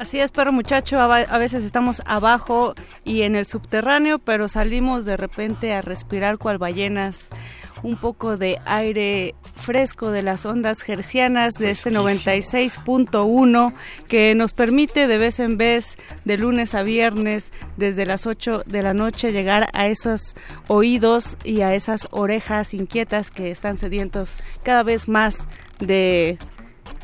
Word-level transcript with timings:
Así 0.00 0.18
es, 0.18 0.30
perro 0.30 0.50
muchacho, 0.50 0.98
a, 0.98 1.36
veces 1.36 1.62
estamos 1.62 2.00
abajo 2.06 2.74
y 3.04 3.20
en 3.20 3.36
el 3.36 3.44
subterráneo, 3.44 4.18
pero 4.18 4.48
salimos 4.48 5.04
de 5.04 5.18
repente 5.18 5.74
a 5.74 5.82
respirar 5.82 6.38
cual 6.38 6.56
ballenas 6.56 7.28
un 7.82 7.98
poco 7.98 8.38
de 8.38 8.58
aire 8.64 9.34
fresco 9.52 10.10
de 10.10 10.22
las 10.22 10.46
ondas 10.46 10.80
gercianas 10.80 11.52
de 11.52 11.72
este 11.72 11.90
96.1 11.90 13.74
que 14.08 14.34
nos 14.34 14.54
permite 14.54 15.06
de 15.06 15.18
vez 15.18 15.38
en 15.38 15.58
vez, 15.58 15.98
de 16.24 16.38
lunes 16.38 16.74
a 16.74 16.82
viernes, 16.82 17.52
desde 17.76 18.06
las 18.06 18.26
8 18.26 18.62
de 18.64 18.82
la 18.82 18.94
noche, 18.94 19.32
llegar 19.32 19.68
a 19.74 19.88
esos 19.88 20.34
oídos 20.68 21.36
y 21.44 21.60
a 21.60 21.74
esas 21.74 22.08
orejas 22.10 22.72
inquietas 22.72 23.30
que 23.30 23.50
están 23.50 23.76
sedientos 23.76 24.38
cada 24.62 24.82
vez 24.82 25.08
más 25.08 25.46
de 25.78 26.38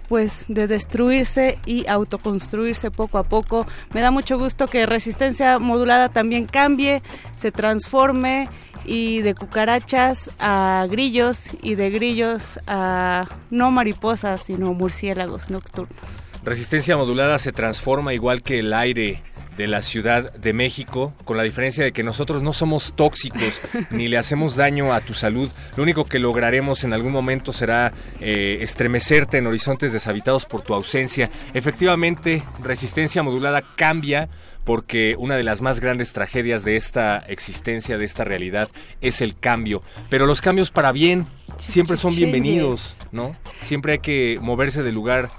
pues 0.08 0.44
de 0.48 0.66
destruirse 0.66 1.58
y 1.66 1.86
autoconstruirse 1.86 2.90
poco 2.90 3.18
a 3.18 3.24
poco. 3.24 3.66
Me 3.92 4.00
da 4.00 4.10
mucho 4.10 4.38
gusto 4.38 4.66
que 4.66 4.86
resistencia 4.86 5.58
modulada 5.58 6.08
también 6.08 6.46
cambie, 6.46 7.02
se 7.36 7.50
transforme 7.52 8.48
y 8.84 9.20
de 9.20 9.34
cucarachas 9.34 10.30
a 10.38 10.86
grillos 10.88 11.50
y 11.62 11.74
de 11.74 11.90
grillos 11.90 12.60
a 12.66 13.24
no 13.50 13.70
mariposas, 13.70 14.42
sino 14.42 14.72
murciélagos 14.72 15.50
nocturnos. 15.50 15.96
Resistencia 16.44 16.96
modulada 16.96 17.38
se 17.38 17.50
transforma 17.50 18.14
igual 18.14 18.42
que 18.42 18.60
el 18.60 18.72
aire 18.72 19.20
de 19.56 19.66
la 19.66 19.82
Ciudad 19.82 20.32
de 20.32 20.52
México, 20.52 21.14
con 21.24 21.36
la 21.36 21.42
diferencia 21.42 21.84
de 21.84 21.92
que 21.92 22.02
nosotros 22.02 22.42
no 22.42 22.52
somos 22.52 22.94
tóxicos 22.94 23.60
ni 23.90 24.08
le 24.08 24.18
hacemos 24.18 24.56
daño 24.56 24.92
a 24.92 25.00
tu 25.00 25.14
salud. 25.14 25.50
Lo 25.76 25.82
único 25.82 26.04
que 26.04 26.18
lograremos 26.18 26.84
en 26.84 26.92
algún 26.92 27.12
momento 27.12 27.52
será 27.52 27.92
eh, 28.20 28.58
estremecerte 28.60 29.38
en 29.38 29.46
horizontes 29.46 29.92
deshabitados 29.92 30.44
por 30.44 30.62
tu 30.62 30.74
ausencia. 30.74 31.30
Efectivamente, 31.54 32.42
resistencia 32.62 33.22
modulada 33.22 33.62
cambia 33.76 34.28
porque 34.66 35.14
una 35.16 35.36
de 35.36 35.44
las 35.44 35.62
más 35.62 35.78
grandes 35.78 36.12
tragedias 36.12 36.64
de 36.64 36.74
esta 36.74 37.18
existencia, 37.18 37.98
de 37.98 38.04
esta 38.04 38.24
realidad, 38.24 38.68
es 39.00 39.20
el 39.20 39.38
cambio. 39.38 39.80
Pero 40.10 40.26
los 40.26 40.42
cambios 40.42 40.72
para 40.72 40.90
bien 40.90 41.26
siempre 41.56 41.96
son 41.96 42.16
bienvenidos, 42.16 43.02
¿no? 43.12 43.30
Siempre 43.60 43.94
hay 43.94 43.98
que 44.00 44.38
moverse 44.42 44.82
del 44.82 44.96
lugar 44.96 45.30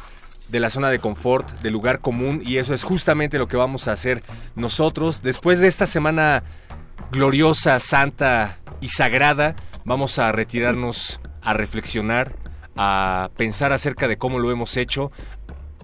de 0.50 0.60
la 0.60 0.70
zona 0.70 0.90
de 0.90 1.00
confort, 1.00 1.50
del 1.62 1.74
lugar 1.74 2.00
común, 2.00 2.42
y 2.46 2.58
eso 2.58 2.74
es 2.74 2.84
justamente 2.84 3.38
lo 3.38 3.48
que 3.48 3.58
vamos 3.58 3.88
a 3.88 3.92
hacer 3.92 4.24
nosotros. 4.56 5.22
Después 5.22 5.60
de 5.60 5.68
esta 5.68 5.88
semana 5.88 6.44
gloriosa, 7.12 7.80
santa 7.80 8.58
y 8.82 8.90
sagrada, 8.90 9.56
vamos 9.86 10.20
a 10.20 10.32
retirarnos 10.32 11.20
a 11.42 11.54
reflexionar, 11.54 12.36
a 12.76 13.30
pensar 13.38 13.72
acerca 13.72 14.08
de 14.08 14.18
cómo 14.18 14.40
lo 14.40 14.52
hemos 14.52 14.78
hecho, 14.78 15.12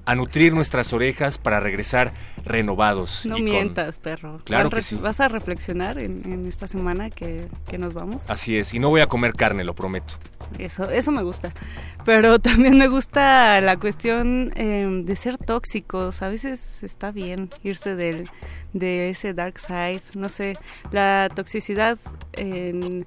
a 0.05 0.15
nutrir 0.15 0.53
nuestras 0.53 0.93
orejas 0.93 1.37
para 1.37 1.59
regresar 1.59 2.13
renovados. 2.45 3.25
No 3.25 3.37
mientas, 3.39 3.97
perro. 3.97 4.39
Claro 4.43 4.69
¿Vas, 4.69 4.75
que 4.75 4.81
sí. 4.81 4.95
¿Vas 4.95 5.19
a 5.19 5.27
reflexionar 5.27 6.01
en, 6.01 6.31
en 6.31 6.45
esta 6.45 6.67
semana 6.67 7.09
que, 7.09 7.47
que, 7.69 7.77
nos 7.77 7.93
vamos? 7.93 8.29
Así 8.29 8.57
es, 8.57 8.73
y 8.73 8.79
no 8.79 8.89
voy 8.89 9.01
a 9.01 9.07
comer 9.07 9.33
carne, 9.33 9.63
lo 9.63 9.73
prometo. 9.73 10.13
Eso, 10.59 10.89
eso 10.89 11.11
me 11.11 11.23
gusta. 11.23 11.53
Pero 12.05 12.39
también 12.39 12.77
me 12.77 12.87
gusta 12.87 13.61
la 13.61 13.77
cuestión 13.77 14.51
eh, 14.55 14.87
de 15.03 15.15
ser 15.15 15.37
tóxicos. 15.37 16.21
A 16.21 16.27
veces 16.27 16.83
está 16.83 17.11
bien 17.11 17.49
irse 17.63 17.95
del, 17.95 18.29
de 18.73 19.09
ese 19.09 19.33
dark 19.33 19.59
side. 19.59 20.01
No 20.15 20.29
sé, 20.29 20.53
la 20.91 21.29
toxicidad 21.33 21.97
en 22.33 23.05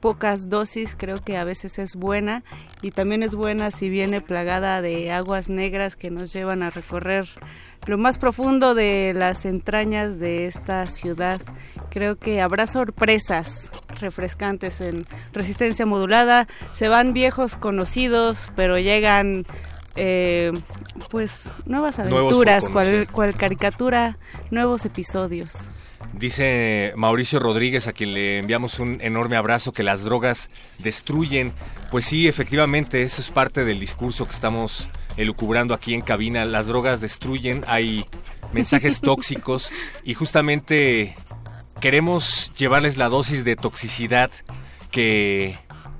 pocas 0.00 0.48
dosis 0.48 0.94
creo 0.96 1.22
que 1.22 1.36
a 1.36 1.44
veces 1.44 1.78
es 1.78 1.94
buena 1.94 2.42
y 2.82 2.90
también 2.90 3.22
es 3.22 3.34
buena 3.34 3.70
si 3.70 3.88
viene 3.88 4.20
plagada 4.20 4.82
de 4.82 5.12
aguas 5.12 5.48
negras 5.48 5.96
que 5.96 6.10
nos 6.10 6.32
llevan 6.32 6.62
a 6.62 6.70
recorrer 6.70 7.28
lo 7.86 7.98
más 7.98 8.18
profundo 8.18 8.74
de 8.74 9.12
las 9.16 9.44
entrañas 9.44 10.18
de 10.18 10.46
esta 10.46 10.86
ciudad. 10.86 11.40
Creo 11.90 12.16
que 12.16 12.40
habrá 12.40 12.66
sorpresas 12.66 13.70
refrescantes 14.00 14.80
en 14.80 15.06
resistencia 15.32 15.86
modulada. 15.86 16.46
Se 16.72 16.88
van 16.88 17.12
viejos 17.12 17.56
conocidos, 17.56 18.52
pero 18.54 18.78
llegan 18.78 19.44
eh, 19.96 20.52
pues 21.10 21.50
nuevas 21.66 21.98
aventuras, 21.98 22.68
cual, 22.68 23.08
cual 23.10 23.34
caricatura, 23.34 24.18
nuevos 24.50 24.84
episodios. 24.84 25.68
Dice 26.12 26.92
Mauricio 26.96 27.38
Rodríguez, 27.38 27.86
a 27.86 27.92
quien 27.92 28.12
le 28.12 28.38
enviamos 28.38 28.78
un 28.78 28.98
enorme 29.00 29.36
abrazo, 29.36 29.72
que 29.72 29.82
las 29.82 30.02
drogas 30.04 30.48
destruyen. 30.78 31.52
Pues 31.90 32.04
sí, 32.06 32.26
efectivamente, 32.26 33.02
eso 33.02 33.20
es 33.20 33.30
parte 33.30 33.64
del 33.64 33.78
discurso 33.78 34.26
que 34.26 34.32
estamos 34.32 34.88
elucubrando 35.16 35.74
aquí 35.74 35.94
en 35.94 36.00
cabina. 36.00 36.44
Las 36.44 36.66
drogas 36.66 37.00
destruyen, 37.00 37.64
hay 37.66 38.06
mensajes 38.52 39.00
tóxicos 39.02 39.72
y 40.04 40.14
justamente 40.14 41.14
queremos 41.80 42.52
llevarles 42.54 42.96
la 42.96 43.08
dosis 43.08 43.44
de 43.44 43.56
toxicidad 43.56 44.30
que 44.90 45.56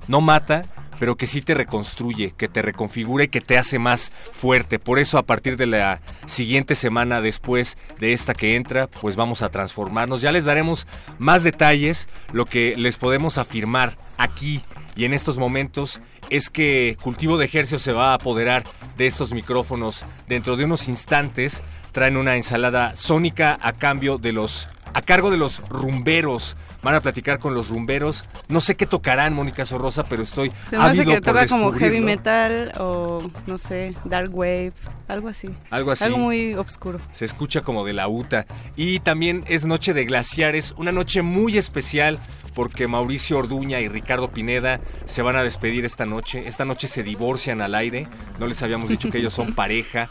no 0.07 0.21
mata, 0.21 0.63
pero 1.01 1.15
que 1.15 1.25
sí 1.25 1.41
te 1.41 1.55
reconstruye, 1.55 2.35
que 2.37 2.47
te 2.47 2.61
reconfigura 2.61 3.23
y 3.23 3.27
que 3.27 3.41
te 3.41 3.57
hace 3.57 3.79
más 3.79 4.11
fuerte. 4.11 4.77
Por 4.77 4.99
eso 4.99 5.17
a 5.17 5.23
partir 5.23 5.57
de 5.57 5.65
la 5.65 5.99
siguiente 6.27 6.75
semana 6.75 7.21
después 7.21 7.75
de 7.99 8.13
esta 8.13 8.35
que 8.35 8.55
entra, 8.55 8.85
pues 8.85 9.15
vamos 9.15 9.41
a 9.41 9.49
transformarnos. 9.49 10.21
Ya 10.21 10.31
les 10.31 10.45
daremos 10.45 10.85
más 11.17 11.41
detalles. 11.41 12.07
Lo 12.33 12.45
que 12.45 12.75
les 12.77 12.97
podemos 12.97 13.39
afirmar 13.39 13.97
aquí 14.19 14.61
y 14.95 15.05
en 15.05 15.15
estos 15.15 15.39
momentos 15.39 16.01
es 16.29 16.51
que 16.51 16.95
Cultivo 17.01 17.35
de 17.35 17.45
Ejercio 17.45 17.79
se 17.79 17.93
va 17.93 18.11
a 18.11 18.13
apoderar 18.13 18.63
de 18.95 19.07
estos 19.07 19.33
micrófonos 19.33 20.05
dentro 20.27 20.55
de 20.55 20.65
unos 20.65 20.87
instantes. 20.87 21.63
Traen 21.93 22.15
una 22.15 22.35
ensalada 22.35 22.95
sónica 22.95 23.57
a 23.59 23.73
cambio 23.73 24.19
de 24.19 24.33
los 24.33 24.69
a 24.93 25.01
cargo 25.01 25.31
de 25.31 25.37
los 25.37 25.59
rumberos. 25.69 26.55
Van 26.83 26.95
a 26.95 27.01
platicar 27.01 27.39
con 27.39 27.53
los 27.53 27.69
rumberos. 27.69 28.25
No 28.49 28.61
sé 28.61 28.75
qué 28.75 28.85
tocarán, 28.85 29.33
Mónica 29.33 29.65
Sorrosa, 29.65 30.03
pero 30.03 30.23
estoy 30.23 30.51
Se 30.69 30.77
me 30.77 30.83
hace 30.83 31.05
que 31.05 31.21
toca 31.21 31.47
como 31.47 31.71
heavy 31.73 32.01
metal 32.01 32.71
o, 32.79 33.21
no 33.45 33.57
sé, 33.57 33.93
dark 34.05 34.35
wave, 34.35 34.73
algo 35.07 35.27
así. 35.27 35.49
Algo 35.69 35.91
así. 35.91 36.03
Algo 36.03 36.17
muy 36.17 36.53
oscuro. 36.55 36.99
Se 37.11 37.25
escucha 37.25 37.61
como 37.61 37.85
de 37.85 37.93
la 37.93 38.07
UTA. 38.07 38.45
Y 38.75 38.99
también 38.99 39.43
es 39.47 39.65
Noche 39.65 39.93
de 39.93 40.05
Glaciares, 40.05 40.73
una 40.77 40.91
noche 40.91 41.21
muy 41.21 41.57
especial 41.57 42.19
porque 42.53 42.87
Mauricio 42.87 43.37
Orduña 43.37 43.79
y 43.79 43.87
Ricardo 43.87 44.29
Pineda 44.29 44.79
se 45.05 45.21
van 45.21 45.35
a 45.35 45.43
despedir 45.43 45.85
esta 45.85 46.05
noche. 46.05 46.47
Esta 46.47 46.65
noche 46.65 46.87
se 46.87 47.03
divorcian 47.03 47.61
al 47.61 47.75
aire. 47.75 48.07
No 48.39 48.47
les 48.47 48.61
habíamos 48.61 48.89
dicho 48.89 49.09
que 49.09 49.19
ellos 49.19 49.33
son 49.33 49.53
pareja. 49.55 50.09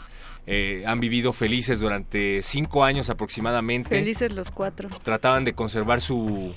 Eh, 0.53 0.83
han 0.85 0.99
vivido 0.99 1.31
felices 1.31 1.79
durante 1.79 2.41
cinco 2.43 2.83
años 2.83 3.09
aproximadamente. 3.09 3.89
Felices 3.89 4.33
los 4.33 4.51
cuatro. 4.51 4.89
Trataban 5.01 5.45
de 5.45 5.53
conservar 5.53 6.01
su 6.01 6.53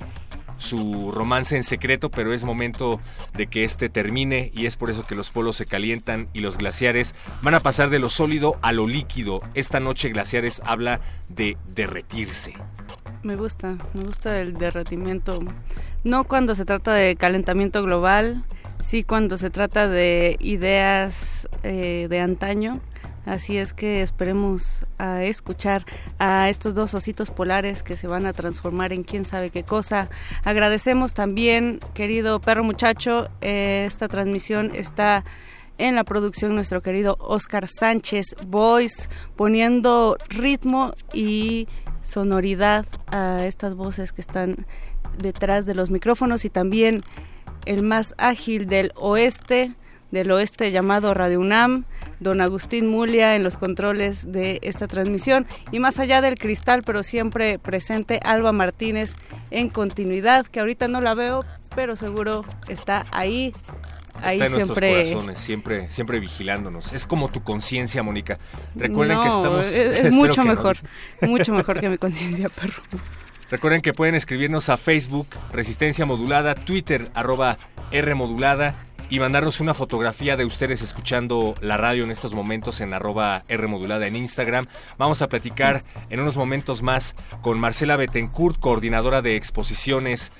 su 0.59 1.13
romance 1.13 1.57
en 1.57 1.63
secreto, 1.63 2.11
pero 2.11 2.33
es 2.33 2.43
momento 2.43 3.01
de 3.35 3.47
que 3.47 3.63
este 3.63 3.89
termine 3.89 4.51
y 4.53 4.67
es 4.67 4.77
por 4.77 4.91
eso 4.91 5.07
que 5.07 5.15
los 5.15 5.31
polos 5.31 5.57
se 5.57 5.67
calientan 5.67 6.29
y 6.33 6.41
los 6.41 6.59
glaciares 6.59 7.15
van 7.43 7.55
a 7.55 7.61
pasar 7.61 7.91
de 7.91 8.01
lo 8.01 8.09
sólido 8.09 8.57
a 8.63 8.73
lo 8.73 8.89
líquido. 8.89 9.43
Esta 9.55 9.79
noche 9.79 10.09
Glaciares 10.09 10.61
habla 10.65 11.01
de 11.29 11.57
derretirse. 11.75 12.55
Me 13.23 13.37
gusta, 13.37 13.77
me 13.95 14.03
gusta 14.03 14.41
el 14.41 14.55
derretimiento. 14.55 15.41
No 16.03 16.25
cuando 16.25 16.55
se 16.55 16.65
trata 16.65 16.93
de 16.95 17.15
calentamiento 17.15 17.83
global, 17.83 18.45
sí 18.81 19.05
cuando 19.05 19.37
se 19.37 19.51
trata 19.51 19.89
de 19.89 20.37
ideas 20.41 21.49
eh, 21.63 22.07
de 22.11 22.21
antaño. 22.21 22.81
Así 23.27 23.57
es 23.57 23.73
que 23.73 24.03
esperemos 24.03 24.85
a 24.99 25.25
escuchar 25.25 25.85
a 26.19 26.49
estos 26.51 26.75
dos 26.75 26.95
ositos 26.95 27.31
polares 27.31 27.83
que 27.83 27.97
se 27.97 28.07
van 28.07 28.27
a 28.27 28.33
transformar 28.33 28.93
en 28.93 29.03
quién 29.03 29.25
sabe 29.25 29.51
qué 29.51 29.63
cosa. 29.63 30.09
Agradecemos 30.45 31.15
también, 31.15 31.81
querido 31.95 32.41
perro 32.41 32.65
muchacho, 32.65 33.29
eh, 33.41 33.85
esta 33.87 34.09
transmisión 34.09 34.73
está 34.75 35.25
en 35.79 35.97
la 35.97 36.05
producción 36.05 36.55
nuestro 36.55 36.83
querido 36.83 37.17
Oscar 37.19 37.67
Sánchez 37.69 38.37
Voice, 38.47 39.09
poniendo 39.37 40.17
ritmo 40.29 40.95
y 41.13 41.67
sonoridad 42.03 42.87
a 43.07 43.45
estas 43.47 43.75
voces 43.75 44.13
que 44.13 44.21
están 44.21 44.67
detrás 45.19 45.67
de 45.67 45.75
los 45.75 45.91
micrófonos 45.91 46.45
y 46.45 46.51
también 46.51 47.03
el 47.67 47.83
más 47.83 48.15
ágil 48.19 48.67
del 48.67 48.93
oeste, 48.97 49.75
del 50.11 50.31
oeste 50.31 50.71
llamado 50.71 51.15
Radio 51.15 51.41
UNAM, 51.41 51.87
don 52.25 52.41
Agustín 52.41 52.89
Mulia 52.89 53.37
en 53.37 53.45
los 53.45 53.57
controles 53.57 54.33
de 54.33 54.59
esta 54.63 54.89
transmisión 54.89 55.47
y 55.71 55.79
más 55.79 56.01
allá 56.01 56.21
del 56.21 56.35
cristal, 56.35 56.83
pero 56.83 57.05
siempre 57.05 57.61
presente 57.61 58.19
Alba 58.25 58.51
Martínez 58.51 59.15
en 59.53 59.69
continuidad, 59.69 60.47
que 60.47 60.59
ahorita 60.59 60.89
no 60.89 61.01
la 61.01 61.15
veo, 61.15 61.45
pero 61.77 61.95
seguro 61.95 62.45
está 62.69 63.05
ahí. 63.13 63.53
Ahí 64.15 64.41
Está 64.41 64.47
en 64.47 64.53
siempre 64.53 64.91
nuestros 64.91 65.11
corazones, 65.11 65.39
siempre, 65.39 65.91
siempre 65.91 66.21
vigilándonos. 66.21 66.93
Es 66.93 67.07
como 67.07 67.29
tu 67.29 67.43
conciencia, 67.43 68.03
Mónica. 68.03 68.39
Recuerden 68.75 69.21
que 69.21 69.29
estamos. 69.29 69.67
es, 69.67 70.07
es 70.07 70.15
mucho 70.15 70.43
no. 70.45 70.51
mejor, 70.51 70.77
mucho 71.23 71.53
mejor 71.53 71.81
que 71.81 71.91
mi 71.91 71.99
conciencia, 71.99 72.49
perro. 72.49 72.83
Recuerden 73.51 73.83
que 73.83 73.93
pueden 73.93 74.15
escribirnos 74.15 74.69
a 74.69 74.77
Facebook, 74.77 75.27
Resistencia 75.53 76.07
Modulada, 76.07 76.55
Twitter, 76.55 77.11
arroba 77.13 77.59
R 77.91 78.15
Modulada, 78.15 78.75
y 79.11 79.19
mandarnos 79.19 79.61
una 79.61 79.75
fotografía 79.75 80.37
de 80.37 80.45
ustedes 80.45 80.83
escuchando 80.83 81.55
la 81.61 81.77
radio 81.77 82.05
en 82.05 82.11
estos 82.11 82.33
momentos 82.33 82.81
en 82.81 82.95
arroba 82.95 83.43
R 83.49 83.67
Modulada 83.67 84.07
en 84.07 84.17
Instagram. 84.17 84.67
Vamos 84.99 85.23
a 85.23 85.29
platicar 85.29 85.83
en 86.11 86.21
unos 86.21 86.37
momentos 86.37 86.83
más 86.83 87.15
con 87.43 87.59
Marcela 87.59 87.97
Betancourt, 87.97 88.59
coordinadora 88.59 89.23
de 89.23 89.37
exposiciones 89.37 90.33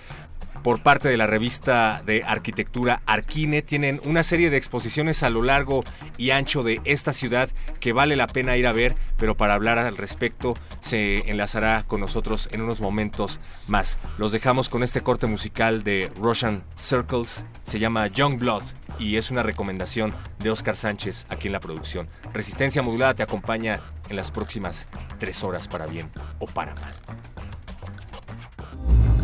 por 0.65 0.83
parte 0.83 1.11
de 1.11 1.19
la 1.19 1.27
revista 1.27 2.03
de 2.05 2.25
arquitectura 2.25 3.03
Arquine. 3.07 3.63
Tienen 3.63 4.01
una 4.05 4.23
serie 4.23 4.49
de 4.49 4.57
exposiciones 4.57 5.23
a 5.23 5.31
lo 5.31 5.43
largo 5.43 5.85
y 6.17 6.31
ancho 6.31 6.63
de 6.65 6.81
esta 6.85 7.13
ciudad 7.13 7.51
que 7.79 7.93
vale 7.93 8.17
la 8.17 8.27
pena 8.27 8.57
ir 8.57 8.67
a 8.67 8.73
ver, 8.73 8.97
pero 9.19 9.37
para 9.37 9.55
hablar 9.55 9.79
al 9.79 9.97
respecto 9.97 10.55
se 10.81 11.31
enlazará 11.31 11.85
con 11.87 12.01
nosotros 12.01 12.49
en 12.51 12.63
unos 12.63 12.81
momentos 12.81 13.41
más. 13.69 13.99
Los 14.17 14.33
dejamos 14.33 14.71
con 14.71 14.83
este 14.83 15.03
corte 15.03 15.27
musical 15.27 15.85
de 15.85 16.11
Russian 16.17 16.65
Circles, 16.77 17.45
se 17.63 17.79
llama 17.79 18.07
Young 18.07 18.39
Blood 18.39 18.65
y 18.99 19.17
es 19.17 19.31
una 19.31 19.43
recomendación 19.43 20.15
de 20.39 20.51
Oscar 20.51 20.79
Sánchez 20.79 21.27
aquí 21.29 21.49
en 21.49 21.53
la 21.53 21.61
producción. 21.61 22.09
Resistencia 22.33 22.83
Modulada 22.83 23.13
te 23.13 23.23
acompaña 23.23 23.81
en 24.09 24.17
las 24.17 24.31
próximas 24.31 24.87
tres 25.19 25.45
horas 25.45 25.69
para 25.69 25.85
bien 25.85 26.11
o 26.39 26.47
para 26.47 26.75
mal. 26.77 27.54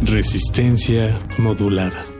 Resistencia 0.02 1.19
modulada. 1.38 2.19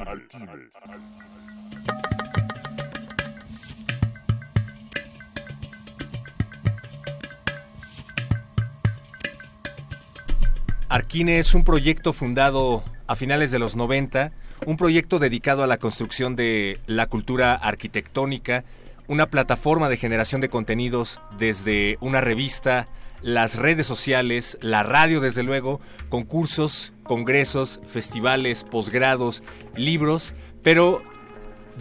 Arquine 11.11 11.39
es 11.39 11.53
un 11.53 11.65
proyecto 11.65 12.13
fundado 12.13 12.85
a 13.05 13.17
finales 13.17 13.51
de 13.51 13.59
los 13.59 13.75
90, 13.75 14.31
un 14.65 14.77
proyecto 14.77 15.19
dedicado 15.19 15.61
a 15.61 15.67
la 15.67 15.75
construcción 15.75 16.37
de 16.37 16.79
la 16.87 17.07
cultura 17.07 17.53
arquitectónica, 17.53 18.63
una 19.09 19.25
plataforma 19.25 19.89
de 19.89 19.97
generación 19.97 20.39
de 20.39 20.47
contenidos 20.47 21.19
desde 21.37 21.97
una 21.99 22.21
revista, 22.21 22.87
las 23.21 23.57
redes 23.57 23.85
sociales, 23.87 24.57
la 24.61 24.83
radio 24.83 25.19
desde 25.19 25.43
luego, 25.43 25.81
concursos, 26.07 26.93
congresos, 27.03 27.81
festivales, 27.87 28.63
posgrados, 28.63 29.43
libros, 29.75 30.33
pero 30.63 31.03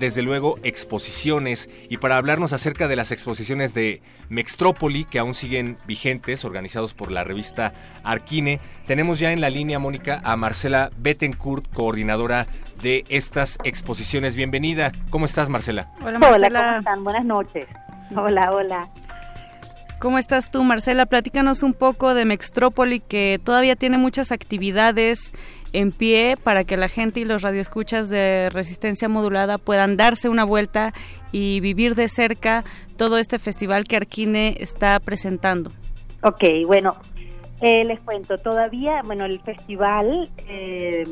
desde 0.00 0.22
luego 0.22 0.58
exposiciones 0.64 1.70
y 1.88 1.98
para 1.98 2.16
hablarnos 2.16 2.52
acerca 2.52 2.88
de 2.88 2.96
las 2.96 3.12
exposiciones 3.12 3.74
de 3.74 4.02
Mextrópoli 4.30 5.04
que 5.04 5.20
aún 5.20 5.34
siguen 5.34 5.78
vigentes, 5.86 6.44
organizados 6.44 6.94
por 6.94 7.12
la 7.12 7.22
revista 7.22 7.72
Arquine, 8.02 8.60
tenemos 8.86 9.20
ya 9.20 9.30
en 9.30 9.40
la 9.40 9.50
línea, 9.50 9.78
Mónica, 9.78 10.20
a 10.24 10.36
Marcela 10.36 10.90
Bettencourt, 10.96 11.72
coordinadora 11.72 12.48
de 12.82 13.04
estas 13.10 13.58
exposiciones. 13.62 14.34
Bienvenida. 14.34 14.90
¿Cómo 15.10 15.26
estás, 15.26 15.48
Marcela? 15.48 15.92
Hola, 16.02 16.18
Marcela. 16.18 16.60
¿cómo 16.60 16.78
están? 16.78 17.04
Buenas 17.04 17.24
noches. 17.24 17.68
Hola, 18.16 18.50
hola. 18.52 18.90
¿Cómo 20.00 20.16
estás 20.16 20.50
tú, 20.50 20.64
Marcela? 20.64 21.04
Platícanos 21.04 21.62
un 21.62 21.74
poco 21.74 22.14
de 22.14 22.24
Mextrópoli, 22.24 23.00
que 23.00 23.38
todavía 23.44 23.76
tiene 23.76 23.98
muchas 23.98 24.32
actividades 24.32 25.34
en 25.72 25.92
pie 25.92 26.36
para 26.42 26.64
que 26.64 26.76
la 26.76 26.88
gente 26.88 27.20
y 27.20 27.24
los 27.24 27.42
radioescuchas 27.42 28.08
de 28.08 28.50
resistencia 28.50 29.08
modulada 29.08 29.58
puedan 29.58 29.96
darse 29.96 30.28
una 30.28 30.44
vuelta 30.44 30.92
y 31.32 31.60
vivir 31.60 31.94
de 31.94 32.08
cerca 32.08 32.64
todo 32.96 33.18
este 33.18 33.38
festival 33.38 33.84
que 33.84 33.96
Arquine 33.96 34.56
está 34.60 34.98
presentando. 35.00 35.70
Ok, 36.22 36.44
bueno, 36.66 36.96
eh, 37.60 37.84
les 37.84 38.00
cuento, 38.00 38.38
todavía, 38.38 39.02
bueno, 39.04 39.26
el 39.26 39.38
festival 39.40 40.30
eh, 40.48 41.04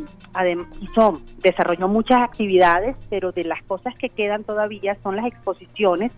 hizo, 0.80 1.20
desarrolló 1.42 1.88
muchas 1.88 2.18
actividades, 2.18 2.96
pero 3.10 3.32
de 3.32 3.44
las 3.44 3.62
cosas 3.64 3.94
que 3.98 4.08
quedan 4.08 4.44
todavía 4.44 4.96
son 5.02 5.16
las 5.16 5.26
exposiciones, 5.26 6.10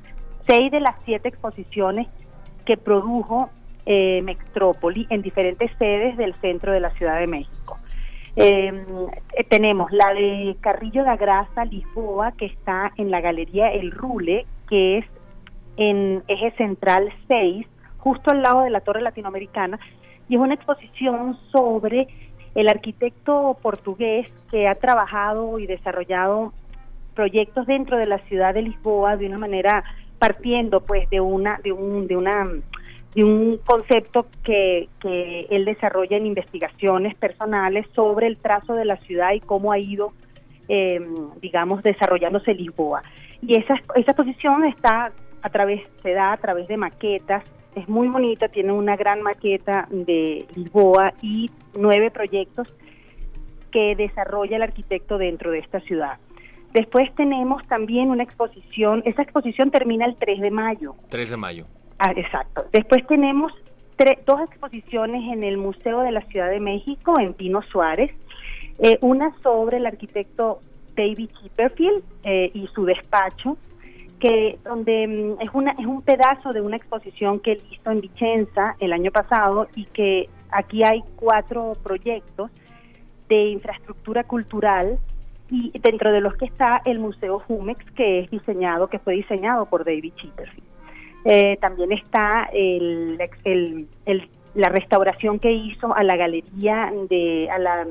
seis 0.47 0.71
de 0.71 0.79
las 0.79 0.95
siete 1.05 1.29
exposiciones 1.29 2.07
que 2.65 2.77
produjo 2.77 3.51
eh, 3.87 4.23
Mextrópoli 4.23 5.09
en 5.11 5.21
diferentes 5.23 5.69
sedes 5.79 6.17
del 6.17 6.35
centro 6.35 6.73
de 6.73 6.79
la 6.79 6.91
Ciudad 6.91 7.19
de 7.19 7.27
México. 7.27 7.80
Em, 8.37 8.85
eh, 9.35 9.45
tenemos 9.49 9.91
la 9.93 10.13
de 10.15 10.57
Carrillo 10.61 11.05
de 11.05 11.17
Grasa, 11.17 11.65
Lisboa, 11.65 12.33
que 12.33 12.47
está 12.47 12.93
en 12.97 13.11
la 13.11 13.21
Galería 13.21 13.73
El 13.73 13.91
Rule, 13.91 14.47
que 14.69 14.99
es 14.99 15.07
en 15.77 16.23
eje 16.29 16.53
central 16.53 17.13
6, 17.29 17.67
justo 17.99 18.31
al 18.31 18.43
lado 18.43 18.63
de 18.63 18.71
la 18.71 18.81
Torre 18.81 19.03
Latinoamericana, 19.03 19.79
y 20.29 20.37
es 20.37 20.41
una 20.41 20.55
exposición 20.55 21.37
sobre 21.51 22.07
el 22.55 22.69
arquitecto 22.69 23.57
portugués 23.61 24.29
que 24.51 24.69
ha 24.69 24.75
trabajado 24.75 25.59
y 25.59 25.67
desarrollado 25.67 26.53
proyectos 27.15 27.67
dentro 27.67 27.97
de 27.97 28.07
la 28.07 28.19
ciudad 28.21 28.55
de 28.55 28.63
Lisboa 28.63 29.17
de 29.17 29.27
una 29.27 29.39
manera 29.39 29.85
partiendo 30.19 30.81
pues 30.81 31.09
de 31.11 31.21
una 31.21 31.59
de 31.63 31.73
un 31.73 32.07
de 32.07 32.17
una 32.17 32.47
de 33.15 33.25
un 33.25 33.59
concepto 33.59 34.27
que, 34.45 34.89
que 35.01 35.47
él 35.51 35.65
desarrolla 35.65 36.17
en 36.17 36.27
investigaciones 36.27 37.15
personales 37.17 37.87
sobre 37.93 38.27
el 38.27 38.37
trazo 38.37 38.75
de 38.75 38.85
la 38.85 38.97
ciudad 38.99 39.33
y 39.33 39.41
cómo 39.41 39.73
ha 39.73 39.79
ido, 39.79 40.13
eh, 40.69 41.01
digamos, 41.41 41.83
desarrollándose 41.83 42.55
Lisboa. 42.55 43.03
Y 43.43 43.57
esa, 43.57 43.75
esa 43.97 44.13
exposición 44.13 44.65
está 44.65 45.13
a 45.43 45.49
través, 45.51 45.83
se 46.03 46.13
da 46.13 46.33
a 46.33 46.37
través 46.37 46.69
de 46.69 46.77
maquetas, 46.77 47.43
es 47.75 47.89
muy 47.89 48.09
bonita, 48.09 48.49
tiene 48.49 48.73
una 48.73 48.97
gran 48.97 49.23
maqueta 49.23 49.87
de 49.91 50.47
Lisboa 50.55 51.15
y 51.23 51.51
nueve 51.79 52.11
proyectos 52.11 52.73
que 53.71 53.95
desarrolla 53.97 54.57
el 54.57 54.63
arquitecto 54.63 55.19
dentro 55.19 55.51
de 55.51 55.61
esta 55.61 55.81
ciudad. 55.81 56.19
Después 56.73 57.13
tenemos 57.17 57.67
también 57.67 58.11
una 58.11 58.23
exposición, 58.23 59.03
esa 59.05 59.23
exposición 59.23 59.71
termina 59.71 60.07
el 60.07 60.17
3 60.17 60.41
de 60.41 60.51
mayo. 60.51 60.95
3 61.09 61.31
de 61.31 61.37
mayo. 61.37 61.67
Ah, 62.03 62.13
exacto. 62.17 62.65
Después 62.73 63.07
tenemos 63.07 63.53
dos 64.25 64.41
exposiciones 64.41 65.31
en 65.31 65.45
el 65.45 65.59
Museo 65.59 66.01
de 66.01 66.13
la 66.13 66.23
Ciudad 66.23 66.49
de 66.49 66.59
México, 66.59 67.21
en 67.21 67.35
Pino 67.35 67.61
Suárez. 67.61 68.11
Eh, 68.79 68.97
una 69.03 69.37
sobre 69.43 69.77
el 69.77 69.85
arquitecto 69.85 70.61
David 70.97 71.29
Chipperfield 71.39 72.03
eh, 72.25 72.51
y 72.55 72.67
su 72.69 72.87
despacho, 72.87 73.59
que 74.19 74.59
donde 74.65 75.07
mm, 75.07 75.43
es 75.43 75.51
una 75.53 75.73
es 75.73 75.85
un 75.85 76.01
pedazo 76.01 76.55
de 76.55 76.63
una 76.63 76.77
exposición 76.77 77.39
que 77.39 77.53
él 77.53 77.63
hizo 77.71 77.91
en 77.91 78.01
Vicenza 78.01 78.77
el 78.81 78.95
año 78.95 79.11
pasado 79.11 79.69
y 79.77 79.85
que 79.85 80.31
aquí 80.51 80.83
hay 80.83 81.03
cuatro 81.17 81.77
proyectos 81.83 82.51
de 83.29 83.45
infraestructura 83.51 84.25
cultural 84.25 84.99
y 85.51 85.79
dentro 85.79 86.13
de 86.13 86.23
los 86.23 86.35
que 86.37 86.47
está 86.47 86.81
el 86.87 86.99
Museo 86.99 87.41
Jumex 87.41 87.85
que 87.93 88.21
es 88.21 88.31
diseñado 88.31 88.89
que 88.89 88.99
fue 88.99 89.17
diseñado 89.17 89.67
por 89.67 89.85
David 89.85 90.15
Chipperfield. 90.17 90.80
Eh, 91.25 91.59
también 91.61 91.93
está 91.93 92.49
el, 92.53 93.19
la 94.55 94.69
restauración 94.69 95.39
que 95.39 95.53
hizo 95.53 95.95
a 95.95 96.03
la 96.03 96.17
galería 96.17 96.91
de 97.09 97.49
a 97.51 97.59
la, 97.59 97.87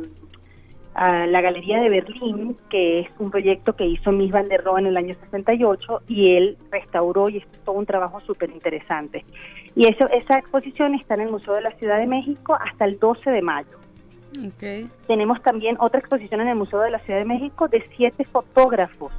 a 0.96 1.28
la 1.28 1.42
galería 1.42 1.80
de 1.80 1.90
Berlín, 1.90 2.58
que 2.70 3.00
es 3.00 3.08
un 3.20 3.30
proyecto 3.30 3.76
que 3.76 3.86
hizo 3.86 4.12
Miss 4.12 4.32
Van 4.32 4.50
der 4.50 4.64
Rohe 4.64 4.82
en 4.82 4.88
el 4.88 4.98
año 4.98 5.16
68 5.22 6.02
y 6.08 6.36
él 6.36 6.58
restauró 6.72 7.30
y 7.30 7.38
es 7.38 7.48
todo 7.64 7.76
un 7.76 7.86
trabajo 7.86 8.20
súper 8.22 8.50
interesante. 8.50 9.24
Y 9.76 9.88
eso, 9.88 10.10
esa 10.10 10.40
exposición 10.40 10.96
está 10.96 11.14
en 11.14 11.22
el 11.22 11.32
Museo 11.32 11.54
de 11.54 11.62
la 11.62 11.72
Ciudad 11.72 12.00
de 12.00 12.08
México 12.08 12.58
hasta 12.60 12.86
el 12.86 13.00
12 13.00 13.30
de 13.30 13.42
mayo. 13.42 13.78
Tenemos 15.08 15.42
también 15.42 15.78
otra 15.80 16.00
exposición 16.00 16.42
en 16.42 16.50
el 16.50 16.56
Museo 16.56 16.80
de 16.80 16.92
la 16.92 17.00
Ciudad 17.00 17.20
de 17.20 17.26
México 17.26 17.68
de 17.68 17.84
siete 17.96 18.24
fotógrafos 18.26 19.12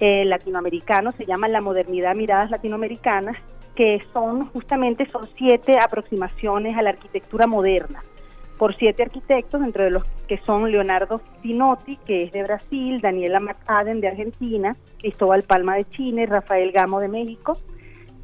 eh, 0.00 0.24
latinoamericano, 0.24 1.12
se 1.12 1.26
llama 1.26 1.46
La 1.46 1.60
Modernidad 1.60 2.14
Miradas 2.14 2.50
Latinoamericanas, 2.50 3.36
que 3.76 4.02
son 4.14 4.46
justamente 4.46 5.06
son 5.10 5.28
siete 5.36 5.78
aproximaciones 5.78 6.76
a 6.76 6.82
la 6.82 6.90
arquitectura 6.90 7.46
moderna. 7.46 8.02
Por 8.56 8.74
siete 8.76 9.02
arquitectos, 9.02 9.62
entre 9.62 9.90
los 9.90 10.04
que 10.26 10.38
son 10.38 10.70
Leonardo 10.70 11.20
Pinotti, 11.42 11.96
que 11.98 12.24
es 12.24 12.32
de 12.32 12.42
Brasil, 12.42 13.00
Daniela 13.00 13.40
McAden 13.40 14.00
de 14.00 14.08
Argentina, 14.08 14.76
Cristóbal 14.98 15.42
Palma 15.42 15.76
de 15.76 15.88
Chile, 15.90 16.26
Rafael 16.26 16.72
Gamo 16.72 17.00
de 17.00 17.08
México, 17.08 17.58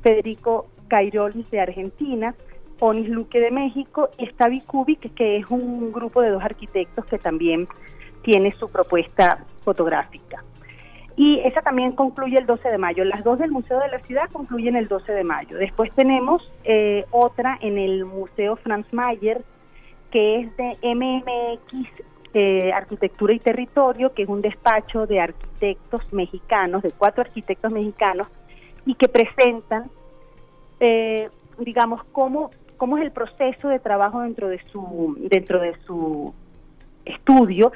Federico 0.02 0.68
Cairolis 0.88 1.50
de 1.50 1.61
Argentina, 1.61 2.35
Onis 2.80 3.09
Luque 3.09 3.40
de 3.40 3.50
México 3.50 4.11
y 4.18 4.26
Stavi 4.26 4.61
Kubik, 4.61 5.14
que 5.14 5.37
es 5.37 5.50
un 5.50 5.92
grupo 5.92 6.23
de 6.23 6.30
dos 6.30 6.42
arquitectos 6.42 7.04
que 7.06 7.18
también 7.18 7.68
tiene 8.23 8.52
su 8.59 8.68
propuesta 8.71 9.45
fotográfica 9.61 10.42
y 11.17 11.41
esa 11.41 11.63
también 11.63 11.93
concluye 11.93 12.39
el 12.39 12.45
12 12.45 12.69
de 12.69 12.77
mayo. 12.77 13.03
Las 13.05 13.25
dos 13.25 13.39
del 13.39 13.51
Museo 13.51 13.81
de 13.81 13.89
la 13.89 14.01
Ciudad 14.01 14.29
concluyen 14.31 14.77
el 14.77 14.87
12 14.87 15.13
de 15.13 15.25
mayo. 15.25 15.57
Después 15.57 15.91
tenemos 15.95 16.53
eh, 16.65 17.07
otra 17.11 17.59
en 17.63 17.79
el 17.79 18.05
Museo 18.05 18.57
Franz 18.57 18.93
Mayer, 18.93 19.43
que 20.11 20.41
es 20.41 20.57
de 20.59 20.77
MMX 20.95 21.89
eh, 22.35 22.71
Arquitectura 22.71 23.33
y 23.33 23.39
Territorio, 23.39 24.13
que 24.13 24.25
es 24.25 24.29
un 24.29 24.43
despacho 24.43 25.07
de 25.07 25.21
arquitectos 25.21 26.13
mexicanos, 26.13 26.83
de 26.83 26.93
cuatro 26.93 27.23
arquitectos 27.23 27.73
mexicanos, 27.73 28.29
y 28.85 28.95
que 28.95 29.09
presentan, 29.09 29.91
eh, 30.81 31.31
digamos, 31.59 32.05
cómo, 32.13 32.51
cómo 32.77 32.99
es 32.99 33.05
el 33.05 33.11
proceso 33.11 33.69
de 33.69 33.79
trabajo 33.79 34.21
dentro 34.21 34.49
de 34.49 34.61
su, 34.71 35.17
dentro 35.31 35.61
de 35.61 35.75
su 35.87 36.35
estudio 37.07 37.73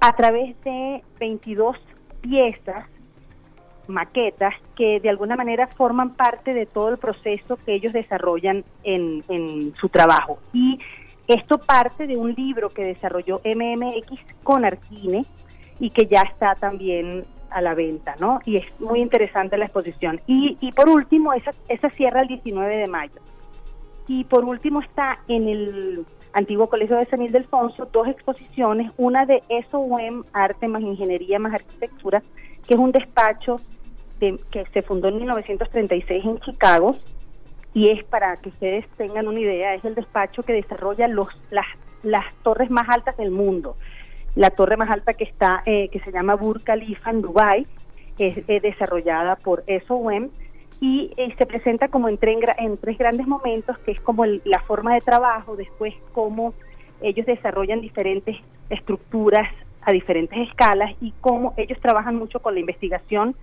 a 0.00 0.14
través 0.14 0.54
de 0.64 1.02
22 1.18 1.78
piezas, 2.24 2.86
maquetas, 3.86 4.54
que 4.74 4.98
de 4.98 5.10
alguna 5.10 5.36
manera 5.36 5.66
forman 5.66 6.14
parte 6.14 6.54
de 6.54 6.64
todo 6.64 6.88
el 6.88 6.98
proceso 6.98 7.58
que 7.64 7.74
ellos 7.74 7.92
desarrollan 7.92 8.64
en, 8.82 9.22
en 9.28 9.74
su 9.76 9.90
trabajo. 9.90 10.38
Y 10.54 10.78
esto 11.28 11.58
parte 11.58 12.06
de 12.06 12.16
un 12.16 12.32
libro 12.32 12.70
que 12.70 12.84
desarrolló 12.84 13.40
MMX 13.44 14.20
con 14.42 14.64
Arquine 14.64 15.26
y 15.78 15.90
que 15.90 16.06
ya 16.06 16.22
está 16.22 16.54
también 16.54 17.24
a 17.50 17.60
la 17.60 17.74
venta, 17.74 18.14
¿no? 18.18 18.40
Y 18.46 18.56
es 18.56 18.80
muy 18.80 19.00
interesante 19.00 19.58
la 19.58 19.66
exposición. 19.66 20.20
Y, 20.26 20.56
y 20.60 20.72
por 20.72 20.88
último, 20.88 21.34
esa, 21.34 21.52
esa 21.68 21.90
cierra 21.90 22.22
el 22.22 22.28
19 22.28 22.76
de 22.76 22.86
mayo. 22.88 23.20
Y 24.08 24.24
por 24.24 24.44
último 24.44 24.80
está 24.80 25.20
en 25.28 25.48
el 25.48 26.06
antiguo 26.34 26.68
Colegio 26.68 26.96
de 26.96 27.06
San 27.06 27.22
Ildefonso 27.22 27.86
dos 27.86 28.08
exposiciones, 28.08 28.92
una 28.96 29.24
de 29.24 29.42
SOM, 29.70 30.24
Arte 30.32 30.68
más 30.68 30.82
Ingeniería 30.82 31.38
más 31.38 31.54
Arquitectura, 31.54 32.22
que 32.66 32.74
es 32.74 32.80
un 32.80 32.92
despacho 32.92 33.56
que 34.20 34.64
se 34.72 34.82
fundó 34.82 35.08
en 35.08 35.18
1936 35.18 36.24
en 36.24 36.40
Chicago 36.40 36.94
y 37.74 37.90
es 37.90 38.04
para 38.04 38.36
que 38.36 38.48
ustedes 38.48 38.86
tengan 38.96 39.28
una 39.28 39.40
idea, 39.40 39.74
es 39.74 39.84
el 39.84 39.94
despacho 39.94 40.42
que 40.42 40.52
desarrolla 40.52 41.08
los, 41.08 41.28
las, 41.50 41.66
las 42.02 42.34
torres 42.42 42.70
más 42.70 42.88
altas 42.88 43.16
del 43.16 43.30
mundo. 43.30 43.76
La 44.34 44.50
torre 44.50 44.76
más 44.76 44.90
alta 44.90 45.12
que 45.12 45.24
está, 45.24 45.62
eh, 45.66 45.88
que 45.88 46.00
se 46.00 46.10
llama 46.10 46.36
Burj 46.36 46.62
Khalifa 46.64 47.10
en 47.10 47.22
Dubai, 47.22 47.66
es 48.18 48.46
desarrollada 48.46 49.36
por 49.36 49.64
SOM 49.86 50.30
y 50.84 51.10
eh, 51.16 51.34
se 51.38 51.46
presenta 51.46 51.88
como 51.88 52.10
en, 52.10 52.18
en, 52.58 52.76
tres 52.76 52.98
grandes 52.98 53.26
momentos, 53.26 53.78
que 53.78 53.92
es 53.92 54.00
como 54.02 54.26
la 54.26 54.58
forma 54.66 54.92
de 54.92 55.00
trabajo, 55.00 55.56
después 55.56 55.94
cómo 56.12 56.52
ellos 57.00 57.24
desarrollan 57.24 57.80
diferentes 57.80 58.36
estructuras 58.68 59.48
a 59.80 59.92
diferentes 59.92 60.38
escalas 60.46 60.94
y 61.00 61.14
cómo 61.22 61.54
ellos 61.56 61.78
trabajan 61.80 62.16
mucho 62.16 62.40
con 62.40 62.52
la 62.52 62.60
investigación 62.60 63.34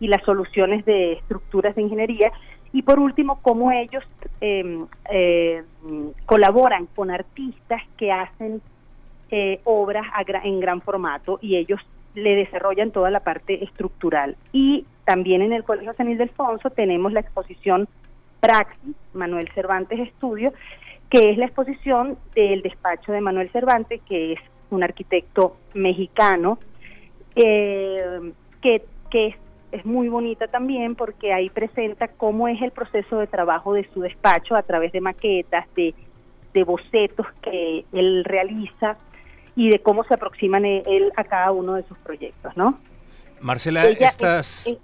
y 0.00 0.08
las 0.08 0.22
soluciones 0.22 0.86
de 0.86 1.12
estructuras 1.12 1.74
de 1.74 1.82
ingeniería. 1.82 2.32
Y 2.72 2.80
por 2.80 2.98
último 2.98 3.40
cómo 3.42 3.72
ellos 3.72 4.02
em, 4.40 4.86
eh, 5.10 5.64
colaboran 6.24 6.86
con 6.96 7.10
artistas 7.10 7.82
que 7.98 8.10
hacen 8.10 8.62
eh, 9.30 9.60
obras 9.64 10.06
en 10.44 10.60
gran 10.60 10.80
formato 10.80 11.38
y 11.42 11.56
ellos 11.56 11.80
le 12.16 12.34
desarrollan 12.34 12.90
toda 12.90 13.10
la 13.10 13.20
parte 13.20 13.62
estructural. 13.62 14.36
Y 14.52 14.86
también 15.04 15.42
en 15.42 15.52
el 15.52 15.62
Colegio 15.62 15.94
San 15.94 16.10
Ildefonso 16.10 16.70
tenemos 16.70 17.12
la 17.12 17.20
exposición 17.20 17.86
Praxis, 18.40 18.96
Manuel 19.12 19.48
Cervantes 19.54 20.00
Estudio, 20.00 20.52
que 21.10 21.30
es 21.30 21.38
la 21.38 21.44
exposición 21.44 22.18
del 22.34 22.62
despacho 22.62 23.12
de 23.12 23.20
Manuel 23.20 23.50
Cervantes, 23.50 24.00
que 24.08 24.32
es 24.32 24.40
un 24.70 24.82
arquitecto 24.82 25.56
mexicano, 25.74 26.58
eh, 27.36 28.32
que, 28.62 28.82
que 29.10 29.26
es, 29.28 29.36
es, 29.72 29.84
muy 29.84 30.08
bonita 30.08 30.48
también 30.48 30.96
porque 30.96 31.32
ahí 31.32 31.50
presenta 31.50 32.08
cómo 32.08 32.48
es 32.48 32.60
el 32.62 32.70
proceso 32.70 33.18
de 33.18 33.26
trabajo 33.26 33.74
de 33.74 33.86
su 33.92 34.00
despacho 34.00 34.56
a 34.56 34.62
través 34.62 34.90
de 34.92 35.00
maquetas, 35.02 35.66
de, 35.74 35.94
de 36.54 36.64
bocetos 36.64 37.26
que 37.42 37.84
él 37.92 38.24
realiza 38.24 38.96
y 39.56 39.70
de 39.70 39.80
cómo 39.80 40.04
se 40.04 40.14
aproximan 40.14 40.64
e-, 40.64 40.82
él 40.86 41.10
a 41.16 41.24
cada 41.24 41.50
uno 41.50 41.74
de 41.74 41.82
sus 41.84 41.98
proyectos, 41.98 42.56
¿no? 42.56 42.78
Marcela, 43.40 43.86
estas, 43.86 44.66
eh, 44.66 44.78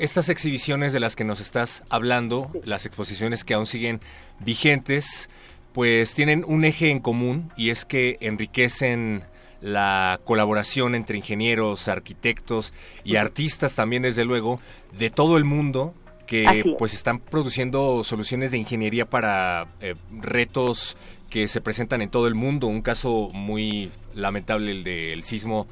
estas 0.00 0.28
exhibiciones 0.28 0.92
de 0.92 1.00
las 1.00 1.16
que 1.16 1.24
nos 1.24 1.40
estás 1.40 1.82
hablando, 1.88 2.50
las 2.64 2.84
exposiciones 2.84 3.42
que 3.42 3.54
aún 3.54 3.66
siguen 3.66 4.00
vigentes, 4.40 5.30
pues 5.72 6.14
tienen 6.14 6.44
un 6.46 6.64
eje 6.64 6.90
en 6.90 7.00
común 7.00 7.50
y 7.56 7.70
es 7.70 7.84
que 7.86 8.18
enriquecen 8.20 9.24
la 9.62 10.20
colaboración 10.24 10.94
entre 10.94 11.16
ingenieros, 11.16 11.88
arquitectos 11.88 12.74
y 13.02 13.16
artistas 13.16 13.74
también 13.74 14.02
desde 14.02 14.24
luego 14.24 14.60
de 14.98 15.10
todo 15.10 15.38
el 15.38 15.44
mundo 15.44 15.94
que 16.26 16.74
pues 16.78 16.92
están 16.92 17.20
produciendo 17.20 18.04
soluciones 18.04 18.50
de 18.50 18.58
ingeniería 18.58 19.06
para 19.06 19.68
eh, 19.80 19.94
retos 20.10 20.96
que 21.30 21.48
se 21.48 21.60
presentan 21.60 22.02
en 22.02 22.10
todo 22.10 22.26
el 22.26 22.34
mundo. 22.34 22.66
Un 22.66 22.82
caso 22.82 23.30
muy 23.32 23.90
lamentable, 24.14 24.70
el 24.70 24.84
del 24.84 25.22
sismo 25.22 25.66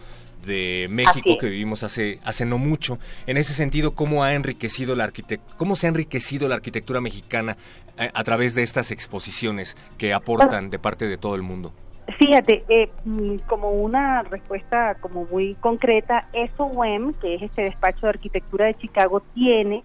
de 0.44 0.88
México 0.90 1.38
que 1.38 1.48
vivimos 1.48 1.82
hace 1.82 2.20
hace 2.24 2.44
no 2.44 2.58
mucho. 2.58 2.98
En 3.26 3.36
ese 3.36 3.52
sentido, 3.54 3.92
¿cómo 3.92 4.24
ha 4.24 4.34
enriquecido 4.34 4.94
la 4.94 5.10
cómo 5.56 5.76
se 5.76 5.86
ha 5.86 5.90
enriquecido 5.90 6.48
la 6.48 6.56
arquitectura 6.56 7.00
mexicana 7.00 7.56
eh, 7.98 8.10
a, 8.12 8.24
través 8.24 8.54
de 8.54 8.62
estas 8.62 8.90
exposiciones 8.90 9.76
que 9.98 10.12
aportan 10.12 10.70
de 10.70 10.78
parte 10.78 11.06
de 11.06 11.16
todo 11.16 11.34
el 11.34 11.42
mundo? 11.42 11.72
Fíjate, 12.18 12.64
eh, 12.68 12.90
como 13.46 13.70
una 13.70 14.22
respuesta 14.24 14.96
como 15.00 15.24
muy 15.24 15.54
concreta, 15.54 16.28
SOM, 16.56 17.14
que 17.14 17.36
es 17.36 17.42
este 17.42 17.62
despacho 17.62 18.02
de 18.02 18.10
arquitectura 18.10 18.66
de 18.66 18.74
Chicago, 18.74 19.22
tiene, 19.34 19.82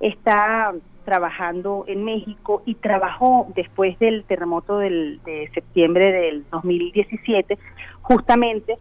está 0.00 0.72
trabajando 1.04 1.84
en 1.86 2.04
México 2.04 2.62
y 2.64 2.74
trabajó 2.76 3.48
después 3.54 3.98
del 3.98 4.24
terremoto 4.24 4.78
del, 4.78 5.20
de 5.24 5.50
septiembre 5.54 6.12
del 6.12 6.44
2017, 6.50 7.58
justamente 8.02 8.78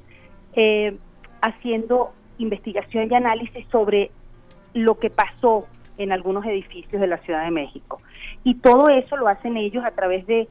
eh, 0.53 0.97
haciendo 1.41 2.13
investigación 2.38 3.10
y 3.12 3.15
análisis 3.15 3.65
sobre 3.71 4.12
lo 4.73 4.99
que 4.99 5.10
pasó 5.10 5.67
en 5.97 6.12
algunos 6.12 6.45
edificios 6.45 7.01
de 7.01 7.07
la 7.07 7.17
Ciudad 7.19 7.43
de 7.43 7.51
México. 7.51 8.01
Y 8.43 8.55
todo 8.55 8.89
eso 8.89 9.17
lo 9.17 9.27
hacen 9.27 9.57
ellos 9.57 9.84
a 9.86 9.91
través 9.91 10.25
de, 10.25 10.47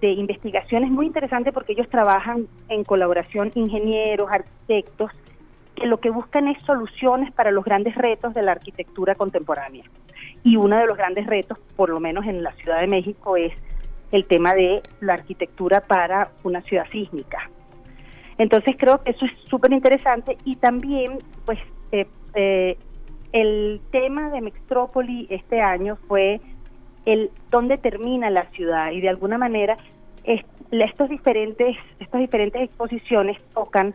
de 0.00 0.10
investigaciones 0.10 0.90
muy 0.90 1.06
interesantes 1.06 1.52
porque 1.52 1.72
ellos 1.72 1.88
trabajan 1.88 2.46
en 2.68 2.84
colaboración 2.84 3.52
ingenieros, 3.54 4.30
arquitectos, 4.30 5.12
que 5.76 5.86
lo 5.86 5.98
que 5.98 6.10
buscan 6.10 6.48
es 6.48 6.60
soluciones 6.64 7.32
para 7.32 7.50
los 7.50 7.64
grandes 7.64 7.94
retos 7.94 8.34
de 8.34 8.42
la 8.42 8.52
arquitectura 8.52 9.14
contemporánea. 9.14 9.84
Y 10.44 10.56
uno 10.56 10.78
de 10.78 10.86
los 10.86 10.96
grandes 10.96 11.26
retos, 11.26 11.58
por 11.76 11.90
lo 11.90 12.00
menos 12.00 12.26
en 12.26 12.42
la 12.42 12.52
Ciudad 12.52 12.80
de 12.80 12.86
México, 12.86 13.36
es 13.36 13.52
el 14.12 14.24
tema 14.24 14.54
de 14.54 14.82
la 15.00 15.14
arquitectura 15.14 15.80
para 15.80 16.30
una 16.42 16.62
ciudad 16.62 16.86
sísmica. 16.90 17.50
Entonces 18.38 18.76
creo 18.78 19.02
que 19.02 19.10
eso 19.10 19.26
es 19.26 19.32
súper 19.50 19.72
interesante 19.72 20.38
y 20.44 20.56
también, 20.56 21.18
pues, 21.44 21.58
eh, 21.92 22.06
eh, 22.34 22.78
el 23.32 23.80
tema 23.90 24.30
de 24.30 24.40
Mextrópoli 24.40 25.26
este 25.28 25.60
año 25.60 25.98
fue 26.06 26.40
el 27.04 27.30
dónde 27.50 27.78
termina 27.78 28.30
la 28.30 28.46
ciudad 28.50 28.92
y 28.92 29.00
de 29.00 29.08
alguna 29.08 29.38
manera 29.38 29.76
estos 30.70 31.08
diferentes 31.08 31.76
estas 31.98 32.20
diferentes 32.20 32.62
exposiciones 32.62 33.40
tocan 33.54 33.94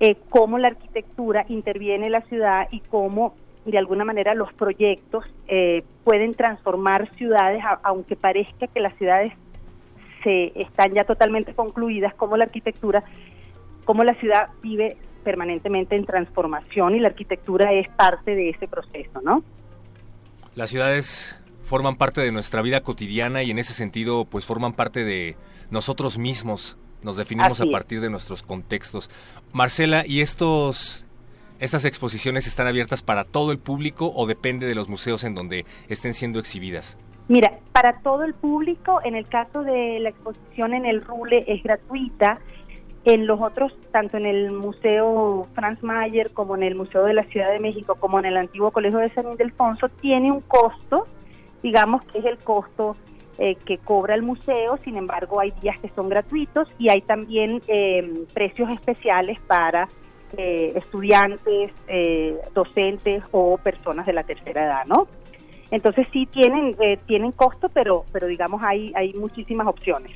eh, 0.00 0.16
cómo 0.30 0.58
la 0.58 0.68
arquitectura 0.68 1.44
interviene 1.48 2.06
en 2.06 2.12
la 2.12 2.20
ciudad 2.22 2.68
y 2.70 2.80
cómo 2.80 3.34
de 3.64 3.78
alguna 3.78 4.04
manera 4.04 4.34
los 4.34 4.52
proyectos 4.52 5.24
eh, 5.46 5.84
pueden 6.04 6.34
transformar 6.34 7.08
ciudades, 7.16 7.62
aunque 7.82 8.16
parezca 8.16 8.66
que 8.66 8.80
las 8.80 8.96
ciudades 8.98 9.32
se 10.24 10.52
están 10.60 10.94
ya 10.94 11.04
totalmente 11.04 11.54
concluidas, 11.54 12.14
como 12.14 12.36
la 12.36 12.44
arquitectura, 12.44 13.04
como 13.84 14.04
la 14.04 14.14
ciudad 14.14 14.48
vive 14.62 14.96
permanentemente 15.24 15.96
en 15.96 16.04
transformación 16.04 16.96
y 16.96 17.00
la 17.00 17.08
arquitectura 17.08 17.72
es 17.72 17.88
parte 17.88 18.34
de 18.34 18.50
ese 18.50 18.66
proceso, 18.66 19.20
¿no? 19.22 19.44
Las 20.54 20.70
ciudades 20.70 21.40
forman 21.62 21.96
parte 21.96 22.20
de 22.20 22.32
nuestra 22.32 22.60
vida 22.62 22.82
cotidiana 22.82 23.42
y 23.42 23.50
en 23.50 23.58
ese 23.58 23.72
sentido 23.72 24.24
pues 24.24 24.44
forman 24.44 24.72
parte 24.72 25.04
de 25.04 25.36
nosotros 25.70 26.18
mismos, 26.18 26.76
nos 27.02 27.16
definimos 27.16 27.60
a 27.60 27.66
partir 27.66 28.00
de 28.00 28.10
nuestros 28.10 28.42
contextos. 28.42 29.10
Marcela, 29.52 30.04
¿y 30.06 30.20
estos 30.20 31.06
¿Estas 31.62 31.84
exposiciones 31.84 32.48
están 32.48 32.66
abiertas 32.66 33.04
para 33.04 33.22
todo 33.22 33.52
el 33.52 33.58
público 33.60 34.12
o 34.16 34.26
depende 34.26 34.66
de 34.66 34.74
los 34.74 34.88
museos 34.88 35.22
en 35.22 35.36
donde 35.36 35.64
estén 35.88 36.12
siendo 36.12 36.40
exhibidas? 36.40 36.98
Mira, 37.28 37.52
para 37.70 38.00
todo 38.00 38.24
el 38.24 38.34
público, 38.34 38.98
en 39.04 39.14
el 39.14 39.28
caso 39.28 39.62
de 39.62 40.00
la 40.00 40.08
exposición 40.08 40.74
en 40.74 40.86
el 40.86 41.04
Rule 41.04 41.44
es 41.46 41.62
gratuita. 41.62 42.40
En 43.04 43.28
los 43.28 43.40
otros, 43.40 43.72
tanto 43.92 44.16
en 44.16 44.26
el 44.26 44.50
Museo 44.50 45.46
Franz 45.54 45.80
Mayer 45.84 46.32
como 46.32 46.56
en 46.56 46.64
el 46.64 46.74
Museo 46.74 47.04
de 47.04 47.14
la 47.14 47.22
Ciudad 47.26 47.52
de 47.52 47.60
México, 47.60 47.94
como 47.94 48.18
en 48.18 48.24
el 48.24 48.38
antiguo 48.38 48.72
Colegio 48.72 48.98
de 48.98 49.10
San 49.10 49.30
Ildefonso, 49.30 49.88
tiene 49.88 50.32
un 50.32 50.40
costo, 50.40 51.06
digamos 51.62 52.02
que 52.06 52.18
es 52.18 52.24
el 52.24 52.38
costo 52.38 52.96
eh, 53.38 53.54
que 53.54 53.78
cobra 53.78 54.16
el 54.16 54.22
museo, 54.22 54.78
sin 54.82 54.96
embargo 54.96 55.38
hay 55.38 55.52
días 55.62 55.78
que 55.78 55.90
son 55.90 56.08
gratuitos 56.08 56.68
y 56.80 56.88
hay 56.88 57.02
también 57.02 57.62
eh, 57.68 58.24
precios 58.34 58.68
especiales 58.68 59.38
para 59.46 59.88
eh, 60.38 60.72
estudiantes, 60.76 61.72
eh, 61.88 62.34
docentes 62.54 63.22
o 63.32 63.58
personas 63.58 64.06
de 64.06 64.14
la 64.14 64.22
tercera 64.22 64.64
edad, 64.64 64.86
¿no? 64.86 65.06
Entonces 65.70 66.06
sí 66.10 66.24
tienen 66.24 66.74
eh, 66.80 66.98
tienen 67.06 67.32
costo, 67.32 67.68
pero 67.68 68.06
pero 68.12 68.26
digamos 68.26 68.62
hay 68.64 68.92
hay 68.94 69.12
muchísimas 69.12 69.66
opciones. 69.66 70.12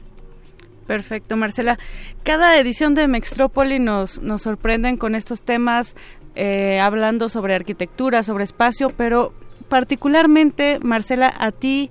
Perfecto, 0.86 1.36
Marcela. 1.36 1.78
Cada 2.22 2.58
edición 2.58 2.94
de 2.94 3.08
Mextrópoli 3.08 3.78
nos 3.78 4.22
nos 4.22 4.40
sorprenden 4.40 4.96
con 4.96 5.14
estos 5.14 5.42
temas, 5.42 5.96
hablando 6.80 7.28
sobre 7.28 7.54
arquitectura, 7.54 8.22
sobre 8.22 8.44
espacio, 8.44 8.90
pero 8.96 9.34
particularmente, 9.68 10.78
Marcela, 10.82 11.32
a 11.38 11.50
ti, 11.50 11.90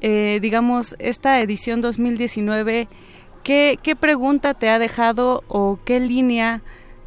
digamos, 0.00 0.96
esta 0.98 1.40
edición 1.40 1.80
2019, 1.80 2.88
¿qué, 3.44 3.78
¿qué 3.82 3.96
pregunta 3.96 4.54
te 4.54 4.70
ha 4.70 4.78
dejado 4.78 5.44
o 5.48 5.78
qué 5.84 6.00
línea 6.00 6.62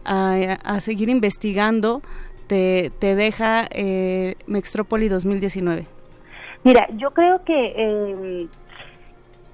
a, 0.05 0.79
seguir 0.79 1.09
investigando 1.09 2.01
te, 2.47 2.91
te 2.99 3.15
deja 3.15 3.67
eh, 3.71 4.35
Mextrópoli 4.47 5.07
2019? 5.07 5.87
Mira, 6.63 6.87
yo 6.97 7.11
creo 7.11 7.43
que 7.43 7.73
eh, 7.75 8.47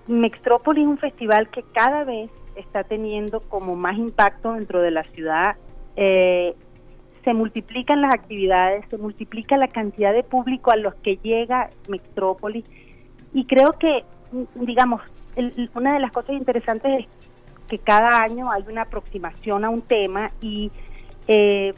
Mextrópoli 0.08 0.82
es 0.82 0.88
un 0.88 0.98
festival 0.98 1.50
que 1.50 1.64
cada 1.74 2.04
vez 2.04 2.30
está 2.56 2.84
teniendo 2.84 3.42
como 3.42 3.76
más 3.76 3.98
impacto 3.98 4.54
dentro 4.54 4.82
de 4.82 4.92
la 4.92 5.04
ciudad. 5.04 5.56
Eh, 5.96 6.56
se 7.24 7.34
multiplican 7.34 8.02
las 8.02 8.14
actividades, 8.14 8.86
se 8.90 8.98
multiplica 8.98 9.58
la 9.58 9.68
cantidad 9.68 10.14
de 10.14 10.24
público 10.24 10.72
a 10.72 10.76
los 10.76 10.96
que 10.96 11.18
llega 11.18 11.70
Mextrópoli 11.88 12.64
y 13.34 13.46
creo 13.46 13.74
que 13.74 14.04
digamos, 14.56 15.02
una 15.76 15.94
de 15.94 16.00
las 16.00 16.12
cosas 16.12 16.36
interesantes 16.36 17.00
es 17.00 17.31
que 17.71 17.79
cada 17.79 18.21
año 18.21 18.51
hay 18.51 18.65
una 18.67 18.81
aproximación 18.81 19.63
a 19.63 19.69
un 19.69 19.81
tema 19.81 20.31
y 20.41 20.71
eh, 21.29 21.73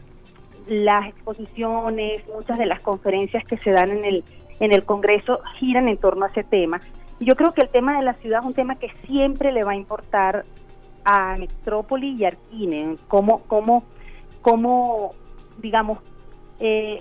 las 0.67 1.07
exposiciones, 1.07 2.23
muchas 2.33 2.57
de 2.57 2.65
las 2.65 2.81
conferencias 2.81 3.43
que 3.43 3.57
se 3.59 3.69
dan 3.69 3.91
en 3.91 4.03
el, 4.03 4.23
en 4.59 4.73
el 4.73 4.85
Congreso 4.85 5.41
giran 5.59 5.87
en 5.87 5.97
torno 5.97 6.25
a 6.25 6.29
ese 6.29 6.43
tema. 6.43 6.79
Y 7.19 7.25
yo 7.25 7.35
creo 7.35 7.53
que 7.53 7.61
el 7.61 7.69
tema 7.69 7.95
de 7.99 8.05
la 8.05 8.15
ciudad 8.15 8.39
es 8.39 8.45
un 8.47 8.55
tema 8.55 8.73
que 8.73 8.89
siempre 9.05 9.51
le 9.51 9.63
va 9.63 9.73
a 9.73 9.75
importar 9.75 10.45
a 11.05 11.37
Metrópoli 11.37 12.15
y 12.17 12.25
Arquine, 12.25 12.95
cómo, 13.07 13.43
cómo, 13.43 13.83
cómo 14.41 15.11
digamos, 15.61 15.99
eh, 16.59 16.97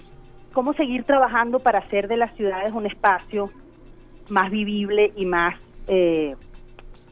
cómo 0.52 0.74
seguir 0.74 1.04
trabajando 1.04 1.60
para 1.60 1.78
hacer 1.78 2.08
de 2.08 2.18
las 2.18 2.34
ciudades 2.36 2.72
un 2.72 2.84
espacio 2.84 3.48
más 4.28 4.50
vivible 4.50 5.14
y 5.16 5.24
más 5.24 5.54
eh, 5.86 6.36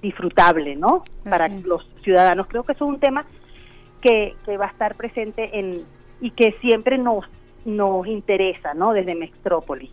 disfrutable, 0.02 0.76
¿no? 0.76 1.02
Para 1.28 1.48
los 1.48 1.88
ciudadanos. 2.02 2.46
Creo 2.46 2.62
que 2.62 2.72
eso 2.72 2.84
es 2.84 2.90
un 2.90 3.00
tema 3.00 3.26
que, 4.00 4.36
que 4.44 4.56
va 4.56 4.66
a 4.66 4.70
estar 4.70 4.94
presente 4.94 5.58
en 5.58 5.82
y 6.20 6.30
que 6.32 6.52
siempre 6.60 6.98
nos 6.98 7.24
nos 7.64 8.06
interesa, 8.06 8.74
¿no? 8.74 8.92
Desde 8.92 9.14
Metrópoli. 9.14 9.90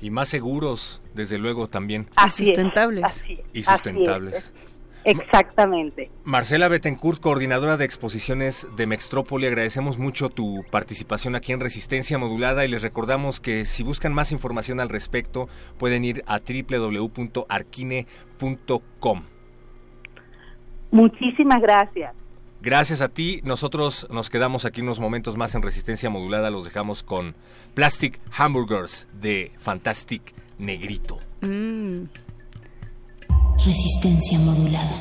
Y 0.00 0.10
más 0.10 0.28
seguros, 0.28 1.00
desde 1.14 1.38
luego, 1.38 1.68
también. 1.68 2.08
y 2.26 2.30
sustentables. 2.30 3.24
y 3.52 3.62
sustentables. 3.62 4.52
Exactamente. 5.04 6.10
Marcela 6.24 6.66
Bettencourt, 6.68 7.20
coordinadora 7.20 7.76
de 7.76 7.84
exposiciones 7.84 8.66
de 8.74 8.86
Mextrópoli, 8.86 9.46
agradecemos 9.46 9.98
mucho 9.98 10.30
tu 10.30 10.64
participación 10.70 11.34
aquí 11.34 11.52
en 11.52 11.60
Resistencia 11.60 12.16
Modulada 12.16 12.64
y 12.64 12.68
les 12.68 12.80
recordamos 12.80 13.38
que 13.38 13.66
si 13.66 13.82
buscan 13.82 14.14
más 14.14 14.32
información 14.32 14.80
al 14.80 14.88
respecto 14.88 15.46
pueden 15.78 16.06
ir 16.06 16.24
a 16.26 16.38
www.arquine.com. 16.38 19.24
Muchísimas 20.94 21.60
gracias. 21.60 22.14
Gracias 22.62 23.00
a 23.00 23.08
ti, 23.08 23.40
nosotros 23.42 24.06
nos 24.10 24.30
quedamos 24.30 24.64
aquí 24.64 24.80
unos 24.80 25.00
momentos 25.00 25.36
más 25.36 25.56
en 25.56 25.62
Resistencia 25.62 26.08
Modulada, 26.08 26.50
los 26.50 26.64
dejamos 26.64 27.02
con 27.02 27.34
Plastic 27.74 28.20
Hamburgers 28.38 29.08
de 29.12 29.50
Fantastic 29.58 30.32
Negrito. 30.58 31.18
Mm. 31.40 32.04
Resistencia 33.58 34.38
modulada. 34.38 35.00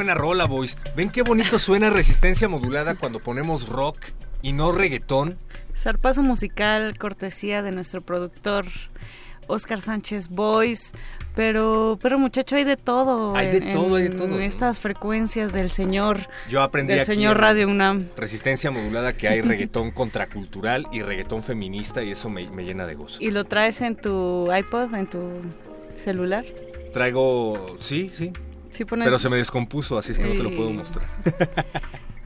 Buena 0.00 0.14
rola, 0.14 0.46
boys. 0.46 0.78
¿Ven 0.96 1.10
qué 1.10 1.20
bonito 1.20 1.58
suena 1.58 1.90
resistencia 1.90 2.48
modulada 2.48 2.94
cuando 2.94 3.20
ponemos 3.20 3.68
rock 3.68 3.98
y 4.40 4.54
no 4.54 4.72
reggaetón? 4.72 5.36
Zarpazo 5.76 6.22
musical, 6.22 6.96
cortesía 6.96 7.60
de 7.60 7.70
nuestro 7.70 8.00
productor 8.00 8.64
Oscar 9.46 9.82
Sánchez 9.82 10.28
Boys, 10.28 10.94
pero 11.36 11.98
pero 12.00 12.18
muchacho 12.18 12.56
hay 12.56 12.64
de 12.64 12.78
todo. 12.78 13.36
Hay 13.36 13.48
de 13.48 13.72
todo, 13.72 13.96
hay 13.96 14.04
de 14.04 14.08
todo. 14.16 14.36
En 14.36 14.40
estas 14.40 14.78
frecuencias 14.80 15.52
del 15.52 15.68
señor. 15.68 16.20
Yo 16.48 16.62
aprendí 16.62 16.94
del 16.94 17.02
aquí 17.02 17.12
señor 17.12 17.38
Radio 17.38 17.68
UNAM. 17.68 18.08
Resistencia 18.16 18.70
modulada 18.70 19.12
que 19.12 19.28
hay 19.28 19.42
reggaetón 19.42 19.90
contracultural 19.90 20.86
y 20.92 21.02
reggaetón 21.02 21.42
feminista 21.42 22.02
y 22.02 22.12
eso 22.12 22.30
me, 22.30 22.48
me 22.48 22.64
llena 22.64 22.86
de 22.86 22.94
gozo. 22.94 23.18
¿Y 23.20 23.32
lo 23.32 23.44
traes 23.44 23.82
en 23.82 23.96
tu 23.96 24.48
iPod, 24.50 24.94
en 24.94 25.06
tu 25.08 25.42
celular? 26.02 26.46
Traigo, 26.94 27.76
sí, 27.80 28.10
sí. 28.14 28.32
Sí 28.72 28.84
pones- 28.84 29.04
Pero 29.04 29.18
se 29.18 29.28
me 29.28 29.36
descompuso, 29.36 29.98
así 29.98 30.12
es 30.12 30.18
que 30.18 30.24
no 30.26 30.32
te 30.32 30.42
lo 30.42 30.50
puedo 30.54 30.70
mostrar. 30.70 31.06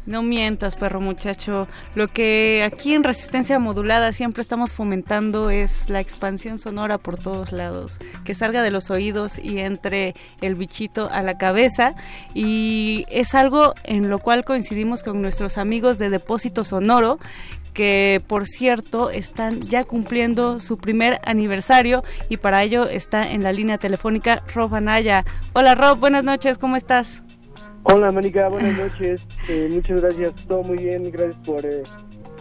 No 0.07 0.23
mientas, 0.23 0.77
perro 0.77 1.01
muchacho. 1.01 1.67
Lo 1.95 2.09
que 2.09 2.63
aquí 2.63 2.93
en 2.93 3.05
Resistencia 3.05 3.59
Modulada 3.59 4.13
siempre 4.13 4.43
estamos 4.43 4.75
fomentando 4.75 5.49
es 5.49 5.89
la 5.89 5.99
expansión 5.99 6.59
sonora 6.59 6.99
por 6.99 7.17
todos 7.17 7.53
lados, 7.53 7.99
que 8.23 8.35
salga 8.35 8.63
de 8.63 8.71
los 8.71 8.91
oídos 8.91 9.39
y 9.39 9.61
entre 9.61 10.13
el 10.43 10.57
bichito 10.57 11.09
a 11.11 11.23
la 11.23 11.39
cabeza. 11.39 11.95
Y 12.35 13.07
es 13.09 13.35
algo 13.35 13.73
en 13.85 14.11
lo 14.11 14.19
cual 14.19 14.45
coincidimos 14.45 15.03
con 15.03 15.23
nuestros 15.23 15.57
amigos 15.57 15.97
de 15.97 16.11
Depósito 16.11 16.65
Sonoro, 16.65 17.19
que 17.75 18.23
por 18.27 18.47
cierto 18.47 19.11
están 19.11 19.61
ya 19.63 19.85
cumpliendo 19.85 20.61
su 20.61 20.79
primer 20.79 21.21
aniversario 21.25 22.05
y 22.31 22.39
para 22.39 22.63
ello 22.63 22.87
está 22.87 23.31
en 23.31 23.43
la 23.43 23.53
línea 23.53 23.77
telefónica 23.77 24.43
Rob 24.55 24.75
Anaya. 24.75 25.25
Hola 25.53 25.75
Rob, 25.75 25.99
buenas 25.99 26.25
noches, 26.25 26.57
¿cómo 26.57 26.77
estás? 26.77 27.23
Hola, 27.87 28.11
Mónica, 28.11 28.49
buenas 28.49 28.79
noches. 28.79 29.27
Eh, 29.47 29.69
muchas 29.71 30.01
gracias, 30.01 30.47
todo 30.47 30.63
muy 30.63 30.79
bien. 30.79 31.11
Gracias 31.13 31.37
por 31.45 31.67
eh, 31.67 31.83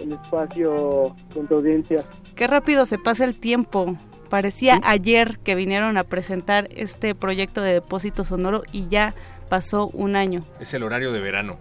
el 0.02 0.14
espacio 0.14 1.14
con 1.34 1.48
tu 1.48 1.56
audiencia. 1.56 2.02
Qué 2.34 2.48
rápido 2.48 2.86
se 2.86 2.98
pasa 2.98 3.26
el 3.26 3.38
tiempo. 3.38 3.98
Parecía 4.30 4.80
ayer 4.84 5.40
que 5.44 5.56
vinieron 5.56 5.98
a 5.98 6.06
presentar 6.06 6.70
este 6.74 7.14
proyecto 7.14 7.62
de 7.62 7.74
depósito 7.74 8.24
sonoro 8.24 8.64
y 8.72 8.88
ya 8.88 9.14
pasó 9.50 9.88
un 9.88 10.16
año. 10.16 10.44
Es 10.62 10.74
el 10.74 10.84
horario 10.84 11.12
de 11.12 11.20
verano. 11.20 11.58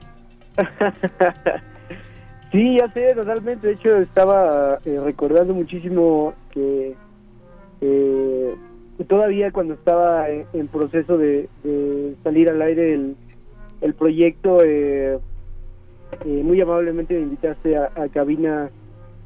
Sí, 2.52 2.76
ya 2.78 2.86
sé, 2.92 3.14
totalmente. 3.14 3.66
De 3.66 3.72
hecho, 3.72 3.96
estaba 3.96 4.78
eh, 4.84 5.00
recordando 5.02 5.54
muchísimo 5.54 6.34
que 6.50 6.94
eh, 7.80 8.54
todavía 9.08 9.50
cuando 9.50 9.74
estaba 9.74 10.28
en, 10.28 10.68
proceso 10.68 11.16
de, 11.16 11.48
de 11.64 12.14
salir 12.22 12.50
al 12.50 12.60
aire 12.60 12.92
el, 12.92 13.16
el 13.80 13.94
proyecto, 13.94 14.62
eh, 14.62 15.18
eh, 16.24 16.42
muy 16.44 16.60
amablemente 16.60 17.14
me 17.14 17.22
invitaste 17.22 17.76
a, 17.76 17.90
a 17.96 18.08
cabina 18.08 18.70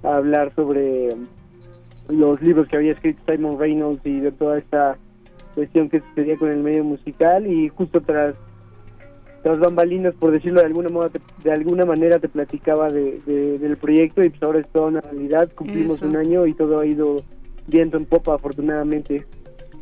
a 0.04 0.16
hablar 0.16 0.54
sobre 0.54 1.08
los 2.08 2.40
libros 2.40 2.68
que 2.68 2.76
había 2.76 2.92
escrito 2.92 3.20
Simon 3.26 3.58
Reynolds 3.58 4.06
y 4.06 4.20
de 4.20 4.30
toda 4.30 4.58
esta 4.58 4.96
cuestión 5.56 5.88
que 5.88 6.00
sucedía 6.00 6.36
con 6.36 6.50
el 6.50 6.62
medio 6.62 6.84
musical 6.84 7.46
y 7.46 7.68
justo 7.70 8.00
tras 8.00 8.36
tras 9.46 9.60
bambalinas, 9.60 10.12
por 10.16 10.32
decirlo 10.32 10.58
de 10.58 10.66
alguna 10.66 10.88
moda, 10.88 11.08
de 11.44 11.52
alguna 11.52 11.84
manera 11.86 12.18
te 12.18 12.28
platicaba 12.28 12.88
de, 12.88 13.20
de- 13.24 13.60
del 13.60 13.76
proyecto 13.76 14.20
y 14.24 14.30
pues 14.30 14.42
ahora 14.42 14.58
es 14.58 14.66
toda 14.72 14.88
una 14.88 15.00
realidad, 15.00 15.48
cumplimos 15.54 15.98
Eso. 15.98 16.06
un 16.06 16.16
año 16.16 16.46
y 16.48 16.54
todo 16.54 16.80
ha 16.80 16.84
ido 16.84 17.22
viento 17.68 17.96
en 17.96 18.06
popa 18.06 18.34
afortunadamente. 18.34 19.24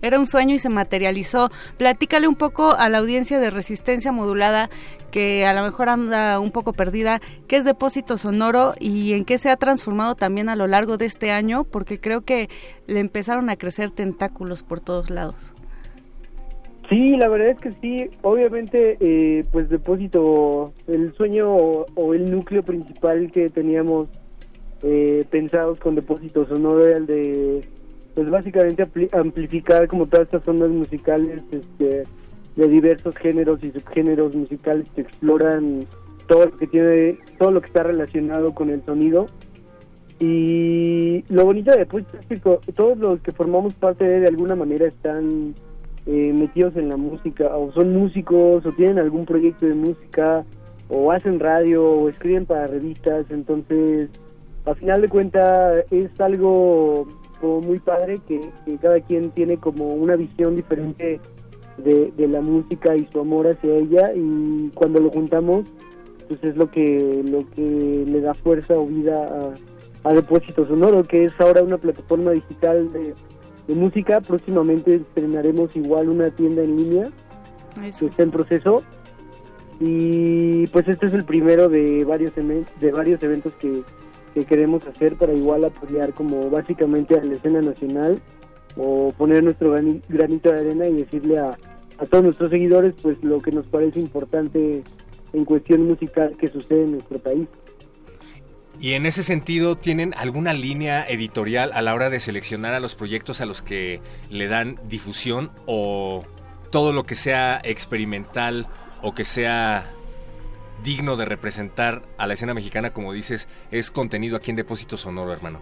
Era 0.03 0.19
un 0.19 0.27
sueño 0.27 0.55
y 0.55 0.59
se 0.59 0.69
materializó. 0.69 1.51
Platícale 1.79 2.29
un 2.29 2.35
poco 2.35 2.73
a 2.77 2.91
la 2.91 2.99
audiencia 2.99 3.41
de 3.41 3.49
resistencia 3.49 4.13
modulada 4.13 4.69
que 5.11 5.47
a 5.47 5.55
lo 5.55 5.63
mejor 5.63 5.89
anda 5.89 6.39
un 6.41 6.51
poco 6.51 6.75
perdida, 6.75 7.23
qué 7.49 7.57
es 7.57 7.65
depósito 7.65 8.19
sonoro 8.19 8.75
y 8.79 9.15
en 9.15 9.25
qué 9.25 9.39
se 9.39 9.49
ha 9.49 9.57
transformado 9.57 10.15
también 10.15 10.51
a 10.51 10.57
lo 10.57 10.67
largo 10.67 10.99
de 10.99 11.07
este 11.07 11.31
año, 11.31 11.65
porque 11.65 11.99
creo 11.99 12.21
que 12.21 12.51
le 12.87 13.01
empezaron 13.01 13.49
a 13.49 13.57
crecer 13.57 13.93
tentáculos 13.93 14.63
por 14.63 14.81
todos 14.81 15.09
lados. 15.09 15.55
Sí, 16.89 17.17
la 17.17 17.29
verdad 17.29 17.49
es 17.49 17.59
que 17.61 17.73
sí, 17.81 18.11
obviamente 18.23 18.99
eh, 19.01 19.45
pues 19.51 19.71
Depósito, 19.71 20.75
el 20.87 21.15
sueño 21.15 21.51
o, 21.51 22.15
el 22.15 22.31
núcleo 22.31 22.63
principal 22.63 23.31
que 23.33 23.49
teníamos 23.49 24.09
eh, 24.83 25.25
pensados 25.31 25.79
con 25.79 25.95
Depósito 25.95 26.47
Sonoro 26.47 26.87
era 26.87 26.99
el 26.99 27.07
de 27.07 27.61
pues 28.15 28.31
básicamente 28.31 28.87
amplificar 29.13 29.89
como 29.89 30.07
todas 30.07 30.27
estas 30.27 30.47
ondas 30.47 30.71
musicales 30.71 31.43
este, 31.51 32.05
de 32.55 32.69
diversos 32.69 33.17
géneros 33.17 33.65
y 33.65 33.73
subgéneros 33.73 34.35
musicales 34.35 34.87
que 34.95 35.01
exploran 35.01 35.87
todo 36.29 36.47
lo 36.47 36.57
que 36.57 36.67
tiene, 36.67 37.19
todo 37.39 37.51
lo 37.51 37.61
que 37.61 37.67
está 37.69 37.83
relacionado 37.83 38.55
con 38.55 38.71
el 38.71 38.85
sonido. 38.85 39.27
Y 40.21 41.25
lo 41.29 41.45
bonito 41.45 41.73
de 41.73 41.79
Depósito 41.79 42.19
es 42.19 42.27
que 42.27 42.37
todos 42.73 42.99
los 42.99 43.21
que 43.21 43.33
formamos 43.33 43.75
parte 43.75 44.05
de 44.05 44.29
alguna 44.29 44.55
manera 44.55 44.87
están 44.87 45.55
eh, 46.07 46.33
metidos 46.35 46.77
en 46.77 46.89
la 46.89 46.97
música, 46.97 47.57
o 47.57 47.73
son 47.73 47.95
músicos, 47.95 48.65
o 48.67 48.73
tienen 48.73 48.99
algún 48.99 49.25
proyecto 49.25 49.67
de 49.67 49.75
música, 49.75 50.45
o 50.89 51.11
hacen 51.11 51.41
radio, 51.41 51.85
o 51.85 52.09
escriben 52.09 52.45
para 52.45 52.67
revistas, 52.67 53.27
entonces, 53.31 54.11
a 54.67 54.75
final 54.75 55.01
de 55.01 55.09
cuentas, 55.09 55.85
es 55.91 56.11
algo 56.21 57.07
muy 57.43 57.79
padre 57.79 58.21
que, 58.27 58.41
cada 58.81 59.01
quien 59.01 59.31
tiene 59.31 59.59
como 59.59 59.95
una 59.95 60.17
visión 60.17 60.57
diferente 60.57 61.21
de, 61.77 62.11
de 62.17 62.29
la 62.29 62.41
música 62.41 62.97
y 62.97 63.07
su 63.13 63.21
amor 63.21 63.47
hacia 63.47 63.77
ella, 63.77 64.13
y 64.15 64.71
cuando 64.75 65.01
lo 65.01 65.11
juntamos, 65.11 65.65
pues 66.29 66.43
es 66.43 66.57
lo 66.57 66.71
que, 66.71 67.23
lo 67.25 67.49
que 67.51 68.05
le 68.07 68.21
da 68.21 68.35
fuerza 68.35 68.79
o 68.79 68.87
vida 68.87 69.55
a, 70.05 70.09
a 70.09 70.13
Depósito 70.15 70.67
Sonoro, 70.67 71.03
que 71.05 71.25
es 71.25 71.41
ahora 71.41 71.63
una 71.63 71.77
plataforma 71.77 72.31
digital 72.31 72.93
de, 72.93 73.15
de 73.69 73.75
música. 73.75 74.21
Próximamente 74.21 74.97
estrenaremos 74.97 75.75
igual 75.77 76.09
una 76.09 76.31
tienda 76.31 76.63
en 76.63 76.77
línea 76.77 77.09
que 77.99 78.07
está 78.07 78.23
en 78.23 78.31
proceso. 78.31 78.83
Y 79.81 80.67
pues 80.69 80.87
este 80.89 81.07
es 81.07 81.15
el 81.15 81.25
primero 81.25 81.69
de 81.69 82.05
varios 82.05 82.33
de 82.35 82.93
varios 82.93 83.23
eventos 83.23 83.53
que, 83.55 83.83
que 84.33 84.45
queremos 84.45 84.87
hacer 84.87 85.17
para 85.17 85.35
igual 85.35 85.65
apoyar 85.65 86.13
como 86.13 86.49
básicamente 86.49 87.19
a 87.19 87.25
la 87.25 87.35
escena 87.35 87.61
nacional 87.61 88.21
o 88.77 89.13
poner 89.19 89.43
nuestro 89.43 89.73
grani- 89.73 90.03
granito 90.09 90.53
de 90.53 90.61
arena 90.61 90.87
y 90.87 90.95
decirle 90.95 91.39
a, 91.39 91.57
a 91.99 92.07
todos 92.07 92.23
nuestros 92.25 92.51
seguidores 92.51 92.95
pues 93.03 93.23
lo 93.25 93.41
que 93.41 93.51
nos 93.51 93.67
parece 93.67 93.99
importante 94.01 94.83
en 95.33 95.45
cuestión 95.45 95.83
musical 95.89 96.37
que 96.39 96.49
sucede 96.51 96.85
en 96.85 96.93
nuestro 96.93 97.19
país. 97.19 97.49
Y 98.81 98.95
en 98.95 99.07
ese 99.07 99.23
sentido, 99.23 99.77
¿tienen 99.77 100.13
alguna 100.17 100.53
línea 100.53 101.07
editorial 101.09 101.71
a 101.75 101.81
la 101.81 101.95
hora 101.95 102.11
de 102.11 102.21
seleccionar 102.21 102.75
a 102.75 102.81
los 102.81 102.95
proyectos 102.95 103.41
a 103.41 103.47
los 103.47 103.63
que 103.63 104.01
le 104.31 104.47
dan 104.49 104.79
difusión 104.89 105.51
o 105.67 106.25
todo 106.71 106.93
lo 106.93 107.05
que 107.05 107.15
sea 107.15 107.61
experimental 107.63 108.67
o 109.01 109.15
que 109.15 109.25
sea 109.25 109.91
digno 110.83 111.17
de 111.17 111.25
representar 111.25 112.03
a 112.19 112.27
la 112.27 112.35
escena 112.35 112.53
mexicana, 112.53 112.91
como 112.93 113.13
dices, 113.13 113.49
es 113.71 113.91
contenido 113.91 114.37
aquí 114.37 114.51
en 114.51 114.57
Depósito 114.57 114.97
Sonoro, 114.97 115.33
hermano? 115.33 115.61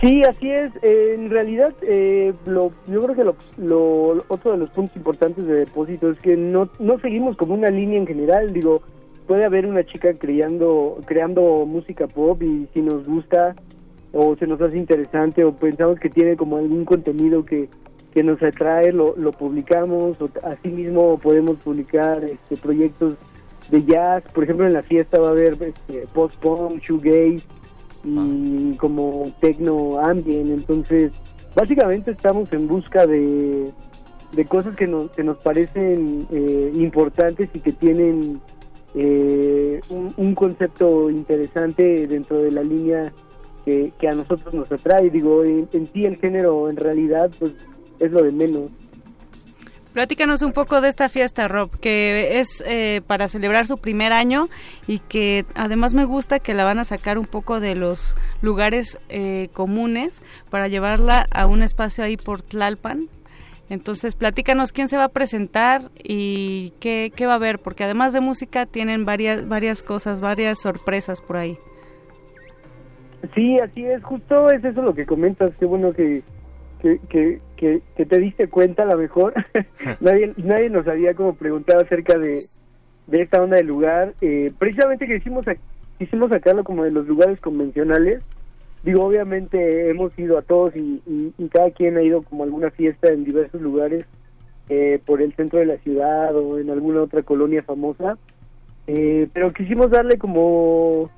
Sí, 0.00 0.22
así 0.22 0.50
es. 0.50 0.70
Eh, 0.82 1.14
en 1.14 1.30
realidad, 1.30 1.72
eh, 1.82 2.32
lo, 2.46 2.72
yo 2.86 3.00
creo 3.02 3.16
que 3.16 3.24
lo, 3.24 3.36
lo- 3.56 4.24
otro 4.28 4.52
de 4.52 4.58
los 4.58 4.70
puntos 4.70 4.96
importantes 4.96 5.46
de 5.46 5.54
Depósito 5.60 6.10
es 6.10 6.18
que 6.20 6.36
no, 6.36 6.68
no 6.78 6.98
seguimos 7.00 7.36
como 7.36 7.54
una 7.54 7.70
línea 7.70 7.98
en 7.98 8.06
general. 8.06 8.52
Digo, 8.52 8.82
puede 9.26 9.44
haber 9.44 9.66
una 9.66 9.84
chica 9.84 10.14
creando, 10.14 10.98
creando 11.06 11.64
música 11.66 12.06
pop 12.08 12.42
y 12.42 12.68
si 12.74 12.80
nos 12.80 13.06
gusta 13.06 13.54
o 14.12 14.36
se 14.36 14.46
nos 14.46 14.60
hace 14.60 14.76
interesante 14.76 15.44
o 15.44 15.52
pensamos 15.52 15.98
que 16.00 16.10
tiene 16.10 16.36
como 16.36 16.56
algún 16.56 16.84
contenido 16.84 17.44
que, 17.44 17.68
que 18.12 18.24
nos 18.24 18.42
atrae, 18.42 18.92
lo, 18.92 19.14
lo 19.16 19.32
publicamos. 19.32 20.20
O 20.20 20.28
asimismo 20.42 21.18
podemos 21.18 21.58
publicar 21.58 22.24
este, 22.24 22.56
proyectos 22.56 23.14
de 23.70 23.84
jazz. 23.84 24.24
Por 24.34 24.44
ejemplo, 24.44 24.66
en 24.66 24.72
la 24.72 24.82
fiesta 24.82 25.20
va 25.20 25.28
a 25.28 25.30
haber 25.30 25.52
este, 25.54 26.06
post-punk, 26.12 26.80
shoegaze 26.80 27.46
y 28.04 28.76
como 28.76 29.32
techno 29.40 29.98
ambient. 30.00 30.50
Entonces, 30.50 31.12
básicamente 31.54 32.10
estamos 32.10 32.52
en 32.52 32.66
busca 32.66 33.06
de, 33.06 33.70
de 34.32 34.44
cosas 34.44 34.74
que 34.76 34.86
nos, 34.86 35.10
que 35.10 35.22
nos 35.22 35.38
parecen 35.38 36.26
eh, 36.32 36.72
importantes 36.74 37.48
y 37.54 37.60
que 37.60 37.72
tienen 37.72 38.40
eh, 38.94 39.80
un, 39.88 40.34
concepto 40.34 41.10
interesante 41.10 42.06
dentro 42.06 42.38
de 42.38 42.50
la 42.50 42.62
línea 42.62 43.12
que, 43.64 43.92
que 43.98 44.08
a 44.08 44.12
nosotros 44.12 44.52
nos 44.54 44.70
atrae. 44.72 45.10
Digo, 45.10 45.44
en, 45.44 45.68
en 45.72 45.86
sí 45.86 46.06
el 46.06 46.16
género 46.16 46.68
en 46.68 46.76
realidad 46.76 47.30
pues 47.38 47.54
es 47.98 48.10
lo 48.10 48.22
de 48.22 48.32
menos. 48.32 48.70
Platícanos 49.92 50.42
un 50.42 50.52
poco 50.52 50.80
de 50.80 50.88
esta 50.88 51.08
fiesta, 51.08 51.48
Rob, 51.48 51.76
que 51.80 52.38
es 52.38 52.62
eh, 52.64 53.02
para 53.08 53.26
celebrar 53.26 53.66
su 53.66 53.76
primer 53.78 54.12
año 54.12 54.48
y 54.86 55.00
que 55.00 55.44
además 55.56 55.94
me 55.94 56.04
gusta 56.04 56.38
que 56.38 56.54
la 56.54 56.64
van 56.64 56.78
a 56.78 56.84
sacar 56.84 57.18
un 57.18 57.26
poco 57.26 57.58
de 57.58 57.74
los 57.74 58.14
lugares 58.40 58.98
eh, 59.08 59.48
comunes 59.52 60.22
para 60.48 60.68
llevarla 60.68 61.26
a 61.32 61.46
un 61.46 61.62
espacio 61.64 62.04
ahí 62.04 62.16
por 62.16 62.40
Tlalpan. 62.40 63.08
Entonces, 63.70 64.16
platícanos 64.16 64.72
quién 64.72 64.88
se 64.88 64.96
va 64.96 65.04
a 65.04 65.08
presentar 65.10 65.92
y 66.02 66.72
qué, 66.80 67.12
qué 67.14 67.26
va 67.26 67.34
a 67.34 67.36
haber, 67.36 67.60
porque 67.60 67.84
además 67.84 68.12
de 68.12 68.20
música 68.20 68.66
tienen 68.66 69.04
varias, 69.04 69.48
varias 69.48 69.84
cosas, 69.84 70.20
varias 70.20 70.60
sorpresas 70.60 71.22
por 71.22 71.36
ahí. 71.36 71.56
Sí, 73.32 73.60
así 73.60 73.84
es, 73.86 74.02
justo 74.02 74.50
es 74.50 74.64
eso 74.64 74.82
lo 74.82 74.92
que 74.92 75.06
comentas, 75.06 75.52
qué 75.60 75.66
bueno 75.66 75.92
que, 75.92 76.24
que, 76.82 76.98
que, 77.08 77.80
que, 77.96 78.06
te 78.06 78.18
diste 78.18 78.48
cuenta 78.48 78.82
a 78.82 78.86
lo 78.86 78.98
mejor. 78.98 79.34
nadie, 80.00 80.32
nadie 80.36 80.68
nos 80.68 80.88
había 80.88 81.14
como 81.14 81.36
preguntado 81.36 81.82
acerca 81.82 82.18
de, 82.18 82.38
de 83.06 83.22
esta 83.22 83.40
onda 83.40 83.58
de 83.58 83.62
lugar. 83.62 84.14
Eh, 84.20 84.52
precisamente 84.58 85.06
que 85.06 85.16
hicimos, 85.16 85.46
quisimos 85.96 86.30
sacarlo 86.30 86.64
como 86.64 86.82
de 86.82 86.90
los 86.90 87.06
lugares 87.06 87.40
convencionales. 87.40 88.20
Digo, 88.82 89.04
obviamente 89.04 89.90
hemos 89.90 90.18
ido 90.18 90.38
a 90.38 90.42
todos 90.42 90.74
y, 90.74 91.02
y, 91.06 91.48
cada 91.48 91.70
quien 91.70 91.98
ha 91.98 92.02
ido 92.02 92.22
como 92.22 92.42
a 92.42 92.46
alguna 92.46 92.70
fiesta 92.70 93.12
en 93.12 93.24
diversos 93.24 93.60
lugares 93.60 94.06
eh, 94.70 95.00
por 95.04 95.20
el 95.20 95.34
centro 95.34 95.58
de 95.58 95.66
la 95.66 95.76
ciudad 95.78 96.34
o 96.34 96.58
en 96.58 96.70
alguna 96.70 97.02
otra 97.02 97.22
colonia 97.22 97.62
famosa. 97.62 98.16
Eh, 98.86 99.28
pero 99.32 99.52
quisimos 99.52 99.90
darle 99.90 100.16
como 100.16 101.10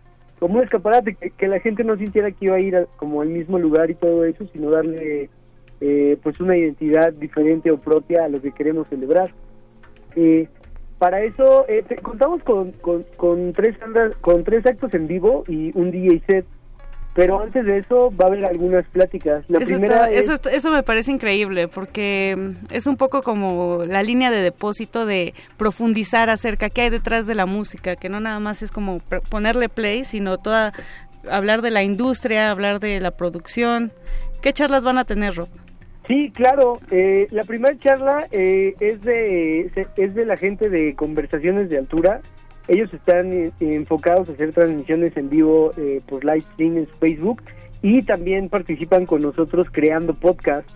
como 0.43 0.57
un 0.57 0.65
escaparate, 0.65 1.15
que, 1.15 1.47
la 1.47 1.61
gente 1.61 1.85
no 1.85 1.97
sintiera 1.97 2.33
que 2.33 2.47
iba 2.47 2.57
a 2.57 2.61
ir 2.61 2.89
como 2.97 3.23
al 3.23 3.29
mismo 3.29 3.61
lugar 3.61 3.93
y 3.93 3.95
todo 3.95 4.25
eso, 4.25 4.45
sino 4.53 4.71
darle 4.71 5.31
eh, 5.81 6.19
pues 6.21 6.41
una 6.41 6.57
identidad 6.57 7.13
diferente 7.13 7.71
o 7.71 7.79
propia 7.79 8.25
a 8.25 8.29
lo 8.29 8.43
que 8.43 8.51
queremos 8.51 8.89
celebrar. 8.89 9.33
Eh, 10.17 10.49
para 10.99 11.23
eso 11.23 11.65
eh, 11.69 11.85
contamos 12.03 12.43
con, 12.43 12.73
con, 12.73 13.05
con, 13.17 13.53
tres 13.53 13.77
con 14.21 14.43
tres 14.43 14.67
actos 14.67 14.93
en 14.95 15.07
vivo 15.07 15.45
y 15.47 15.71
un 15.79 15.93
DJ 15.93 16.23
set 16.27 16.47
pero 17.15 17.43
antes 17.43 17.65
de 17.65 17.79
eso 17.79 18.11
va 18.17 18.25
a 18.25 18.29
haber 18.29 18.45
algunas 18.45 18.87
pláticas. 18.89 19.45
La 19.49 19.59
eso, 19.59 19.75
primera 19.77 20.11
eso, 20.11 20.35
eso, 20.51 20.71
me 20.71 20.83
parece 20.83 21.11
increíble 21.11 21.69
porque 21.69 22.35
mm, 22.37 22.73
es 22.73 22.87
un 22.87 22.97
poco 22.97 23.23
como 23.23 23.85
la 23.87 24.03
línea 24.03 24.31
de 24.31 24.43
depósito 24.43 25.05
de 25.05 25.35
profundizar 25.57 26.31
acerca 26.31 26.71
qué 26.71 26.83
hay 26.83 26.91
detrás 26.91 27.27
de 27.27 27.35
la 27.35 27.47
música, 27.47 27.97
que 27.97 28.09
no 28.09 28.21
nada 28.21 28.41
más 28.41 28.63
es 28.63 28.71
como 28.71 29.01
ponerle 29.31 29.69
play, 29.69 30.05
sino 30.05 30.39
toda 30.39 30.73
hablar 31.31 31.63
de 31.63 31.71
la 31.71 31.83
industria, 31.83 32.51
hablar 32.51 32.81
de 32.81 33.01
la 33.01 33.13
producción. 33.13 33.93
¿Qué 34.41 34.53
charlas 34.53 34.83
van 34.83 34.99
a 34.99 35.05
tener, 35.05 35.35
Rob? 35.35 35.49
Sí, 36.07 36.33
claro. 36.35 36.81
Eh, 36.91 37.29
la 37.31 37.45
primera 37.45 37.79
charla 37.79 38.27
eh, 38.33 38.75
es 38.81 39.03
de 39.03 39.71
es 39.97 40.15
de 40.15 40.27
la 40.27 40.37
gente 40.37 40.69
de 40.69 40.95
Conversaciones 40.95 41.71
de 41.71 41.79
Altura 41.79 42.21
ellos 42.69 42.93
están 42.93 43.33
eh, 43.33 43.53
enfocados 43.61 44.29
a 44.29 44.33
hacer 44.33 44.53
transmisiones 44.53 45.17
en 45.17 45.29
vivo 45.29 45.73
eh, 45.77 46.01
por 46.07 46.25
live 46.25 46.41
stream 46.41 46.79
en 46.79 46.87
Facebook 46.87 47.43
y 47.83 48.03
también 48.03 48.49
participan 48.49 49.07
con 49.07 49.23
nosotros 49.23 49.67
creando 49.71 50.15
podcast. 50.15 50.71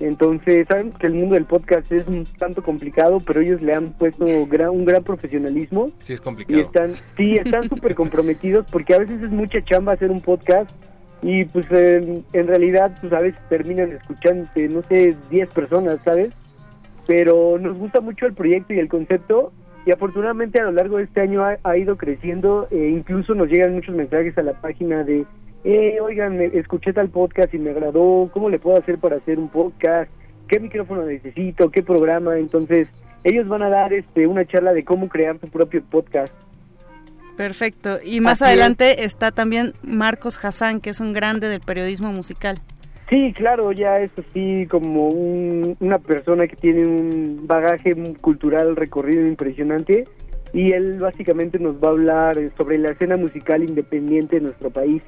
Entonces, 0.00 0.66
saben 0.68 0.92
que 0.92 1.08
el 1.08 1.14
mundo 1.14 1.34
del 1.34 1.44
podcast 1.44 1.90
es 1.90 2.06
un 2.06 2.24
tanto 2.38 2.62
complicado, 2.62 3.18
pero 3.20 3.40
ellos 3.40 3.60
le 3.62 3.74
han 3.74 3.92
puesto 3.94 4.24
un 4.24 4.84
gran 4.84 5.02
profesionalismo. 5.02 5.90
Sí, 6.02 6.12
es 6.12 6.20
complicado. 6.20 6.58
Y 6.58 6.62
están, 6.64 6.92
sí, 7.16 7.36
están 7.36 7.68
súper 7.68 7.94
comprometidos 7.94 8.66
porque 8.70 8.94
a 8.94 8.98
veces 8.98 9.22
es 9.22 9.30
mucha 9.30 9.62
chamba 9.64 9.92
hacer 9.92 10.10
un 10.10 10.20
podcast 10.20 10.70
y 11.20 11.44
pues 11.46 11.66
en, 11.70 12.24
realidad 12.32 12.96
pues 13.00 13.12
a 13.12 13.20
veces 13.20 13.40
terminan 13.48 13.90
escuchando, 13.90 14.48
no 14.70 14.82
sé, 14.82 15.16
10 15.30 15.48
personas, 15.52 15.98
¿sabes? 16.04 16.30
Pero 17.06 17.58
nos 17.58 17.76
gusta 17.76 18.00
mucho 18.00 18.26
el 18.26 18.34
proyecto 18.34 18.74
y 18.74 18.78
el 18.78 18.88
concepto 18.88 19.52
y 19.88 19.90
afortunadamente 19.90 20.60
a 20.60 20.64
lo 20.64 20.72
largo 20.72 20.98
de 20.98 21.04
este 21.04 21.22
año 21.22 21.42
ha, 21.42 21.76
ido 21.78 21.96
creciendo, 21.96 22.68
e 22.70 22.90
incluso 22.90 23.34
nos 23.34 23.48
llegan 23.48 23.72
muchos 23.72 23.94
mensajes 23.94 24.36
a 24.36 24.42
la 24.42 24.52
página 24.52 25.02
de, 25.02 25.24
eh, 25.64 25.98
oigan, 26.02 26.38
escuché 26.42 26.92
tal 26.92 27.08
podcast 27.08 27.54
y 27.54 27.58
me 27.58 27.70
agradó, 27.70 28.28
¿cómo 28.30 28.50
le 28.50 28.58
puedo 28.58 28.76
hacer 28.76 28.98
para 28.98 29.16
hacer 29.16 29.38
un 29.38 29.48
podcast? 29.48 30.10
¿Qué 30.46 30.60
micrófono 30.60 31.06
necesito? 31.06 31.70
¿Qué 31.70 31.82
programa? 31.82 32.36
Entonces, 32.36 32.86
ellos 33.24 33.48
van 33.48 33.62
a 33.62 33.70
dar 33.70 33.94
este 33.94 34.26
una 34.26 34.44
charla 34.44 34.74
de 34.74 34.84
cómo 34.84 35.08
crear 35.08 35.38
tu 35.38 35.48
propio 35.48 35.82
podcast. 35.82 36.34
Perfecto. 37.38 37.98
Y 38.04 38.20
más 38.20 38.42
adelante 38.42 39.04
está 39.04 39.30
también 39.30 39.72
Marcos 39.80 40.38
Hassan, 40.44 40.82
que 40.82 40.90
es 40.90 41.00
un 41.00 41.14
grande 41.14 41.48
del 41.48 41.62
periodismo 41.62 42.12
musical. 42.12 42.60
Sí, 43.10 43.32
claro, 43.32 43.72
ya 43.72 44.00
es 44.00 44.10
así 44.18 44.66
como 44.66 45.08
una 45.08 45.98
persona 45.98 46.46
que 46.46 46.56
tiene 46.56 46.86
un 46.86 47.46
bagaje 47.46 47.94
cultural 48.20 48.76
recorrido 48.76 49.26
impresionante 49.26 50.06
y 50.52 50.72
él 50.72 50.98
básicamente 50.98 51.58
nos 51.58 51.76
va 51.76 51.88
a 51.88 51.92
hablar 51.92 52.36
sobre 52.58 52.76
la 52.76 52.90
escena 52.90 53.16
musical 53.16 53.62
independiente 53.62 54.36
de 54.36 54.42
nuestro 54.42 54.70
país. 54.70 55.02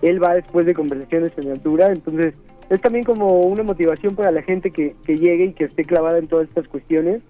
Él 0.00 0.22
va 0.22 0.34
después 0.34 0.64
de 0.64 0.74
conversaciones 0.74 1.32
en 1.36 1.50
altura, 1.50 1.90
entonces 1.90 2.34
es 2.70 2.80
también 2.80 3.04
como 3.04 3.40
una 3.40 3.64
motivación 3.64 4.14
para 4.14 4.30
la 4.30 4.42
gente 4.42 4.70
que, 4.70 4.94
que 5.04 5.16
llegue 5.16 5.46
y 5.46 5.52
que 5.54 5.64
esté 5.64 5.84
clavada 5.84 6.18
en 6.18 6.28
todas 6.28 6.48
estas 6.48 6.68
cuestiones 6.68 7.20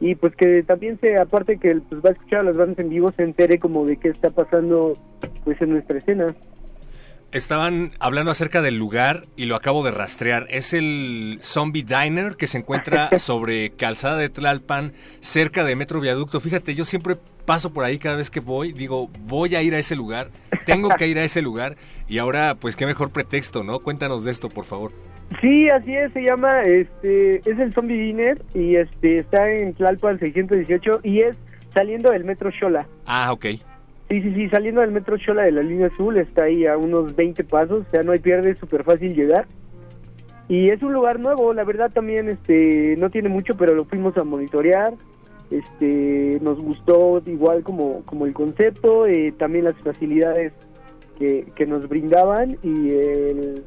y 0.00 0.16
pues 0.16 0.34
que 0.34 0.64
también 0.64 0.98
se, 0.98 1.16
aparte 1.16 1.58
que 1.58 1.80
pues 1.88 2.04
va 2.04 2.08
a 2.08 2.12
escuchar 2.12 2.40
a 2.40 2.44
las 2.44 2.56
bandas 2.56 2.80
en 2.80 2.88
vivo, 2.88 3.12
se 3.12 3.22
entere 3.22 3.60
como 3.60 3.86
de 3.86 3.96
qué 3.96 4.08
está 4.08 4.30
pasando 4.30 4.98
pues 5.44 5.62
en 5.62 5.70
nuestra 5.70 5.98
escena. 5.98 6.34
Estaban 7.32 7.92
hablando 7.98 8.30
acerca 8.30 8.60
del 8.60 8.76
lugar 8.76 9.24
y 9.36 9.46
lo 9.46 9.56
acabo 9.56 9.82
de 9.82 9.90
rastrear. 9.90 10.46
Es 10.50 10.74
el 10.74 11.38
Zombie 11.40 11.82
Diner 11.82 12.36
que 12.36 12.46
se 12.46 12.58
encuentra 12.58 13.08
sobre 13.18 13.70
Calzada 13.70 14.18
de 14.18 14.28
Tlalpan, 14.28 14.92
cerca 15.20 15.64
de 15.64 15.74
Metro 15.74 15.98
Viaducto. 16.00 16.40
Fíjate, 16.40 16.74
yo 16.74 16.84
siempre 16.84 17.16
paso 17.46 17.72
por 17.72 17.84
ahí 17.84 17.98
cada 17.98 18.16
vez 18.16 18.30
que 18.30 18.40
voy, 18.40 18.72
digo, 18.72 19.08
voy 19.20 19.54
a 19.56 19.62
ir 19.62 19.74
a 19.74 19.78
ese 19.78 19.96
lugar, 19.96 20.28
tengo 20.66 20.90
que 20.90 21.08
ir 21.08 21.18
a 21.18 21.24
ese 21.24 21.40
lugar 21.40 21.76
y 22.06 22.18
ahora 22.18 22.54
pues 22.54 22.76
qué 22.76 22.84
mejor 22.84 23.10
pretexto, 23.10 23.64
¿no? 23.64 23.80
Cuéntanos 23.80 24.24
de 24.24 24.30
esto, 24.30 24.50
por 24.50 24.66
favor. 24.66 24.92
Sí, 25.40 25.70
así 25.70 25.96
es, 25.96 26.12
se 26.12 26.20
llama, 26.22 26.62
este, 26.64 27.36
es 27.50 27.58
el 27.58 27.72
Zombie 27.72 27.96
Diner 27.96 28.42
y 28.54 28.76
este 28.76 29.20
está 29.20 29.50
en 29.50 29.72
Tlalpan 29.72 30.18
618 30.18 31.00
y 31.02 31.20
es 31.20 31.34
saliendo 31.74 32.10
del 32.10 32.24
Metro 32.24 32.50
Xola. 32.52 32.86
Ah, 33.06 33.32
ok. 33.32 33.46
Sí, 34.12 34.20
sí, 34.20 34.34
sí, 34.34 34.48
saliendo 34.50 34.82
del 34.82 34.90
metro 34.90 35.16
Chola 35.16 35.44
de 35.44 35.52
la 35.52 35.62
línea 35.62 35.86
azul, 35.86 36.18
está 36.18 36.44
ahí 36.44 36.66
a 36.66 36.76
unos 36.76 37.16
20 37.16 37.44
pasos, 37.44 37.86
o 37.86 37.90
sea, 37.90 38.02
no 38.02 38.12
hay 38.12 38.18
pierde, 38.18 38.50
es 38.50 38.58
súper 38.58 38.84
fácil 38.84 39.14
llegar. 39.14 39.46
Y 40.50 40.70
es 40.70 40.82
un 40.82 40.92
lugar 40.92 41.18
nuevo, 41.18 41.54
la 41.54 41.64
verdad 41.64 41.90
también 41.90 42.28
este 42.28 42.94
no 42.98 43.08
tiene 43.08 43.30
mucho, 43.30 43.54
pero 43.56 43.74
lo 43.74 43.86
fuimos 43.86 44.14
a 44.18 44.24
monitorear. 44.24 44.92
Este, 45.50 46.38
nos 46.42 46.60
gustó 46.60 47.22
igual 47.24 47.62
como, 47.62 48.02
como 48.04 48.26
el 48.26 48.34
concepto, 48.34 49.06
eh, 49.06 49.32
también 49.38 49.64
las 49.64 49.76
facilidades 49.78 50.52
que, 51.18 51.46
que 51.56 51.64
nos 51.64 51.88
brindaban 51.88 52.58
y 52.62 52.90
el, 52.90 53.64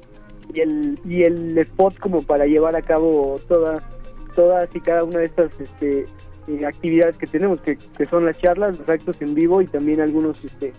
y 0.54 0.60
el, 0.60 1.00
y 1.06 1.24
el 1.24 1.58
spot 1.58 1.98
como 1.98 2.22
para 2.22 2.46
llevar 2.46 2.76
a 2.76 2.84
cabo 2.84 3.40
todas 3.48 3.84
todas 4.36 4.70
y 4.76 4.80
cada 4.80 5.06
una 5.06 5.20
de 5.20 5.26
estas 5.26 5.60
este, 5.60 6.06
eh, 6.48 6.66
actividades 6.66 7.18
que 7.18 7.28
tenemos, 7.28 7.60
que, 7.62 7.78
que, 7.78 8.06
son 8.06 8.26
las 8.26 8.38
charlas, 8.38 8.78
los 8.80 8.88
actos 8.88 9.22
en 9.22 9.34
vivo 9.34 9.62
y 9.62 9.68
también 9.68 10.02
algunos 10.02 10.44
este, 10.44 10.74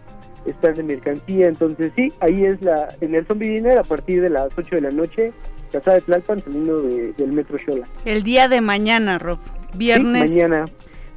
están 0.46 0.74
de 0.74 0.82
mercancía. 0.82 1.48
Entonces, 1.48 1.92
sí, 1.96 2.12
ahí 2.20 2.44
es 2.44 2.60
la 2.62 2.88
en 3.00 3.14
el 3.14 3.26
Zombie 3.26 3.50
Dinner 3.50 3.78
a 3.78 3.82
partir 3.82 4.22
de 4.22 4.30
las 4.30 4.48
8 4.56 4.76
de 4.76 4.80
la 4.80 4.90
noche, 4.90 5.32
Casa 5.72 5.94
de 5.94 6.00
Tlalpan, 6.02 6.42
saliendo 6.42 6.80
del 6.82 7.32
Metro 7.32 7.58
Xola. 7.58 7.86
El 8.04 8.22
día 8.22 8.48
de 8.48 8.60
mañana, 8.60 9.18
Rob. 9.18 9.38
Viernes. 9.74 10.30
mañana. 10.30 10.66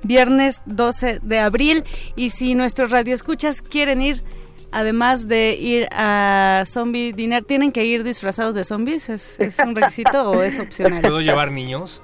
Viernes 0.01 0.61
12 0.65 1.19
de 1.21 1.39
abril. 1.39 1.83
Y 2.15 2.31
si 2.31 2.55
nuestros 2.55 2.91
radioescuchas 2.91 3.61
quieren 3.61 4.01
ir 4.01 4.23
además 4.71 5.27
de 5.27 5.55
ir 5.55 5.87
a 5.91 6.63
Zombie 6.65 7.13
Dinner, 7.13 7.43
¿tienen 7.43 7.71
que 7.71 7.85
ir 7.85 8.03
disfrazados 8.03 8.55
de 8.55 8.63
zombies? 8.63 9.09
¿Es, 9.09 9.39
es 9.39 9.57
un 9.59 9.75
requisito 9.75 10.29
o 10.29 10.41
es 10.41 10.59
opcional? 10.59 11.01
¿Puedo 11.01 11.21
llevar 11.21 11.51
niños? 11.51 12.03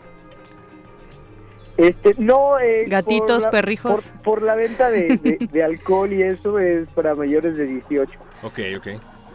Este, 1.77 2.15
no, 2.17 2.57
eh, 2.59 2.85
gatitos, 2.87 3.45
perrijos. 3.47 4.13
Por, 4.23 4.41
la 4.41 4.55
venta 4.55 4.89
de, 4.89 5.63
alcohol 5.63 6.13
y 6.13 6.23
eso 6.23 6.57
es 6.59 6.89
para 6.91 7.13
mayores 7.15 7.57
de 7.57 7.65
18. 7.65 8.17
Ok, 8.43 8.59
ok. 8.77 8.87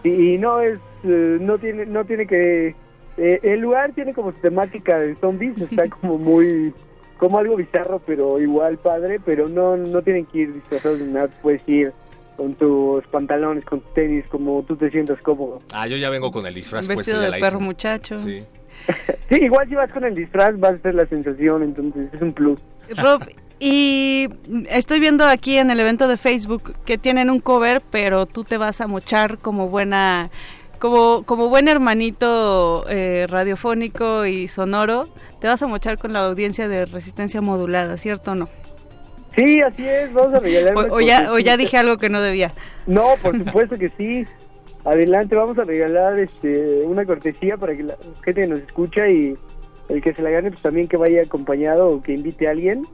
Y, 0.04 0.38
no 0.38 0.60
es, 0.60 0.78
eh, 1.04 1.38
no 1.40 1.58
tiene, 1.58 1.84
no 1.84 2.04
tiene 2.04 2.26
que, 2.26 2.74
eh, 3.18 3.40
el 3.42 3.60
lugar 3.60 3.92
tiene 3.92 4.14
como 4.14 4.32
temática 4.32 4.98
de 4.98 5.14
zombies, 5.16 5.60
está 5.60 5.88
como 6.00 6.16
muy, 6.16 6.72
como 7.18 7.38
algo 7.38 7.56
bizarro, 7.56 8.00
pero 8.06 8.40
igual 8.40 8.78
padre, 8.78 9.20
pero 9.22 9.48
no, 9.48 9.76
no 9.76 10.00
tienen 10.00 10.24
que 10.24 10.38
ir 10.38 10.54
disfrazados 10.54 10.98
de 10.98 11.06
nada, 11.06 11.28
puedes 11.42 11.66
ir 11.68 11.92
con 12.38 12.54
tus 12.54 13.06
pantalones, 13.08 13.66
con 13.66 13.80
tus 13.80 13.92
tenis, 13.92 14.24
como 14.30 14.62
tú 14.62 14.74
te 14.74 14.90
sientas 14.90 15.20
cómodo. 15.20 15.60
Ah, 15.74 15.86
yo 15.86 15.98
ya 15.98 16.08
vengo 16.08 16.32
con 16.32 16.46
el 16.46 16.54
disfraz. 16.54 16.86
Vestido 16.86 17.20
de, 17.20 17.38
perro 17.38 17.60
muchacho. 17.60 18.18
Sí. 18.18 18.42
sí, 19.28 19.36
igual 19.36 19.68
si 19.68 19.74
vas 19.74 19.90
con 19.90 20.04
el 20.04 20.14
disfraz 20.14 20.58
vas 20.58 20.74
a 20.74 20.78
ser 20.78 20.94
la 20.94 21.06
sensación, 21.06 21.62
entonces 21.62 22.08
es 22.12 22.20
un 22.20 22.32
plus. 22.32 22.58
Rob, 22.96 23.22
y 23.58 24.28
estoy 24.70 25.00
viendo 25.00 25.26
aquí 25.26 25.58
en 25.58 25.70
el 25.70 25.78
evento 25.80 26.08
de 26.08 26.16
Facebook 26.16 26.74
que 26.84 26.98
tienen 26.98 27.30
un 27.30 27.40
cover, 27.40 27.82
pero 27.90 28.26
tú 28.26 28.42
te 28.42 28.56
vas 28.56 28.80
a 28.80 28.86
mochar 28.86 29.38
como 29.38 29.68
buena 29.68 30.30
como, 30.78 31.24
como 31.24 31.50
buen 31.50 31.68
hermanito 31.68 32.86
eh, 32.88 33.26
radiofónico 33.28 34.24
y 34.24 34.48
sonoro, 34.48 35.08
te 35.38 35.46
vas 35.46 35.62
a 35.62 35.66
mochar 35.66 35.98
con 35.98 36.14
la 36.14 36.20
audiencia 36.20 36.68
de 36.68 36.86
resistencia 36.86 37.42
modulada, 37.42 37.98
¿cierto 37.98 38.32
o 38.32 38.34
no? 38.34 38.48
Sí, 39.36 39.60
así 39.60 39.86
es, 39.86 40.12
vamos 40.14 40.34
a 40.34 40.38
regalar. 40.40 40.74
o, 40.76 41.00
ya, 41.00 41.30
o 41.32 41.38
ya 41.38 41.58
dije 41.58 41.76
algo 41.76 41.98
que 41.98 42.08
no 42.08 42.22
debía. 42.22 42.52
No, 42.86 43.10
por 43.22 43.36
supuesto 43.36 43.78
que 43.78 43.90
sí. 43.90 44.26
Adelante, 44.84 45.36
vamos 45.36 45.58
a 45.58 45.64
regalar 45.64 46.18
este 46.18 46.82
una 46.84 47.04
cortesía 47.04 47.56
para 47.56 47.76
que 47.76 47.82
la 47.82 47.96
gente 48.24 48.46
nos 48.46 48.60
escucha 48.60 49.08
y 49.08 49.36
el 49.88 50.02
que 50.02 50.14
se 50.14 50.22
la 50.22 50.30
gane 50.30 50.50
pues 50.50 50.62
también 50.62 50.88
que 50.88 50.96
vaya 50.96 51.22
acompañado 51.22 51.88
o 51.88 52.02
que 52.02 52.14
invite 52.14 52.48
a 52.48 52.52
alguien. 52.52 52.86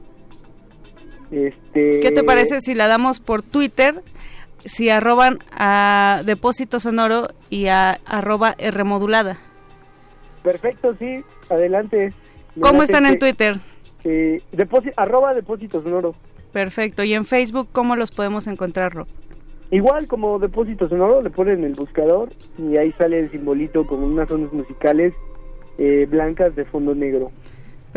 Este 1.31 1.99
¿Qué 1.99 2.11
te 2.11 2.23
parece 2.23 2.61
si 2.61 2.73
la 2.73 2.87
damos 2.87 3.19
por 3.19 3.41
Twitter? 3.41 4.01
si 4.65 4.89
arroban 4.89 5.39
a 5.51 6.21
Depósito 6.25 6.79
Sonoro 6.79 7.29
y 7.49 7.67
a 7.67 7.99
arroba 8.05 8.55
Rmodulada. 8.59 9.39
Perfecto, 10.43 10.95
sí, 10.99 11.23
adelante. 11.49 12.13
¿Cómo 12.59 12.83
están 12.83 13.05
en 13.05 13.19
Twitter? 13.19 13.57
Eh, 14.03 14.41
arroba 14.95 15.33
Depósito 15.33 15.81
Sonoro. 15.81 16.15
Perfecto, 16.51 17.03
y 17.03 17.13
en 17.13 17.25
Facebook, 17.25 17.69
¿cómo 17.71 17.95
los 17.95 18.11
podemos 18.11 18.47
encontrar, 18.47 18.93
Rob? 18.93 19.07
Igual 19.69 20.07
como 20.07 20.39
Depósito 20.39 20.87
Sonoro, 20.87 21.21
le 21.21 21.29
ponen 21.29 21.63
el 21.63 21.73
buscador 21.73 22.29
y 22.57 22.77
ahí 22.77 22.93
sale 22.93 23.19
el 23.19 23.31
simbolito 23.31 23.85
con 23.85 24.01
unas 24.01 24.29
zonas 24.29 24.53
musicales 24.53 25.13
eh, 25.77 26.07
blancas 26.09 26.55
de 26.55 26.63
fondo 26.65 26.95
negro. 26.95 27.31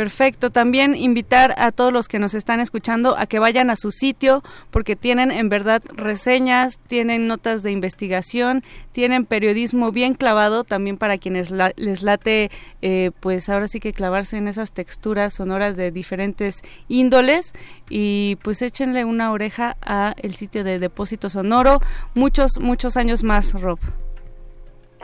Perfecto. 0.00 0.48
También 0.48 0.96
invitar 0.96 1.54
a 1.58 1.72
todos 1.72 1.92
los 1.92 2.08
que 2.08 2.18
nos 2.18 2.32
están 2.32 2.58
escuchando 2.58 3.18
a 3.18 3.26
que 3.26 3.38
vayan 3.38 3.68
a 3.68 3.76
su 3.76 3.90
sitio 3.90 4.42
porque 4.70 4.96
tienen 4.96 5.30
en 5.30 5.50
verdad 5.50 5.82
reseñas, 5.92 6.78
tienen 6.86 7.26
notas 7.26 7.62
de 7.62 7.70
investigación, 7.70 8.64
tienen 8.92 9.26
periodismo 9.26 9.92
bien 9.92 10.14
clavado 10.14 10.64
también 10.64 10.96
para 10.96 11.18
quienes 11.18 11.50
les 11.50 12.02
late, 12.02 12.50
eh, 12.80 13.10
pues 13.20 13.50
ahora 13.50 13.68
sí 13.68 13.78
que 13.78 13.92
clavarse 13.92 14.38
en 14.38 14.48
esas 14.48 14.72
texturas 14.72 15.34
sonoras 15.34 15.76
de 15.76 15.90
diferentes 15.90 16.62
índoles 16.88 17.52
y 17.90 18.36
pues 18.36 18.62
échenle 18.62 19.04
una 19.04 19.32
oreja 19.32 19.76
a 19.82 20.14
el 20.16 20.34
sitio 20.34 20.64
de 20.64 20.78
Depósito 20.78 21.28
Sonoro. 21.28 21.78
Muchos, 22.14 22.52
muchos 22.58 22.96
años 22.96 23.22
más, 23.22 23.52
Rob. 23.52 23.78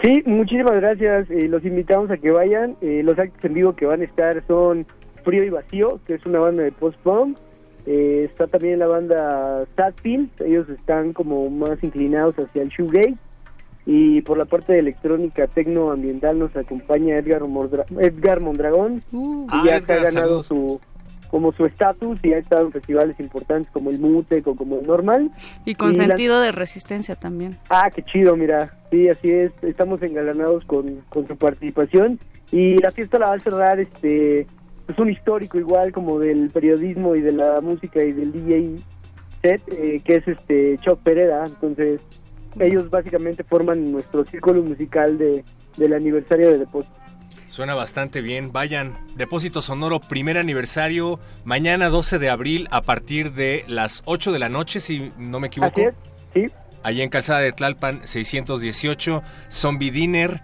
Sí, 0.07 0.23
muchísimas 0.25 0.77
gracias. 0.77 1.29
Eh, 1.33 1.49
los 1.49 1.65
invitamos 1.65 2.13
a 2.13 2.17
que 2.17 2.31
vayan. 2.31 2.77
Eh, 2.81 3.03
los 3.03 3.19
actos 3.19 3.45
en 3.45 3.55
vivo 3.55 3.75
que 3.75 3.87
van 3.87 4.03
a 4.03 4.05
estar 4.05 4.41
son 4.47 4.87
Frío 5.25 5.43
y 5.43 5.51
Vacío, 5.51 5.99
que 6.07 6.15
es 6.15 6.25
una 6.27 6.39
banda 6.39 6.63
de 6.63 6.71
post-punk. 6.71 7.37
Eh, 7.87 8.29
está 8.31 8.47
también 8.47 8.79
la 8.79 8.87
banda 8.87 9.65
Sadfield. 9.75 10.31
Ellos 10.43 10.69
están 10.69 11.13
como 11.13 11.51
más 11.51 11.83
inclinados 11.83 12.37
hacia 12.37 12.63
el 12.63 12.69
shoegaze. 12.69 13.17
Y 13.85 14.21
por 14.21 14.39
la 14.39 14.45
parte 14.45 14.75
de 14.75 14.79
electrónica 14.79 15.49
tecno-ambiental 15.49 16.39
nos 16.39 16.55
acompaña 16.55 17.17
Edgar, 17.17 17.43
Edgar 17.99 18.43
Mondragón. 18.43 19.03
Uh. 19.11 19.49
y 19.55 19.67
ya 19.67 19.79
ah, 19.79 19.93
ha 19.93 19.97
ganado 19.97 20.45
su 20.45 20.81
como 21.37 21.53
su 21.53 21.67
estatus 21.67 22.19
y 22.23 22.33
ha 22.33 22.39
estado 22.39 22.65
en 22.65 22.73
festivales 22.73 23.21
importantes 23.21 23.71
como 23.71 23.91
el 23.91 24.01
Mutec 24.01 24.47
o 24.47 24.57
como 24.57 24.79
el 24.79 24.87
Normal. 24.87 25.31
Y 25.67 25.75
con 25.75 25.95
sentido 25.95 26.41
de 26.41 26.51
resistencia 26.51 27.15
también. 27.15 27.59
Ah, 27.69 27.91
qué 27.95 28.03
chido, 28.03 28.35
mira. 28.37 28.73
Sí, 28.91 29.11
así 29.11 29.31
es. 29.31 29.53
Estamos 29.61 30.03
engalanados 30.03 30.65
con, 30.65 31.03
con 31.11 31.29
su 31.29 31.37
participación. 31.37 32.19
Y 32.51 32.77
la 32.77 32.91
fiesta 32.91 33.19
la 33.19 33.27
va 33.27 33.35
a 33.35 33.41
cerrar 33.41 33.79
este 33.79 34.47
es 34.89 34.99
un 34.99 35.11
histórico 35.11 35.59
igual 35.59 35.93
como 35.93 36.19
del 36.19 36.49
periodismo 36.49 37.15
y 37.17 37.21
de 37.21 37.33
la 37.33 37.61
música 37.61 38.03
y 38.03 38.13
del 38.13 38.33
DJ 38.33 38.77
set, 39.43 39.61
eh, 39.73 40.01
que 40.03 40.15
es 40.15 40.29
este 40.29 40.79
Choc 40.79 41.01
Pereda. 41.01 41.45
Entonces, 41.45 42.01
ellos 42.59 42.89
básicamente 42.89 43.45
forman 43.45 43.93
nuestro 43.93 44.25
círculo 44.25 44.63
musical 44.63 45.19
de, 45.19 45.45
del 45.77 45.93
aniversario 45.93 46.53
de 46.53 46.61
Depósito. 46.61 46.95
Suena 47.49 47.75
bastante 47.75 48.21
bien. 48.21 48.53
Vayan, 48.53 48.99
Depósito 49.17 49.63
Sonoro, 49.63 50.01
primer 50.01 50.39
aniversario, 50.39 51.21
mañana 51.45 51.89
12 51.89 52.19
de 52.19 52.29
abril 52.29 52.69
a 52.71 52.83
partir 52.83 53.33
de 53.33 53.65
las 53.69 54.03
8 54.05 54.33
de 54.33 54.39
la 54.39 54.49
noche, 54.49 54.81
si 54.81 55.13
no 55.17 55.41
me 55.41 55.47
equivoco. 55.47 55.81
Así 55.81 56.47
sí. 56.47 56.53
Allí 56.83 57.03
en 57.03 57.09
Calzada 57.09 57.41
de 57.41 57.53
Tlalpan, 57.53 58.03
618, 58.07 59.23
Zombie 59.51 59.91
Dinner, 59.91 60.41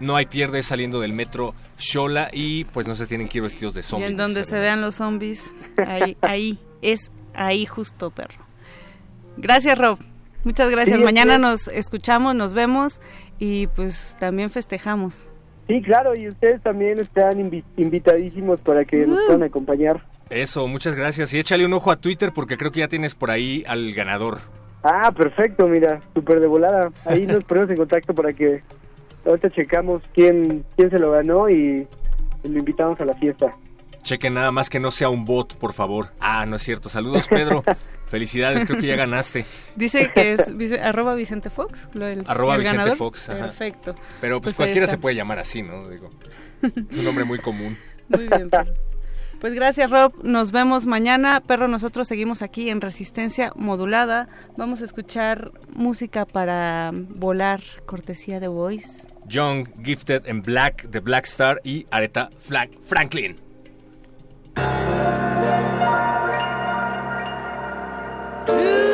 no 0.00 0.16
hay 0.16 0.26
pierde 0.26 0.62
saliendo 0.62 1.00
del 1.00 1.12
metro 1.12 1.54
Shola 1.78 2.30
y 2.32 2.64
pues 2.64 2.86
no 2.86 2.94
se 2.94 3.06
tienen 3.06 3.28
que 3.28 3.38
ir 3.38 3.42
vestidos 3.42 3.74
de 3.74 3.82
zombies. 3.82 4.08
Y 4.08 4.12
en 4.12 4.16
donde 4.16 4.44
se 4.44 4.58
vean 4.58 4.80
los 4.80 4.96
zombies, 4.96 5.54
ahí, 5.86 6.16
ahí, 6.20 6.58
es 6.82 7.10
ahí 7.34 7.66
justo, 7.66 8.10
perro. 8.10 8.46
Gracias, 9.36 9.78
Rob. 9.78 9.98
Muchas 10.44 10.70
gracias. 10.70 10.98
Mañana 11.00 11.38
nos 11.38 11.68
escuchamos, 11.68 12.34
nos 12.34 12.54
vemos 12.54 13.00
y 13.38 13.66
pues 13.68 14.16
también 14.18 14.50
festejamos. 14.50 15.29
Sí, 15.70 15.80
claro, 15.82 16.16
y 16.16 16.26
ustedes 16.26 16.60
también 16.62 16.98
están 16.98 17.38
invitadísimos 17.76 18.60
para 18.60 18.84
que 18.84 19.06
nos 19.06 19.24
puedan 19.24 19.44
acompañar. 19.44 20.00
Eso, 20.28 20.66
muchas 20.66 20.96
gracias. 20.96 21.32
Y 21.32 21.38
échale 21.38 21.64
un 21.64 21.72
ojo 21.72 21.92
a 21.92 21.96
Twitter 22.00 22.32
porque 22.34 22.56
creo 22.56 22.72
que 22.72 22.80
ya 22.80 22.88
tienes 22.88 23.14
por 23.14 23.30
ahí 23.30 23.62
al 23.68 23.92
ganador. 23.94 24.38
Ah, 24.82 25.12
perfecto, 25.12 25.68
mira, 25.68 26.00
súper 26.12 26.40
de 26.40 26.48
volada. 26.48 26.90
Ahí 27.06 27.24
nos 27.24 27.44
ponemos 27.48 27.70
en 27.70 27.76
contacto 27.76 28.12
para 28.12 28.32
que 28.32 28.64
ahorita 29.24 29.50
checamos 29.50 30.02
quién, 30.12 30.64
quién 30.76 30.90
se 30.90 30.98
lo 30.98 31.12
ganó 31.12 31.48
y 31.48 31.86
lo 32.42 32.58
invitamos 32.58 33.00
a 33.00 33.04
la 33.04 33.14
fiesta. 33.14 33.54
Chequen 34.02 34.34
nada 34.34 34.50
más 34.50 34.70
que 34.70 34.80
no 34.80 34.90
sea 34.90 35.08
un 35.08 35.24
bot, 35.24 35.54
por 35.56 35.72
favor. 35.72 36.08
Ah, 36.18 36.46
no 36.46 36.56
es 36.56 36.62
cierto. 36.62 36.88
Saludos, 36.88 37.28
Pedro. 37.28 37.62
Felicidades, 38.10 38.64
creo 38.64 38.80
que 38.80 38.88
ya 38.88 38.96
ganaste. 38.96 39.46
Dice 39.76 40.10
que 40.12 40.32
es 40.32 40.52
arroba 40.82 41.14
Vicente 41.14 41.48
Fox. 41.48 41.88
arroba 42.26 42.56
Vicente 42.56 42.96
Fox. 42.96 43.28
Perfecto. 43.28 43.94
Pero 44.20 44.40
pues, 44.40 44.56
pues 44.56 44.56
cualquiera 44.56 44.88
se 44.88 44.98
puede 44.98 45.14
llamar 45.14 45.38
así, 45.38 45.62
¿no? 45.62 45.88
Digo, 45.88 46.10
es 46.62 46.98
un 46.98 47.04
nombre 47.04 47.24
muy 47.24 47.38
común. 47.38 47.78
Muy 48.08 48.26
bien, 48.26 48.50
Pues 49.40 49.54
gracias 49.54 49.88
Rob, 49.88 50.12
nos 50.24 50.50
vemos 50.50 50.86
mañana. 50.86 51.40
Perro, 51.40 51.68
nosotros 51.68 52.08
seguimos 52.08 52.42
aquí 52.42 52.68
en 52.68 52.80
Resistencia 52.80 53.52
Modulada. 53.54 54.28
Vamos 54.56 54.82
a 54.82 54.86
escuchar 54.86 55.52
música 55.72 56.26
para 56.26 56.90
volar, 56.92 57.60
cortesía 57.86 58.40
de 58.40 58.48
Voice. 58.48 59.06
Young, 59.28 59.68
Gifted 59.84 60.28
and 60.28 60.44
Black, 60.44 60.88
The 60.90 60.98
Black 60.98 61.26
Star 61.26 61.60
y 61.62 61.86
Aretha 61.92 62.30
Franklin. 62.40 63.36
to 68.58 68.89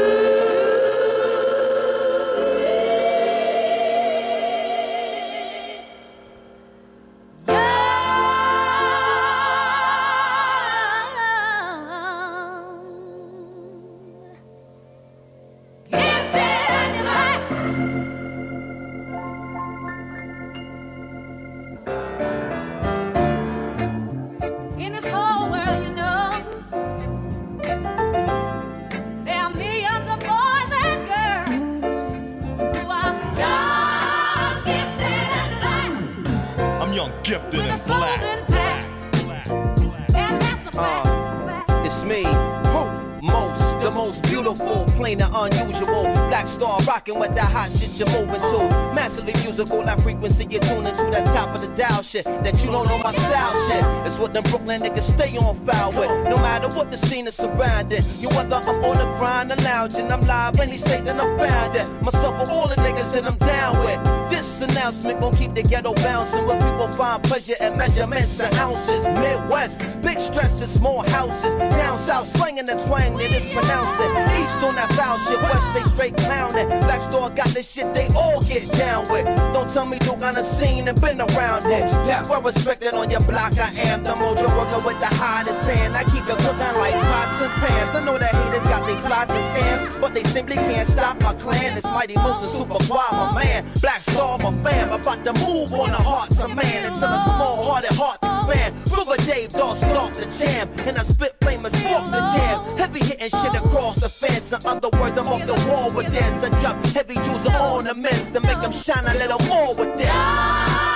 rocking 46.96 47.18
with 47.20 47.34
that 47.34 47.52
hot 47.52 47.70
shit 47.70 47.92
you're 47.98 48.08
moving 48.08 48.40
to. 48.40 48.60
Massively 48.96 49.34
musical, 49.44 49.82
that 49.82 50.00
frequency 50.00 50.46
you're 50.48 50.62
tuning 50.62 50.94
to 50.94 51.04
that 51.12 51.26
top 51.36 51.54
of 51.54 51.60
the 51.60 51.68
dial 51.76 52.02
shit. 52.02 52.24
That 52.24 52.64
you 52.64 52.70
don't 52.70 52.88
know 52.88 52.98
my 52.98 53.12
style 53.12 53.54
shit. 53.68 53.84
It's 54.06 54.18
what 54.18 54.32
them 54.32 54.44
Brooklyn 54.44 54.80
niggas 54.80 55.02
stay 55.02 55.36
on 55.36 55.54
foul 55.66 55.92
with. 55.92 56.10
No 56.32 56.38
matter 56.38 56.68
what 56.68 56.90
the 56.90 56.96
scene 56.96 57.26
is 57.26 57.34
surrounding. 57.34 58.02
You 58.18 58.28
whether 58.30 58.56
I'm 58.56 58.82
on 58.82 58.96
the 58.96 59.04
grind 59.18 59.52
or 59.52 59.56
lounging, 59.56 60.10
I'm 60.10 60.22
live 60.22 60.58
any 60.58 60.78
state 60.78 61.04
that 61.04 61.20
I'm 61.20 61.38
found 61.38 61.76
in. 61.76 61.86
Myself 62.02 62.34
or 62.40 62.50
all 62.50 62.68
the 62.68 62.76
niggas 62.76 63.12
that 63.12 63.26
I'm 63.26 63.36
down 63.36 63.78
with. 63.84 64.30
This 64.30 64.62
announcement 64.62 65.20
gon' 65.20 65.34
keep 65.34 65.54
the 65.54 65.62
ghetto 65.62 65.92
bouncing 65.94 66.46
where 66.46 66.56
people 66.56 66.88
find 66.88 67.22
pleasure 67.22 67.56
in 67.60 67.76
measurements 67.76 68.40
and 68.40 68.54
ounces. 68.56 69.04
Midwest, 69.04 70.00
big 70.00 70.18
stresses, 70.18 70.72
small 70.72 71.02
houses. 71.10 71.52
Down 71.96 72.04
south, 72.04 72.26
slinging 72.26 72.66
the 72.66 72.74
twang 72.74 73.16
that 73.16 73.32
is 73.32 73.46
pronounced 73.46 73.96
it. 73.96 74.10
East 74.36 74.62
on 74.62 74.74
that 74.76 74.92
foul 74.92 75.16
shit, 75.18 75.40
west 75.40 75.64
they 75.72 75.82
straight 75.94 76.16
clowning. 76.16 76.68
Black 76.84 77.00
store 77.00 77.30
got 77.30 77.48
this 77.48 77.70
shit 77.70 77.92
they 77.94 78.08
all 78.08 78.42
get 78.42 78.70
down 78.72 79.08
with. 79.08 79.24
Don't 79.54 79.68
tell 79.68 79.86
me 79.86 79.98
you 80.04 80.16
got 80.16 80.36
a 80.36 80.44
scene 80.44 80.88
and 80.88 81.00
been 81.00 81.20
around 81.20 81.64
it. 81.64 81.88
Well 82.28 82.42
respected 82.42 82.92
on 82.92 83.08
your 83.08 83.20
block, 83.20 83.56
I 83.58 83.70
am 83.88 84.02
the 84.04 84.10
mojo 84.10 84.48
worker 84.56 84.84
with 84.84 85.00
the 85.00 85.08
hottest 85.16 85.64
hand. 85.64 85.96
I 85.96 86.04
keep 86.04 86.24
it 86.28 86.38
cooking 86.38 86.76
like 86.76 86.94
pots 86.94 87.40
and 87.40 87.52
pans. 87.64 87.96
I 87.96 88.04
know 88.04 88.18
that 88.18 88.34
haters 88.34 88.64
got 88.64 88.86
their 88.86 88.98
plots 88.98 89.30
and 89.30 89.46
scams, 89.56 90.00
but 90.00 90.14
they 90.14 90.24
simply 90.24 90.56
can't 90.56 90.88
stop 90.88 91.20
my 91.22 91.32
clan. 91.34 91.76
It's 91.78 91.86
Mighty 91.86 92.16
Moose 92.18 92.44
Super 92.52 92.80
Quad, 92.84 93.12
my 93.12 93.42
man. 93.42 93.64
Black 93.80 94.02
Star, 94.02 94.38
my 94.38 94.52
fam. 94.62 94.92
About 94.92 95.24
to 95.24 95.32
move 95.46 95.72
on 95.72 95.90
the 95.90 96.02
hearts 96.02 96.42
of 96.42 96.54
man 96.54 96.84
until 96.84 97.08
the 97.08 97.24
small 97.24 97.64
hearted 97.64 97.96
hearts 97.96 98.25
expand. 98.46 98.74
River 98.90 99.16
Dave, 99.24 99.48
dog, 99.50 99.76
start 99.76 100.14
the 100.14 100.26
jam. 100.38 100.68
And 100.86 100.98
I 100.98 101.02
spit 101.02 101.36
flame 101.40 101.64
and 101.64 101.74
spark 101.74 102.06
the 102.06 102.20
jam. 102.34 102.78
Heavy 102.78 103.00
hitting 103.00 103.30
shit 103.30 103.56
across 103.56 103.96
the 103.96 104.08
fence. 104.08 104.52
In 104.52 104.66
other 104.66 104.90
words, 104.98 105.18
I'm 105.18 105.26
off 105.26 105.46
the 105.46 105.54
wall 105.68 105.90
with 105.92 106.12
this. 106.12 106.44
I 106.44 106.48
drop 106.60 106.84
heavy 106.86 107.14
jewels 107.14 107.46
on 107.46 107.56
ornaments 107.56 108.32
to 108.32 108.40
make 108.40 108.60
them 108.60 108.72
shine 108.72 109.04
a 109.06 109.14
little 109.14 109.40
more 109.48 109.74
with 109.74 109.98
this. 109.98 110.95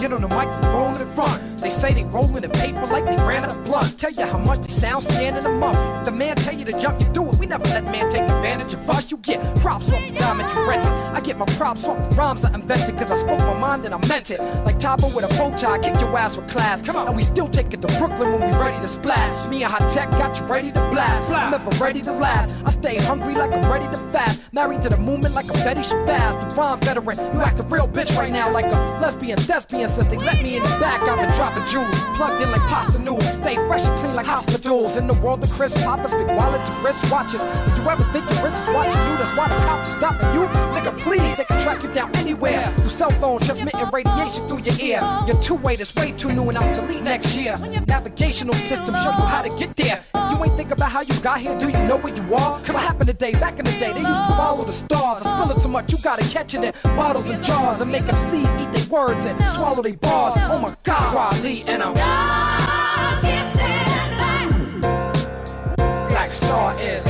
Get 0.00 0.14
on 0.14 0.22
the 0.22 0.28
microphone 0.28 0.98
in 0.98 1.06
front. 1.08 1.39
They 1.70 1.76
say 1.76 1.94
they 1.94 2.02
rollin' 2.02 2.42
in 2.42 2.50
paper 2.50 2.84
like 2.86 3.04
they 3.04 3.14
ran 3.22 3.44
out 3.44 3.52
of 3.52 3.62
blunt. 3.62 3.96
Tell 3.96 4.10
you 4.10 4.26
how 4.26 4.38
much 4.38 4.58
they 4.58 4.72
sound 4.72 5.04
standing 5.04 5.46
a 5.46 5.50
month. 5.50 5.78
If 6.00 6.04
the 6.06 6.10
man 6.10 6.34
tell 6.34 6.52
you 6.52 6.64
to 6.64 6.76
jump, 6.76 7.00
you 7.00 7.06
do 7.10 7.28
it. 7.28 7.36
We 7.36 7.46
never 7.46 7.62
let 7.66 7.84
man 7.84 8.10
take 8.10 8.22
advantage 8.22 8.74
of 8.74 8.90
us. 8.90 9.12
You 9.12 9.18
get 9.18 9.40
props 9.60 9.92
off 9.92 10.04
the 10.08 10.18
diamond 10.18 10.52
you 10.52 10.68
rented. 10.68 10.90
I 10.90 11.20
get 11.20 11.38
my 11.38 11.46
props 11.46 11.84
off 11.84 12.10
the 12.10 12.16
rhymes 12.16 12.44
I 12.44 12.52
invented, 12.54 12.98
cause 12.98 13.12
I 13.12 13.18
spoke 13.18 13.38
my 13.38 13.56
mind 13.56 13.84
and 13.84 13.94
I 13.94 14.04
meant 14.08 14.32
it. 14.32 14.40
Like 14.66 14.80
Tabo 14.80 15.14
with 15.14 15.24
a 15.24 15.28
bow 15.38 15.56
tie, 15.56 15.78
kick 15.78 16.00
your 16.00 16.18
ass 16.18 16.36
with 16.36 16.50
class. 16.50 16.82
Come 16.82 16.96
on, 16.96 17.06
and 17.06 17.16
we 17.16 17.22
still 17.22 17.48
take 17.48 17.72
it 17.72 17.80
to 17.82 17.98
Brooklyn 17.98 18.32
when 18.32 18.50
we 18.50 18.58
ready 18.58 18.80
to 18.80 18.88
splash. 18.88 19.46
Me 19.46 19.62
and 19.62 19.72
Hot 19.72 19.88
Tech 19.88 20.10
got 20.10 20.40
you 20.40 20.46
ready 20.46 20.72
to 20.72 20.90
blast. 20.90 21.22
I'm 21.30 21.54
ever 21.54 21.70
ready 21.82 22.02
to 22.02 22.12
last. 22.12 22.50
I 22.66 22.70
stay 22.70 22.96
hungry 22.96 23.34
like 23.34 23.52
I'm 23.52 23.70
ready 23.70 23.86
to 23.86 23.96
fast. 24.10 24.42
Married 24.52 24.82
to 24.82 24.88
the 24.88 24.96
movement 24.96 25.36
like 25.36 25.48
a 25.48 25.52
Betty 25.52 25.82
Shabazz. 25.82 26.40
The 26.40 26.56
rhyme 26.56 26.80
veteran, 26.80 27.16
you 27.32 27.40
act 27.42 27.60
a 27.60 27.62
real 27.62 27.86
bitch 27.86 28.18
right 28.18 28.32
now 28.32 28.50
like 28.50 28.66
a 28.66 28.98
lesbian 29.00 29.38
thespian. 29.38 29.88
Since 29.88 30.08
they 30.08 30.18
let 30.18 30.42
me 30.42 30.56
in 30.56 30.64
the 30.64 30.68
back, 30.80 31.00
I've 31.02 31.16
been 31.16 31.32
dropping 31.36 31.59
jewels. 31.68 32.02
Plugged 32.16 32.42
in 32.42 32.50
like 32.50 32.62
pasta 32.62 32.98
noodles. 32.98 33.34
Stay 33.34 33.54
fresh 33.68 33.86
and 33.86 33.98
clean 34.00 34.14
like 34.14 34.26
hospitals. 34.26 34.96
In 34.96 35.06
the 35.06 35.14
world 35.14 35.44
of 35.44 35.50
Chris 35.50 35.72
Poppers, 35.84 36.12
big 36.12 36.26
wallet 36.36 36.64
to 36.66 36.72
wrist 36.78 37.10
watches. 37.10 37.42
Did 37.42 37.78
you 37.78 37.88
ever 37.88 38.04
think 38.12 38.28
your 38.30 38.44
wrist 38.44 38.62
is 38.62 38.68
watching 38.74 39.00
you? 39.08 39.16
That's 39.16 39.36
why 39.36 39.48
the 39.48 39.56
cops 39.64 39.94
are 39.94 39.98
stopping 39.98 40.34
you. 40.34 40.46
Nigga, 40.74 40.98
please, 41.00 41.36
they 41.36 41.44
can 41.44 41.60
track 41.60 41.82
you 41.82 41.92
down 41.92 42.14
anywhere. 42.16 42.66
Through 42.78 42.90
cell 42.90 43.10
phones, 43.12 43.46
transmitting 43.46 43.88
radiation 43.90 44.46
through 44.48 44.62
your 44.62 44.78
ear. 44.80 45.00
Your 45.26 45.40
two-way 45.40 45.74
is 45.74 45.94
way 45.94 46.12
too 46.12 46.32
new 46.32 46.48
and 46.48 46.58
obsolete 46.58 47.02
next 47.02 47.36
year. 47.36 47.56
Navigational 47.86 48.54
system 48.54 48.94
show 48.96 49.10
you 49.10 49.26
how 49.26 49.42
to 49.42 49.50
get 49.56 49.76
there. 49.76 50.02
If 50.14 50.32
you 50.32 50.44
ain't 50.44 50.56
think 50.56 50.70
about 50.70 50.90
how 50.90 51.02
you 51.02 51.14
got 51.20 51.40
here, 51.40 51.56
do 51.56 51.68
you 51.68 51.78
know 51.84 51.98
where 51.98 52.14
you 52.14 52.34
are? 52.34 52.60
Come 52.62 52.74
what 52.74 52.84
happened 52.84 53.08
today? 53.08 53.32
Back 53.32 53.58
in 53.58 53.64
the 53.64 53.72
day, 53.72 53.92
they 53.92 54.00
used 54.00 54.24
to 54.28 54.34
follow 54.36 54.64
the 54.64 54.72
stars. 54.72 55.22
I 55.24 55.40
spill 55.40 55.56
it 55.56 55.62
so 55.62 55.68
much, 55.68 55.92
you 55.92 55.98
gotta 55.98 56.26
catch 56.30 56.54
it 56.54 56.64
in 56.64 56.72
bottles 56.96 57.30
and 57.30 57.42
jars 57.44 57.80
and 57.80 57.90
make 57.90 58.06
them 58.06 58.16
seize, 58.30 58.48
eat 58.60 58.72
their 58.72 58.86
words 58.88 59.24
and 59.26 59.38
swallow 59.50 59.82
their 59.82 59.94
bars. 59.94 60.34
Oh 60.36 60.58
my 60.58 60.74
God, 60.82 61.14
Riley 61.14 61.49
and 61.50 61.82
I'm. 61.82 61.94
Black 66.06 66.32
Star 66.32 66.78
is. 66.80 67.04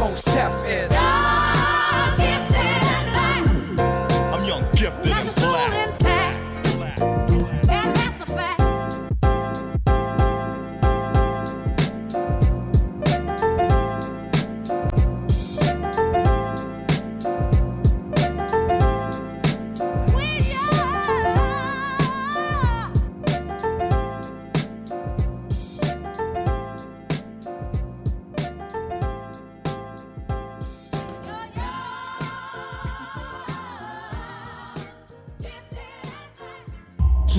Most 0.00 0.24
Def 0.26 0.64
is. 0.66 0.93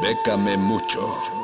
Bécame 0.00 0.56
mucho. 0.56 1.39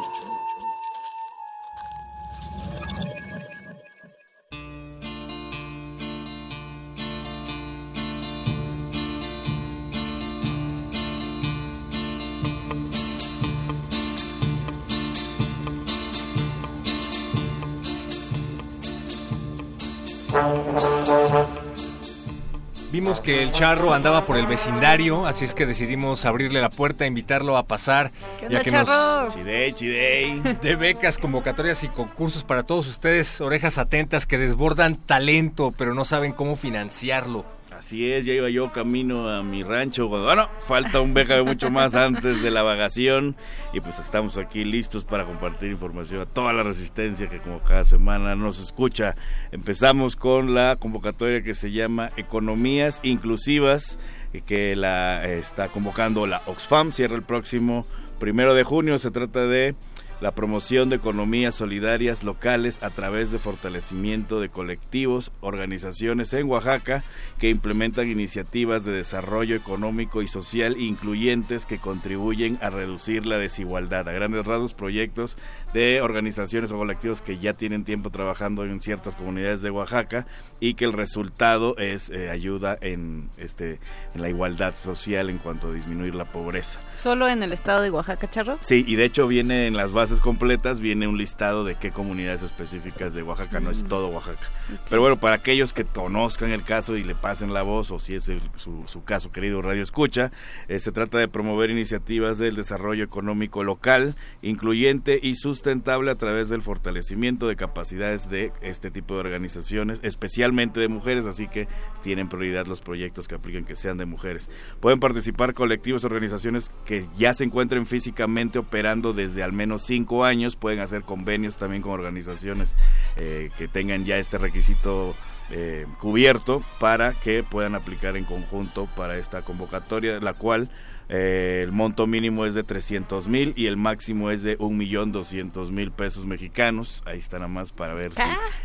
Que 23.27 23.43
el 23.43 23.51
charro 23.51 23.93
andaba 23.93 24.25
por 24.25 24.37
el 24.37 24.47
vecindario, 24.47 25.27
así 25.27 25.45
es 25.45 25.53
que 25.53 25.67
decidimos 25.67 26.25
abrirle 26.25 26.61
la 26.61 26.71
puerta, 26.71 27.07
invitarlo 27.07 27.57
a 27.57 27.65
pasar. 27.65 28.13
¿Qué 28.39 28.47
ya 28.49 28.63
que 28.63 28.71
charro? 28.71 29.29
Chidey, 29.31 29.73
chidey. 29.73 30.41
De 30.63 30.77
becas, 30.77 31.19
convocatorias 31.19 31.83
y 31.83 31.89
concursos 31.89 32.45
para 32.45 32.63
todos 32.63 32.87
ustedes, 32.87 33.41
orejas 33.41 33.79
atentas 33.79 34.27
que 34.27 34.39
desbordan 34.39 34.95
talento, 34.95 35.75
pero 35.77 35.93
no 35.93 36.05
saben 36.05 36.33
cómo 36.33 36.55
financiarlo. 36.55 37.56
Así 37.87 38.11
es, 38.11 38.27
ya 38.27 38.33
iba 38.33 38.51
yo 38.51 38.73
camino 38.73 39.29
a 39.29 39.45
mi 39.45 39.63
rancho. 39.63 40.09
Bueno, 40.09 40.49
falta 40.67 41.01
un 41.01 41.15
beca 41.15 41.37
de 41.37 41.45
mucho 41.45 41.71
más 41.71 41.95
antes 41.95 42.43
de 42.43 42.51
la 42.51 42.65
vagación. 42.65 43.37
Y 43.73 43.79
pues 43.79 44.01
estamos 44.01 44.39
aquí 44.39 44.65
listos 44.65 45.05
para 45.05 45.25
compartir 45.25 45.71
información 45.71 46.21
a 46.21 46.27
toda 46.27 46.53
la 46.53 46.65
resistencia 46.65 47.29
que 47.29 47.39
como 47.39 47.61
cada 47.61 47.85
semana 47.85 48.35
nos 48.35 48.59
escucha. 48.59 49.15
Empezamos 49.53 50.17
con 50.17 50.53
la 50.53 50.75
convocatoria 50.75 51.45
que 51.45 51.55
se 51.55 51.71
llama 51.71 52.11
Economías 52.17 52.99
Inclusivas, 53.05 54.01
que 54.47 54.75
la 54.75 55.25
está 55.25 55.69
convocando 55.69 56.27
la 56.27 56.43
Oxfam. 56.47 56.91
Cierra 56.91 57.15
el 57.15 57.23
próximo 57.23 57.87
primero 58.19 58.55
de 58.55 58.65
junio. 58.65 58.99
Se 58.99 59.13
trata 59.13 59.47
de 59.47 59.77
la 60.21 60.35
promoción 60.35 60.89
de 60.89 60.97
economías 60.97 61.55
solidarias 61.55 62.25
locales 62.25 62.83
a 62.83 62.91
través 62.91 63.31
de 63.31 63.39
fortalecimiento 63.39 64.41
de 64.41 64.49
colectivos, 64.49 65.33
organizaciones 65.41 66.33
en 66.33 66.49
Oaxaca 66.49 67.03
que 67.39 67.51
implementan 67.51 68.11
iniciativas 68.11 68.85
de 68.85 68.93
desarrollo 68.93 69.57
económico 69.57 70.23
y 70.23 70.29
social 70.29 70.81
incluyentes 70.81 71.67
que 71.67 71.79
contribuyen 71.79 72.59
a 72.63 72.71
reducir 72.71 73.27
la 73.27 73.39
desigualdad. 73.39 74.09
A 74.09 74.13
grandes 74.13 74.47
rasgos, 74.47 74.75
proyectos 74.75 75.37
de 75.75 76.01
organizaciones 76.01 76.73
o 76.73 76.79
colectivos 76.79 77.21
que 77.21 77.39
ya 77.39 77.53
tienen 77.53 77.85
tiempo 77.85 78.11
trabajando 78.11 78.65
en 78.65 78.81
ciertas 78.81 79.17
comunidades 79.17 79.61
de 79.61 79.71
Oaxaca 79.71 80.27
y 80.61 80.75
que 80.75 80.87
el 80.87 80.93
resultado 80.93 81.77
es 81.77 82.11
eh, 82.11 82.31
ayuda 82.31 82.79
en, 82.81 83.29
este, 83.37 83.81
en 84.15 84.23
la 84.23 84.29
igualdad 84.31 84.77
social 84.77 85.29
en 85.29 85.39
cuanto 85.39 85.69
a 85.69 85.73
disminuir 85.73 86.15
la 86.15 86.25
pobreza. 86.25 86.81
Solo 86.93 87.29
en 87.29 87.43
el 87.43 87.53
estado 87.53 87.83
de 87.83 87.91
Oaxaca, 87.91 88.31
charro. 88.31 88.59
Sí, 88.61 88.85
y 88.87 88.97
de 88.97 89.05
hecho 89.05 89.29
viene 89.29 89.67
en 89.67 89.77
las 89.77 89.93
bases 89.93 90.06
completas, 90.21 90.81
viene 90.81 91.07
un 91.07 91.19
listado 91.19 91.65
de 91.65 91.75
qué 91.75 91.91
comunidades 91.91 92.43
específicas 92.43 93.13
de 93.15 93.23
Oaxaca, 93.23 93.61
no 93.61 93.71
es 93.71 93.85
todo 93.85 94.09
Oaxaca. 94.09 94.47
Pero 94.89 95.01
bueno, 95.03 95.19
para 95.19 95.37
aquellos 95.37 95.73
que 95.73 95.85
conozcan 95.85 96.51
el 96.51 96.63
caso 96.63 96.97
y 96.97 97.03
le 97.03 97.15
pasen 97.15 97.53
la 97.53 97.63
voz, 97.63 97.91
o 97.91 97.99
si 97.99 98.15
es 98.15 98.29
el- 98.29 98.41
su, 98.55 98.85
su 98.87 99.05
caso, 99.05 99.33
querido 99.33 99.61
Radio 99.63 99.83
Escucha, 99.83 100.31
eh, 100.69 100.79
se 100.81 100.93
trata 100.93 101.19
de 101.19 101.29
promover 101.29 101.71
iniciativas 101.71 102.39
del 102.39 102.57
desarrollo 102.57 103.05
económico 103.05 103.65
local, 103.65 104.15
incluyente 104.43 105.19
y 105.23 105.35
sustentable 105.35 106.11
a 106.11 106.15
través 106.15 106.49
del 106.49 106.63
fortalecimiento 106.63 107.49
de 107.49 107.57
capacidades 107.57 108.31
de 108.31 108.53
este 108.63 108.91
tipo 108.91 109.15
de 109.15 109.21
organizaciones, 109.21 110.01
especialmente 110.03 110.81
de 110.81 110.89
mujeres, 110.89 111.27
así 111.27 111.49
que 111.49 111.69
tienen 112.03 112.29
prioridad 112.29 112.67
los 112.67 112.81
proyectos 112.81 113.29
que 113.29 113.35
apliquen 113.35 113.65
que 113.65 113.77
sean 113.77 113.99
de 113.99 114.07
mujeres. 114.07 114.49
Pueden 114.81 115.01
participar 115.01 115.55
colectivos, 115.55 116.05
organizaciones 116.05 116.71
que 116.85 117.07
ya 117.17 117.35
se 117.35 117.45
encuentren 117.45 117.87
físicamente 117.87 118.59
operando 118.59 119.13
desde 119.13 119.43
al 119.43 119.53
menos 119.53 119.83
cinco 119.83 119.96
años, 120.25 120.57
pueden 120.57 120.81
hacer 120.81 121.03
convenios 121.03 121.57
también 121.57 121.83
con 121.83 121.93
organizaciones 121.93 122.75
eh, 123.17 123.51
que 123.57 123.69
tengan 123.69 124.05
ya 124.05 124.19
este 124.19 124.39
requisito 124.39 125.15
eh, 125.51 125.87
cubierto 126.01 126.63
para 126.81 127.13
que 127.13 127.43
puedan 127.43 127.75
aplicar 127.75 128.17
en 128.17 128.25
conjunto 128.25 128.89
para 128.97 129.17
esta 129.17 129.43
convocatoria, 129.43 130.19
la 130.21 130.35
cual 130.35 130.69
eh, 131.09 131.61
el 131.63 131.73
monto 131.73 132.07
mínimo 132.07 132.47
es 132.47 132.55
de 132.55 132.63
300 132.65 133.29
mil 133.29 133.53
y 133.57 133.67
el 133.67 133.77
máximo 133.77 134.31
es 134.31 134.43
de 134.43 134.59
1.200.000 134.59 135.91
pesos 135.93 136.27
mexicanos. 136.27 137.03
Ahí 137.07 137.19
está 137.19 137.39
nada 137.39 137.49
más 137.49 137.73
para 137.73 137.95
ver 137.95 138.13
si, 138.15 138.23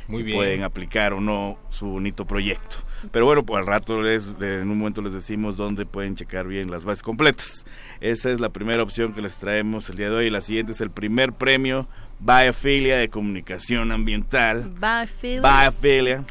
Muy 0.07 0.17
si 0.17 0.23
bien. 0.23 0.37
pueden 0.37 0.63
aplicar 0.63 1.13
o 1.13 1.21
no 1.21 1.57
su 1.69 1.87
bonito 1.87 2.25
proyecto. 2.25 2.77
Pero 3.11 3.25
bueno, 3.25 3.43
pues 3.43 3.59
al 3.59 3.67
rato 3.67 4.01
les, 4.01 4.27
en 4.39 4.69
un 4.69 4.77
momento 4.77 5.01
les 5.01 5.13
decimos 5.13 5.57
dónde 5.57 5.85
pueden 5.85 6.15
checar 6.15 6.47
bien 6.47 6.69
las 6.69 6.83
bases 6.83 7.03
completas. 7.03 7.65
Esa 7.99 8.31
es 8.31 8.39
la 8.39 8.49
primera 8.49 8.83
opción 8.83 9.13
que 9.13 9.21
les 9.21 9.35
traemos 9.35 9.89
el 9.89 9.97
día 9.97 10.09
de 10.09 10.15
hoy. 10.15 10.29
La 10.29 10.41
siguiente 10.41 10.71
es 10.73 10.81
el 10.81 10.91
primer 10.91 11.33
premio 11.33 11.87
Biofilia 12.23 12.97
de 12.97 13.09
comunicación 13.09 13.91
ambiental. 13.91 14.69
Biofilia. 14.79 15.41
Biofilia. 15.41 16.23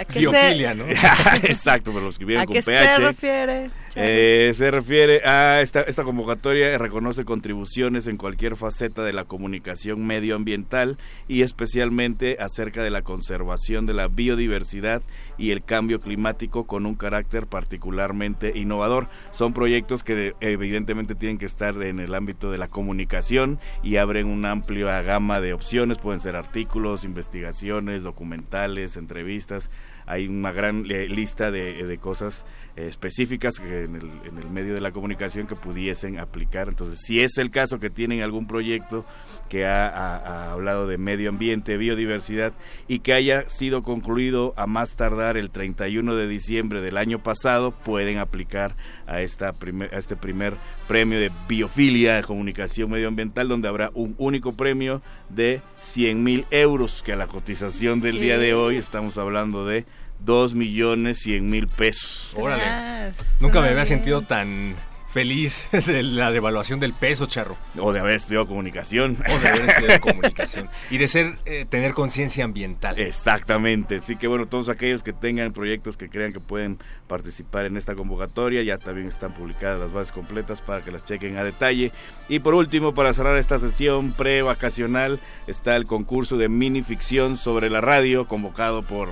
¿A 0.00 0.04
qué 0.04 0.18
Biofilia, 0.18 0.74
¿no? 0.74 0.84
Exacto, 1.44 1.92
pero 1.92 2.04
lo 2.04 2.08
escribieron 2.08 2.42
¿A 2.42 2.46
con 2.46 2.54
qué 2.54 2.62
PH. 2.62 2.96
se 2.96 3.00
refiere? 3.00 3.70
Eh, 3.94 4.52
se 4.54 4.70
refiere 4.70 5.26
a 5.26 5.60
esta, 5.60 5.82
esta 5.82 6.04
convocatoria 6.04 6.76
reconoce 6.78 7.24
contribuciones 7.24 8.06
en 8.06 8.16
cualquier 8.16 8.56
faceta 8.56 9.02
de 9.02 9.12
la 9.12 9.24
comunicación 9.24 10.06
medioambiental 10.06 10.98
y 11.26 11.42
especialmente 11.42 12.36
acerca 12.40 12.82
de 12.82 12.90
la 12.90 13.02
conservación 13.02 13.86
de 13.86 13.94
la 13.94 14.08
biodiversidad 14.08 15.02
y 15.36 15.50
el 15.52 15.64
cambio 15.64 16.00
climático 16.00 16.66
con 16.66 16.84
un 16.84 16.94
carácter 16.94 17.46
particularmente 17.46 18.52
innovador. 18.56 19.08
Son 19.32 19.52
proyectos 19.52 20.02
que 20.02 20.34
evidentemente 20.40 21.14
tienen 21.14 21.38
que 21.38 21.46
estar 21.46 21.80
en 21.82 22.00
el 22.00 22.14
ámbito 22.14 22.50
de 22.50 22.58
la 22.58 22.68
comunicación 22.68 23.58
y 23.82 23.96
abren 23.96 24.26
una 24.26 24.50
amplia 24.50 25.02
gama 25.02 25.27
de 25.36 25.52
opciones, 25.52 25.98
pueden 25.98 26.20
ser 26.20 26.34
artículos, 26.34 27.04
investigaciones, 27.04 28.02
documentales, 28.02 28.96
entrevistas 28.96 29.70
hay 30.08 30.26
una 30.26 30.52
gran 30.52 30.84
lista 30.84 31.50
de, 31.50 31.84
de 31.84 31.98
cosas 31.98 32.44
eh, 32.76 32.88
específicas 32.88 33.58
en, 33.60 33.94
el, 33.96 34.10
en 34.24 34.38
el 34.38 34.50
medio 34.50 34.74
de 34.74 34.80
la 34.80 34.90
comunicación 34.90 35.46
que 35.46 35.54
pudiesen 35.54 36.18
aplicar. 36.18 36.68
Entonces, 36.68 37.00
si 37.04 37.20
es 37.20 37.36
el 37.36 37.50
caso 37.50 37.78
que 37.78 37.90
tienen 37.90 38.22
algún 38.22 38.46
proyecto 38.46 39.04
que 39.48 39.66
ha 39.66 40.52
hablado 40.52 40.86
de 40.86 40.98
medio 40.98 41.28
ambiente, 41.28 41.76
biodiversidad 41.76 42.52
y 42.86 43.00
que 43.00 43.12
haya 43.12 43.48
sido 43.48 43.82
concluido 43.82 44.54
a 44.56 44.66
más 44.66 44.96
tardar 44.96 45.36
el 45.36 45.50
31 45.50 46.16
de 46.16 46.26
diciembre 46.26 46.80
del 46.80 46.96
año 46.96 47.22
pasado, 47.22 47.72
pueden 47.72 48.18
aplicar 48.18 48.76
a, 49.06 49.20
esta 49.20 49.52
primer, 49.52 49.94
a 49.94 49.98
este 49.98 50.16
primer 50.16 50.54
premio 50.86 51.18
de 51.18 51.30
biofilia 51.48 52.16
de 52.16 52.22
comunicación 52.22 52.90
medioambiental, 52.90 53.48
donde 53.48 53.68
habrá 53.68 53.90
un 53.94 54.14
único 54.18 54.52
premio 54.52 55.02
de 55.28 55.60
100 55.82 56.22
mil 56.22 56.46
euros, 56.50 57.02
que 57.02 57.12
a 57.12 57.16
la 57.16 57.26
cotización 57.26 58.00
del 58.00 58.20
día 58.20 58.38
de 58.38 58.54
hoy 58.54 58.76
estamos 58.76 59.18
hablando 59.18 59.64
de 59.64 59.86
2 60.20 60.54
millones 60.54 61.20
100 61.20 61.48
mil 61.48 61.66
pesos. 61.68 62.32
Órale. 62.36 63.12
Nunca 63.40 63.60
me 63.60 63.68
había 63.68 63.86
sentido 63.86 64.22
tan 64.22 64.74
feliz 65.08 65.68
de 65.86 66.02
la 66.02 66.30
devaluación 66.30 66.80
del 66.80 66.92
peso, 66.92 67.26
Charro. 67.26 67.56
O 67.78 67.92
de 67.92 68.00
haber 68.00 68.14
estudiado 68.14 68.46
comunicación. 68.46 69.16
O 69.28 69.38
de 69.38 69.48
haber 69.48 69.64
estudiado 69.64 70.00
comunicación. 70.00 70.68
Y 70.90 70.98
de 70.98 71.08
ser, 71.08 71.38
eh, 71.46 71.66
tener 71.68 71.94
conciencia 71.94 72.44
ambiental. 72.44 72.98
Exactamente. 72.98 73.96
Así 73.96 74.16
que 74.16 74.26
bueno, 74.26 74.46
todos 74.46 74.68
aquellos 74.68 75.02
que 75.02 75.12
tengan 75.12 75.52
proyectos 75.52 75.96
que 75.96 76.08
crean 76.08 76.32
que 76.32 76.40
pueden 76.40 76.78
participar 77.06 77.66
en 77.66 77.76
esta 77.76 77.94
convocatoria, 77.94 78.62
ya 78.62 78.78
también 78.78 79.08
están 79.08 79.32
publicadas 79.32 79.80
las 79.80 79.92
bases 79.92 80.12
completas 80.12 80.60
para 80.60 80.84
que 80.84 80.90
las 80.90 81.04
chequen 81.04 81.36
a 81.38 81.44
detalle. 81.44 81.92
Y 82.28 82.40
por 82.40 82.54
último, 82.54 82.94
para 82.94 83.12
cerrar 83.12 83.38
esta 83.38 83.58
sesión 83.58 84.12
pre-vacacional, 84.12 85.20
está 85.46 85.76
el 85.76 85.86
concurso 85.86 86.36
de 86.36 86.48
mini 86.48 86.82
ficción 86.82 87.36
sobre 87.36 87.70
la 87.70 87.80
radio, 87.80 88.26
convocado 88.26 88.82
por. 88.82 89.08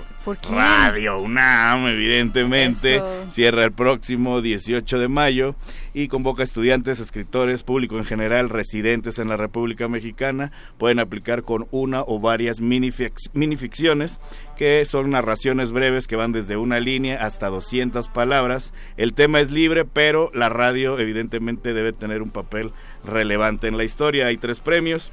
Radio 0.50 1.20
UNAM, 1.20 1.86
evidentemente. 1.86 2.96
Eso. 2.96 3.30
Cierra 3.30 3.64
el 3.64 3.72
próximo 3.72 4.42
18 4.42 4.98
de 4.98 5.08
mayo 5.08 5.54
y 5.96 6.08
convoca 6.08 6.42
estudiantes, 6.42 7.00
escritores, 7.00 7.62
público 7.62 7.96
en 7.96 8.04
general, 8.04 8.50
residentes 8.50 9.18
en 9.18 9.28
la 9.30 9.38
República 9.38 9.88
Mexicana. 9.88 10.52
Pueden 10.76 10.98
aplicar 10.98 11.42
con 11.42 11.66
una 11.70 12.02
o 12.02 12.20
varias 12.20 12.60
minifix- 12.60 13.30
minificciones, 13.32 14.20
que 14.58 14.84
son 14.84 15.08
narraciones 15.08 15.72
breves 15.72 16.06
que 16.06 16.16
van 16.16 16.32
desde 16.32 16.58
una 16.58 16.80
línea 16.80 17.24
hasta 17.24 17.48
200 17.48 18.08
palabras. 18.08 18.74
El 18.98 19.14
tema 19.14 19.40
es 19.40 19.50
libre, 19.50 19.86
pero 19.86 20.30
la 20.34 20.50
radio 20.50 20.98
evidentemente 20.98 21.72
debe 21.72 21.94
tener 21.94 22.20
un 22.20 22.28
papel 22.30 22.72
relevante 23.02 23.66
en 23.66 23.78
la 23.78 23.84
historia. 23.84 24.26
Hay 24.26 24.36
tres 24.36 24.60
premios. 24.60 25.10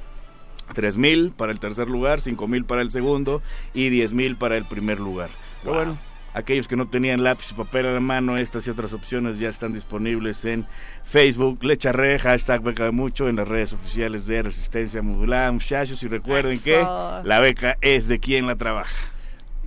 tres 0.74 0.98
mil 0.98 1.30
para 1.30 1.50
el 1.52 1.60
tercer 1.60 1.88
lugar, 1.88 2.20
cinco 2.20 2.46
mil 2.46 2.66
para 2.66 2.82
el 2.82 2.90
segundo 2.90 3.40
y 3.72 3.88
diez 3.88 4.12
mil 4.12 4.36
para 4.36 4.58
el 4.58 4.64
primer 4.66 5.00
lugar. 5.00 5.30
Pero 5.62 5.76
bueno, 5.76 5.98
aquellos 6.34 6.68
que 6.68 6.76
no 6.76 6.88
tenían 6.88 7.22
lápiz 7.22 7.52
y 7.52 7.54
papel 7.54 7.86
a 7.86 7.92
la 7.92 8.00
mano, 8.00 8.36
estas 8.36 8.66
y 8.66 8.70
otras 8.70 8.92
opciones 8.92 9.38
ya 9.38 9.48
están 9.48 9.72
disponibles 9.72 10.44
en 10.44 10.66
Facebook, 11.04 11.62
Lecharre, 11.62 12.18
hashtag 12.18 12.62
beca 12.62 12.84
de 12.84 12.90
mucho, 12.90 13.28
en 13.28 13.36
las 13.36 13.48
redes 13.48 13.72
oficiales 13.72 14.26
de 14.26 14.42
Resistencia 14.42 15.00
Modulada, 15.00 15.50
muchachos, 15.52 16.02
y 16.02 16.08
recuerden 16.08 16.54
Eso. 16.54 16.64
que 16.64 17.28
la 17.28 17.40
beca 17.40 17.78
es 17.80 18.08
de 18.08 18.18
quien 18.18 18.46
la 18.46 18.56
trabaja. 18.56 19.14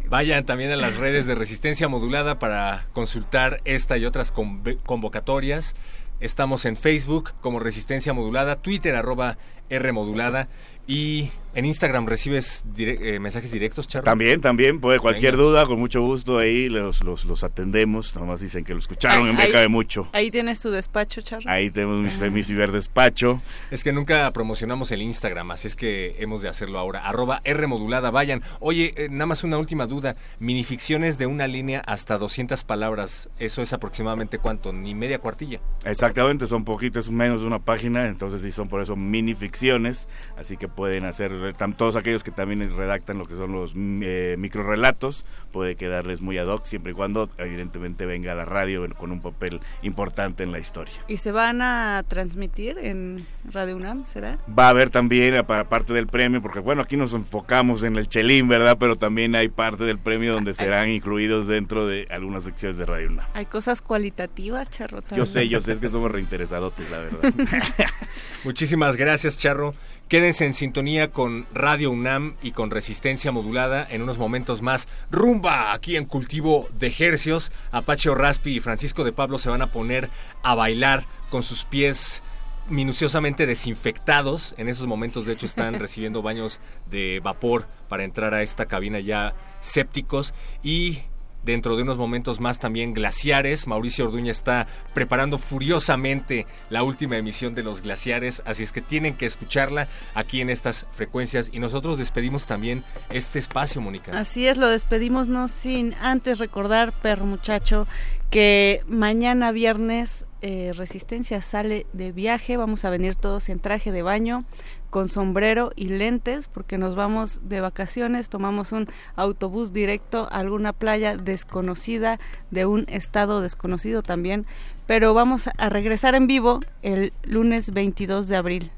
Vayan 0.09 0.45
también 0.45 0.71
a 0.71 0.77
las 0.77 0.97
redes 0.97 1.25
de 1.25 1.35
Resistencia 1.35 1.87
Modulada 1.87 2.39
para 2.39 2.85
consultar 2.93 3.59
esta 3.65 3.97
y 3.97 4.05
otras 4.05 4.31
convocatorias. 4.31 5.75
Estamos 6.19 6.65
en 6.65 6.77
Facebook 6.77 7.33
como 7.41 7.59
Resistencia 7.59 8.13
Modulada, 8.13 8.55
Twitter 8.57 8.95
arroba 8.95 9.37
R 9.69 9.91
Modulada 9.91 10.47
y 10.87 11.29
en 11.57 11.65
Instagram 11.65 12.05
recibes 12.05 12.63
dire- 12.75 12.97
eh, 13.01 13.19
mensajes 13.19 13.51
directos, 13.51 13.87
Charro. 13.87 14.03
También, 14.03 14.39
también, 14.41 14.79
puede 14.79 14.99
cualquier 14.99 15.33
Venga. 15.35 15.43
duda, 15.49 15.65
con 15.65 15.79
mucho 15.79 16.01
gusto 16.01 16.37
ahí 16.37 16.69
los, 16.69 17.03
los, 17.03 17.25
los 17.25 17.43
atendemos, 17.43 18.15
nomás 18.15 18.39
dicen 18.39 18.63
que 18.63 18.73
lo 18.73 18.79
escucharon 18.79 19.27
en 19.27 19.37
Ahí- 19.37 19.47
beca 19.47 19.59
de 19.61 19.67
mucho. 19.67 20.07
Ahí 20.13 20.29
tienes 20.29 20.59
tu 20.61 20.69
despacho, 20.69 21.21
Charro. 21.21 21.49
Ahí 21.49 21.71
tenemos 21.71 22.21
mi, 22.21 22.29
mi 22.29 22.43
ciberdespacho. 22.43 23.41
Es 23.71 23.83
que 23.83 23.91
nunca 23.91 24.31
promocionamos 24.33 24.91
el 24.91 25.01
Instagram, 25.01 25.49
así 25.51 25.67
es 25.67 25.75
que 25.75 26.15
hemos 26.19 26.41
de 26.41 26.49
hacerlo 26.49 26.77
ahora. 26.79 26.99
Arroba 27.07 27.41
R 27.43 27.65
modulada, 27.67 28.11
vayan. 28.11 28.41
Oye, 28.59 28.93
eh, 28.95 29.07
nada 29.09 29.25
más 29.25 29.43
una 29.43 29.57
última 29.57 29.87
duda. 29.87 30.15
Minificciones 30.39 31.17
de 31.17 31.25
una 31.25 31.47
línea 31.47 31.79
hasta 31.85 32.17
200 32.17 32.63
palabras, 32.63 33.29
¿eso 33.39 33.61
es 33.61 33.73
aproximadamente 33.73 34.37
cuánto? 34.37 34.71
¿Ni 34.73 34.93
media 34.93 35.19
cuartilla? 35.19 35.59
Exactamente, 35.85 36.45
son 36.47 36.63
poquitos 36.65 37.09
menos 37.09 37.41
de 37.41 37.47
una 37.47 37.59
página, 37.59 38.07
entonces 38.07 38.41
sí 38.43 38.51
son 38.51 38.67
por 38.67 38.81
eso 38.81 38.95
mini 38.95 39.33
ficciones, 39.33 40.07
así 40.37 40.55
que 40.57 40.67
pueden 40.67 41.05
hacer, 41.05 41.31
todos 41.53 41.95
aquellos 41.95 42.23
que 42.23 42.31
también 42.31 42.75
redactan 42.75 43.17
lo 43.17 43.25
que 43.27 43.35
son 43.35 43.51
los 43.51 43.73
mm, 43.75 44.01
eh, 44.03 44.35
microrelatos, 44.37 45.25
puede 45.51 45.75
quedarles 45.75 46.21
muy 46.21 46.37
ad 46.37 46.47
hoc, 46.47 46.65
siempre 46.65 46.91
y 46.91 46.95
cuando 46.95 47.29
evidentemente 47.37 48.05
venga 48.05 48.31
a 48.31 48.35
la 48.35 48.45
radio 48.45 48.87
con 48.97 49.11
un 49.11 49.21
papel 49.21 49.59
importante 49.81 50.43
en 50.43 50.51
la 50.51 50.59
historia. 50.59 50.93
¿Y 51.07 51.17
se 51.17 51.31
van 51.31 51.61
a 51.61 52.03
transmitir 52.07 52.77
en 52.77 53.25
Radio 53.51 53.75
UNAM, 53.75 54.05
será? 54.05 54.37
Va 54.57 54.67
a 54.67 54.69
haber 54.69 54.89
también, 54.89 55.35
apa- 55.35 55.59
aparte 55.59 55.93
del 55.93 56.07
premio, 56.07 56.41
porque 56.41 56.59
bueno, 56.59 56.81
aquí 56.81 56.97
nos 56.97 57.13
enfocamos 57.13 57.83
en 57.83 57.97
el 57.97 58.07
chelín, 58.07 58.47
¿verdad? 58.47 58.77
Pero 58.79 58.95
también 58.95 59.35
hay 59.35 59.47
parte 59.49 59.83
del 59.83 59.97
premio 59.99 60.33
donde 60.33 60.53
serán 60.53 60.89
incluidos 60.89 61.47
dentro 61.47 61.87
de 61.87 62.07
algunas 62.09 62.43
secciones 62.43 62.77
de 62.77 62.85
Radio 62.85 63.09
UNAM. 63.09 63.25
Hay 63.33 63.45
cosas 63.45 63.81
cualitativas, 63.81 64.69
Charro. 64.69 65.01
Yo 65.15 65.25
sé, 65.25 65.47
yo 65.47 65.61
sé, 65.61 65.71
es 65.73 65.79
que 65.79 65.89
somos 65.89 66.11
reinteresadotes, 66.11 66.89
la 66.91 66.99
verdad. 66.99 67.33
Muchísimas 68.43 68.95
gracias, 68.95 69.37
Charro. 69.37 69.73
Quédense 70.07 70.45
en 70.45 70.53
sintonía 70.53 71.11
con 71.11 71.47
Radio 71.53 71.91
UNAM 71.91 72.37
y 72.41 72.51
con 72.51 72.71
Resistencia 72.71 73.33
Modulada. 73.33 73.85
En 73.89 74.01
unos 74.01 74.17
momentos 74.17 74.61
más, 74.61 74.87
rumba 75.11 75.73
aquí 75.73 75.97
en 75.97 76.05
Cultivo 76.05 76.69
de 76.79 76.95
Hercios. 76.97 77.51
Apache 77.73 78.15
Raspi 78.15 78.55
y 78.55 78.59
Francisco 78.61 79.03
de 79.03 79.11
Pablo 79.11 79.37
se 79.37 79.49
van 79.49 79.61
a 79.61 79.67
poner 79.67 80.09
a 80.43 80.55
bailar 80.55 81.03
con 81.29 81.43
sus 81.43 81.65
pies 81.65 82.23
minuciosamente 82.69 83.45
desinfectados. 83.45 84.55
En 84.57 84.69
esos 84.69 84.87
momentos, 84.87 85.25
de 85.25 85.33
hecho, 85.33 85.45
están 85.45 85.73
recibiendo 85.79 86.21
baños 86.21 86.61
de 86.89 87.19
vapor 87.21 87.67
para 87.89 88.05
entrar 88.05 88.33
a 88.33 88.43
esta 88.43 88.65
cabina 88.65 89.01
ya 89.01 89.35
sépticos. 89.59 90.33
Y 90.63 90.99
dentro 91.43 91.75
de 91.75 91.83
unos 91.83 91.97
momentos 91.97 92.39
más 92.39 92.59
también 92.59 92.93
glaciares. 92.93 93.67
Mauricio 93.67 94.05
Orduña 94.05 94.31
está 94.31 94.67
preparando 94.93 95.37
furiosamente 95.37 96.45
la 96.69 96.83
última 96.83 97.17
emisión 97.17 97.55
de 97.55 97.63
los 97.63 97.81
glaciares, 97.81 98.41
así 98.45 98.63
es 98.63 98.71
que 98.71 98.81
tienen 98.81 99.15
que 99.15 99.25
escucharla 99.25 99.87
aquí 100.13 100.41
en 100.41 100.49
estas 100.49 100.85
frecuencias 100.91 101.49
y 101.51 101.59
nosotros 101.59 101.97
despedimos 101.97 102.45
también 102.45 102.83
este 103.09 103.39
espacio, 103.39 103.81
Mónica. 103.81 104.17
Así 104.17 104.47
es, 104.47 104.57
lo 104.57 104.69
despedimos 104.69 105.27
no 105.27 105.47
sin 105.47 105.93
antes 105.95 106.39
recordar, 106.39 106.91
perro 106.91 107.25
muchacho, 107.25 107.87
que 108.29 108.83
mañana 108.87 109.51
viernes 109.51 110.25
eh, 110.41 110.71
Resistencia 110.75 111.41
sale 111.41 111.87
de 111.93 112.11
viaje, 112.11 112.57
vamos 112.57 112.85
a 112.85 112.91
venir 112.91 113.15
todos 113.15 113.49
en 113.49 113.59
traje 113.59 113.91
de 113.91 114.03
baño, 114.03 114.45
con 114.89 115.09
sombrero 115.09 115.71
y 115.75 115.85
lentes, 115.85 116.47
porque 116.47 116.77
nos 116.77 116.95
vamos 116.95 117.41
de 117.43 117.61
vacaciones, 117.61 118.29
tomamos 118.29 118.71
un 118.71 118.87
autobús 119.15 119.73
directo 119.73 120.27
a 120.31 120.39
alguna 120.39 120.73
playa 120.73 121.17
desconocida, 121.17 122.19
de 122.51 122.65
un 122.65 122.85
estado 122.87 123.41
desconocido 123.41 124.01
también, 124.01 124.45
pero 124.85 125.13
vamos 125.13 125.49
a 125.57 125.69
regresar 125.69 126.15
en 126.15 126.27
vivo 126.27 126.61
el 126.81 127.11
lunes 127.23 127.71
22 127.71 128.27
de 128.27 128.35
abril. 128.35 128.71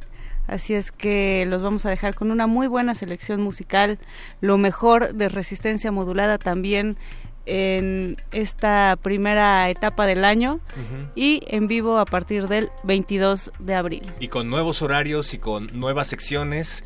Así 0.48 0.74
es 0.74 0.92
que 0.92 1.46
los 1.48 1.62
vamos 1.62 1.86
a 1.86 1.92
dejar 1.92 2.16
con 2.16 2.32
una 2.32 2.48
muy 2.48 2.66
buena 2.66 2.96
selección 2.96 3.40
musical, 3.40 4.00
lo 4.42 4.58
mejor 4.58 5.14
de 5.14 5.30
resistencia 5.30 5.92
modulada 5.92 6.40
también 6.40 6.98
en 7.50 8.18
esta 8.32 8.98
primera 9.02 9.70
etapa 9.70 10.06
del 10.06 10.24
año 10.24 10.60
y 11.16 11.42
en 11.48 11.68
vivo 11.68 11.98
a 11.98 12.06
partir 12.06 12.48
del 12.48 12.70
22 12.84 13.52
de 13.60 13.76
abril. 13.76 14.04
Y 14.20 14.28
con 14.28 14.50
nuevos 14.50 14.82
horarios 14.82 15.34
y 15.34 15.40
con 15.40 15.68
nuevas 15.74 16.08
secciones 16.08 16.86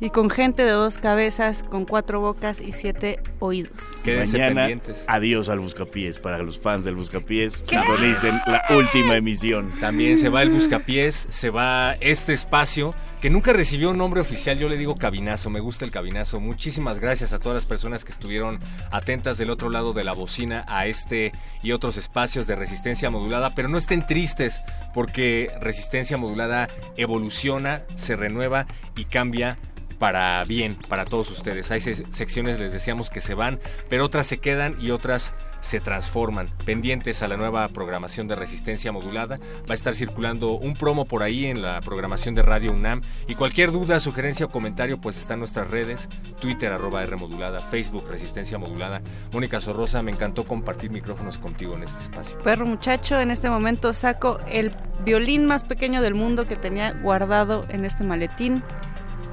y 0.00 0.10
con 0.10 0.30
gente 0.30 0.64
de 0.64 0.70
dos 0.72 0.96
cabezas, 0.96 1.62
con 1.62 1.84
cuatro 1.84 2.20
bocas 2.20 2.60
y 2.60 2.72
siete 2.72 3.20
oídos. 3.38 3.72
Quédense 4.02 4.38
Mañana, 4.38 4.62
pendientes. 4.62 5.04
adiós 5.06 5.48
al 5.50 5.60
Buscapiés. 5.60 6.18
Para 6.18 6.38
los 6.38 6.58
fans 6.58 6.84
del 6.84 6.96
Buscapiés, 6.96 7.62
sintonicen 7.66 8.40
la 8.46 8.64
última 8.70 9.16
emisión. 9.16 9.70
También 9.78 10.16
se 10.16 10.30
va 10.30 10.42
el 10.42 10.50
Buscapiés, 10.50 11.26
se 11.28 11.50
va 11.50 11.92
este 12.00 12.32
espacio 12.32 12.94
que 13.20 13.28
nunca 13.28 13.52
recibió 13.52 13.90
un 13.90 13.98
nombre 13.98 14.22
oficial. 14.22 14.58
Yo 14.58 14.70
le 14.70 14.78
digo 14.78 14.96
cabinazo, 14.96 15.50
me 15.50 15.60
gusta 15.60 15.84
el 15.84 15.90
cabinazo. 15.90 16.40
Muchísimas 16.40 16.98
gracias 16.98 17.34
a 17.34 17.38
todas 17.38 17.56
las 17.56 17.66
personas 17.66 18.04
que 18.04 18.12
estuvieron 18.12 18.58
atentas 18.90 19.36
del 19.36 19.50
otro 19.50 19.68
lado 19.68 19.92
de 19.92 20.04
la 20.04 20.12
bocina 20.14 20.64
a 20.66 20.86
este 20.86 21.32
y 21.62 21.72
otros 21.72 21.98
espacios 21.98 22.46
de 22.46 22.56
resistencia 22.56 23.10
modulada. 23.10 23.54
Pero 23.54 23.68
no 23.68 23.76
estén 23.76 24.06
tristes 24.06 24.62
porque 24.94 25.50
resistencia 25.60 26.16
modulada 26.16 26.68
evoluciona, 26.96 27.82
se 27.96 28.16
renueva 28.16 28.66
y 28.96 29.04
cambia 29.04 29.58
para 30.00 30.42
bien, 30.44 30.74
para 30.88 31.04
todos 31.04 31.30
ustedes. 31.30 31.70
Hay 31.70 31.78
se- 31.80 32.06
secciones, 32.10 32.58
les 32.58 32.72
decíamos, 32.72 33.10
que 33.10 33.20
se 33.20 33.34
van, 33.34 33.60
pero 33.90 34.06
otras 34.06 34.26
se 34.26 34.38
quedan 34.38 34.74
y 34.80 34.90
otras 34.90 35.34
se 35.60 35.78
transforman. 35.78 36.48
Pendientes 36.64 37.22
a 37.22 37.28
la 37.28 37.36
nueva 37.36 37.68
programación 37.68 38.26
de 38.26 38.34
resistencia 38.34 38.92
modulada. 38.92 39.36
Va 39.68 39.72
a 39.72 39.74
estar 39.74 39.94
circulando 39.94 40.52
un 40.52 40.72
promo 40.72 41.04
por 41.04 41.22
ahí 41.22 41.44
en 41.44 41.60
la 41.60 41.82
programación 41.82 42.34
de 42.34 42.40
Radio 42.40 42.72
UNAM. 42.72 43.02
Y 43.28 43.34
cualquier 43.34 43.72
duda, 43.72 44.00
sugerencia 44.00 44.46
o 44.46 44.48
comentario, 44.48 44.98
pues 44.98 45.18
está 45.18 45.34
en 45.34 45.40
nuestras 45.40 45.70
redes. 45.70 46.08
Twitter, 46.40 46.72
arroba 46.72 47.02
R 47.02 47.14
modulada, 47.16 47.58
Facebook, 47.58 48.06
resistencia 48.08 48.56
modulada. 48.56 49.02
Mónica 49.34 49.60
Sorrosa, 49.60 50.02
me 50.02 50.12
encantó 50.12 50.44
compartir 50.44 50.90
micrófonos 50.90 51.36
contigo 51.36 51.74
en 51.74 51.82
este 51.82 52.00
espacio. 52.00 52.38
Perro 52.38 52.64
muchacho, 52.64 53.20
en 53.20 53.30
este 53.30 53.50
momento 53.50 53.92
saco 53.92 54.38
el 54.50 54.74
violín 55.04 55.44
más 55.44 55.62
pequeño 55.64 56.00
del 56.00 56.14
mundo 56.14 56.46
que 56.46 56.56
tenía 56.56 56.92
guardado 56.92 57.66
en 57.68 57.84
este 57.84 58.02
maletín 58.02 58.62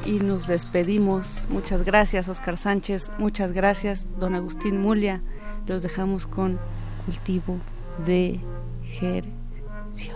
y 0.05 0.19
nos 0.19 0.47
despedimos. 0.47 1.47
Muchas 1.49 1.83
gracias, 1.83 2.29
Oscar 2.29 2.57
Sánchez. 2.57 3.11
Muchas 3.17 3.53
gracias, 3.53 4.07
don 4.19 4.35
Agustín 4.35 4.81
Mulia. 4.81 5.21
Los 5.65 5.83
dejamos 5.83 6.27
con 6.27 6.59
cultivo 7.05 7.57
de 8.05 8.39
Gercio. 8.83 10.15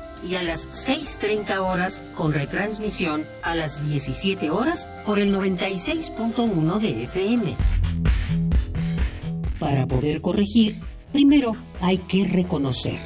y 0.27 0.35
a 0.35 0.43
las 0.43 0.69
6.30 0.69 1.57
horas 1.59 2.03
con 2.15 2.33
retransmisión 2.33 3.25
a 3.43 3.55
las 3.55 3.87
17 3.87 4.49
horas 4.49 4.87
por 5.05 5.19
el 5.19 5.33
96.1 5.33 6.79
de 6.79 7.03
FM. 7.03 7.55
Para 9.59 9.85
poder 9.85 10.21
corregir, 10.21 10.79
primero 11.11 11.55
hay 11.81 11.97
que 11.99 12.25
reconocer. 12.25 12.99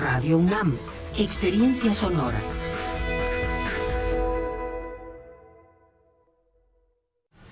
Radio 0.00 0.38
UNAM, 0.38 0.76
experiencia 1.16 1.92
sonora. 1.92 2.38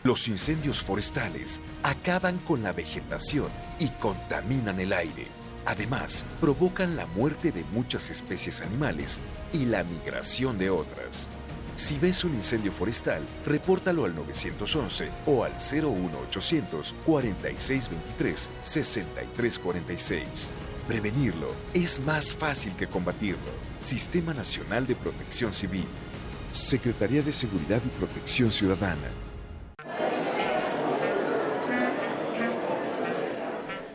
Los 0.07 0.29
incendios 0.29 0.81
forestales 0.83 1.61
acaban 1.83 2.39
con 2.39 2.63
la 2.63 2.73
vegetación 2.73 3.49
y 3.81 3.89
contaminan 3.89 4.79
el 4.79 4.93
aire. 4.93 5.27
Además, 5.67 6.25
provocan 6.41 6.97
la 6.97 7.07
muerte 7.07 7.51
de 7.51 7.65
muchas 7.73 8.09
especies 8.11 8.61
animales 8.61 9.21
y 9.53 9.65
la 9.65 9.83
migración 9.83 10.59
de 10.59 10.71
otras. 10.71 11.29
Si 11.75 11.99
ves 11.99 12.25
un 12.25 12.35
incendio 12.35 12.73
forestal, 12.73 13.23
repórtalo 13.45 14.05
al 14.05 14.15
911 14.15 15.11
o 15.27 15.45
al 15.45 15.53
01800 15.53 16.95
4623 17.05 18.51
6346. 18.63 20.53
Prevenirlo 20.87 21.53
es 21.75 22.01
más 22.01 22.33
fácil 22.33 22.75
que 22.77 22.87
combatirlo. 22.87 23.67
Sistema 23.79 24.33
Nacional 24.33 24.87
de 24.87 24.95
Protección 24.95 25.53
Civil. 25.53 25.85
Secretaría 26.53 27.23
de 27.23 27.33
Seguridad 27.33 27.83
y 27.85 27.89
Protección 27.99 28.53
Ciudadana. 28.53 29.11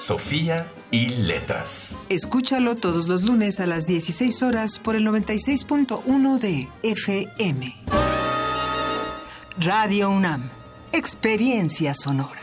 Sofía 0.00 0.72
y 0.90 1.10
Letras. 1.10 1.98
Escúchalo 2.08 2.74
todos 2.74 3.06
los 3.06 3.22
lunes 3.22 3.60
a 3.60 3.66
las 3.66 3.86
16 3.86 4.42
horas 4.42 4.78
por 4.78 4.96
el 4.96 5.06
96.1 5.06 6.38
de 6.38 6.68
FM. 6.82 7.74
Radio 9.58 10.08
UNAM. 10.08 10.48
Experiencia 10.92 11.92
sonora. 11.94 12.40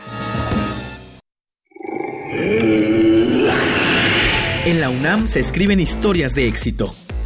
En 4.64 4.80
la 4.80 4.90
UNAM 4.90 5.26
se 5.26 5.40
escriben 5.40 5.80
historias 5.80 6.34
de 6.34 6.46
éxito. 6.46 6.94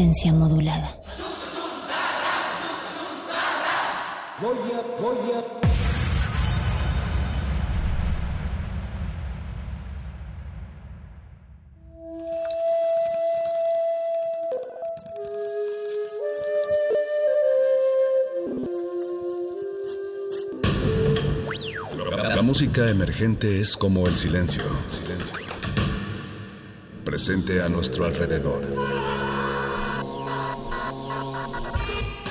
Resistencia 0.00 0.32
modulada. 0.32 0.96
La 22.34 22.42
música 22.42 22.88
emergente 22.88 23.60
es 23.60 23.76
como 23.76 24.06
el 24.06 24.16
silencio. 24.16 24.62
Silencio. 24.90 25.36
Presente 27.04 27.60
a 27.60 27.68
nuestro 27.68 28.06
alrededor. 28.06 29.19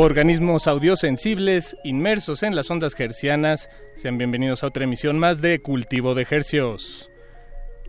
Organismos 0.00 0.66
audiosensibles 0.68 1.76
inmersos 1.84 2.42
en 2.42 2.56
las 2.56 2.70
ondas 2.70 2.98
hercianas. 2.98 3.68
Sean 3.96 4.16
bienvenidos 4.18 4.62
a 4.62 4.68
otra 4.68 4.84
emisión 4.84 5.18
más 5.18 5.40
de 5.42 5.58
Cultivo 5.60 6.14
de 6.14 6.26
Hercios. 6.30 7.10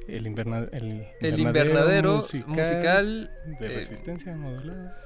El, 0.08 0.28
inverna- 0.28 0.68
el 0.74 1.08
El 1.22 1.40
invernadero 1.40 2.16
musical, 2.16 2.48
musical, 2.50 3.32
de 3.60 3.66
eh, 3.66 3.70
resistencia 3.70 4.36
modulada. 4.36 4.98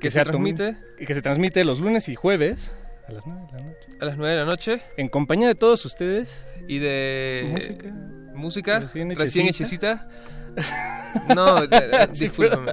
que 0.00 0.10
se 0.10 0.20
atom- 0.20 0.24
transmite 0.30 0.76
que 1.04 1.14
se 1.14 1.22
transmite 1.22 1.64
los 1.64 1.80
lunes 1.80 2.08
y 2.08 2.14
jueves 2.14 2.76
a 3.08 3.12
las 3.12 3.26
9 3.26 3.42
de 3.50 3.58
la 3.58 3.64
noche. 3.64 3.88
a 4.00 4.04
las 4.04 4.16
9 4.16 4.30
de 4.32 4.38
la 4.38 4.44
noche. 4.46 4.82
En 4.96 5.08
compañía 5.08 5.48
de 5.48 5.56
todos 5.56 5.84
ustedes. 5.84 6.44
Y 6.68 6.78
de 6.78 7.48
Música. 7.50 7.88
música 8.34 8.78
Recién 8.78 9.10
recién 9.16 9.48
hechecita. 9.48 10.08
No, 11.34 11.66
discúlpame, 11.66 12.06
discúlpame. 12.12 12.72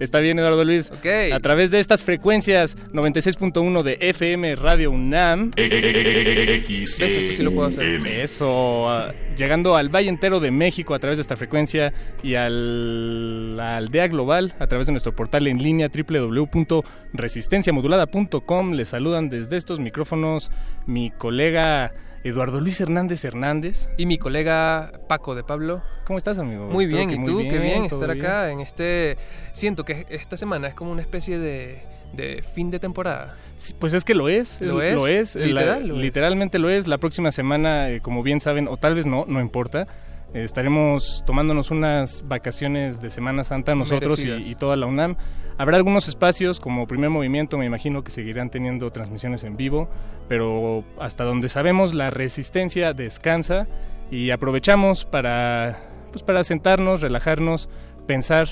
Está 0.00 0.18
bien, 0.20 0.38
Eduardo 0.38 0.64
Luis. 0.64 0.90
Ok. 0.90 1.06
A 1.32 1.40
través 1.40 1.70
de 1.70 1.80
estas 1.80 2.04
frecuencias 2.04 2.76
96.1 2.92 3.82
de 3.82 3.96
FM 4.00 4.56
Radio 4.56 4.90
UNAM. 4.90 5.50
Eso, 5.56 7.04
eso 7.04 7.20
sí 7.20 7.42
lo 7.42 7.52
puedo 7.52 7.68
hacer. 7.68 8.06
Eso. 8.06 8.88
ah, 8.88 9.12
llegando 9.36 9.76
al 9.76 9.88
Valle 9.88 10.08
entero 10.08 10.40
de 10.40 10.50
México 10.50 10.94
a 10.94 10.98
través 10.98 11.18
de 11.18 11.22
esta 11.22 11.36
frecuencia 11.36 11.92
y 12.22 12.34
al, 12.34 13.56
la 13.56 13.76
aldea 13.76 14.08
global 14.08 14.54
a 14.58 14.66
través 14.66 14.86
de 14.86 14.92
nuestro 14.92 15.14
portal 15.14 15.46
en 15.46 15.62
línea 15.62 15.88
www.resistenciamodulada.com. 15.88 18.72
Les 18.72 18.88
saludan 18.88 19.28
desde 19.28 19.56
estos 19.56 19.78
micrófonos 19.80 20.50
mi 20.86 21.10
colega 21.10 21.92
Eduardo 22.24 22.60
Luis 22.60 22.80
Hernández 22.80 23.24
Hernández. 23.24 23.88
Y 23.96 24.06
mi 24.06 24.18
colega 24.18 24.92
Paco 25.08 25.34
de 25.34 25.44
Pablo. 25.44 25.82
¿Cómo 26.06 26.18
estás, 26.18 26.38
amigo? 26.38 26.66
Muy 26.66 26.84
Espero 26.84 27.06
bien, 27.06 27.22
¿y 27.22 27.24
tú? 27.24 27.38
Qué 27.48 27.58
bien 27.58 27.84
estar 27.84 28.12
bien. 28.12 28.24
acá 28.26 28.50
en 28.50 28.60
este... 28.60 29.16
Siento 29.52 29.84
que 29.84 30.06
esta 30.10 30.36
semana 30.36 30.68
es 30.68 30.74
como 30.74 30.90
una 30.92 31.00
especie 31.02 31.38
de, 31.38 31.82
de 32.12 32.42
fin 32.54 32.70
de 32.70 32.78
temporada. 32.80 33.36
Sí, 33.56 33.74
Pues 33.78 33.94
es 33.94 34.04
que 34.04 34.14
lo 34.14 34.28
es, 34.28 34.60
¿Lo 34.60 34.82
es- 34.82 34.92
es? 34.92 34.96
lo 34.96 35.06
es, 35.06 35.34
la- 35.36 35.44
Literal, 35.46 35.88
lo 35.88 35.94
es. 35.96 36.00
literalmente 36.00 36.58
lo 36.58 36.68
es. 36.70 36.86
La 36.88 36.98
próxima 36.98 37.30
semana, 37.32 37.90
eh, 37.90 38.00
como 38.00 38.22
bien 38.22 38.40
saben, 38.40 38.68
o 38.68 38.76
tal 38.76 38.94
vez 38.94 39.06
no, 39.06 39.24
no 39.28 39.40
importa, 39.40 39.86
estaremos 40.34 41.22
tomándonos 41.26 41.70
unas 41.70 42.26
vacaciones 42.26 43.00
de 43.00 43.10
Semana 43.10 43.44
Santa 43.44 43.74
nosotros 43.74 44.22
y, 44.22 44.54
toda 44.54 44.76
la 44.76 44.86
UNAM. 44.86 45.16
Habrá 45.56 45.76
algunos 45.76 46.06
espacios 46.08 46.60
como 46.60 46.86
primer 46.86 47.10
movimiento, 47.10 47.58
me 47.58 47.66
imagino 47.66 48.04
que 48.04 48.10
seguirán 48.10 48.50
teniendo 48.50 48.90
transmisiones 48.90 49.42
en 49.42 49.56
vivo, 49.56 49.88
pero 50.28 50.84
hasta 51.00 51.24
donde 51.24 51.48
sabemos 51.48 51.94
la 51.94 52.10
resistencia 52.10 52.92
descansa 52.92 53.66
y 54.10 54.30
aprovechamos 54.30 55.04
para, 55.04 55.78
pues 56.12 56.22
para 56.22 56.44
sentarnos, 56.44 57.00
relajarnos, 57.00 57.68
pensar 58.06 58.48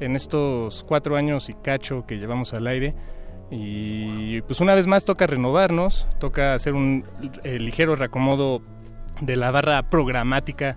en 0.00 0.16
estos 0.16 0.84
cuatro 0.84 1.16
años 1.16 1.48
y 1.48 1.54
cacho 1.54 2.06
que 2.06 2.18
llevamos 2.18 2.54
al 2.54 2.66
aire. 2.66 2.94
Y 3.50 4.42
pues 4.42 4.60
una 4.60 4.74
vez 4.74 4.86
más 4.86 5.04
toca 5.04 5.26
renovarnos, 5.26 6.06
toca 6.18 6.54
hacer 6.54 6.74
un 6.74 7.04
eh, 7.44 7.58
ligero 7.58 7.96
reacomodo 7.96 8.60
de 9.20 9.36
la 9.36 9.50
barra 9.50 9.88
programática 9.88 10.76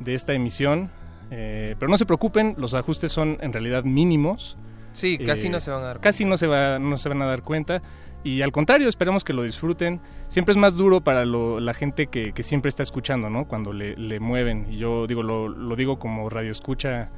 de 0.00 0.14
esta 0.14 0.32
emisión. 0.34 0.90
Eh, 1.30 1.74
pero 1.78 1.90
no 1.90 1.98
se 1.98 2.06
preocupen, 2.06 2.54
los 2.58 2.74
ajustes 2.74 3.12
son 3.12 3.36
en 3.40 3.52
realidad 3.52 3.84
mínimos. 3.84 4.56
Sí, 4.92 5.18
casi 5.18 5.46
Eh, 5.46 5.50
no 5.50 5.60
se 5.60 5.70
van 5.70 5.80
a 5.82 5.86
dar 5.86 6.00
Casi 6.00 6.24
no 6.24 6.36
se, 6.36 6.46
va, 6.46 6.78
no 6.78 6.96
se 6.96 7.08
van 7.08 7.20
a 7.22 7.26
dar 7.26 7.42
cuenta. 7.42 7.82
Y 8.24 8.42
al 8.42 8.50
contrario, 8.50 8.88
esperamos 8.88 9.22
que 9.22 9.32
lo 9.32 9.42
disfruten. 9.44 10.00
Siempre 10.28 10.52
es 10.52 10.56
más 10.58 10.74
duro 10.76 11.00
para 11.02 11.24
lo- 11.24 11.60
la 11.60 11.72
gente 11.74 12.08
que, 12.08 12.32
que 12.32 12.42
siempre 12.42 12.68
está 12.68 12.82
escuchando, 12.82 13.30
¿no? 13.30 13.46
Cuando 13.46 13.72
le, 13.72 13.96
le 13.96 14.18
mueven. 14.18 14.66
Y 14.70 14.78
yo 14.78 15.06
digo, 15.06 15.22
lo, 15.22 15.48
lo 15.48 15.76
digo 15.76 15.98
como 15.98 16.28
radio 16.28 16.50
escucha, 16.50 17.10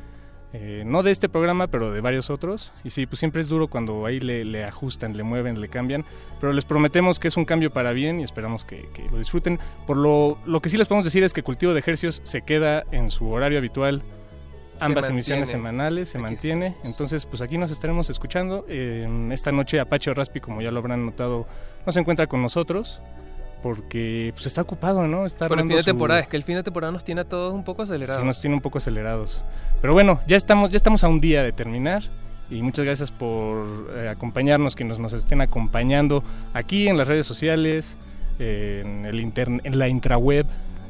eh, 0.52 0.82
no 0.84 1.02
de 1.02 1.12
este 1.12 1.28
programa, 1.28 1.68
pero 1.68 1.92
de 1.92 2.00
varios 2.00 2.28
otros. 2.30 2.72
Y 2.82 2.90
sí, 2.90 3.06
pues 3.06 3.20
siempre 3.20 3.40
es 3.40 3.48
duro 3.48 3.68
cuando 3.68 4.04
ahí 4.06 4.18
le, 4.18 4.44
le 4.44 4.64
ajustan, 4.64 5.16
le 5.16 5.22
mueven, 5.22 5.60
le 5.60 5.68
cambian. 5.68 6.04
Pero 6.40 6.52
les 6.52 6.64
prometemos 6.64 7.18
que 7.18 7.28
es 7.28 7.36
un 7.36 7.44
cambio 7.44 7.70
para 7.70 7.92
bien 7.92 8.20
y 8.20 8.24
esperamos 8.24 8.64
que, 8.64 8.88
que 8.92 9.08
lo 9.10 9.18
disfruten. 9.18 9.58
Por 9.86 9.96
lo, 9.96 10.38
lo 10.46 10.60
que 10.60 10.68
sí 10.68 10.76
les 10.76 10.88
podemos 10.88 11.04
decir 11.04 11.22
es 11.22 11.32
que 11.32 11.42
Cultivo 11.42 11.72
de 11.72 11.78
Ejercios 11.78 12.20
se 12.24 12.42
queda 12.42 12.84
en 12.90 13.10
su 13.10 13.30
horario 13.30 13.58
habitual. 13.58 14.02
Se 14.78 14.84
Ambas 14.86 15.10
emisiones 15.10 15.50
semanales 15.50 16.08
se 16.08 16.18
mantiene. 16.18 16.74
Entonces, 16.84 17.26
pues 17.26 17.42
aquí 17.42 17.58
nos 17.58 17.70
estaremos 17.70 18.08
escuchando. 18.10 18.64
Eh, 18.68 19.06
esta 19.30 19.52
noche 19.52 19.78
Apache 19.78 20.12
Raspi, 20.14 20.40
como 20.40 20.62
ya 20.62 20.70
lo 20.70 20.78
habrán 20.78 21.04
notado, 21.04 21.46
no 21.84 21.92
se 21.92 22.00
encuentra 22.00 22.26
con 22.26 22.42
nosotros 22.42 23.00
porque 23.62 24.30
pues 24.34 24.46
está 24.46 24.62
ocupado, 24.62 25.06
¿no? 25.06 25.26
Está 25.26 25.48
Por 25.48 25.58
el 25.58 25.66
fin 25.66 25.76
de 25.76 25.82
su- 25.82 25.86
temporada, 25.90 26.20
es 26.20 26.28
que 26.28 26.36
el 26.36 26.42
fin 26.42 26.56
de 26.56 26.62
temporada 26.62 26.92
nos 26.92 27.04
tiene 27.04 27.22
a 27.22 27.24
todos 27.24 27.52
un 27.54 27.64
poco 27.64 27.82
acelerados. 27.82 28.20
Sí, 28.20 28.26
nos 28.26 28.40
tiene 28.40 28.54
un 28.56 28.62
poco 28.62 28.78
acelerados. 28.78 29.42
Pero 29.80 29.92
bueno, 29.92 30.20
ya 30.26 30.36
estamos, 30.36 30.70
ya 30.70 30.76
estamos 30.76 31.04
a 31.04 31.08
un 31.08 31.20
día 31.20 31.42
de 31.42 31.52
terminar. 31.52 32.02
Y 32.50 32.62
muchas 32.62 32.84
gracias 32.84 33.12
por 33.12 33.90
eh, 33.94 34.08
acompañarnos, 34.08 34.74
que 34.74 34.82
nos, 34.84 34.98
nos 34.98 35.12
estén 35.12 35.40
acompañando 35.40 36.24
aquí 36.52 36.88
en 36.88 36.98
las 36.98 37.06
redes 37.06 37.24
sociales, 37.24 37.96
eh, 38.40 38.82
en, 38.84 39.06
el 39.06 39.20
intern- 39.20 39.60
en 39.62 39.78
la 39.78 39.86
intraweb 39.88 40.46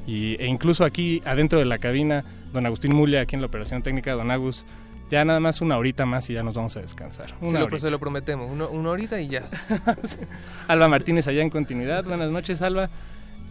y, 0.07 0.37
e 0.43 0.47
incluso 0.47 0.85
aquí 0.87 1.21
adentro 1.27 1.59
de 1.59 1.67
la 1.67 1.77
cabina, 1.79 2.25
don 2.55 2.65
Agustín 2.65 2.97
Mulia, 2.97 3.21
aquí 3.21 3.35
en 3.35 3.43
la 3.43 3.47
operación 3.49 3.83
técnica, 3.83 4.13
don 4.15 4.31
Agus. 4.31 4.65
Ya 5.11 5.25
nada 5.25 5.41
más 5.41 5.61
una 5.61 5.77
horita 5.77 6.07
más 6.07 6.31
y 6.31 6.35
ya 6.35 6.43
nos 6.43 6.55
vamos 6.55 6.77
a 6.77 6.81
descansar. 6.81 7.35
Se 7.43 7.53
lo, 7.59 7.65
horita. 7.65 7.79
se 7.81 7.91
lo 7.91 7.99
prometemos, 7.99 8.51
una, 8.51 8.67
una 8.69 8.91
horita 8.91 9.21
y 9.21 9.29
ya. 9.29 9.43
Alba 10.69 10.89
Martínez 10.89 11.27
allá 11.27 11.43
en 11.43 11.51
continuidad. 11.51 12.05
Buenas 12.05 12.31
noches, 12.31 12.63
Alba. 12.63 12.89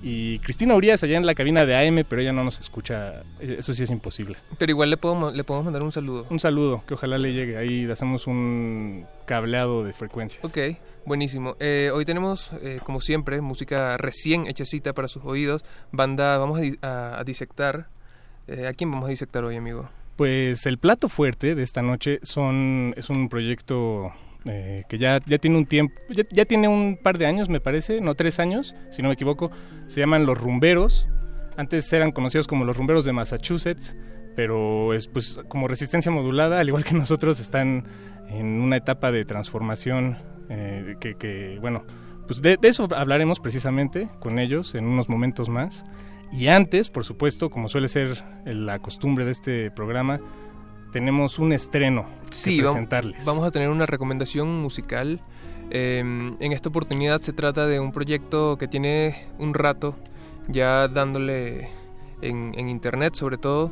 Y 0.02 0.40
Cristina 0.40 0.76
Urias 0.76 1.04
allá 1.04 1.18
en 1.18 1.26
la 1.26 1.36
cabina 1.36 1.66
de 1.66 1.76
AM, 1.76 2.06
pero 2.08 2.22
ella 2.22 2.32
no 2.32 2.46
nos 2.46 2.58
escucha. 2.62 3.22
Eh, 3.42 3.58
Eso 3.60 3.74
sí 3.74 3.84
es 3.84 3.90
imposible. 3.90 4.38
Pero 4.58 4.72
igual 4.72 4.90
le 4.90 4.96
podemos, 4.96 5.36
le 5.36 5.44
podemos 5.44 5.66
mandar 5.66 5.84
un 5.84 5.92
saludo. 5.92 6.26
Un 6.30 6.40
saludo, 6.40 6.84
que 6.88 6.94
ojalá 6.94 7.18
le 7.18 7.34
llegue. 7.34 7.58
Ahí 7.58 7.84
le 7.86 7.92
hacemos 7.92 8.26
un 8.26 9.06
cableado 9.26 9.84
de 9.84 9.92
frecuencias. 9.92 10.46
Ok, 10.46 10.58
buenísimo. 11.06 11.58
Eh, 11.60 11.92
hoy 11.94 12.06
tenemos, 12.06 12.52
eh, 12.62 12.80
como 12.86 13.02
siempre, 13.02 13.42
música 13.42 13.98
recién 13.98 14.48
hechecita 14.48 14.94
para 14.94 15.10
sus 15.10 15.26
oídos. 15.26 15.66
Banda, 15.92 16.38
vamos 16.38 16.62
a, 16.82 16.88
a- 16.88 17.20
a 17.20 17.24
disectar. 17.26 17.88
Eh, 18.48 18.68
¿A 18.68 18.74
quién 18.74 18.90
vamos 18.90 19.08
a 19.08 19.10
disectar 19.10 19.44
hoy, 19.44 19.58
amigo? 19.58 19.90
Pues 20.20 20.66
el 20.66 20.80
plato 20.80 21.08
fuerte 21.08 21.56
de 21.56 21.64
esta 21.64 21.82
noche 21.82 22.20
son 22.24 22.94
es 22.98 23.10
un 23.10 23.30
proyecto 23.30 24.12
eh, 24.50 24.84
que 24.90 24.98
ya, 24.98 25.22
ya 25.26 25.38
tiene 25.38 25.56
un 25.56 25.66
tiempo, 25.66 25.96
ya, 26.30 26.44
tiene 26.44 26.68
un 26.68 27.00
par 27.02 27.18
de 27.18 27.26
años, 27.26 27.48
me 27.48 27.62
parece, 27.62 28.02
no 28.02 28.16
tres 28.16 28.38
años, 28.38 28.76
si 28.90 29.02
no 29.02 29.08
me 29.08 29.14
equivoco. 29.14 29.50
Se 29.88 30.02
llaman 30.02 30.26
Los 30.26 30.38
Rumberos. 30.38 31.08
Antes 31.56 31.94
eran 31.94 32.12
conocidos 32.12 32.48
como 32.48 32.66
Los 32.66 32.76
Rumberos 32.76 33.06
de 33.06 33.14
Massachusetts, 33.14 33.96
pero 34.36 34.94
es 34.94 35.08
pues 35.08 35.40
como 35.48 35.70
resistencia 35.70 36.12
modulada, 36.12 36.60
al 36.60 36.68
igual 36.68 36.84
que 36.84 36.96
nosotros, 36.96 37.40
están 37.40 37.86
en 38.28 38.60
una 38.60 38.76
etapa 38.76 39.14
de 39.14 39.24
transformación 39.24 40.18
eh, 40.50 40.96
que, 41.00 41.16
que, 41.16 41.60
bueno, 41.62 41.86
pues 42.28 42.42
de, 42.42 42.58
de 42.58 42.68
eso 42.68 42.90
hablaremos 42.94 43.40
precisamente 43.40 44.10
con 44.20 44.38
ellos 44.38 44.76
en 44.76 44.84
unos 44.84 45.08
momentos 45.08 45.48
más. 45.48 45.86
Y 46.32 46.48
antes, 46.48 46.90
por 46.90 47.04
supuesto, 47.04 47.50
como 47.50 47.70
suele 47.70 47.88
ser 47.88 48.24
la 48.46 48.80
costumbre 48.80 49.26
de 49.26 49.32
este 49.32 49.72
programa, 49.72 50.20
tenemos 50.92 51.40
un 51.40 51.54
estreno 51.54 52.06
Sí, 52.30 52.58
que 52.58 52.64
vam- 52.64 52.72
presentarles. 52.72 53.26
vamos 53.26 53.44
a 53.46 53.52
tener 53.52 53.70
una 53.70 53.86
recomendación 53.86 54.62
musical. 54.62 55.22
Eh, 55.72 56.00
en 56.00 56.52
esta 56.52 56.70
oportunidad 56.70 57.20
se 57.22 57.34
trata 57.34 57.68
de 57.68 57.80
un 57.80 57.92
proyecto 57.92 58.58
que 58.58 58.68
tiene 58.68 59.28
un 59.38 59.54
rato 59.54 59.96
ya 60.48 60.88
dándole 60.88 61.70
en, 62.22 62.54
en 62.58 62.70
internet 62.70 63.16
sobre 63.16 63.38
todo. 63.38 63.72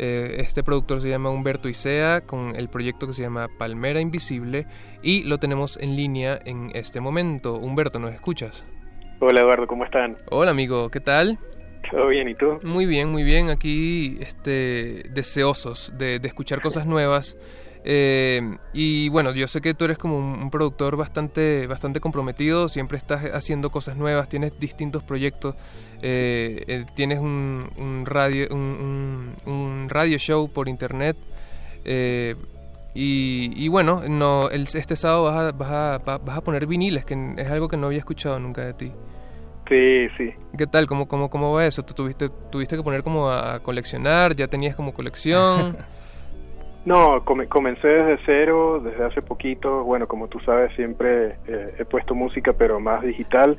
Eh, 0.00 0.36
este 0.38 0.62
productor 0.62 1.00
se 1.00 1.08
llama 1.08 1.30
Humberto 1.30 1.68
Isea 1.68 2.20
con 2.20 2.54
el 2.54 2.68
proyecto 2.68 3.06
que 3.06 3.12
se 3.14 3.22
llama 3.22 3.48
Palmera 3.58 4.00
Invisible 4.00 4.66
y 5.02 5.24
lo 5.24 5.38
tenemos 5.38 5.76
en 5.78 5.96
línea 5.96 6.38
en 6.44 6.70
este 6.74 7.00
momento. 7.00 7.56
Humberto, 7.56 7.98
¿nos 7.98 8.12
escuchas? 8.12 8.64
Hola 9.20 9.40
Eduardo, 9.40 9.66
¿cómo 9.66 9.84
están? 9.84 10.16
Hola 10.30 10.52
amigo, 10.52 10.90
¿qué 10.90 11.00
tal? 11.00 11.38
¿Todo 11.90 12.08
bien 12.08 12.28
y 12.28 12.34
tú? 12.34 12.58
Muy 12.62 12.86
bien, 12.86 13.10
muy 13.10 13.24
bien. 13.24 13.48
Aquí 13.50 14.18
este, 14.20 15.04
deseosos 15.10 15.92
de, 15.96 16.18
de 16.18 16.28
escuchar 16.28 16.60
cosas 16.60 16.86
nuevas. 16.86 17.36
Eh, 17.84 18.40
y 18.74 19.08
bueno, 19.08 19.32
yo 19.32 19.46
sé 19.46 19.60
que 19.60 19.72
tú 19.72 19.84
eres 19.86 19.96
como 19.96 20.18
un, 20.18 20.50
productor 20.50 20.96
bastante, 20.96 21.66
bastante 21.66 22.00
comprometido, 22.00 22.68
siempre 22.68 22.98
estás 22.98 23.24
haciendo 23.32 23.70
cosas 23.70 23.96
nuevas, 23.96 24.28
tienes 24.28 24.58
distintos 24.58 25.02
proyectos, 25.04 25.54
eh, 26.02 26.64
eh, 26.66 26.84
tienes 26.94 27.20
un, 27.20 27.66
un 27.78 28.04
radio, 28.04 28.48
un, 28.50 29.34
un- 29.46 29.86
radio 29.88 30.18
show 30.18 30.48
por 30.52 30.68
internet. 30.68 31.16
eh, 31.84 32.34
y, 32.94 33.52
y 33.54 33.68
bueno, 33.68 34.02
no, 34.08 34.50
el- 34.50 34.62
este 34.62 34.96
sábado 34.96 35.24
vas 35.24 35.36
a, 35.36 35.52
vas, 35.52 35.70
a, 35.70 35.98
va- 35.98 36.18
vas 36.18 36.36
a 36.36 36.40
poner 36.42 36.66
viniles, 36.66 37.04
que 37.04 37.14
es 37.38 37.48
algo 37.48 37.68
que 37.68 37.76
no 37.76 37.86
había 37.86 38.00
escuchado 38.00 38.38
nunca 38.40 38.64
de 38.66 38.74
ti. 38.74 38.92
Sí, 39.68 40.08
sí. 40.16 40.32
¿Qué 40.56 40.66
tal? 40.66 40.86
¿Cómo, 40.86 41.06
cómo, 41.06 41.28
cómo 41.28 41.52
va 41.52 41.66
eso? 41.66 41.82
¿Tú 41.82 41.92
tuviste, 41.94 42.28
tuviste 42.50 42.76
que 42.76 42.82
poner 42.82 43.02
como 43.02 43.30
a 43.30 43.60
coleccionar? 43.60 44.34
¿Ya 44.34 44.48
tenías 44.48 44.74
como 44.76 44.92
colección? 44.94 45.76
No, 46.84 47.22
come- 47.24 47.48
comencé 47.48 47.86
desde 47.86 48.18
cero, 48.24 48.80
desde 48.82 49.04
hace 49.04 49.20
poquito. 49.20 49.84
Bueno, 49.84 50.06
como 50.06 50.28
tú 50.28 50.40
sabes, 50.40 50.74
siempre 50.74 51.36
eh, 51.46 51.74
he 51.78 51.84
puesto 51.84 52.14
música, 52.14 52.52
pero 52.56 52.80
más 52.80 53.02
digital. 53.02 53.58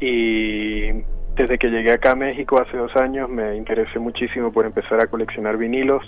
Y 0.00 0.90
desde 1.36 1.56
que 1.58 1.68
llegué 1.68 1.92
acá 1.92 2.12
a 2.12 2.16
México 2.16 2.60
hace 2.60 2.76
dos 2.76 2.94
años, 2.96 3.28
me 3.28 3.54
interesé 3.56 4.00
muchísimo 4.00 4.50
por 4.50 4.66
empezar 4.66 5.00
a 5.00 5.06
coleccionar 5.06 5.56
vinilos. 5.56 6.02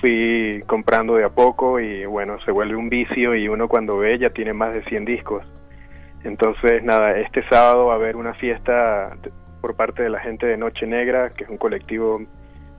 Fui 0.00 0.62
comprando 0.66 1.14
de 1.14 1.24
a 1.24 1.28
poco 1.28 1.78
y 1.78 2.04
bueno, 2.06 2.38
se 2.44 2.50
vuelve 2.50 2.74
un 2.74 2.88
vicio 2.88 3.36
y 3.36 3.46
uno 3.46 3.68
cuando 3.68 3.98
ve 3.98 4.18
ya 4.18 4.30
tiene 4.30 4.52
más 4.52 4.74
de 4.74 4.82
100 4.84 5.04
discos. 5.04 5.44
Entonces, 6.24 6.82
nada, 6.82 7.16
este 7.18 7.46
sábado 7.48 7.86
va 7.86 7.92
a 7.94 7.96
haber 7.96 8.16
una 8.16 8.34
fiesta 8.34 9.16
por 9.60 9.76
parte 9.76 10.02
de 10.02 10.10
la 10.10 10.20
gente 10.20 10.46
de 10.46 10.56
Noche 10.56 10.86
Negra, 10.86 11.30
que 11.30 11.44
es 11.44 11.50
un 11.50 11.58
colectivo 11.58 12.20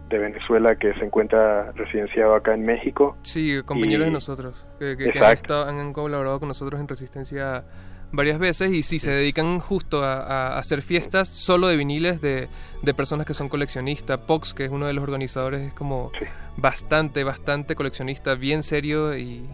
de 0.09 0.19
Venezuela 0.19 0.75
que 0.75 0.93
se 0.95 1.05
encuentra 1.05 1.71
residenciado 1.71 2.35
acá 2.35 2.53
en 2.53 2.61
México. 2.61 3.17
Sí, 3.23 3.61
compañeros 3.65 4.05
Y- 4.05 4.09
de 4.09 4.13
nosotros, 4.13 4.65
que, 4.79 4.95
que- 4.97 5.09
que 5.09 5.19
han, 5.19 5.33
estado- 5.33 5.67
han, 5.67 5.93
colaborado 5.93 6.39
con 6.39 6.47
nosotros 6.47 6.79
en 6.79 6.87
Resistencia 6.87 7.63
varias 8.11 8.37
veces 8.37 8.71
y 8.71 8.83
sí, 8.83 8.99
se 8.99 9.09
dedican 9.11 9.59
justo 9.59 10.03
a, 10.03 10.21
a 10.53 10.57
hacer 10.59 10.81
fiestas 10.83 11.27
solo 11.27 11.67
de 11.67 11.75
viniles 11.75 12.21
de, 12.21 12.47
de 12.83 12.93
personas 12.93 13.25
que 13.25 13.33
son 13.33 13.49
coleccionistas. 13.49 14.19
Pox, 14.19 14.53
que 14.53 14.63
es 14.65 14.69
uno 14.69 14.85
de 14.85 14.93
los 14.93 15.03
organizadores, 15.03 15.61
es 15.61 15.73
como 15.73 16.11
bastante, 16.55 17.23
bastante 17.23 17.75
coleccionista, 17.75 18.35
bien 18.35 18.61
serio 18.63 19.17
y, 19.17 19.49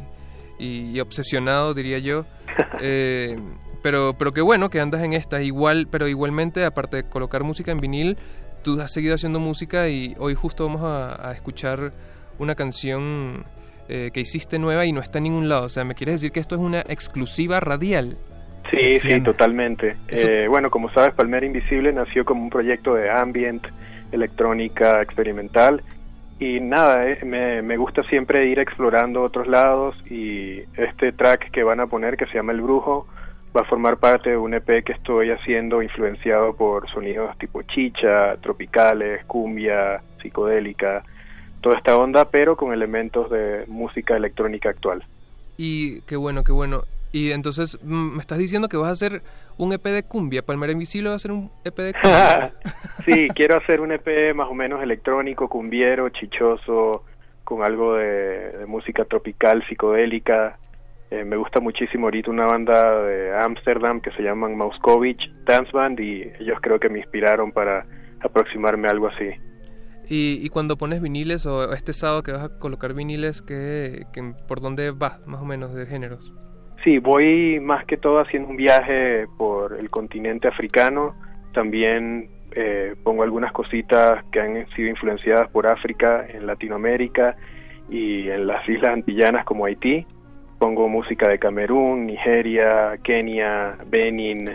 y- 0.60 0.92
y 0.92 1.00
obsesionado, 1.00 1.74
diría 1.74 2.00
yo. 2.00 2.26
Eh, 2.82 3.38
pero, 3.84 4.14
pero 4.18 4.32
qué 4.34 4.42
bueno 4.42 4.70
que 4.70 4.80
andas 4.80 5.02
en 5.04 5.14
esta. 5.14 5.42
Igual, 5.42 5.88
pero 5.90 6.08
igualmente, 6.08 6.66
aparte 6.66 6.98
de 6.98 7.04
colocar 7.04 7.44
música 7.44 7.72
en 7.72 7.78
vinil, 7.78 8.18
tú 8.64 8.80
has 8.82 8.92
seguido 8.94 9.16
haciendo 9.16 9.40
música 9.40 9.90
y 9.90 10.16
hoy 10.20 10.36
justo 10.36 10.66
vamos 10.66 10.84
a, 10.84 11.30
a 11.30 11.34
escuchar 11.34 11.92
una 12.40 12.56
canción 12.56 13.44
eh, 13.90 14.12
que 14.14 14.20
hiciste 14.22 14.58
nueva 14.60 14.86
y 14.86 14.92
no 14.94 15.00
está 15.02 15.18
en 15.18 15.24
ningún 15.26 15.50
lado. 15.50 15.66
O 15.66 15.70
sea, 15.70 15.84
¿me 15.84 15.96
quieres 15.96 16.16
decir 16.16 16.32
que 16.32 16.40
esto 16.40 16.56
es 16.56 16.62
una 16.62 16.82
exclusiva 16.82 17.60
radial? 17.60 18.18
Sí, 18.70 19.00
sí, 19.00 19.08
Bien. 19.10 19.24
totalmente. 19.24 19.98
Eso- 20.08 20.28
Eh, 20.28 20.48
bueno, 20.48 20.70
como 20.70 20.90
sabes, 20.94 21.14
Palmera 21.14 21.46
Invisible 21.46 21.92
nació 21.92 22.24
como 22.24 22.44
un 22.44 22.50
proyecto 22.50 22.94
de 22.94 23.10
ambient, 23.10 23.66
electrónica 24.12 25.02
experimental. 25.02 25.82
Y 26.40 26.60
nada, 26.60 27.08
eh, 27.08 27.20
me, 27.24 27.62
me 27.62 27.78
gusta 27.78 28.04
siempre 28.04 28.48
ir 28.48 28.60
explorando 28.60 29.22
otros 29.22 29.48
lados 29.48 29.96
y 30.10 30.60
este 30.78 31.12
track 31.12 31.52
que 31.52 31.64
van 31.64 31.80
a 31.80 31.88
poner, 31.88 32.18
que 32.18 32.26
se 32.28 32.34
llama 32.34 32.52
El 32.52 32.62
Brujo, 32.62 33.08
va 33.56 33.62
a 33.62 33.66
formar 33.66 33.98
parte 33.98 34.32
de 34.32 34.38
un 34.38 34.54
EP 34.54 34.84
que 34.84 34.94
estoy 34.94 35.30
haciendo 35.32 35.82
influenciado 35.82 36.56
por 36.56 36.90
sonidos 36.90 37.38
tipo 37.38 37.62
chicha, 37.64 38.38
tropicales, 38.38 39.26
cumbia, 39.26 40.02
psicodélica, 40.22 41.04
toda 41.62 41.78
esta 41.78 41.98
onda, 41.98 42.26
pero 42.26 42.56
con 42.56 42.74
elementos 42.74 43.30
de 43.30 43.66
música 43.68 44.16
electrónica 44.16 44.70
actual. 44.70 45.04
Y 45.58 46.02
qué 46.02 46.16
bueno, 46.16 46.44
qué 46.44 46.52
bueno. 46.52 46.84
Y 47.12 47.32
entonces, 47.32 47.78
mm, 47.84 48.16
¿me 48.16 48.22
estás 48.22 48.38
diciendo 48.38 48.70
que 48.70 48.78
vas 48.78 48.88
a 48.88 48.92
hacer 48.92 49.22
un 49.58 49.74
EP 49.74 49.84
de 49.84 50.04
cumbia? 50.04 50.42
¿Palmera 50.44 50.72
Invisible 50.72 51.10
va 51.10 51.14
a 51.14 51.16
hacer 51.18 51.32
un 51.32 51.52
EP 51.66 51.76
de 51.76 51.94
cumbia? 51.94 52.54
sí, 53.06 53.28
quiero 53.36 53.58
hacer 53.58 53.82
un 53.82 53.92
EP 53.92 54.34
más 54.34 54.50
o 54.50 54.54
menos 54.54 54.82
electrónico, 54.82 55.50
cumbiero, 55.50 56.08
chichoso, 56.10 57.04
con 57.44 57.64
algo 57.64 57.96
de, 57.96 58.60
de 58.60 58.66
música 58.66 59.04
tropical, 59.04 59.62
psicodélica. 59.68 60.58
Eh, 61.12 61.26
me 61.26 61.36
gusta 61.36 61.60
muchísimo 61.60 62.08
ahorita 62.08 62.32
una 62.32 62.46
banda 62.46 63.02
de 63.04 63.38
Ámsterdam 63.38 64.00
que 64.02 64.12
se 64.12 64.24
llaman 64.24 64.56
Moscovich 64.58 65.20
Dance 65.46 65.70
Band 65.74 66.00
y 66.00 66.24
ellos 66.40 66.58
creo 66.62 66.80
que 66.80 66.88
me 66.90 67.00
inspiraron 67.00 67.52
para 67.52 67.86
aproximarme 68.22 68.88
a 68.88 68.92
algo 68.92 69.08
así. 69.08 69.30
y, 70.08 70.40
y 70.42 70.50
cuando 70.50 70.78
pones 70.78 71.02
viniles 71.02 71.46
o 71.46 71.74
este 71.74 71.92
sábado 71.94 72.24
que 72.24 72.32
vas 72.32 72.44
a 72.46 72.60
colocar 72.60 72.94
viniles, 72.94 73.42
¿qué, 73.42 74.04
qué- 74.14 74.34
¿por 74.48 74.62
dónde 74.62 74.92
vas 74.92 75.20
más 75.28 75.42
o 75.42 75.46
menos 75.46 75.74
de 75.74 75.86
géneros? 75.86 76.34
Sí, 76.84 76.98
voy 77.00 77.60
más 77.60 77.86
que 77.86 77.98
todo 77.98 78.20
haciendo 78.20 78.50
un 78.50 78.58
viaje 78.58 79.26
por 79.38 79.78
el 79.78 79.90
continente 79.90 80.48
africano. 80.48 81.14
También 81.54 82.30
eh, 82.56 82.96
pongo 83.04 83.24
algunas 83.24 83.52
cositas 83.52 84.24
que 84.32 84.40
han 84.40 84.68
sido 84.76 84.90
influenciadas 84.90 85.50
por 85.50 85.68
África 85.68 86.26
en 86.28 86.48
Latinoamérica 86.48 87.36
y 87.90 88.30
en 88.30 88.48
las 88.48 88.68
islas 88.68 88.94
antillanas 88.94 89.46
como 89.46 89.66
Haití. 89.66 90.06
Pongo 90.62 90.88
música 90.88 91.28
de 91.28 91.40
Camerún, 91.40 92.06
Nigeria, 92.06 92.96
Kenia, 93.04 93.80
Benin. 93.88 94.46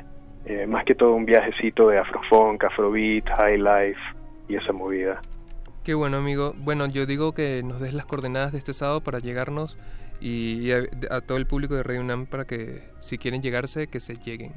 eh, 0.45 0.65
más 0.65 0.85
que 0.85 0.95
todo 0.95 1.15
un 1.15 1.27
viajecito 1.27 1.89
de 1.89 1.99
afrofunk, 1.99 2.63
afrobeat, 2.63 3.29
high 3.31 3.59
life 3.59 4.01
y 4.49 4.55
esa 4.55 4.73
movida. 4.73 5.21
Qué 5.83 5.95
bueno, 5.95 6.19
amigo. 6.19 6.53
Bueno, 6.59 6.87
yo 6.87 7.07
digo 7.07 7.33
que 7.33 7.61
nos 7.65 7.81
des 7.81 7.93
las 7.93 8.07
coordenadas 8.07 8.53
de 8.53 8.59
este 8.59 8.73
sábado 8.73 9.01
para 9.01 9.19
llegarnos 9.19 9.81
y, 10.21 10.71
a 10.71 11.21
todo 11.23 11.39
el 11.39 11.47
público 11.49 11.75
de 11.75 11.83
Radio 11.83 12.03
UNAM 12.03 12.27
para 12.27 12.45
que, 12.45 12.83
si 13.01 13.19
quieren 13.19 13.43
llegarse, 13.43 13.89
que 13.89 13.99
se 13.99 14.15
lleguen. 14.15 14.53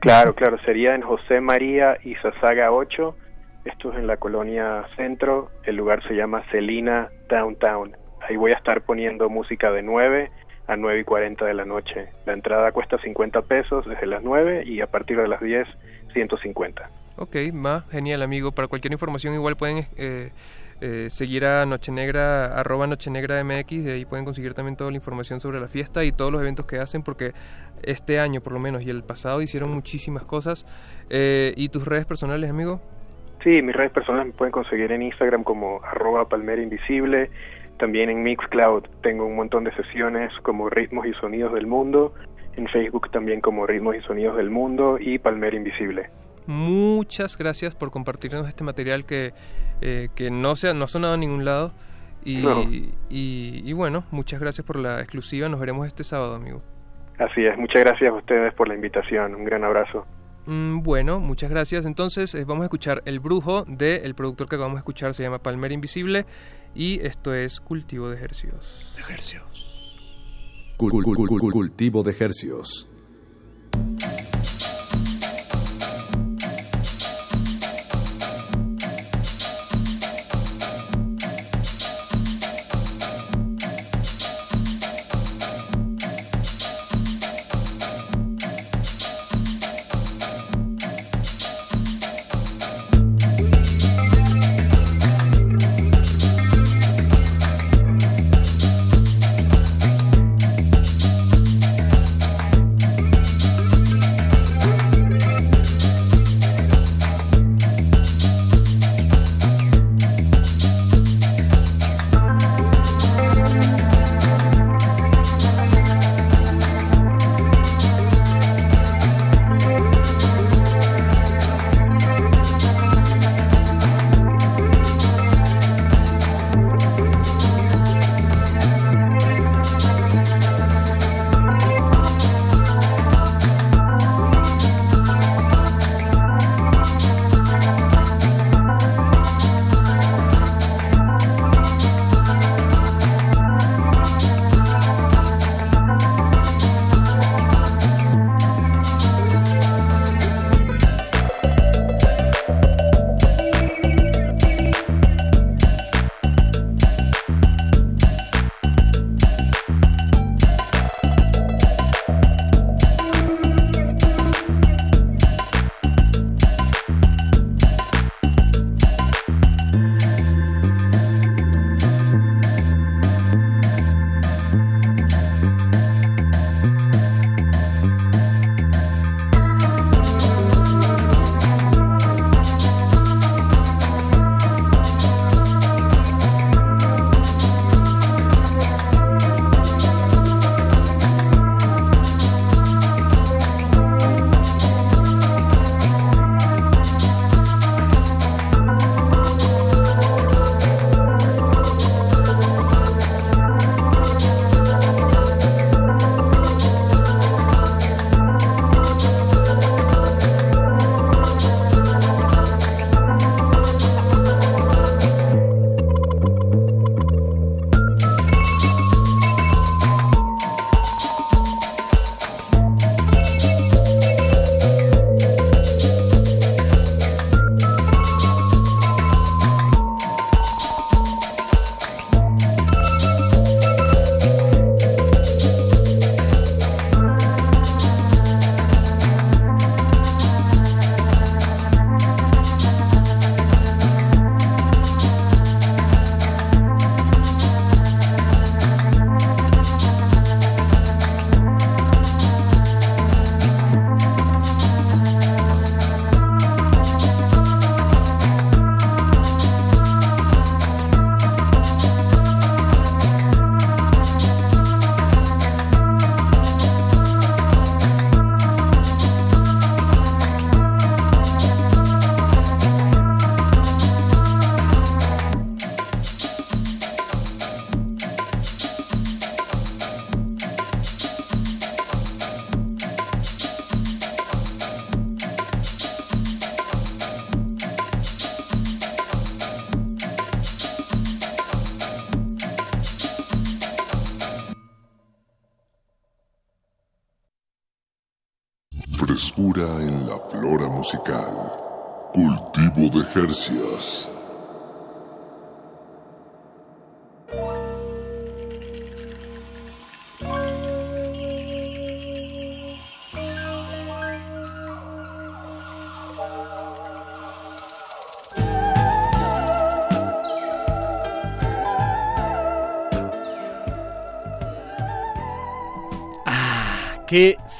Claro, 0.00 0.34
claro, 0.34 0.58
sería 0.66 0.94
en 0.94 1.00
José 1.00 1.40
María 1.40 1.96
y 2.04 2.14
Sasaga 2.16 2.72
8. 2.72 3.16
Esto 3.64 3.90
es 3.90 3.98
en 3.98 4.06
la 4.06 4.18
colonia 4.18 4.84
Centro. 4.96 5.48
El 5.64 5.76
lugar 5.76 6.06
se 6.06 6.12
llama 6.12 6.42
Celina 6.50 7.08
Downtown. 7.30 7.96
Ahí 8.28 8.36
voy 8.36 8.52
a 8.52 8.56
estar 8.58 8.82
poniendo 8.82 9.30
música 9.30 9.72
de 9.72 9.80
9 9.80 10.30
a 10.70 10.76
9 10.76 11.00
y 11.00 11.04
40 11.04 11.44
de 11.44 11.54
la 11.54 11.64
noche. 11.64 12.06
La 12.26 12.32
entrada 12.32 12.70
cuesta 12.70 12.96
50 12.96 13.42
pesos 13.42 13.84
desde 13.86 14.06
las 14.06 14.22
9 14.22 14.62
y 14.64 14.80
a 14.80 14.86
partir 14.86 15.16
de 15.16 15.26
las 15.26 15.40
10, 15.40 15.66
150. 16.12 16.88
Ok, 17.16 17.36
va, 17.64 17.82
genial, 17.90 18.22
amigo. 18.22 18.52
Para 18.52 18.68
cualquier 18.68 18.92
información 18.92 19.34
igual 19.34 19.56
pueden 19.56 19.86
eh, 19.96 20.30
eh, 20.80 21.08
seguir 21.10 21.44
a 21.44 21.66
Noche 21.66 21.90
Negra, 21.90 22.58
arroba 22.58 22.86
Noche 22.86 23.10
Negra 23.10 23.42
MX, 23.42 23.72
y 23.72 23.90
ahí 23.90 24.04
pueden 24.04 24.24
conseguir 24.24 24.54
también 24.54 24.76
toda 24.76 24.92
la 24.92 24.96
información 24.96 25.40
sobre 25.40 25.58
la 25.58 25.66
fiesta 25.66 26.04
y 26.04 26.12
todos 26.12 26.30
los 26.30 26.40
eventos 26.40 26.66
que 26.66 26.78
hacen, 26.78 27.02
porque 27.02 27.32
este 27.82 28.20
año 28.20 28.40
por 28.40 28.52
lo 28.52 28.60
menos 28.60 28.82
y 28.82 28.90
el 28.90 29.02
pasado 29.02 29.42
hicieron 29.42 29.72
muchísimas 29.72 30.22
cosas. 30.22 30.66
Eh, 31.10 31.52
¿Y 31.56 31.68
tus 31.70 31.84
redes 31.84 32.06
personales, 32.06 32.48
amigo? 32.48 32.80
Sí, 33.42 33.60
mis 33.60 33.74
redes 33.74 33.90
personales 33.90 34.28
me 34.28 34.32
pueden 34.34 34.52
conseguir 34.52 34.92
en 34.92 35.02
Instagram 35.02 35.42
como 35.42 35.82
arroba 35.82 36.28
palmera 36.28 36.62
invisible. 36.62 37.30
También 37.80 38.10
en 38.10 38.22
Mixcloud 38.22 38.84
tengo 39.02 39.24
un 39.24 39.36
montón 39.36 39.64
de 39.64 39.74
sesiones 39.74 40.30
como 40.42 40.68
Ritmos 40.68 41.06
y 41.06 41.14
Sonidos 41.14 41.54
del 41.54 41.66
Mundo. 41.66 42.14
En 42.56 42.68
Facebook 42.68 43.10
también 43.10 43.40
como 43.40 43.66
Ritmos 43.66 43.96
y 43.96 44.00
Sonidos 44.02 44.36
del 44.36 44.50
Mundo 44.50 44.98
y 45.00 45.18
Palmera 45.18 45.56
Invisible. 45.56 46.10
Muchas 46.46 47.38
gracias 47.38 47.74
por 47.74 47.90
compartirnos 47.90 48.46
este 48.46 48.64
material 48.64 49.06
que, 49.06 49.32
eh, 49.80 50.08
que 50.14 50.30
no, 50.30 50.56
se 50.56 50.68
ha, 50.68 50.74
no 50.74 50.84
ha 50.84 50.88
sonado 50.88 51.14
en 51.14 51.20
ningún 51.20 51.44
lado. 51.44 51.72
Y, 52.22 52.42
No. 52.42 52.62
y, 52.64 52.92
y 53.08 53.72
bueno, 53.72 54.04
muchas 54.10 54.40
gracias 54.40 54.66
por 54.66 54.76
la 54.78 55.00
exclusiva. 55.00 55.48
Nos 55.48 55.58
veremos 55.58 55.86
este 55.86 56.04
sábado, 56.04 56.34
amigo. 56.34 56.60
Así 57.18 57.44
es, 57.44 57.56
muchas 57.56 57.82
gracias 57.84 58.10
a 58.10 58.14
ustedes 58.14 58.52
por 58.54 58.68
la 58.68 58.74
invitación. 58.74 59.34
Un 59.34 59.44
gran 59.44 59.64
abrazo. 59.64 60.06
Mm, 60.46 60.82
bueno, 60.82 61.20
muchas 61.20 61.50
gracias. 61.50 61.86
Entonces 61.86 62.34
eh, 62.34 62.44
vamos 62.44 62.62
a 62.62 62.64
escuchar 62.64 63.02
El 63.04 63.20
Brujo 63.20 63.64
del 63.66 64.14
productor 64.14 64.48
que 64.48 64.56
vamos 64.56 64.76
a 64.76 64.78
escuchar, 64.80 65.14
se 65.14 65.22
llama 65.22 65.38
Palmera 65.38 65.72
Invisible 65.72 66.26
y 66.74 67.00
esto 67.00 67.34
es 67.34 67.60
Cultivo 67.60 68.08
de 68.08 68.16
cul- 71.04 71.04
cul- 71.28 71.40
cul- 71.40 71.52
cultivo 71.52 72.02
de 72.02 72.10
ejercicios. 72.12 72.88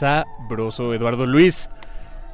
Sabroso, 0.00 0.92
Eduardo 0.94 1.26
Luis. 1.26 1.70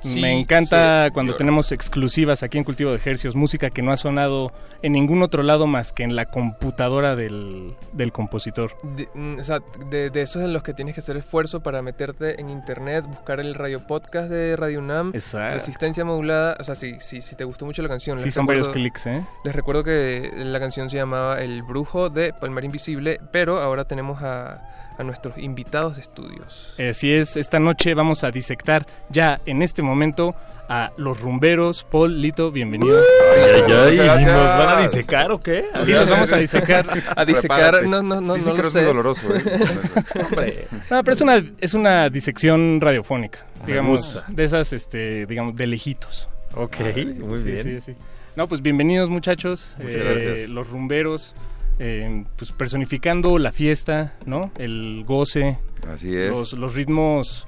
Sí, 0.01 0.21
Me 0.21 0.39
encanta 0.39 1.07
sí, 1.07 1.11
cuando 1.13 1.33
yo- 1.33 1.39
tenemos 1.39 1.73
exclusivas 1.73 2.43
aquí 2.43 2.59
en 2.59 2.65
Cultivo 2.65 2.91
de 2.91 2.97
Ejercios, 2.97 3.35
música 3.35 3.71
que 3.71 3.81
no 3.83 3.91
ha 3.93 3.97
sonado 3.97 4.53
en 4.83 4.93
ningún 4.93 5.23
otro 5.23 5.43
lado 5.43 5.67
más 5.67 5.93
que 5.93 6.03
en 6.05 6.15
la 6.15 6.27
computadora 6.27 7.17
del, 7.17 7.75
del 7.93 8.13
compositor. 8.13 8.77
De, 8.85 9.09
mm, 9.15 9.39
o 9.41 9.43
sea, 9.43 9.61
de, 9.91 10.11
de 10.11 10.23
esos 10.23 10.43
en 10.45 10.53
los 10.53 10.63
que 10.63 10.75
tienes 10.75 10.95
que 10.95 11.01
hacer 11.01 11.17
esfuerzo 11.17 11.61
para 11.63 11.81
meterte 11.81 12.39
en 12.41 12.51
internet, 12.51 13.05
buscar 13.07 13.41
el 13.41 13.55
radio 13.55 13.85
podcast 13.87 14.29
de 14.29 14.55
Radio 14.55 14.81
UNAM, 14.81 15.13
Exacto. 15.15 15.55
Resistencia 15.55 16.05
Modulada, 16.05 16.57
o 16.61 16.63
sea, 16.63 16.75
si, 16.75 17.01
si, 17.01 17.23
si 17.23 17.35
te 17.35 17.45
gustó 17.45 17.65
mucho 17.65 17.83
la 17.83 17.89
canción. 17.89 18.19
Sí, 18.19 18.31
son 18.31 18.45
varios 18.47 18.67
recuerdo- 18.67 18.75
clics, 18.83 19.07
¿eh? 19.07 19.25
Les 19.45 19.57
recuerdo 19.57 19.83
que 19.83 20.31
la 20.37 20.61
canción 20.61 20.89
se 20.91 20.99
llamaba 20.99 21.41
El 21.41 21.63
Brujo 21.63 22.11
de 22.11 22.33
Palmar 22.35 22.65
Invisible, 22.65 23.19
pero 23.33 23.61
ahora 23.61 23.85
tenemos 23.87 24.23
a, 24.23 24.63
a 24.99 25.03
nuestros 25.05 25.37
invitados 25.39 25.97
de 25.97 26.03
estudios. 26.03 26.75
Así 26.79 27.13
es, 27.13 27.37
esta 27.37 27.59
noche 27.61 27.95
vamos 27.95 28.25
a 28.25 28.31
disectar 28.31 28.87
ya 29.11 29.41
en 29.47 29.63
este 29.63 29.83
momento 29.83 30.35
a 30.69 30.91
los 30.97 31.21
rumberos. 31.21 31.85
Paul, 31.91 32.21
Lito, 32.21 32.51
bienvenidos. 32.51 33.05
Ay, 33.37 33.73
ay, 33.73 33.99
ay, 34.01 34.25
¿nos 34.25 34.35
van 34.59 34.79
a 34.79 34.81
disecar 34.83 35.31
o 35.31 35.41
qué? 35.41 35.65
Sí, 35.85 35.93
nos 35.93 36.09
vamos 36.09 36.33
a 36.33 36.39
disecar. 36.39 36.87
A 37.17 37.25
disecar, 37.25 37.85
no, 37.87 38.03
no, 38.03 38.21
no, 38.21 38.35
Dicen 38.35 38.49
no 38.49 38.57
lo 38.57 38.63
no 38.63 38.67
es 38.67 38.73
sé. 38.73 38.79
muy 38.81 38.87
doloroso, 38.89 39.35
¿eh? 39.37 39.43
Hombre. 40.29 40.69
No, 40.91 41.05
pero 41.05 41.15
es 41.15 41.21
una, 41.21 41.45
es 41.61 41.75
una 41.75 42.11
disección 42.11 42.81
radiofónica, 42.81 43.47
digamos, 43.67 44.23
de 44.29 44.45
esas, 44.45 44.73
este, 44.73 45.27
digamos, 45.27 45.55
de 45.57 45.67
lejitos. 45.67 46.29
Ok, 46.55 46.77
muy 47.21 47.39
Sí, 47.39 47.45
bien. 47.45 47.63
sí, 47.63 47.81
sí. 47.81 47.95
No, 48.35 48.49
pues 48.49 48.61
bienvenidos 48.61 49.09
muchachos, 49.09 49.75
Muchas 49.79 49.95
eh, 49.95 50.05
gracias. 50.05 50.49
los 50.51 50.69
rumberos, 50.69 51.35
eh, 51.79 52.25
pues 52.37 52.53
personificando 52.53 53.39
la 53.39 53.53
fiesta, 53.53 54.15
¿no? 54.27 54.51
El 54.59 55.05
goce. 55.07 55.59
Así 55.93 56.15
es. 56.17 56.31
Los, 56.31 56.53
los 56.55 56.75
ritmos 56.75 57.47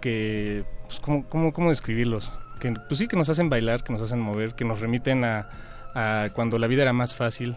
que, 0.00 0.64
pues, 0.86 1.00
¿cómo, 1.00 1.24
cómo, 1.28 1.52
cómo 1.52 1.68
describirlos? 1.70 2.32
Que, 2.58 2.72
pues 2.88 2.98
sí, 2.98 3.06
que 3.06 3.16
nos 3.16 3.28
hacen 3.28 3.48
bailar, 3.48 3.82
que 3.84 3.92
nos 3.92 4.02
hacen 4.02 4.20
mover, 4.20 4.54
que 4.54 4.64
nos 4.64 4.80
remiten 4.80 5.24
a, 5.24 5.48
a 5.94 6.28
cuando 6.34 6.58
la 6.58 6.66
vida 6.66 6.82
era 6.82 6.92
más 6.92 7.14
fácil. 7.14 7.56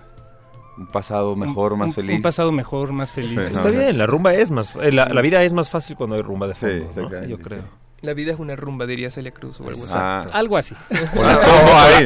Un 0.77 0.87
pasado 0.87 1.35
mejor, 1.35 1.73
Un- 1.73 1.79
más 1.79 1.87
un- 1.89 1.93
feliz. 1.93 2.15
Un 2.15 2.21
pasado 2.21 2.51
mejor, 2.51 2.93
más 2.93 3.11
feliz. 3.11 3.37
Está 3.37 3.69
bien, 3.69 3.97
la 3.97 4.07
rumba 4.07 4.33
es 4.33 4.49
más... 4.49 4.75
eh, 4.77 4.91
La, 4.91 5.05
la 5.05 5.21
vida 5.21 5.43
es 5.43 5.53
más 5.53 5.69
fácil 5.69 5.95
cuando 5.95 6.15
hay 6.15 6.21
rumba 6.21 6.47
de 6.47 6.55
fondo, 6.55 7.09
Yo 7.27 7.37
creo. 7.37 7.61
La 8.03 8.13
vida 8.13 8.33
es 8.33 8.39
una 8.39 8.57
rumba, 8.57 8.85
diría 8.85 9.09
Celia 9.11 9.31
Cruz 9.31 9.61
o 9.61 9.67
algo 9.69 9.81
así. 9.81 9.93
Ah. 9.95 10.27
Algo 10.33 10.57
así. 10.57 10.75
O 11.15 11.23
la, 11.23 11.37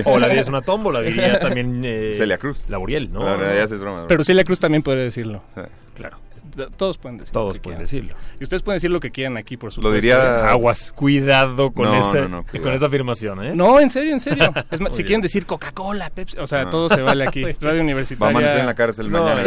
o- 0.05 0.11
o 0.13 0.19
la 0.19 0.27
vida 0.27 0.41
es 0.41 0.47
una 0.47 0.61
tómbola, 0.61 1.01
diría 1.01 1.39
también... 1.41 1.81
eh, 1.83 2.13
Celia 2.15 2.37
Cruz. 2.37 2.65
La 2.69 2.77
Buriel, 2.77 3.11
¿no? 3.11 3.21
No, 3.21 3.35
no, 3.35 3.43
ya 3.53 3.63
haces 3.63 3.79
broma, 3.79 4.05
Pero 4.07 4.23
Celia 4.23 4.43
Cruz 4.43 4.59
también 4.59 4.83
podría 4.83 5.03
decirlo. 5.05 5.41
Claro. 5.95 6.17
Todos 6.77 6.99
pueden 6.99 7.17
decirlo. 7.17 7.41
Todos 7.41 7.57
pueden 7.59 7.79
decirlo. 7.79 8.13
Y 8.39 8.43
ustedes 8.43 8.61
pueden 8.61 8.77
decir 8.77 8.91
lo 8.91 8.99
que 8.99 9.09
quieran 9.09 9.37
aquí, 9.37 9.57
por 9.57 9.71
supuesto. 9.71 9.89
Lo 9.89 9.93
diría... 9.95 10.49
Aguas, 10.49 10.91
cuidado 10.91 11.71
con, 11.71 11.85
No, 11.85 11.99
ese- 12.11 12.21
no, 12.21 12.27
no, 12.29 12.45
con 12.61 12.73
esa 12.73 12.85
afirmación, 12.85 13.43
¿eh? 13.43 13.51
No, 13.55 13.79
en 13.79 13.89
serio, 13.89 14.13
en 14.13 14.19
serio. 14.19 14.53
Es 14.71 14.79
más, 14.79 14.95
si 14.95 15.03
quieren 15.03 15.21
decir 15.21 15.47
Coca-Cola, 15.47 16.11
Pepsi, 16.11 16.37
o 16.37 16.45
sea, 16.45 16.65
No. 16.65 16.69
todo 16.69 16.89
se 16.89 17.01
vale 17.01 17.27
aquí. 17.27 17.41
Radio 17.43 17.57
Va 17.63 17.77
a 17.79 17.81
Universitaria. 17.81 18.29
amanecer 18.37 18.59
en 18.59 18.65
la 18.67 18.75
cárcel 18.75 19.09
No, 19.11 19.23
mañana. 19.23 19.43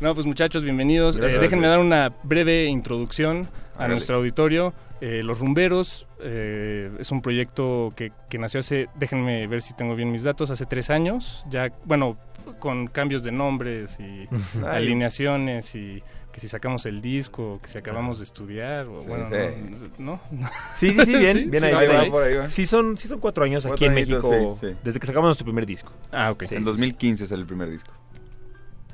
no, 0.00 0.14
pues 0.14 0.26
muchachos, 0.26 0.62
bienvenidos. 0.62 1.16
Eh, 1.16 1.20
Gracias. 1.20 1.40
déjenme 1.42 1.66
dar 1.66 1.80
una 1.80 2.12
breve 2.22 2.66
introducción 2.66 3.48
a 3.78 3.88
nuestro 3.88 4.16
auditorio. 4.16 4.72
Eh, 5.00 5.22
Los 5.22 5.38
Rumberos 5.40 6.06
eh, 6.20 6.90
es 6.98 7.10
un 7.10 7.20
proyecto 7.22 7.92
que, 7.96 8.12
que 8.30 8.38
nació 8.38 8.60
hace, 8.60 8.88
déjenme 8.94 9.46
ver 9.46 9.60
si 9.62 9.74
tengo 9.74 9.94
bien 9.94 10.10
mis 10.10 10.22
datos, 10.22 10.50
hace 10.50 10.64
tres 10.66 10.88
años. 10.90 11.44
Ya, 11.50 11.70
bueno, 11.84 12.16
con 12.60 12.86
cambios 12.86 13.22
de 13.22 13.32
nombres 13.32 13.98
y 14.00 14.28
Ay. 14.64 14.86
alineaciones 14.86 15.74
y 15.74 16.02
que 16.32 16.40
si 16.40 16.48
sacamos 16.48 16.84
el 16.84 17.00
disco, 17.00 17.60
que 17.62 17.68
si 17.70 17.78
acabamos 17.78 18.18
de 18.18 18.24
estudiar, 18.24 18.86
o 18.86 19.00
Sí, 19.00 19.06
bueno, 19.08 19.26
sí. 19.28 19.88
¿no? 19.98 20.20
¿no? 20.30 20.48
Sí, 20.76 20.92
sí, 20.92 21.00
sí, 21.06 21.16
bien, 21.16 21.50
bien 21.50 21.64
ahí, 21.64 21.72
va 21.86 22.10
por 22.10 22.22
ahí. 22.24 22.34
va. 22.34 22.48
Sí 22.50 22.66
son, 22.66 22.98
sí 22.98 23.08
son 23.08 23.20
cuatro 23.20 23.44
años 23.44 23.64
aquí 23.64 23.86
en 23.86 23.92
añitos, 23.92 24.22
México, 24.22 24.56
sí, 24.60 24.66
sí. 24.68 24.76
desde 24.84 25.00
que 25.00 25.06
sacamos 25.06 25.28
nuestro 25.28 25.46
primer 25.46 25.64
disco. 25.64 25.92
Ah, 26.12 26.30
ok. 26.32 26.44
Sí, 26.44 26.54
En 26.56 26.60
sí, 26.60 26.64
2015 26.66 27.26
sale 27.26 27.40
el 27.40 27.46
primer 27.46 27.70
disco. 27.70 27.90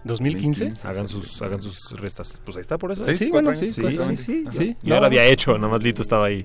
¿2015? 0.04 0.84
Hagan 0.84 1.06
sus, 1.08 1.40
hagan 1.42 1.62
sus 1.62 1.92
restas. 2.00 2.40
Pues 2.44 2.56
ahí 2.56 2.60
está 2.62 2.76
por 2.78 2.92
eso. 2.92 3.04
Sí, 3.04 3.16
Sí, 3.16 3.30
bueno, 3.30 3.50
años, 3.50 3.60
sí, 3.60 3.72
Sí, 3.72 3.82
sí, 4.16 4.44
sí. 4.50 4.76
Yo 4.82 4.94
no, 4.94 5.00
lo 5.00 5.06
había 5.06 5.24
hecho, 5.26 5.54
nada 5.58 5.68
más 5.72 5.82
Lito 5.82 6.02
estaba 6.02 6.26
ahí 6.26 6.44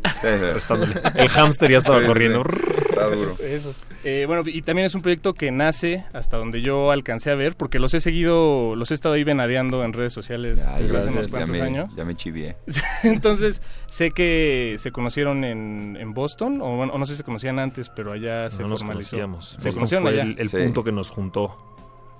restándole. 0.53 0.93
El 1.15 1.27
hámster 1.29 1.71
ya 1.71 1.79
estaba 1.79 2.03
corriendo. 2.05 2.43
Está 2.89 3.07
duro. 3.09 3.35
Eso. 3.43 3.73
Eh, 4.03 4.25
bueno, 4.27 4.43
y 4.45 4.61
también 4.61 4.85
es 4.85 4.95
un 4.95 5.01
proyecto 5.01 5.33
que 5.33 5.51
nace 5.51 6.05
hasta 6.13 6.37
donde 6.37 6.61
yo 6.61 6.91
alcancé 6.91 7.31
a 7.31 7.35
ver, 7.35 7.55
porque 7.55 7.79
los 7.79 7.93
he 7.93 7.99
seguido, 7.99 8.75
los 8.75 8.91
he 8.91 8.93
estado 8.93 9.15
ahí 9.15 9.23
venadeando 9.23 9.83
en 9.83 9.91
redes 9.93 10.13
sociales 10.13 10.65
Ay, 10.67 10.83
desde 10.83 10.97
hace 10.99 11.09
unos 11.09 11.25
ya 11.25 11.31
cuantos 11.31 11.49
me, 11.57 11.61
años. 11.61 11.95
Ya 11.95 12.05
me 12.05 12.15
chivié. 12.15 12.55
Entonces, 13.03 13.61
sé 13.87 14.11
que 14.11 14.75
se 14.77 14.91
conocieron 14.91 15.43
en, 15.43 15.97
en 15.99 16.13
Boston, 16.13 16.61
o, 16.61 16.75
bueno, 16.77 16.93
o 16.93 16.97
no 16.97 17.05
sé 17.05 17.13
si 17.13 17.17
se 17.17 17.23
conocían 17.23 17.57
antes, 17.59 17.89
pero 17.89 18.11
allá 18.13 18.49
se 18.49 18.61
no 18.61 18.69
nos 18.69 18.79
formalizó. 18.79 19.17
conocíamos. 19.17 19.47
Se 19.49 19.55
Boston 19.55 19.73
conocieron 19.73 20.03
fue 20.03 20.13
allá. 20.13 20.21
el, 20.23 20.39
el 20.39 20.49
Sí. 20.49 20.57
punto 20.57 20.83
que 20.83 20.91
nos 20.91 21.09
juntó, 21.09 21.57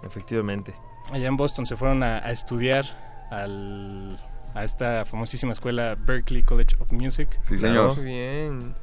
efectivamente. 0.03 0.73
Allá 1.11 1.27
en 1.27 1.38
Boston 1.38 1.65
se 1.65 1.75
fueron 1.77 2.03
a, 2.03 2.17
a 2.17 2.31
estudiar 2.31 2.85
al, 3.31 4.19
a 4.53 4.63
esta 4.63 5.05
famosísima 5.05 5.51
escuela 5.53 5.95
Berklee 5.97 6.43
College 6.43 6.75
of 6.79 6.91
Music. 6.91 7.29
Sí, 7.47 7.57
señor. 7.57 7.95
Muy 7.95 8.05
bien. 8.05 8.75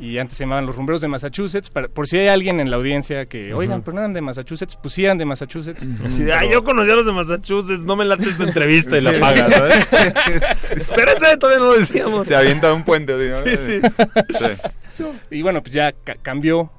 Y 0.00 0.16
antes 0.16 0.38
se 0.38 0.44
llamaban 0.44 0.64
los 0.64 0.76
rumberos 0.76 1.02
de 1.02 1.08
Massachusetts. 1.08 1.68
para- 1.68 1.86
por 1.88 2.06
si 2.08 2.16
hay 2.16 2.28
alguien 2.28 2.58
en 2.58 2.70
la 2.70 2.76
audiencia 2.78 3.26
que, 3.26 3.52
oigan, 3.52 3.82
pero 3.82 3.96
no 3.96 4.00
eran 4.00 4.14
de 4.14 4.22
Massachusetts, 4.22 4.78
pues 4.82 4.94
sí 4.94 5.04
eran 5.04 5.18
de 5.18 5.26
Massachusetts. 5.26 5.86
Así 6.04 6.24
de, 6.24 6.32
ay, 6.32 6.48
yo 6.50 6.64
conocí 6.64 6.90
a 6.90 6.94
los 6.96 7.04
de 7.04 7.12
Massachusetts, 7.12 7.80
no 7.80 7.96
me 7.96 8.06
late 8.06 8.30
esta 8.30 8.44
entrevista 8.44 8.96
y 8.96 9.02
la 9.02 9.20
pagas, 9.20 9.52
¿sabes? 9.90 10.72
Espérense, 10.72 11.36
todavía 11.36 11.58
no 11.58 11.66
lo 11.72 11.78
decíamos. 11.78 12.26
Se 12.26 12.34
avienta 12.34 12.72
un 12.72 12.82
puente. 12.82 13.12
¿sí? 13.14 13.30
¿no? 13.30 13.44
Sí, 13.44 13.80
sí. 14.38 14.44
Sí. 14.96 15.04
Y 15.32 15.42
bueno, 15.42 15.62
pues 15.62 15.74
ya 15.74 15.92
ca- 15.92 16.16
cambió, 16.22 16.70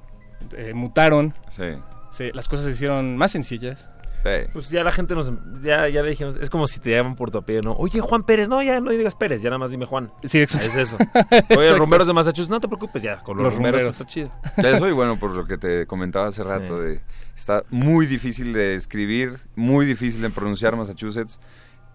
eh, 0.57 0.73
mutaron, 0.73 1.35
Sí. 1.55 1.63
se- 2.09 2.33
las 2.33 2.47
cosas 2.47 2.65
se 2.65 2.71
hicieron 2.71 3.15
más 3.17 3.31
sencillas. 3.31 3.87
Sí. 4.23 4.49
Pues 4.53 4.69
ya 4.69 4.83
la 4.83 4.91
gente 4.91 5.15
nos. 5.15 5.31
Ya, 5.61 5.87
ya 5.89 6.03
le 6.03 6.09
dijimos. 6.11 6.35
Es 6.35 6.49
como 6.49 6.67
si 6.67 6.79
te 6.79 6.91
llaman 6.91 7.15
por 7.15 7.31
tu 7.31 7.39
apellido, 7.39 7.63
¿no? 7.63 7.71
Oye, 7.73 7.99
Juan 8.01 8.23
Pérez. 8.23 8.47
No, 8.47 8.61
ya 8.61 8.79
no 8.79 8.91
digas 8.91 9.15
Pérez. 9.15 9.41
Ya 9.41 9.49
nada 9.49 9.57
más 9.57 9.71
dime 9.71 9.85
Juan. 9.85 10.11
Sí, 10.23 10.39
exacto. 10.39 10.67
Es 10.67 10.75
eso. 10.75 10.97
Oye, 11.57 11.73
rumberos 11.75 12.07
de 12.07 12.13
Massachusetts. 12.13 12.49
No 12.49 12.59
te 12.59 12.67
preocupes, 12.67 13.01
ya. 13.01 13.19
Con 13.23 13.37
los, 13.37 13.45
Los 13.45 13.53
rumberos, 13.55 13.81
rumberos. 13.81 13.99
está 14.01 14.05
chido. 14.05 14.29
Ya 14.61 14.77
eso 14.77 14.87
y 14.87 14.91
bueno, 14.91 15.17
por 15.17 15.31
lo 15.31 15.45
que 15.45 15.57
te 15.57 15.87
comentaba 15.87 16.27
hace 16.27 16.43
rato, 16.43 16.77
Sí. 16.77 16.83
de, 16.89 17.01
está 17.35 17.63
muy 17.71 18.05
difícil 18.05 18.53
de 18.53 18.75
escribir, 18.75 19.39
muy 19.55 19.85
difícil 19.85 20.21
de 20.21 20.29
pronunciar 20.29 20.75
Massachusetts 20.77 21.39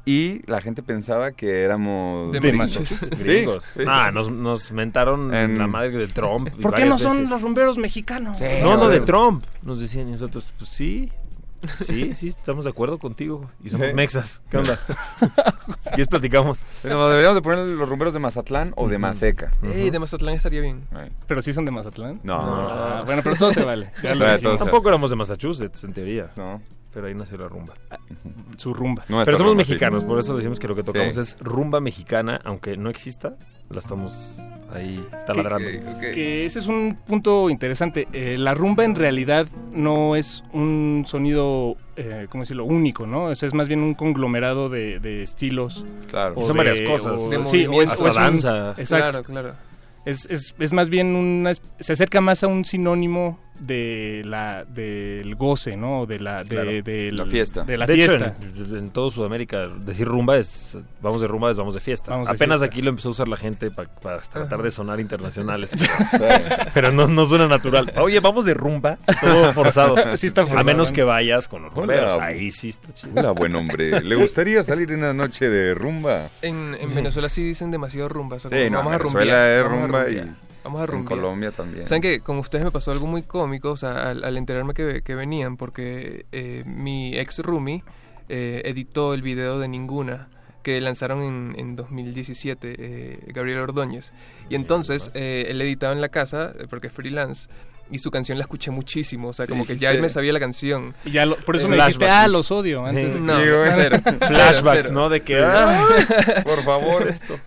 y 0.05 0.41
la 0.51 0.61
gente 0.61 0.83
pensaba 0.83 1.33
que 1.33 1.63
éramos 1.63 2.33
De. 2.33 2.53
Massachusetts. 2.53 3.17
Sí, 3.19 3.25
Gringos. 3.25 3.65
sí. 3.75 3.83
Ah, 3.87 4.11
nos, 4.13 4.31
nos 4.31 4.71
mentaron 4.73 5.35
En- 5.35 5.59
la 5.59 5.67
madre 5.67 5.91
de 5.91 6.07
Trump. 6.09 6.49
¿Por 6.61 6.75
qué 6.75 6.87
no 6.87 6.97
son 6.99 7.17
veces. 7.19 7.31
los 7.31 7.43
rumberos 7.43 7.79
mexicanos? 7.79 8.41
No, 8.63 8.77
no, 8.77 8.89
de 8.89 9.01
Trump. 9.01 9.45
Nos 9.63 9.81
decían 9.81 10.09
y 10.09 10.13
nosotros, 10.13 10.53
pues 10.59 10.71
sí. 10.71 11.11
Sí, 11.69 12.15
sí, 12.15 12.29
estamos 12.29 12.65
de 12.65 12.71
acuerdo 12.71 12.99
contigo. 12.99 13.51
Y 13.63 13.71
somos 13.71 13.89
Sí. 13.89 13.95
mexas. 13.95 14.43
¿Qué 14.51 14.59
onda? 14.59 14.79
si 15.81 15.89
quieres, 15.91 16.09
platicamos. 16.09 16.65
Pero 16.83 17.09
deberíamos 17.09 17.35
de 17.37 17.43
poner 17.43 17.67
los 17.67 17.89
rumberos 17.89 18.15
de 18.15 18.21
Mazatlán 18.21 18.73
o 18.77 18.89
de 18.89 18.99
Maseca. 18.99 19.51
Ey, 19.63 19.91
de 19.91 19.99
Mazatlán 19.99 20.35
estaría 20.35 20.61
bien. 20.61 20.87
Ay. 20.93 21.11
Pero 21.27 21.43
sí 21.43 21.53
son 21.53 21.65
de 21.65 21.71
Mazatlán. 21.71 22.21
No. 22.23 22.35
Ah, 22.41 23.03
bueno, 23.07 23.23
pero 23.25 23.37
todo 23.37 23.53
se 23.53 23.65
vale. 23.65 23.91
Ya 24.03 24.15
lo 24.15 24.39
todo 24.41 24.57
Tampoco 24.57 24.89
éramos 24.89 25.11
de 25.11 25.17
Massachusetts, 25.17 25.85
en 25.85 25.93
teoría. 25.93 26.31
No. 26.37 26.61
Pero 26.93 27.09
ahí 27.09 27.15
nació 27.15 27.37
la 27.37 27.49
rumba. 27.49 27.75
Su 28.57 28.73
rumba. 28.73 29.05
Nuestra 29.09 29.25
Pero 29.27 29.37
somos 29.39 29.51
rumba, 29.53 29.65
sí. 29.65 29.71
mexicanos, 29.71 30.05
por 30.07 30.19
eso 30.19 30.35
decimos 30.35 30.59
que 30.59 30.67
lo 30.67 30.75
que 30.75 30.83
tocamos 30.83 31.15
Sí. 31.15 31.21
es 31.21 31.37
rumba 31.41 31.79
mexicana, 31.81 32.41
aunque 32.43 32.79
no 32.79 32.89
exista, 32.89 33.37
la 33.71 33.79
estamos 33.81 34.39
ahí 34.75 35.05
taladrando. 35.27 35.69
Que 36.01 36.45
ese 36.45 36.59
es 36.59 36.67
un 36.67 36.99
punto 37.07 37.49
interesante. 37.51 38.09
Eh, 38.13 38.37
la 38.39 38.55
rumba 38.55 38.85
en 38.85 38.95
realidad 38.95 39.47
no 39.73 40.17
es 40.17 40.45
un 40.53 41.05
sonido, 41.07 41.77
eh, 41.97 42.27
¿cómo 42.29 42.43
decirlo?, 42.43 42.65
único, 42.65 43.07
¿no? 43.07 43.25
O 43.27 43.35
sea, 43.35 43.47
es 43.47 43.55
más 43.55 43.69
bien 43.69 43.81
un 43.81 43.95
conglomerado 43.95 44.69
de, 44.69 44.99
de 45.01 45.23
estilos. 45.23 45.85
Claro. 46.11 46.35
o 46.37 46.43
son 46.43 46.57
de- 46.57 46.65
varias 46.65 46.81
cosas. 46.89 47.21
o- 47.21 47.31
De 47.31 47.45
sí, 47.45 47.67
o 47.67 47.83
es, 47.83 47.91
Hasta 47.91 48.05
o 48.05 48.09
es 48.09 48.17
un- 48.17 48.23
danza. 48.23 48.75
exacto. 48.77 49.23
Claro, 49.25 49.25
claro. 49.25 49.55
Es, 50.05 50.27
es, 50.31 50.55
es 50.59 50.73
más 50.73 50.89
bien 50.89 51.17
una... 51.17 51.53
Se 51.81 51.93
acerca 51.93 52.21
más 52.21 52.43
a 52.45 52.47
un 52.47 52.65
sinónimo 52.65 53.39
de 53.59 54.23
la 54.25 54.65
del 54.65 55.35
goce, 55.35 55.77
¿no? 55.77 56.07
De 56.07 56.19
la 56.21 56.45
de, 56.45 56.83
Claro. 56.85 57.25
La 57.25 57.27
fiesta. 57.31 57.65
De 57.65 57.77
la 57.77 57.87
de 57.87 57.95
fiesta. 57.95 58.37
hecho, 58.39 58.65
en, 58.75 58.77
en 58.77 58.91
todo 58.91 59.11
Sudamérica, 59.11 59.69
decir 59.69 60.07
rumba 60.07 60.37
es 60.37 60.77
vamos 61.01 61.21
de 61.21 61.27
rumba 61.27 61.51
es 61.51 61.57
vamos 61.57 61.75
de 61.75 61.81
fiesta. 61.81 62.11
Vamos 62.13 62.29
de 62.29 62.35
Apenas 62.35 62.61
fiesta. 62.61 62.73
aquí 62.75 62.83
lo 62.83 62.91
empezó 62.91 63.09
a 63.09 63.11
usar 63.13 63.29
la 63.29 63.37
gente 63.37 63.71
para 63.71 64.21
tratar 64.21 64.63
de 64.63 64.71
sonar 64.71 65.01
internacionales. 65.01 65.71
pero, 66.75 66.93
no, 66.93 67.07
no 67.07 67.27
suena 67.27 67.49
natural. 67.49 67.93
Oye, 67.99 68.21
vamos 68.21 68.45
de 68.45 68.55
rumba, 68.55 68.99
todo 69.21 69.53
forzado. 69.53 69.97
Sí 70.17 70.27
está 70.29 70.43
A 70.43 70.47
forzado, 70.47 70.65
menos 70.65 70.89
¿no? 70.91 70.95
que 70.95 71.03
vayas 71.03 71.49
con 71.49 71.63
los 71.63 71.73
rumberos. 71.73 72.15
Hola. 72.15 72.27
Ahí 72.27 72.51
sí 72.51 72.71
está 72.71 72.93
chido. 72.95 73.13
Hola, 73.17 73.31
buen 73.33 73.55
hombre. 73.55 74.01
¿Le 74.01 74.15
gustaría 74.17 74.63
salir 74.63 74.91
en 74.93 75.01
una 75.01 75.13
noche 75.13 75.49
de 75.49 75.75
rumba? 75.75 76.29
En, 76.43 76.75
en 76.81 76.95
Venezuela 76.95 77.29
sí 77.29 77.43
dicen 77.43 77.71
demasiado 77.71 78.09
rumba. 78.09 78.37
o 78.37 78.41
sea, 78.41 78.51
Sí, 78.51 78.71
no, 78.71 78.79
vamos 78.79 78.93
a 78.95 78.99
Venezuela 78.99 79.33
rumbear, 79.35 79.51
es 79.59 79.63
vamos 79.65 79.79
a 79.79 79.87
rumba 79.87 80.05
rumbear, 80.05 80.27
y 80.27 80.56
Vamos 80.67 80.81
a 80.81 80.85
en 80.85 80.91
rumbear. 80.91 81.19
Colombia 81.21 81.53
también. 81.53 81.87
Saben 81.87 82.03
que 82.03 82.21
con 82.21 82.39
ustedes 82.39 82.65
me 82.65 82.71
pasó 82.71 82.91
algo 82.91 83.07
muy 83.07 83.23
cómico, 83.23 83.71
o 83.71 83.77
sea, 83.77 84.11
al, 84.11 84.25
al 84.25 84.37
enterarme 84.37 84.75
que, 84.75 85.03
que 85.03 85.15
venían, 85.15 85.57
porque 85.57 86.27
eh, 86.33 86.63
mi 86.67 87.17
ex 87.17 87.39
roomie 87.39 87.83
eh, 88.29 88.63
editó 88.65 89.15
el 89.15 89.23
video 89.23 89.59
de 89.59 89.69
Ninguna 89.69 90.27
que 90.67 90.81
lanzaron 90.81 91.23
en, 91.23 91.55
en 91.57 91.77
2017, 91.77 92.75
eh, 92.77 93.19
Gabriel 93.29 93.61
Ordóñez. 93.61 94.13
Y 94.51 94.57
entonces 94.57 95.13
eh, 95.15 95.47
él 95.49 95.63
editaba 95.63 95.93
en 95.93 96.01
la 96.01 96.09
casa, 96.09 96.53
eh, 96.59 96.67
porque 96.69 96.89
es 96.89 96.93
freelance, 96.93 97.49
y 97.91 97.99
su 97.99 98.11
canción 98.11 98.39
la 98.39 98.45
escuché 98.45 98.71
muchísimo, 98.71 99.29
o 99.29 99.33
sea, 99.33 99.47
Sí, 99.47 99.53
como 99.53 99.65
que 99.67 99.77
ya 99.77 99.91
dijiste- 99.91 100.03
me 100.03 100.09
sabía 100.09 100.33
la 100.33 100.41
canción. 100.41 100.95
Y 101.05 101.13
ya 101.13 101.27
lo- 101.27 101.37
por 101.37 101.57
eso 101.57 101.67
Eh, 101.67 101.71
me 101.71 101.77
dijiste, 101.77 102.07
ah, 102.07 102.27
los 102.29 102.51
odio. 102.51 102.85
Antes 102.85 103.15
de- 103.15 103.21
No, 103.21 103.39
Digo, 103.39 103.63
cero, 103.75 103.99
Flashbacks, 104.03 104.87
cero. 104.87 104.95
¿no? 104.95 105.09
De 105.09 105.23
que, 105.23 105.39
Sí. 105.39 105.45
"Ay, 105.45 106.43
por 106.45 106.63
favor, 106.65 107.05
¿qué 107.05 107.11
es 107.11 107.23
esto? 107.23 107.39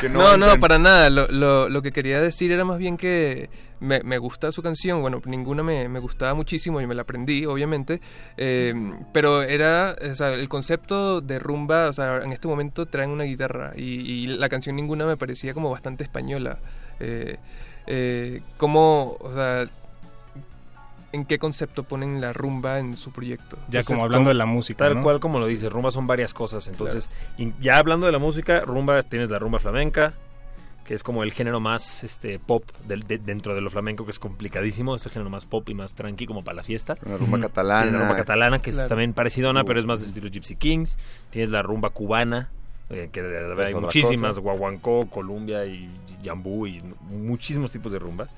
Que 0.00 0.08
no, 0.08 0.36
no, 0.36 0.58
para 0.60 0.78
nada. 0.78 1.08
Lo, 1.10 1.26
lo, 1.28 1.68
lo 1.68 1.82
que 1.82 1.92
quería 1.92 2.20
decir 2.20 2.52
era 2.52 2.64
más 2.64 2.78
bien 2.78 2.96
que 2.96 3.48
me, 3.80 4.00
me 4.02 4.18
gusta 4.18 4.52
su 4.52 4.62
canción. 4.62 5.00
Bueno, 5.02 5.20
ninguna 5.26 5.62
me, 5.62 5.88
me 5.88 5.98
gustaba 5.98 6.34
muchísimo 6.34 6.80
y 6.80 6.86
me 6.86 6.94
la 6.94 7.02
aprendí, 7.02 7.44
obviamente. 7.46 8.00
eh, 8.36 8.74
pero 9.12 9.42
era, 9.42 9.96
o 10.10 10.14
sea, 10.14 10.32
el 10.32 10.48
concepto 10.48 11.20
de 11.20 11.38
rumba, 11.38 11.88
o 11.88 11.92
sea, 11.92 12.18
en 12.22 12.32
este 12.32 12.48
momento 12.48 12.86
traen 12.86 13.10
una 13.10 13.24
guitarra 13.24 13.72
y, 13.76 13.82
y 14.00 14.26
la 14.26 14.48
canción 14.48 14.76
ninguna 14.76 15.06
me 15.06 15.16
parecía 15.16 15.54
como 15.54 15.70
bastante 15.70 16.04
española. 16.04 16.58
Eh, 17.00 17.36
eh, 17.86 18.40
como, 18.56 19.16
o 19.20 19.32
sea, 19.32 19.66
¿en 21.16 21.24
qué 21.24 21.38
concepto 21.40 21.82
ponen 21.82 22.20
la 22.20 22.32
rumba 22.32 22.78
en 22.78 22.96
su 22.96 23.10
proyecto? 23.10 23.56
Ya 23.68 23.80
Pues 23.80 23.86
como 23.86 24.04
hablando 24.04 24.28
de 24.28 24.34
la 24.34 24.46
música, 24.46 24.84
Tal 24.84 24.94
¿no? 24.96 25.02
cual 25.02 25.18
como 25.18 25.40
lo 25.40 25.46
dices, 25.46 25.72
rumba 25.72 25.90
son 25.90 26.06
varias 26.06 26.32
cosas. 26.32 26.68
Entonces, 26.68 27.10
y 27.36 27.52
ya 27.60 27.78
hablando 27.78 28.06
de 28.06 28.12
la 28.12 28.18
música, 28.20 28.60
rumba 28.60 29.02
tienes 29.02 29.28
la 29.30 29.38
rumba 29.40 29.58
flamenca, 29.58 30.14
que 30.84 30.94
es 30.94 31.02
como 31.02 31.24
el 31.24 31.32
género 31.32 31.58
más 31.58 32.04
este 32.04 32.38
pop 32.38 32.62
del- 32.86 33.02
de- 33.02 33.18
dentro 33.18 33.56
de 33.56 33.60
lo 33.60 33.70
flamenco, 33.70 34.04
que 34.04 34.12
es 34.12 34.20
complicadísimo, 34.20 34.94
es 34.94 35.04
el 35.04 35.10
género 35.10 35.30
más 35.30 35.44
pop 35.44 35.68
y 35.68 35.74
más 35.74 35.96
tranqui 35.96 36.26
como 36.26 36.44
para 36.44 36.54
la 36.58 36.62
fiesta. 36.62 36.94
La 37.04 37.16
rumba 37.16 37.40
catalana. 37.40 37.80
Tienes 37.82 37.92
la 38.00 38.06
rumba 38.06 38.16
catalana, 38.16 38.58
que 38.60 38.70
Claro. 38.70 38.84
es 38.84 38.88
también 38.88 39.12
parecidona, 39.12 39.62
Uh. 39.62 39.64
pero 39.64 39.80
es 39.80 39.86
más 39.86 40.00
de 40.00 40.06
estilo 40.06 40.28
Gypsy 40.30 40.54
Kings. 40.54 40.96
Tienes 41.30 41.50
la 41.50 41.62
rumba 41.62 41.90
cubana, 41.90 42.50
eh, 42.88 43.08
que 43.10 43.20
de- 43.20 43.28
de- 43.48 43.52
Es 43.54 43.66
hay 43.66 43.74
muchísimas, 43.74 44.28
cosa. 44.36 44.40
guaguancó, 44.42 45.06
Columbia 45.10 45.66
y 45.66 45.90
Yambú 46.22 46.68
y 46.68 46.80
muchísimos 47.10 47.72
tipos 47.72 47.90
de 47.90 47.98
rumba. 47.98 48.28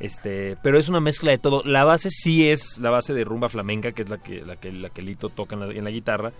Este, 0.00 0.56
pero 0.62 0.78
es 0.78 0.88
una 0.88 1.00
mezcla 1.00 1.30
de 1.30 1.38
todo. 1.38 1.62
La 1.64 1.84
base 1.84 2.08
sí 2.10 2.48
es 2.48 2.78
la 2.78 2.90
base 2.90 3.12
de 3.14 3.24
rumba 3.24 3.48
flamenca, 3.48 3.92
que 3.92 4.02
es 4.02 4.08
la 4.08 4.18
que, 4.18 4.44
la 4.44 4.56
que, 4.56 4.72
la 4.72 4.90
que 4.90 5.02
Lito 5.02 5.28
toca 5.28 5.54
en 5.54 5.60
la, 5.60 5.66
en 5.72 5.84
la 5.84 5.90
guitarra. 5.90 6.32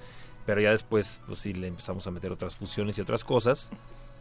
Pero 0.47 0.61
ya 0.63 0.71
después, 0.71 1.21
pues 1.27 1.39
sí, 1.39 1.53
le 1.53 1.67
empezamos 1.67 2.07
a 2.07 2.11
meter 2.11 2.33
otras 2.33 2.57
fusiones 2.57 2.97
y 2.99 3.03
otras 3.03 3.23
cosas. 3.25 3.71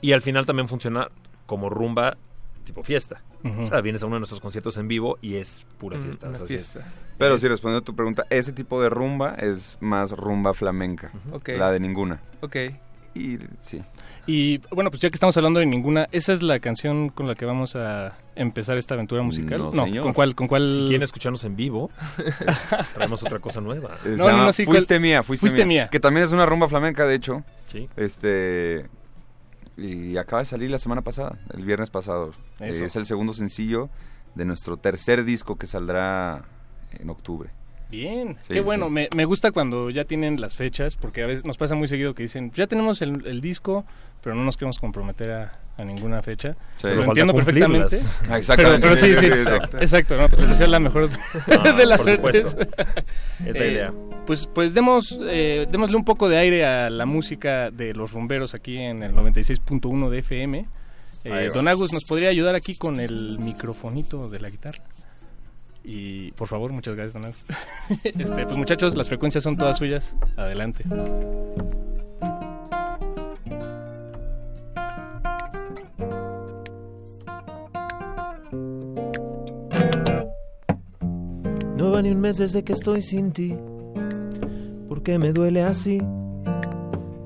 Y 0.01 0.11
al 0.11 0.21
final 0.21 0.45
también 0.45 0.67
funciona 0.67 1.09
como 1.45 1.69
rumba 1.69 2.17
tipo 2.65 2.83
fiesta. 2.83 3.23
O 3.61 3.65
sea, 3.65 3.79
vienes 3.81 4.03
a 4.03 4.05
uno 4.05 4.17
de 4.17 4.19
nuestros 4.19 4.41
conciertos 4.41 4.75
en 4.77 4.87
vivo 4.89 5.17
y 5.21 5.35
es 5.35 5.65
pura 5.79 5.97
Mm, 5.97 6.01
fiesta. 6.03 6.27
o 6.29 6.35
sea, 6.35 6.43
es- 6.43 6.47
fiesta. 6.49 6.93
Pero 7.17 7.37
si 7.37 7.47
respondiendo 7.47 7.81
a 7.81 7.85
tu 7.85 7.95
pregunta, 7.95 8.25
ese 8.29 8.51
tipo 8.53 8.81
de 8.81 8.89
rumba 8.89 9.35
es 9.35 9.77
más 9.79 10.11
rumba 10.11 10.53
flamenca. 10.53 11.11
Ok. 11.31 11.49
La 11.57 11.71
de 11.71 11.79
ninguna. 11.79 12.21
Ok. 12.41 12.55
Y 13.19 13.37
sí. 13.59 13.81
Y 14.27 14.59
bueno, 14.71 14.89
pues 14.91 15.01
ya 15.01 15.09
que 15.09 15.15
estamos 15.15 15.35
hablando 15.35 15.59
de 15.59 15.65
ninguna, 15.65 16.07
¿esa 16.11 16.31
es 16.31 16.41
la 16.41 16.59
canción 16.59 17.09
con 17.09 17.27
la 17.27 17.35
que 17.35 17.45
vamos 17.45 17.75
a 17.75 18.15
empezar 18.35 18.77
esta 18.77 18.93
aventura 18.93 19.21
musical? 19.23 19.71
No, 19.73 19.85
señor. 19.85 20.03
¿con 20.03 20.13
cuál? 20.13 20.35
¿Con 20.35 20.47
cuál? 20.47 20.71
Si 20.71 20.79
quieren 20.83 21.03
escucharnos 21.03 21.43
en 21.43 21.55
vivo, 21.55 21.89
traemos 22.93 23.21
otra 23.23 23.39
cosa 23.39 23.59
nueva. 23.59 23.89
No, 24.05 24.29
no, 24.31 24.45
no, 24.45 24.53
sí, 24.53 24.65
fuiste 24.65 24.95
¿cuál? 24.95 25.01
mía, 25.01 25.23
fuiste, 25.23 25.41
Fuiste 25.47 25.65
mía. 25.65 25.83
mía. 25.83 25.89
Que 25.89 25.99
también 25.99 26.25
es 26.25 26.31
una 26.31 26.45
rumba 26.45 26.69
flamenca, 26.69 27.05
de 27.05 27.15
hecho. 27.15 27.43
Sí. 27.67 27.89
Este. 27.97 28.85
Y 29.75 30.17
acaba 30.17 30.41
de 30.41 30.45
salir 30.45 30.69
la 30.69 30.79
semana 30.79 31.01
pasada, 31.01 31.39
el 31.53 31.65
viernes 31.65 31.89
pasado. 31.89 32.33
Eso. 32.59 32.83
Eh, 32.83 32.87
es 32.87 32.95
el 32.95 33.05
segundo 33.05 33.33
sencillo 33.33 33.89
de 34.35 34.45
nuestro 34.45 34.77
tercer 34.77 35.23
disco 35.25 35.57
que 35.57 35.67
saldrá 35.67 36.45
en 36.99 37.09
octubre. 37.09 37.49
Bien, 37.89 38.37
Sí, 38.47 38.53
qué 38.53 38.61
bueno, 38.61 38.85
sí. 38.85 38.91
me, 38.91 39.09
me 39.15 39.25
gusta 39.25 39.51
cuando 39.51 39.89
ya 39.89 40.05
tienen 40.05 40.39
las 40.39 40.55
fechas, 40.55 40.95
porque 40.95 41.23
a 41.23 41.27
veces 41.27 41.45
nos 41.45 41.57
pasa 41.57 41.75
muy 41.75 41.87
seguido 41.87 42.13
que 42.13 42.23
dicen, 42.23 42.51
ya 42.55 42.67
tenemos 42.67 43.01
el, 43.01 43.25
el 43.25 43.41
disco, 43.41 43.83
pero 44.23 44.35
no 44.35 44.43
nos 44.43 44.57
queremos 44.57 44.77
comprometer 44.79 45.31
a, 45.31 45.59
a 45.77 45.83
ninguna 45.83 46.21
fecha. 46.21 46.55
Sí. 46.77 46.87
Lo 46.89 47.03
entiendo 47.05 47.33
perfectamente. 47.33 47.97
Ah, 48.29 48.37
exactamente. 48.37 48.81
Pero, 48.87 48.95
pero 48.95 48.95
sí, 48.97 49.15
sí, 49.15 49.25
exacto, 49.25 49.77
exacto, 49.79 50.17
¿no? 50.17 50.29
Pues 50.29 50.59
les 50.59 50.69
la 50.69 50.79
mejor 50.79 51.09
Ah, 51.63 51.71
de 51.77 51.85
las 51.85 52.01
suertes. 52.03 52.55
Es 53.45 53.55
la 53.55 53.65
Eh, 53.65 53.71
idea. 53.71 53.93
Pues, 54.27 54.47
pues 54.53 54.73
demos, 54.75 55.17
eh, 55.23 55.65
démosle 55.71 55.95
un 55.95 56.05
poco 56.05 56.29
de 56.29 56.37
aire 56.37 56.65
a 56.65 56.89
la 56.91 57.07
música 57.07 57.71
de 57.71 57.95
los 57.95 58.11
rumberos 58.13 58.53
aquí 58.53 58.77
en 58.77 59.01
el 59.01 59.13
96.1 59.13 60.09
de 60.09 60.19
FM. 60.19 60.65
Eh. 61.25 61.49
Don 61.53 61.67
Agus, 61.67 61.91
¿nos 61.91 62.05
podría 62.05 62.29
ayudar 62.29 62.53
aquí 62.55 62.75
con 62.75 62.99
el 62.99 63.39
microfonito 63.39 64.29
de 64.29 64.39
la 64.39 64.49
guitarra? 64.51 64.83
Y 65.91 66.31
por 66.33 66.47
favor, 66.47 66.71
muchas 66.71 66.95
gracias, 66.95 67.19
Don 67.19 67.31
este, 68.03 68.45
pues 68.45 68.55
muchachos, 68.55 68.95
las 68.95 69.07
frecuencias 69.07 69.43
son 69.43 69.57
todas 69.57 69.79
suyas. 69.79 70.15
Adelante. 70.37 70.83
No 81.75 81.91
va 81.91 82.03
ni 82.03 82.11
un 82.11 82.21
mes 82.21 82.37
desde 82.37 82.63
que 82.63 82.73
estoy 82.73 83.01
sin 83.01 83.31
ti. 83.31 83.57
¿Por 84.87 85.01
qué 85.01 85.17
me 85.17 85.33
duele 85.33 85.63
así? 85.63 85.97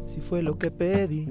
Si 0.06 0.22
fue 0.22 0.42
lo 0.42 0.58
que 0.58 0.72
pedí. 0.72 1.28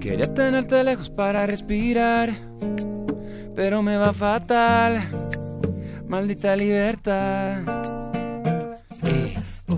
Quería 0.00 0.32
tenerte 0.32 0.84
lejos 0.84 1.10
para 1.10 1.48
respirar, 1.48 2.30
pero 3.56 3.82
me 3.82 3.96
va 3.96 4.12
fatal. 4.12 5.08
Maldita 6.06 6.54
libertad. 6.54 7.62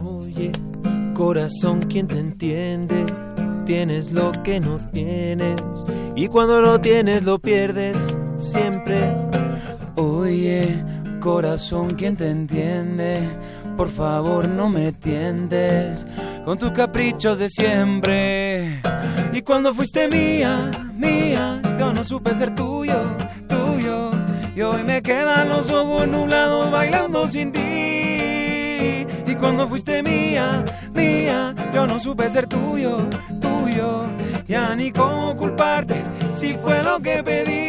Oye, 0.03 0.53
corazón, 1.15 1.81
¿quién 1.83 2.09
te 2.09 2.19
entiende? 2.19 3.07
Tienes 3.65 4.13
lo 4.13 4.33
que 4.33 4.59
no 4.59 4.79
tienes. 4.93 5.63
Y 6.17 6.27
cuando 6.27 6.61
lo 6.61 6.81
tienes, 6.81 7.23
lo 7.23 7.39
pierdes 7.39 7.97
siempre. 8.39 9.15
Oye, 9.95 10.83
corazón, 11.21 11.95
¿quién 11.95 12.17
te 12.17 12.29
entiende? 12.29 13.21
Por 13.77 13.89
favor, 13.91 14.49
no 14.49 14.69
me 14.69 14.91
tiendes 14.91 16.05
con 16.45 16.59
tus 16.59 16.73
caprichos 16.73 17.39
de 17.39 17.49
siempre. 17.49 18.83
Y 19.33 19.43
cuando 19.43 19.73
fuiste 19.73 20.09
mía, 20.09 20.71
mía, 20.95 21.63
yo 21.79 21.93
no 21.93 22.03
supe 22.03 22.35
ser 22.35 22.55
tuyo. 22.57 23.28
Y 24.59 24.63
hoy 24.63 24.83
me 24.83 25.01
quedan 25.03 25.51
los 25.51 25.71
ojos 25.71 26.09
nublados 26.09 26.69
bailando 26.73 27.29
sin 27.29 27.53
ti. 27.53 27.61
Y 27.61 29.35
cuando 29.39 29.69
fuiste 29.69 30.03
mía, 30.03 30.65
mía, 30.93 31.55
yo 31.73 31.87
no 31.87 32.01
supe 32.01 32.29
ser 32.29 32.49
tuyo, 32.49 33.09
tuyo. 33.41 34.03
Ya 34.49 34.75
ni 34.75 34.91
cómo 34.91 35.37
culparte 35.37 36.03
si 36.35 36.55
fue 36.55 36.83
lo 36.83 36.99
que 36.99 37.23
pedí. 37.23 37.69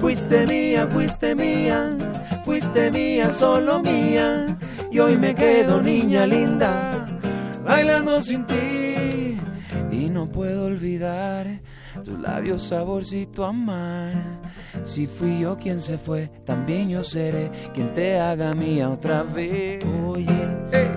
Fuiste 0.00 0.44
mía, 0.48 0.88
fuiste 0.90 1.36
mía, 1.36 1.96
fuiste 2.44 2.90
mía, 2.90 3.30
solo 3.30 3.78
mía. 3.78 4.46
Y 4.90 4.98
hoy 4.98 5.16
me 5.16 5.32
quedo 5.32 5.80
niña 5.80 6.26
linda, 6.26 7.06
bailando 7.62 8.20
sin 8.20 8.44
ti. 8.46 9.36
Y 9.92 10.08
no 10.10 10.26
puedo 10.26 10.64
olvidar 10.64 11.46
tus 12.04 12.18
labios 12.18 12.62
saborcito 12.62 13.44
amar. 13.44 14.40
Si 14.84 15.06
fui 15.06 15.40
yo 15.40 15.56
quien 15.56 15.80
se 15.80 15.98
fue, 15.98 16.28
también 16.44 16.88
yo 16.88 17.04
seré 17.04 17.50
quien 17.74 17.92
te 17.92 18.18
haga 18.18 18.54
mía 18.54 18.90
otra 18.90 19.22
vez. 19.22 19.84
Oye, 20.06 20.42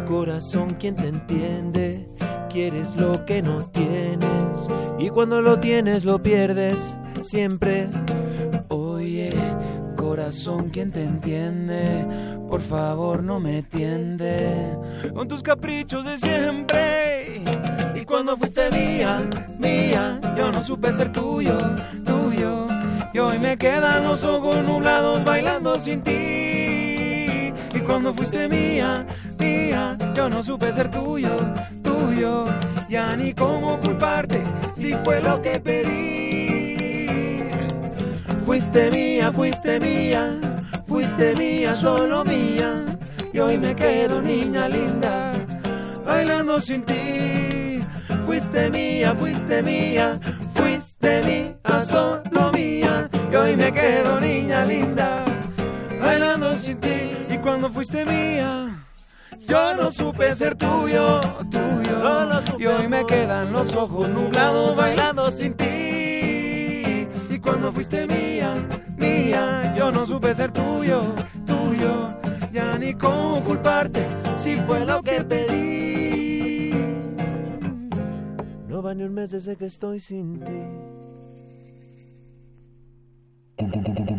corazón, 0.07 0.69
¿quién 0.79 0.95
te 0.95 1.07
entiende? 1.07 2.07
Quieres 2.49 2.95
lo 2.95 3.25
que 3.25 3.41
no 3.41 3.65
tienes. 3.69 4.67
Y 4.99 5.09
cuando 5.09 5.41
lo 5.41 5.59
tienes, 5.59 6.05
lo 6.05 6.21
pierdes 6.21 6.95
siempre. 7.23 7.89
Oye, 8.69 9.33
corazón, 9.95 10.69
¿quién 10.69 10.91
te 10.91 11.03
entiende? 11.03 12.05
Por 12.49 12.61
favor, 12.61 13.23
no 13.23 13.39
me 13.39 13.63
tiende 13.63 14.77
con 15.13 15.27
tus 15.27 15.41
caprichos 15.41 16.05
de 16.05 16.19
siempre. 16.19 17.02
Cuando 18.13 18.37
fuiste 18.37 18.69
mía, 18.69 19.27
mía, 19.57 20.19
yo 20.37 20.51
no 20.51 20.63
supe 20.63 20.93
ser 20.93 21.11
tuyo, 21.11 21.57
tuyo. 22.05 22.67
Y 23.11 23.17
hoy 23.17 23.39
me 23.39 23.57
quedan 23.57 24.03
los 24.03 24.23
ojos 24.23 24.61
nublados 24.61 25.25
bailando 25.25 25.79
sin 25.79 26.03
ti. 26.03 27.51
Y 27.73 27.79
cuando 27.83 28.13
fuiste 28.13 28.47
mía, 28.47 29.07
mía, 29.39 29.97
yo 30.13 30.29
no 30.29 30.43
supe 30.43 30.71
ser 30.73 30.91
tuyo, 30.91 31.31
tuyo. 31.81 32.45
Ya 32.87 33.15
ni 33.15 33.33
cómo 33.33 33.79
culparte 33.79 34.43
si 34.75 34.93
fue 35.03 35.19
lo 35.23 35.41
que 35.41 35.59
pedí. 35.59 37.39
Fuiste 38.45 38.91
mía, 38.91 39.31
fuiste 39.31 39.79
mía, 39.79 40.39
fuiste 40.85 41.33
mía, 41.33 41.73
solo 41.73 42.23
mía. 42.23 42.85
Y 43.33 43.39
hoy 43.39 43.57
me 43.57 43.75
quedo 43.75 44.21
niña 44.21 44.69
linda, 44.69 45.31
bailando 46.05 46.61
sin 46.61 46.83
ti. 46.83 47.02
Fuiste 48.33 48.67
mía, 48.71 49.13
fuiste 49.13 49.61
mía, 49.61 50.19
fuiste 50.55 51.21
mía, 51.21 51.81
solo 51.85 52.51
mía. 52.51 53.07
Y 53.31 53.35
hoy 53.35 53.55
me 53.55 53.71
quedo 53.71 54.19
niña 54.19 54.65
linda, 54.65 55.23
bailando 56.01 56.57
sin 56.57 56.79
ti. 56.79 57.11
Y 57.29 57.37
cuando 57.37 57.69
fuiste 57.69 58.03
mía, 58.05 58.85
yo 59.47 59.75
no 59.75 59.91
supe 59.91 60.35
ser 60.35 60.55
tuyo, 60.55 61.21
tuyo. 61.51 62.57
y 62.57 62.65
hoy 62.65 62.87
me 62.87 63.05
quedan 63.05 63.51
los 63.51 63.75
ojos 63.75 64.09
nublados 64.09 64.75
bailando 64.75 65.29
sin 65.29 65.53
ti. 65.53 67.07
Y 67.29 67.39
cuando 67.39 67.71
fuiste 67.71 68.07
mía, 68.07 68.55
mía, 68.97 69.75
yo 69.77 69.91
no 69.91 70.07
supe 70.07 70.33
ser 70.33 70.49
tuyo, 70.49 71.13
tuyo. 71.45 72.07
Ya 72.51 72.79
ni 72.79 72.95
cómo 72.95 73.43
culparte 73.43 74.07
si 74.37 74.55
fue 74.55 74.83
lo 74.87 75.03
que 75.03 75.23
pedí. 75.23 75.72
Va 78.83 78.93
ni 78.93 79.03
un 79.03 79.13
mes 79.13 79.31
desde 79.31 79.55
que 79.55 79.65
estoy 79.65 79.99
sin 79.99 80.39
ti. 80.43 80.51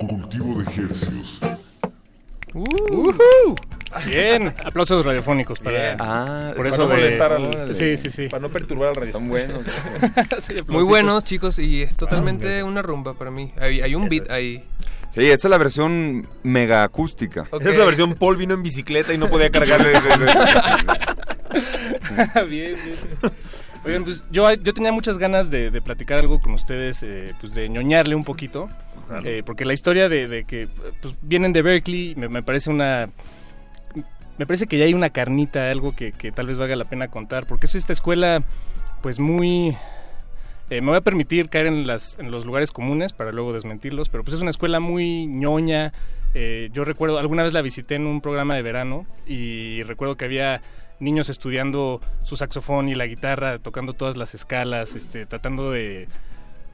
Cultivo 0.08 0.58
de 0.58 0.64
ejercicios. 0.64 1.40
¡Uhú! 2.54 3.54
Bien, 4.06 4.52
aplausos 4.64 5.04
radiofónicos 5.04 5.58
para. 5.60 5.78
Bien. 5.80 5.96
Ah, 6.00 6.52
por 6.56 6.64
para 6.64 6.68
eso 6.74 6.82
no 6.82 6.88
de- 6.88 6.94
molestar 6.96 7.32
al- 7.32 7.74
Sí, 7.74 7.96
sí, 7.96 8.10
sí. 8.10 8.28
Para 8.28 8.42
no 8.42 8.48
perturbar 8.50 8.88
al 8.90 8.96
radio. 8.96 9.12
Son 9.12 9.28
buenos. 9.28 9.64
Sí, 10.46 10.54
Muy 10.68 10.84
buenos, 10.84 11.24
chicos, 11.24 11.58
y 11.58 11.82
es 11.82 11.96
totalmente 11.96 12.46
gracias. 12.46 12.64
una 12.66 12.82
rumba 12.82 13.14
para 13.14 13.30
mí. 13.30 13.52
Hay, 13.58 13.80
hay 13.80 13.94
un 13.94 14.08
beat 14.08 14.30
ahí. 14.30 14.64
Sí, 15.10 15.20
esta 15.30 15.46
es 15.46 15.50
la 15.50 15.58
versión 15.58 16.26
mega 16.42 16.82
acústica. 16.82 17.42
Ok. 17.50 17.60
Esa 17.62 17.70
es 17.72 17.78
la 17.78 17.84
versión 17.84 18.14
Paul 18.14 18.36
vino 18.36 18.54
en 18.54 18.62
bicicleta 18.64 19.12
y 19.14 19.18
no 19.18 19.30
podía 19.30 19.50
cargarle. 19.50 19.92
bien, 22.48 22.74
bien. 22.84 23.32
Oigan, 23.84 24.04
pues 24.04 24.24
yo, 24.30 24.52
yo 24.54 24.72
tenía 24.72 24.92
muchas 24.92 25.18
ganas 25.18 25.50
de, 25.50 25.70
de 25.70 25.82
platicar 25.82 26.18
algo 26.18 26.40
con 26.40 26.54
ustedes, 26.54 27.02
eh, 27.02 27.34
pues 27.40 27.52
de 27.52 27.68
ñoñarle 27.68 28.14
un 28.14 28.24
poquito. 28.24 28.70
Claro. 29.08 29.28
Eh, 29.28 29.42
porque 29.44 29.64
la 29.66 29.74
historia 29.74 30.08
de, 30.08 30.26
de 30.26 30.44
que 30.44 30.68
pues, 31.02 31.14
vienen 31.20 31.52
de 31.52 31.60
Berkeley 31.60 32.14
me, 32.16 32.28
me 32.28 32.42
parece 32.42 32.70
una... 32.70 33.08
Me 34.36 34.46
parece 34.46 34.66
que 34.66 34.78
ya 34.78 34.86
hay 34.86 34.94
una 34.94 35.10
carnita, 35.10 35.70
algo 35.70 35.94
que, 35.94 36.12
que 36.12 36.32
tal 36.32 36.46
vez 36.46 36.58
valga 36.58 36.74
la 36.74 36.86
pena 36.86 37.08
contar. 37.08 37.46
Porque 37.46 37.66
es 37.66 37.74
esta 37.74 37.92
escuela, 37.92 38.42
pues 39.02 39.20
muy... 39.20 39.76
eh, 40.70 40.80
me 40.80 40.88
voy 40.88 40.96
a 40.96 41.02
permitir 41.02 41.50
caer 41.50 41.66
en, 41.66 41.86
las, 41.86 42.18
en 42.18 42.30
los 42.30 42.46
lugares 42.46 42.72
comunes 42.72 43.12
para 43.12 43.32
luego 43.32 43.52
desmentirlos, 43.52 44.08
pero 44.08 44.24
pues 44.24 44.34
es 44.34 44.40
una 44.40 44.50
escuela 44.50 44.80
muy 44.80 45.26
ñoña. 45.26 45.92
Eh, 46.32 46.70
yo 46.72 46.84
recuerdo, 46.84 47.18
alguna 47.18 47.44
vez 47.44 47.52
la 47.52 47.62
visité 47.62 47.94
en 47.94 48.06
un 48.06 48.20
programa 48.20 48.56
de 48.56 48.62
verano 48.62 49.06
y 49.24 49.84
recuerdo 49.84 50.16
que 50.16 50.24
había 50.24 50.62
niños 51.00 51.28
estudiando 51.28 52.00
su 52.22 52.36
saxofón 52.36 52.88
y 52.88 52.94
la 52.94 53.06
guitarra, 53.06 53.58
tocando 53.58 53.92
todas 53.92 54.16
las 54.16 54.34
escalas, 54.34 54.94
este, 54.94 55.26
tratando 55.26 55.70
de, 55.70 56.08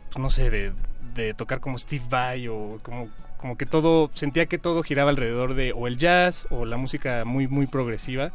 pues, 0.08 0.18
no 0.18 0.30
sé, 0.30 0.50
de, 0.50 0.72
de 1.14 1.34
tocar 1.34 1.60
como 1.60 1.78
Steve 1.78 2.04
Vai 2.08 2.48
o 2.48 2.78
como, 2.82 3.08
como 3.36 3.56
que 3.56 3.66
todo, 3.66 4.10
sentía 4.14 4.46
que 4.46 4.58
todo 4.58 4.82
giraba 4.82 5.10
alrededor 5.10 5.54
de 5.54 5.72
o 5.72 5.86
el 5.86 5.96
jazz 5.96 6.46
o 6.50 6.64
la 6.64 6.76
música 6.76 7.24
muy, 7.24 7.48
muy 7.48 7.66
progresiva. 7.66 8.32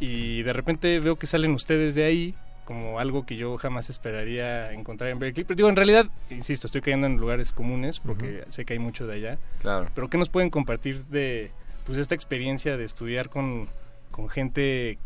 Y 0.00 0.42
de 0.42 0.52
repente 0.52 0.98
veo 1.00 1.16
que 1.16 1.26
salen 1.26 1.52
ustedes 1.52 1.94
de 1.94 2.04
ahí 2.04 2.34
como 2.64 2.98
algo 2.98 3.26
que 3.26 3.36
yo 3.36 3.56
jamás 3.58 3.90
esperaría 3.90 4.72
encontrar 4.72 5.10
en 5.10 5.18
Berkeley. 5.18 5.44
Pero 5.44 5.56
digo, 5.56 5.68
en 5.68 5.76
realidad, 5.76 6.06
insisto, 6.30 6.66
estoy 6.66 6.80
cayendo 6.80 7.06
en 7.06 7.16
lugares 7.16 7.52
comunes 7.52 8.00
porque 8.00 8.44
sé 8.48 8.64
que 8.64 8.72
hay 8.72 8.78
mucho 8.78 9.06
de 9.06 9.14
allá. 9.14 9.38
Claro. 9.60 9.86
Pero 9.94 10.08
¿qué 10.08 10.18
nos 10.18 10.28
pueden 10.28 10.50
compartir 10.50 11.04
de 11.06 11.52
pues 11.84 11.98
esta 11.98 12.14
experiencia 12.14 12.76
de 12.76 12.84
estudiar 12.84 13.28
con, 13.28 13.68
con 14.14 14.28
gente 14.28 14.96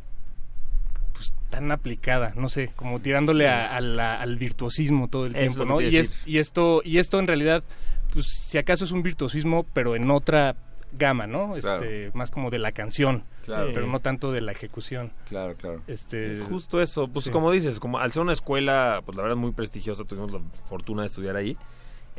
pues 1.15 1.33
tan 1.49 1.73
aplicada, 1.73 2.35
no 2.37 2.49
sé, 2.51 2.71
como 2.77 3.01
tirándole 3.01 3.49
a- 3.49 3.75
a 3.75 3.81
la- 3.81 4.21
al 4.21 4.37
virtuosismo 4.37 5.09
todo 5.09 5.25
el 5.25 5.33
tiempo, 5.35 5.65
¿no? 5.65 5.81
Y, 5.81 5.97
es- 5.97 6.13
esto 6.27 6.83
y 6.85 6.99
esto 6.99 7.19
en 7.19 7.27
realidad 7.27 7.65
pues 8.13 8.27
si 8.27 8.59
acaso 8.59 8.85
es 8.85 8.93
un 8.93 9.03
virtuosismo, 9.03 9.65
pero 9.73 9.97
en 9.97 10.11
otra 10.11 10.57
gama, 10.93 11.27
¿no? 11.27 11.55
Claro. 11.61 11.83
Este, 11.85 12.11
más 12.17 12.31
como 12.31 12.51
de 12.51 12.59
la 12.59 12.73
canción, 12.73 13.23
Claro. 13.45 13.71
pero 13.75 13.87
no 13.87 14.01
tanto 14.01 14.31
de 14.33 14.41
la 14.43 14.53
ejecución. 14.53 15.13
Claro, 15.29 15.55
claro. 15.57 15.83
Este, 15.87 16.33
Es 16.33 16.41
justo 16.43 16.81
eso, 16.81 17.09
pues 17.09 17.27
sí. 17.27 17.31
como 17.31 17.51
dices, 17.51 17.79
como 17.81 17.99
al 17.99 18.11
ser 18.13 18.23
una 18.23 18.33
escuela, 18.33 19.03
pues 19.05 19.17
la 19.17 19.23
verdad 19.23 19.37
muy 19.37 19.53
prestigiosa, 19.53 20.05
tuvimos 20.05 20.33
la 20.33 20.41
fortuna 20.65 21.03
de 21.03 21.09
estudiar 21.09 21.37
ahí. 21.37 21.57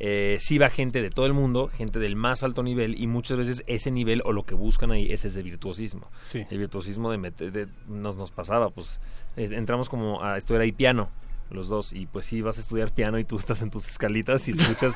Eh, 0.02 0.38
sí 0.40 0.58
va 0.58 0.70
gente 0.70 1.02
de 1.02 1.10
todo 1.10 1.26
el 1.26 1.34
mundo, 1.34 1.68
gente 1.68 2.00
del 2.00 2.16
más 2.16 2.42
alto 2.44 2.64
nivel 2.64 2.98
y 3.02 3.06
muchas 3.08 3.38
veces 3.38 3.64
ese 3.68 3.92
nivel 3.92 4.22
o 4.24 4.32
lo 4.32 4.44
que 4.46 4.56
buscan 4.56 4.92
ahí 4.92 5.12
es 5.12 5.26
ese 5.26 5.44
virtuosismo. 5.44 6.10
Sí. 6.24 6.46
El 6.50 6.58
virtuosismo 6.58 7.12
de, 7.12 7.18
meter- 7.18 7.52
de- 7.52 7.68
nos, 7.88 8.16
nos 8.16 8.32
pasaba, 8.32 8.70
pues 8.70 9.00
es- 9.36 9.52
entramos 9.52 9.90
como 9.90 10.24
a 10.24 10.38
estudiar 10.38 10.62
ahí 10.62 10.72
piano 10.72 11.10
los 11.52 11.68
dos 11.68 11.92
y 11.94 12.06
pues 12.06 12.28
sí 12.28 12.42
vas 12.42 12.58
a 12.60 12.62
estudiar 12.62 12.94
piano 12.94 13.20
y 13.20 13.26
tú 13.26 13.36
estás 13.40 13.62
en 13.62 13.72
tus 13.72 13.90
escalitas 13.90 14.48
y 14.48 14.52
escuchas 14.52 14.96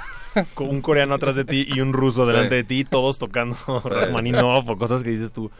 con 0.54 0.70
un 0.70 0.82
coreano 0.82 1.16
atrás 1.16 1.36
de 1.36 1.44
ti 1.44 1.66
y 1.68 1.82
un 1.82 1.92
ruso 1.92 2.26
Sí. 2.26 2.32
delante 2.32 2.56
de 2.56 2.64
ti 2.64 2.86
todos 2.86 3.18
tocando 3.20 3.58
Rachmaninoff 3.84 4.70
o 4.70 4.78
cosas 4.78 5.04
que 5.04 5.10
dices 5.10 5.34
tú 5.34 5.52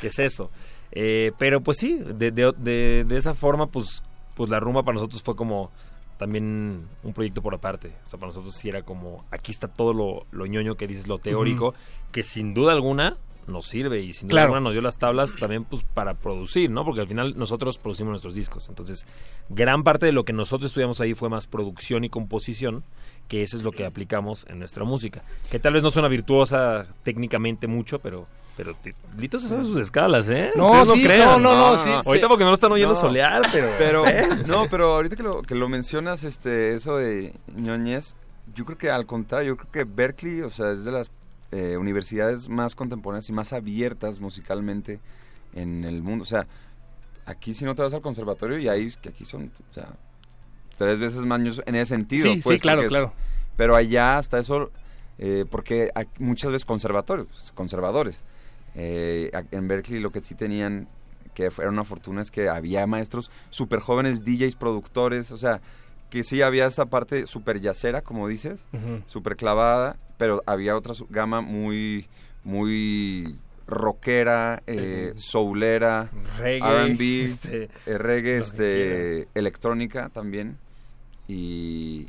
¿qué 0.00 0.06
es 0.08 0.18
eso? 0.20 0.50
Eh, 0.92 1.32
pero 1.38 1.60
pues 1.62 1.78
sí, 1.78 1.98
de, 1.98 2.30
de, 2.30 2.52
de- 2.58 3.04
de 3.08 3.16
esa 3.16 3.34
forma, 3.34 3.66
pues, 3.66 4.02
pues 4.36 4.50
la 4.50 4.60
rumba 4.60 4.84
para 4.84 4.94
nosotros 4.94 5.20
fue 5.22 5.34
como 5.34 5.72
también 6.18 6.86
un 7.02 7.12
proyecto 7.12 7.42
por 7.42 7.54
aparte. 7.54 7.88
O 8.04 8.06
sea, 8.06 8.18
para 8.18 8.30
nosotros 8.30 8.54
sí 8.54 8.68
era 8.68 8.82
como, 8.82 9.24
aquí 9.30 9.52
está 9.52 9.68
todo 9.68 9.92
lo, 9.92 10.26
lo 10.30 10.46
ñoño 10.46 10.76
que 10.76 10.86
dices, 10.86 11.06
lo 11.08 11.18
teórico, 11.18 11.74
que 12.12 12.22
sin 12.22 12.54
duda 12.54 12.72
alguna 12.72 13.16
nos 13.46 13.66
sirve 13.66 14.00
y 14.00 14.14
sin 14.14 14.28
duda 14.28 14.36
Claro. 14.36 14.46
alguna 14.54 14.60
nos 14.60 14.72
dio 14.72 14.80
las 14.80 14.96
tablas 14.96 15.34
también 15.38 15.64
pues 15.64 15.82
para 15.82 16.14
producir, 16.14 16.70
¿no? 16.70 16.84
Porque 16.84 17.02
al 17.02 17.08
final 17.08 17.34
nosotros 17.36 17.76
producimos 17.78 18.10
nuestros 18.12 18.34
discos. 18.34 18.68
Entonces, 18.70 19.06
gran 19.50 19.82
parte 19.84 20.06
de 20.06 20.12
lo 20.12 20.24
que 20.24 20.32
nosotros 20.32 20.70
estudiamos 20.70 21.00
ahí 21.00 21.12
fue 21.14 21.28
más 21.28 21.46
producción 21.46 22.04
y 22.04 22.08
composición, 22.08 22.84
que 23.28 23.42
eso 23.42 23.56
es 23.56 23.62
lo 23.62 23.72
que 23.72 23.84
aplicamos 23.84 24.46
en 24.48 24.58
nuestra 24.60 24.84
música. 24.84 25.22
Que 25.50 25.58
tal 25.58 25.74
vez 25.74 25.82
no 25.82 25.90
suena 25.90 26.08
virtuosa 26.08 26.86
técnicamente 27.02 27.66
mucho, 27.66 27.98
pero... 27.98 28.26
Pero 28.56 28.76
Lito 29.18 29.40
se 29.40 29.48
sabe 29.48 29.64
sus 29.64 29.78
escalas, 29.78 30.28
¿eh? 30.28 30.52
No, 30.54 30.70
Ustedes 30.82 30.98
sí, 31.00 31.04
crean. 31.04 31.42
no, 31.42 31.54
no, 31.54 31.72
no, 31.72 31.78
sí, 31.78 31.90
Ahorita 31.90 32.26
sí. 32.26 32.28
porque 32.28 32.44
no 32.44 32.50
lo 32.50 32.54
están 32.54 32.70
oyendo 32.70 32.94
No. 32.94 33.00
solear, 33.00 33.42
pero... 33.52 33.68
Pero, 33.78 34.06
¿eh? 34.08 34.28
no, 34.46 34.68
pero 34.70 34.94
ahorita 34.94 35.16
que 35.16 35.22
lo, 35.24 35.42
que 35.42 35.54
lo 35.56 35.68
mencionas, 35.68 36.22
este, 36.22 36.74
eso 36.74 36.96
de 36.98 37.34
ñoñez, 37.54 38.14
yo 38.54 38.64
creo 38.64 38.78
que 38.78 38.90
al 38.90 39.06
contrario, 39.06 39.54
yo 39.54 39.56
creo 39.56 39.72
que 39.72 39.84
Berkeley, 39.84 40.42
o 40.42 40.50
sea, 40.50 40.70
es 40.70 40.84
de 40.84 40.92
las 40.92 41.10
eh, 41.50 41.76
universidades 41.76 42.48
más 42.48 42.76
contemporáneas 42.76 43.28
y 43.28 43.32
más 43.32 43.52
abiertas 43.52 44.20
musicalmente 44.20 45.00
en 45.54 45.82
el 45.84 46.00
mundo. 46.02 46.22
O 46.22 46.26
sea, 46.26 46.46
aquí 47.26 47.54
si 47.54 47.64
no 47.64 47.74
te 47.74 47.82
vas 47.82 47.92
al 47.92 48.02
conservatorio 48.02 48.58
y 48.58 48.68
ahí, 48.68 48.88
que 49.02 49.08
aquí 49.08 49.24
son, 49.24 49.50
o 49.70 49.74
sea, 49.74 49.88
tres 50.78 51.00
veces 51.00 51.24
más 51.24 51.40
ñoños 51.40 51.60
en 51.66 51.74
ese 51.74 51.94
sentido. 51.96 52.32
Sí, 52.32 52.40
pues, 52.42 52.54
sí, 52.56 52.60
claro, 52.60 52.82
es- 52.82 52.88
claro. 52.88 53.12
Pero 53.56 53.74
allá 53.76 54.18
hasta 54.18 54.38
eso, 54.38 54.70
eh, 55.18 55.44
porque 55.50 55.90
hay 55.96 56.06
muchas 56.18 56.50
veces 56.52 56.64
conservatorios, 56.64 57.52
conservadores. 57.54 58.22
Eh, 58.74 59.30
en 59.50 59.68
Berkeley 59.68 60.00
lo 60.00 60.10
que 60.10 60.22
sí 60.22 60.34
tenían, 60.34 60.88
que 61.34 61.44
era 61.44 61.68
una 61.68 61.84
fortuna, 61.84 62.22
es 62.22 62.30
que 62.30 62.48
había 62.48 62.86
maestros 62.86 63.30
súper 63.50 63.80
jóvenes, 63.80 64.24
DJs, 64.24 64.56
productores, 64.56 65.30
o 65.30 65.38
sea, 65.38 65.60
que 66.10 66.24
sí 66.24 66.42
había 66.42 66.66
esta 66.66 66.86
parte 66.86 67.26
súper 67.26 67.60
yacera, 67.60 68.02
como 68.02 68.28
dices, 68.28 68.66
súper 69.06 69.36
clavada, 69.36 69.96
pero 70.18 70.42
había 70.46 70.76
otra 70.76 70.94
gama 71.10 71.40
muy, 71.40 72.06
muy 72.44 73.36
rockera, 73.66 74.62
eh, 74.66 75.12
soulera, 75.16 76.10
Reggae, 76.38 76.84
R&B, 76.86 77.24
este, 77.24 77.68
eh, 77.86 77.98
reggae, 77.98 78.38
lo 78.38 78.44
que 78.44 79.20
este, 79.20 79.28
electrónica 79.34 80.10
también. 80.10 80.58
Y, 81.26 82.08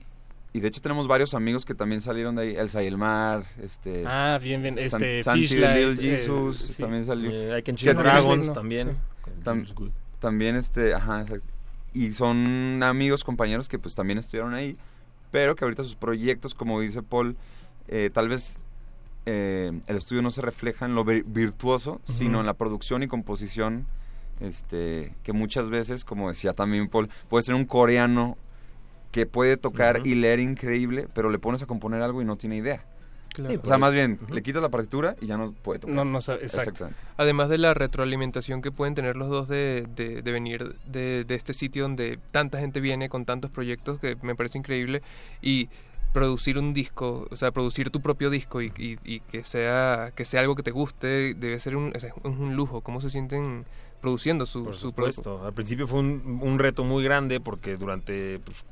y 0.56 0.62
de 0.62 0.70
hecho 0.70 0.80
tenemos 0.80 1.08
varios 1.08 1.34
amigos 1.34 1.66
que 1.66 1.74
también 1.76 2.00
salieron 2.00 2.36
de 2.36 2.44
ahí, 2.44 2.56
Elsa 2.56 2.82
y 2.82 2.88
el 2.88 2.98
Mar, 2.98 3.44
este... 3.62 4.04
Ah, 4.08 4.40
bien, 4.42 4.62
bien, 4.62 4.76
San- 4.90 5.04
este, 5.04 5.24
Santi 5.24 5.48
Little 5.48 5.92
eh, 5.94 6.18
Jesus 6.18 6.58
sí. 6.60 6.82
también 6.82 7.04
salió. 7.06 7.30
Eh, 7.30 7.60
I 7.60 7.64
Can 7.64 7.76
Dragons 7.98 8.54
también. 8.54 8.98
sí. 9.26 9.32
Tam- 9.44 9.92
también 10.20 10.56
este, 10.56 10.94
ajá, 10.94 11.22
exacto. 11.24 11.46
y 11.94 12.14
son 12.14 12.82
amigos, 12.84 13.24
compañeros 13.24 13.68
que 13.68 13.80
pues 13.80 13.96
también 13.96 14.18
estudiaron 14.18 14.54
ahí, 14.54 14.78
pero 15.32 15.56
que 15.56 15.66
ahorita 15.66 15.84
sus 15.84 15.96
proyectos, 15.96 16.54
como 16.56 16.80
dice 16.80 17.04
Paul, 17.04 17.36
eh, 17.90 18.10
tal 18.14 18.30
vez 18.30 18.58
eh, 19.26 19.72
el 19.88 19.98
estudio 19.98 20.22
no 20.22 20.32
se 20.32 20.42
refleja 20.42 20.86
en 20.86 20.96
lo 20.96 21.04
vir- 21.04 21.26
virtuoso, 21.28 22.00
sino 22.06 22.40
en 22.40 22.46
la 22.46 22.54
producción 22.54 23.04
y 23.04 23.08
composición, 23.08 23.88
este, 24.40 25.14
que 25.24 25.34
muchas 25.34 25.70
veces, 25.70 26.06
como 26.06 26.30
decía 26.30 26.54
también 26.54 26.88
Paul, 26.88 27.10
puede 27.30 27.44
ser 27.44 27.56
un 27.56 27.66
coreano 27.66 28.38
que 29.16 29.26
puede 29.26 29.56
tocar 29.56 30.02
Ujú. 30.02 30.10
y 30.10 30.16
leer 30.16 30.42
increíble, 30.42 31.08
pero 31.14 31.30
le 31.30 31.40
pones 31.40 31.64
a 31.64 31.66
componer 31.68 32.02
algo 32.02 32.22
y 32.22 32.26
no 32.26 32.36
tiene 32.36 32.58
idea. 32.58 32.84
Claro. 33.30 33.62
O 33.64 33.66
sea, 33.66 33.78
más 33.78 33.94
bien, 33.94 34.20
le 34.30 34.44
quitas 34.44 34.62
la 34.62 34.68
partitura 34.68 35.16
y 35.22 35.26
ya 35.26 35.38
no 35.38 35.54
puede 35.54 35.80
tocar. 35.80 35.96
No, 35.96 36.04
no 36.04 36.20
sabe- 36.20 36.44
exacto. 36.44 36.72
Exactamente. 36.72 37.00
Además 37.16 37.48
de 37.48 37.58
la 37.58 37.74
retroalimentación 37.74 38.62
que 38.62 38.74
pueden 38.74 38.94
tener 38.94 39.16
los 39.16 39.30
dos 39.30 39.48
de, 39.48 39.88
de- 39.96 40.22
de 40.22 40.32
venir 40.34 40.76
de, 40.86 41.24
de 41.24 41.36
este 41.36 41.54
sitio 41.54 41.84
donde 41.84 42.20
tanta 42.32 42.60
gente 42.60 42.82
viene 42.82 43.08
con 43.08 43.24
tantos 43.24 43.52
proyectos 43.52 44.02
que 44.02 44.18
me 44.22 44.36
parece 44.36 44.58
increíble 44.58 45.02
y 45.42 45.70
producir 46.12 46.58
un 46.58 46.74
disco, 46.74 47.26
o 47.32 47.36
sea, 47.38 47.52
producir 47.52 47.90
tu 47.90 48.02
propio 48.02 48.30
disco 48.30 48.62
y, 48.62 48.74
y- 48.78 48.98
y 49.06 49.22
que 49.22 49.46
sea 49.46 50.12
que 50.14 50.26
sea 50.26 50.42
algo 50.42 50.56
que 50.56 50.64
te 50.64 50.72
guste, 50.72 51.34
debe 51.36 51.58
ser 51.60 51.78
un, 51.78 51.94
es 51.96 52.06
un 52.24 52.54
lujo. 52.58 52.82
¿Cómo 52.82 53.00
se 53.00 53.10
sienten 53.10 53.64
produciendo 54.02 54.46
su, 54.46 54.66
Por 54.66 54.76
su 54.76 54.88
supuesto. 54.90 55.46
Al 55.46 55.54
principio 55.54 55.88
fue 55.88 56.00
un, 56.02 56.40
un 56.42 56.60
reto 56.60 56.84
muy 56.84 57.02
grande 57.04 57.40
porque 57.40 57.78
durante 57.78 58.40
pues, 58.40 58.64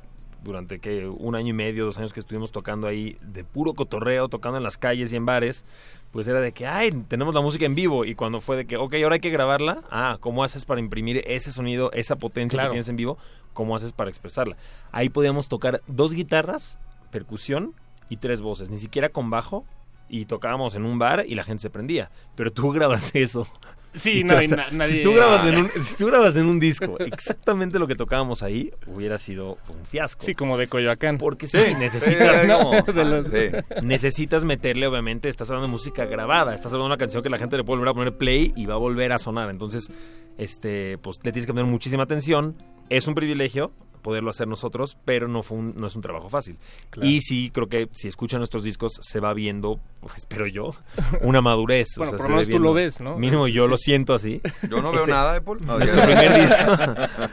durante 0.44 0.80
que 0.80 1.07
un 1.07 1.36
año 1.36 1.49
y 1.49 1.53
medio, 1.53 1.86
dos 1.86 1.98
años 1.98 2.14
que 2.14 2.20
estuvimos 2.20 2.52
tocando 2.52 2.88
ahí 2.88 3.18
de 3.22 3.44
puro 3.44 3.74
cotorreo, 3.74 4.28
tocando 4.30 4.57
en 4.57 4.64
las 4.64 4.78
calles 4.78 5.11
y 5.14 5.15
en 5.15 5.26
bares, 5.26 5.65
pues 6.11 6.28
era 6.28 6.40
de 6.41 6.52
que, 6.52 6.68
ay, 6.68 6.91
tenemos 7.07 7.34
la 7.34 7.41
música 7.41 7.65
en 7.65 7.76
vivo. 7.76 8.06
Y 8.06 8.14
cuando 8.15 8.41
fue 8.41 8.56
de 8.57 8.65
que, 8.65 8.78
ok, 8.78 8.94
ahora 9.03 9.15
hay 9.15 9.20
que 9.22 9.30
grabarla, 9.30 9.84
ah, 9.90 10.18
¿cómo 10.20 10.44
haces 10.44 10.65
para 10.65 10.80
imprimir 10.80 11.24
ese 11.26 11.52
sonido, 11.52 11.91
esa 11.94 12.18
potencia 12.18 12.57
Claro. 12.57 12.70
que 12.70 12.74
tienes 12.74 12.90
en 12.90 12.95
vivo? 12.98 13.18
¿Cómo 13.53 13.76
haces 13.76 13.94
para 13.94 14.10
expresarla? 14.10 14.57
Ahí 14.91 15.10
podíamos 15.10 15.48
tocar 15.48 15.82
dos 15.88 16.14
guitarras, 16.14 16.78
percusión 17.11 17.74
y 18.10 18.18
tres 18.18 18.41
voces, 18.41 18.70
ni 18.70 18.78
siquiera 18.78 19.10
con 19.10 19.30
bajo. 19.30 19.65
Y 20.10 20.26
tocábamos 20.26 20.76
en 20.76 20.86
un 20.86 20.99
bar 20.99 21.24
y 21.28 21.34
la 21.34 21.44
gente 21.44 21.61
se 21.61 21.70
prendía. 21.70 22.11
Pero 22.36 22.52
tú 22.52 22.72
grabas 22.74 23.15
eso. 23.15 23.48
Sí, 23.95 24.20
Y 24.20 24.24
no, 24.24 24.41
y 24.41 24.48
trata- 24.48 24.72
na- 24.72 24.78
nadie- 24.86 24.98
Si 24.98 25.03
tú, 25.03 25.14
grabas 25.14 25.45
en 25.48 25.57
un, 25.57 25.70
si 25.70 25.95
tú 25.95 26.07
grabas 26.07 26.36
en 26.36 26.45
un 26.48 26.60
disco 26.60 26.98
exactamente 26.99 27.78
lo 27.80 27.88
que 27.88 27.95
tocábamos 27.95 28.41
ahí, 28.44 28.72
hubiera 28.88 29.18
sido 29.18 29.57
un 29.70 29.86
fiasco. 29.86 30.24
Sí, 30.26 30.34
como 30.34 30.57
de 30.57 30.68
Coyoacán. 30.68 31.18
Porque 31.18 31.48
sí, 31.48 31.57
Sí, 31.60 31.76
necesitas, 31.80 32.41
sí, 32.41 32.48
¿no? 32.48 32.60
como- 32.60 32.82
de 32.94 33.06
los- 33.06 33.32
Sí. 33.32 33.49
necesitas 33.84 34.44
meterle, 34.45 34.88
obviamente, 34.88 35.30
estás 35.30 35.49
hablando 35.49 35.68
de 35.68 35.72
música 35.72 36.06
grabada, 36.06 36.56
estás 36.56 36.68
hablando 36.74 36.86
de 36.86 36.88
una 36.94 36.98
canción 36.98 37.22
que 37.24 37.30
la 37.30 37.38
gente 37.38 37.56
le 37.57 37.64
puede 37.64 37.78
volver 37.80 37.91
a 37.91 37.94
poner 37.94 38.18
play 38.18 38.52
y 38.56 38.65
va 38.65 38.74
a 38.76 38.78
volver 38.78 39.11
a 39.11 39.18
sonar. 39.20 39.49
Entonces, 39.49 39.91
este, 40.38 40.98
pues 40.98 41.18
le 41.24 41.32
tienes 41.32 41.45
que 41.45 41.53
poner 41.53 41.70
muchísima 41.70 42.03
atención. 42.03 42.56
Es 42.90 43.07
un 43.07 43.15
privilegio 43.15 43.72
poderlo 44.03 44.30
hacer 44.30 44.47
nosotros, 44.47 44.97
pero 45.05 45.27
no 45.27 45.41
fue 45.41 45.57
un, 45.57 45.73
no 45.75 45.88
es 45.88 45.95
un 45.95 46.01
trabajo 46.03 46.30
fácil. 46.30 46.57
Claro. 46.91 47.09
Y 47.09 47.21
sí, 47.21 47.49
creo 47.51 47.67
que 47.67 47.89
si 47.93 48.07
escuchan 48.07 48.39
nuestros 48.39 48.63
discos 48.63 48.91
se 49.01 49.19
va 49.19 49.34
viendo, 49.34 49.80
pues, 50.01 50.17
espero 50.17 50.45
yo, 50.45 50.75
una 51.21 51.41
madurez. 51.41 51.88
o 51.97 52.01
Bueno, 52.01 52.11
sea, 52.11 52.17
por 52.17 52.30
lo 52.30 52.35
menos 52.35 52.49
tú 52.49 52.59
lo 52.59 52.73
ves, 52.73 53.01
¿no? 53.01 53.17
Mínimo 53.17 53.47
yo 53.47 53.63
Sí. 53.65 53.69
lo 53.71 53.77
siento 53.77 54.13
así. 54.13 54.41
Yo 54.69 54.81
no 54.81 54.91
veo 54.91 55.07
nada, 55.07 55.38
Apple. 55.38 55.55
No, 55.65 55.80
nuestro 55.80 56.03
primer 56.03 56.41
disco, 56.41 56.77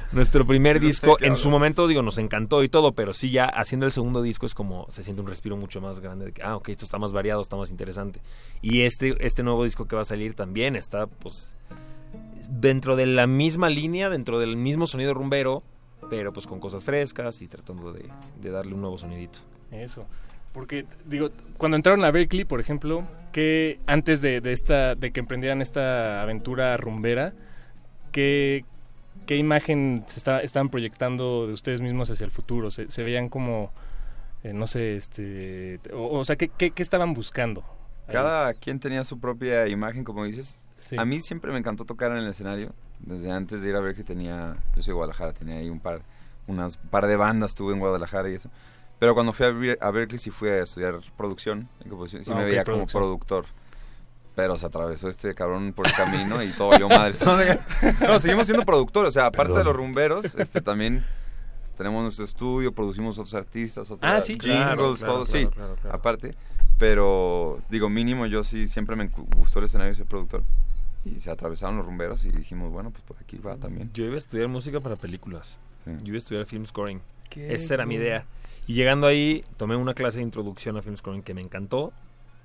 nuestro 0.13 0.47
primer 0.47 0.77
No 0.77 0.81
sé 0.83 0.87
disco, 0.87 1.17
qué 1.17 1.27
en 1.27 1.37
su 1.37 1.51
momento, 1.51 1.87
digo, 1.89 2.01
nos 2.03 2.17
encantó 2.19 2.63
y 2.63 2.69
todo, 2.69 2.93
pero 2.93 3.13
sí 3.13 3.31
ya 3.31 3.45
haciendo 3.45 3.85
el 3.87 3.93
segundo 3.93 4.23
disco 4.23 4.47
es 4.47 4.55
como 4.55 4.87
se 4.91 5.03
siente 5.03 5.21
un 5.21 5.29
respiro 5.29 5.57
mucho 5.57 5.81
más 5.81 5.99
grande 6.01 6.27
de 6.27 6.33
que, 6.33 6.43
ah, 6.43 6.57
ok, 6.57 6.69
esto 6.71 6.85
está 6.85 6.99
más 6.99 7.13
variado, 7.13 7.41
está 7.43 7.57
más 7.57 7.71
interesante. 7.71 8.21
Y 8.63 8.83
este, 8.83 9.17
este 9.27 9.43
nuevo 9.43 9.65
disco 9.65 9.87
que 9.87 9.97
va 9.97 10.03
a 10.03 10.05
salir 10.05 10.35
también 10.35 10.77
está, 10.77 11.07
pues, 11.09 11.57
dentro 12.49 12.97
de 12.97 13.07
la 13.07 13.27
misma 13.27 13.69
línea, 13.71 14.09
dentro 14.11 14.39
del 14.39 14.57
mismo 14.57 14.87
sonido 14.87 15.15
rumbero, 15.15 15.63
pero 16.09 16.33
pues 16.33 16.47
con 16.47 16.61
cosas 16.61 16.85
frescas 16.85 17.43
y 17.43 17.49
tratando 17.49 17.93
de, 17.93 18.09
de 18.41 18.51
darle 18.51 18.75
un 18.75 18.81
nuevo 18.81 18.99
sonidito. 18.99 19.41
Eso. 19.71 20.07
Porque, 20.53 20.85
digo, 21.07 21.31
cuando 21.59 21.77
entraron 21.77 22.05
a 22.05 22.11
Berkeley, 22.11 22.45
por 22.45 22.61
ejemplo, 22.61 23.05
que 23.33 23.79
antes 23.87 24.21
de, 24.21 24.41
de 24.41 24.53
esta, 24.53 24.97
de 24.97 25.13
que 25.13 25.21
emprendieran 25.21 25.63
esta 25.63 26.23
aventura 26.23 26.77
rumbera, 26.77 27.35
¿qué, 28.11 28.65
qué 29.27 29.37
imagen 29.37 30.03
se 30.09 30.19
está, 30.19 30.41
estaban 30.41 30.69
proyectando 30.69 31.47
de 31.47 31.53
ustedes 31.53 31.81
mismos 31.81 32.11
hacia 32.11 32.25
el 32.25 32.33
futuro? 32.33 32.73
¿Se, 32.73 32.91
se 32.91 33.05
veían 33.05 33.29
como, 33.29 33.71
eh, 34.43 34.53
no 34.53 34.67
sé, 34.67 34.97
este, 34.97 35.79
o, 35.93 36.19
o 36.19 36.25
sea, 36.25 36.35
¿qué, 36.35 36.49
qué, 36.49 36.73
qué 36.73 36.83
estaban 36.83 37.15
buscando? 37.15 37.63
Cada 38.09 38.53
quien 38.55 38.81
tenía 38.81 39.05
su 39.05 39.21
propia 39.21 39.69
imagen, 39.69 40.03
como 40.03 40.25
dices. 40.25 40.67
Sí. 40.75 40.97
A 40.99 41.05
mí 41.05 41.21
siempre 41.21 41.53
me 41.53 41.59
encantó 41.59 41.85
tocar 41.85 42.11
en 42.11 42.19
el 42.19 42.29
escenario. 42.29 42.73
Desde 43.01 43.31
antes 43.33 43.63
de 43.63 43.69
ir 43.71 43.77
a 43.77 43.81
ver 43.81 43.95
que 43.95 44.05
tenía, 44.05 44.57
yo 44.77 44.83
soy 44.83 44.93
de 44.93 44.95
Guadalajara, 44.95 45.33
tenía 45.33 45.57
ahí 45.57 45.69
un 45.71 45.81
par, 45.81 46.03
unas 46.47 46.77
par 46.77 47.07
de 47.07 47.17
bandas 47.17 47.55
tuve 47.55 47.73
en 47.73 47.79
Guadalajara 47.81 48.29
y 48.31 48.35
eso. 48.35 48.51
Pero 48.99 49.15
cuando 49.15 49.33
fui 49.33 49.47
a, 49.47 49.51
Ber- 49.51 49.79
a 49.81 49.91
Berkeley 49.91 50.19
sí 50.19 50.31
fui 50.31 50.49
a 50.51 50.63
estudiar 50.63 50.99
producción, 51.17 51.69
y 51.85 51.89
composición, 51.89 52.25
sí 52.25 52.31
Ah, 52.33 52.37
me 52.37 52.45
veía 52.45 52.65
producción. 52.65 52.87
como 52.89 53.01
productor. 53.21 53.47
Pero 54.37 54.57
se 54.59 54.67
atravesó 54.67 55.09
este 55.09 55.35
cabrón 55.35 55.73
por 55.73 55.87
el 55.87 55.93
camino 55.95 56.43
y 56.43 56.51
todo 56.53 56.79
yo 56.79 56.89
madre. 56.89 57.15
No, 58.01 58.21
seguimos 58.21 58.47
siendo 58.47 58.65
productores, 58.65 59.09
o 59.09 59.13
sea, 59.13 59.27
aparte 59.27 59.55
de 59.55 59.65
los 59.65 59.75
rumberos, 59.75 60.35
este 60.35 60.61
también 60.61 61.05
tenemos 61.77 62.03
nuestro 62.03 62.27
estudio, 62.27 62.73
producimos 62.73 63.19
otros 63.19 63.33
artistas, 63.35 63.91
otros 63.91 64.11
Ah, 64.11 64.21
sí. 64.21 64.35
jingles, 64.35 64.53
Claro, 64.59 64.77
claro, 64.77 64.97
todo, 64.97 65.25
claro, 65.25 65.27
sí, 65.27 65.47
claro, 65.47 65.75
claro. 65.81 65.97
aparte. 65.97 66.31
Pero, 66.79 67.59
digo, 67.71 67.89
mínimo 67.89 68.27
yo 68.27 68.43
sí 68.45 68.69
siempre 68.69 68.97
me 68.97 69.09
gustó 69.09 69.59
el 69.59 69.65
escenario 69.67 69.93
de 69.93 69.97
ser 69.99 70.07
productor. 70.07 70.43
Y 71.05 71.19
se 71.19 71.31
atravesaron 71.31 71.77
los 71.79 71.87
rumberos 71.87 72.25
y 72.25 72.31
dijimos, 72.31 72.71
bueno, 72.71 72.91
pues 72.91 73.03
por 73.03 73.17
aquí 73.19 73.39
va 73.39 73.57
también. 73.57 73.91
Yo 73.95 74.05
iba 74.05 74.15
a 74.17 74.19
estudiar 74.19 74.49
música 74.49 74.81
para 74.81 74.97
películas. 74.97 75.59
Sí. 75.85 75.93
Yo 76.03 76.09
iba 76.09 76.17
a 76.17 76.19
estudiar 76.19 76.45
film 76.47 76.67
scoring. 76.67 77.01
Qué 77.31 77.55
Esa 77.55 77.75
era 77.75 77.87
mi 77.87 77.95
idea. 77.95 78.27
Y 78.67 78.75
llegando 78.75 79.07
ahí, 79.07 79.45
tomé 79.57 79.77
una 79.77 79.95
clase 79.95 80.19
de 80.19 80.25
introducción 80.25 80.77
a 80.77 80.83
film 80.83 80.97
scoring 80.97 81.23
que 81.23 81.33
me 81.35 81.41
encantó. 81.41 81.93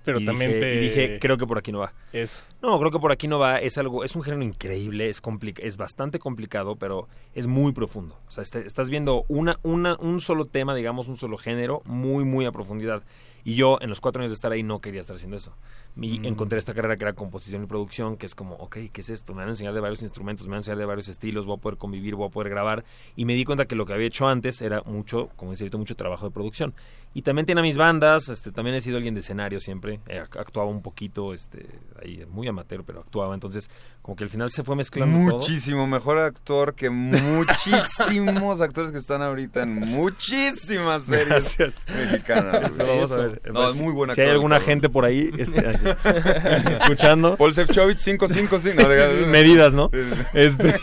Pero 0.06 0.20
y 0.20 0.26
también 0.26 0.52
dije, 0.52 0.62
te... 0.62 0.76
y 0.76 0.80
dije, 0.80 1.20
creo 1.20 1.36
que 1.38 1.48
por 1.48 1.58
aquí 1.58 1.72
no 1.72 1.80
va. 1.80 1.92
Eso. 2.14 2.44
No, 2.62 2.78
creo 2.80 2.92
que 2.92 3.00
por 3.00 3.12
aquí 3.12 3.28
no 3.28 3.40
va. 3.40 3.58
Es 3.58 3.80
algo, 3.80 4.04
es 4.04 4.16
un 4.16 4.22
género 4.22 4.44
increíble, 4.44 5.10
es 5.10 5.20
complica- 5.20 5.64
es 5.64 5.78
bastante 5.78 6.20
complicado, 6.20 6.76
pero 6.76 7.08
es 7.34 7.48
muy 7.48 7.72
profundo. 7.74 8.16
O 8.28 8.32
sea, 8.32 8.44
este- 8.44 8.68
estás 8.68 8.92
viendo 8.92 9.26
una, 9.28 9.60
una, 9.64 9.96
un 10.00 10.22
solo 10.22 10.46
tema, 10.46 10.76
digamos, 10.76 11.08
un 11.08 11.18
solo 11.18 11.38
género, 11.38 11.82
muy, 11.86 12.24
muy 12.24 12.46
a 12.46 12.52
profundidad. 12.52 13.02
Y 13.46 13.54
yo, 13.54 13.78
en 13.80 13.90
los 13.90 14.02
cuatro 14.02 14.22
años 14.22 14.32
de 14.32 14.36
estar 14.36 14.52
ahí, 14.52 14.64
no 14.64 14.82
quería 14.82 15.00
estar 15.00 15.16
haciendo 15.16 15.38
eso. 15.38 15.56
Y 15.96 16.20
Mm. 16.20 16.26
encontré 16.26 16.58
esta 16.58 16.74
carrera 16.74 16.98
que 16.98 17.04
era 17.04 17.14
composición 17.14 17.64
y 17.64 17.68
producción, 17.68 18.18
que 18.18 18.26
es 18.26 18.34
como, 18.34 18.56
ok, 18.56 18.78
¿qué 18.92 19.02
es 19.02 19.10
esto? 19.10 19.34
Me 19.34 19.42
van 19.42 19.50
a 19.50 19.52
enseñar 19.52 19.74
de 19.74 19.80
varios 19.80 20.02
instrumentos, 20.02 20.48
me 20.48 20.52
van 20.52 20.58
a 20.58 20.60
enseñar 20.62 20.80
de 20.80 20.86
varios 20.86 21.08
estilos, 21.08 21.46
voy 21.46 21.56
a 21.58 21.62
poder 21.62 21.78
convivir, 21.78 22.16
voy 22.16 22.28
a 22.28 22.32
poder 22.32 22.50
grabar. 22.50 22.84
Y 23.16 23.26
me 23.26 23.36
di 23.36 23.46
cuenta 23.46 23.66
que 23.66 23.76
lo 23.76 23.86
que 23.86 23.94
había 23.94 24.08
hecho 24.08 24.28
antes 24.28 24.62
era 24.64 24.82
mucho, 24.82 25.30
como 25.36 25.52
ahorita, 25.52 25.78
mucho 25.78 25.96
trabajo 25.96 26.26
de 26.26 26.32
producción. 26.32 26.74
Y 27.18 27.22
también 27.22 27.46
tiene 27.46 27.62
a 27.62 27.64
mis 27.64 27.78
bandas, 27.78 28.28
este, 28.28 28.52
también 28.52 28.76
he 28.76 28.82
sido 28.82 28.98
alguien 28.98 29.14
de 29.14 29.22
escenario 29.22 29.62
siempre, 29.62 30.02
eh, 30.08 30.22
ac- 30.22 30.38
actuaba 30.38 30.70
un 30.70 30.82
poquito, 30.82 31.34
este, 31.34 31.66
ahí 32.04 32.26
muy 32.30 32.46
amateur, 32.46 32.84
pero 32.86 33.00
actuaba, 33.00 33.34
entonces 33.34 33.70
como 34.02 34.18
que 34.18 34.26
al 34.26 34.30
final 34.30 34.52
se 34.52 34.64
fue 34.66 34.76
mezclando 34.76 35.30
todo. 35.30 35.40
Muchísimo 35.40 35.88
mejor 35.88 36.18
actor 36.18 36.76
que 36.76 36.90
muchísimos 36.90 38.60
actores 38.62 38.92
que 38.92 38.98
están 38.98 39.22
ahorita 39.22 39.64
en 39.64 39.76
muchísimas 39.80 41.04
series 41.08 41.28
Gracias. 41.30 41.74
mexicanas. 41.88 42.72
Eso 42.72 42.86
vamos 42.86 43.12
a 43.14 43.18
ver. 43.18 43.42
No, 43.52 43.70
es 43.70 43.76
muy 43.78 43.94
buen 43.94 44.14
Si 44.14 44.20
hay 44.20 44.30
alguna 44.30 44.56
cabrón. 44.58 44.68
gente 44.68 44.90
por 44.90 45.06
ahí 45.06 45.32
este, 45.38 45.60
así, 45.68 45.86
escuchando. 46.82 47.38
Paul 47.38 47.54
Sefcovic 47.54 47.98
555. 47.98 48.82
No, 48.84 48.90
diga- 48.90 49.28
Medidas, 49.28 49.74
¿no? 49.74 49.90
Este, 50.34 50.76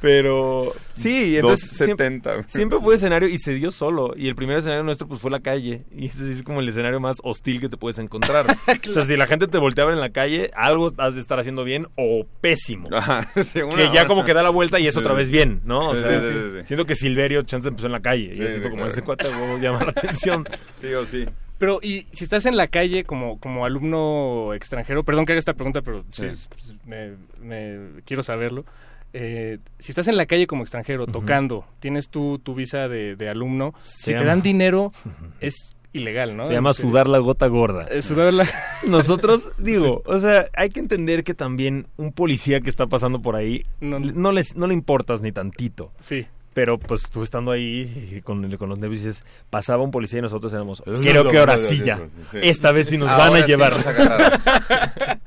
pero 0.00 0.62
sí, 0.94 1.36
entonces 1.36 1.70
270. 1.78 2.30
siempre, 2.32 2.50
siempre 2.52 2.78
fue 2.80 2.94
escenario 2.94 3.28
y 3.28 3.38
se 3.38 3.52
dio 3.54 3.70
solo. 3.70 4.14
Y 4.16 4.28
el 4.28 4.34
primer 4.34 4.58
escenario 4.58 4.82
nuestro 4.82 5.06
pues 5.06 5.20
fue 5.20 5.30
la 5.30 5.40
calle. 5.40 5.84
Y 5.94 6.06
ese 6.06 6.24
sí 6.26 6.32
es 6.32 6.42
como 6.42 6.60
el 6.60 6.68
escenario 6.68 7.00
más 7.00 7.18
hostil 7.22 7.60
que 7.60 7.68
te 7.68 7.76
puedes 7.76 7.98
encontrar. 7.98 8.46
O 8.88 8.92
sea, 8.92 9.04
si 9.04 9.16
la 9.16 9.26
gente 9.26 9.46
te 9.46 9.58
volteaba 9.58 9.92
en 9.92 10.00
la 10.00 10.10
calle, 10.10 10.50
algo 10.54 10.92
has 10.98 11.14
de 11.14 11.20
estar 11.20 11.38
haciendo 11.38 11.64
bien 11.64 11.86
o 11.96 12.26
pésimo. 12.40 12.88
Ajá, 12.96 13.28
sí, 13.44 13.60
una- 13.62 13.76
que 13.76 13.90
ya 13.94 14.06
como 14.06 14.24
que 14.24 14.32
da 14.34 14.42
la 14.42 14.50
vuelta 14.50 14.78
y 14.80 14.86
es 14.86 14.96
otra 14.96 15.12
vez 15.12 15.30
bien, 15.30 15.60
¿no? 15.64 15.90
O 15.90 15.94
Sí, 15.94 16.02
sea, 16.02 16.20
sí, 16.20 16.26
sí, 16.26 16.40
sí. 16.60 16.66
siento 16.66 16.86
que 16.86 16.94
Silverio 16.94 17.42
Chance 17.42 17.68
empezó 17.68 17.86
en 17.86 17.92
la 17.92 18.00
calle. 18.00 18.34
Sí, 18.34 18.42
y 18.42 18.46
así 18.46 18.54
sí, 18.56 18.62
como 18.62 18.74
claro. 18.76 18.90
ese 18.90 19.02
cuate 19.02 19.28
de 19.28 19.34
huevo 19.34 19.58
llama 19.58 19.84
la 19.84 19.90
atención. 19.90 20.46
Sí 20.76 20.92
o 20.94 21.04
sí. 21.04 21.26
Pero, 21.58 21.78
y 21.82 22.06
si 22.12 22.24
estás 22.24 22.46
en 22.46 22.56
la 22.56 22.68
calle 22.68 23.04
como, 23.04 23.38
como 23.38 23.66
alumno 23.66 24.54
extranjero, 24.54 25.04
perdón 25.04 25.26
que 25.26 25.32
haga 25.32 25.38
esta 25.38 25.52
pregunta, 25.52 25.82
pero 25.82 26.04
sí, 26.10 26.22
Sí. 26.22 26.26
es- 26.26 26.48
me, 26.86 27.12
me- 27.42 28.00
quiero 28.06 28.22
saberlo. 28.22 28.64
Eh, 29.12 29.58
si 29.78 29.92
estás 29.92 30.06
en 30.08 30.16
la 30.16 30.26
calle 30.26 30.46
como 30.46 30.62
extranjero, 30.62 31.06
tocando, 31.06 31.64
tienes 31.80 32.08
tu, 32.08 32.38
tu 32.38 32.54
visa 32.54 32.88
de, 32.88 33.16
de 33.16 33.28
alumno, 33.28 33.74
Se 33.80 34.12
si 34.12 34.18
te 34.18 34.24
dan 34.24 34.40
dinero, 34.42 34.92
es 35.40 35.74
ilegal, 35.92 36.36
¿no? 36.36 36.44
Se 36.46 36.52
llama 36.52 36.70
Este, 36.70 36.82
sudar 36.82 37.08
la 37.08 37.18
gota 37.18 37.48
gorda. 37.48 37.86
eh, 37.90 38.02
sudar 38.02 38.32
la... 38.32 38.46
Nosotros, 38.86 39.48
digo, 39.58 40.02
o 40.06 40.20
sea, 40.20 40.46
hay 40.54 40.70
que 40.70 40.78
entender 40.78 41.24
que 41.24 41.34
también 41.34 41.88
un 41.96 42.12
policía 42.12 42.60
que 42.60 42.70
está 42.70 42.86
pasando 42.86 43.20
por 43.20 43.34
ahí 43.34 43.64
No. 43.80 43.98
no, 43.98 44.30
les, 44.30 44.54
no 44.54 44.66
le 44.68 44.74
importas 44.74 45.20
ni 45.20 45.32
tantito. 45.32 45.90
Sí. 45.98 46.26
Pero 46.52 46.78
pues 46.78 47.08
tú 47.08 47.22
estando 47.22 47.52
ahí 47.52 48.20
con, 48.24 48.50
con 48.56 48.68
los 48.68 48.78
nervios 48.78 49.04
dices, 49.04 49.24
pasaba 49.50 49.84
un 49.84 49.92
policía 49.92 50.18
y 50.18 50.22
nosotros 50.22 50.52
éramos, 50.52 50.82
creo 50.82 51.22
lo 51.22 51.30
que 51.30 51.38
ahora 51.38 51.58
sí 51.58 51.80
ya. 51.84 52.08
Esta 52.32 52.72
vez 52.72 52.88
sí 52.88 52.98
nos 52.98 53.08
Ahora 53.08 53.30
van 53.30 53.42
a 53.42 53.46
llevar. 53.46 53.72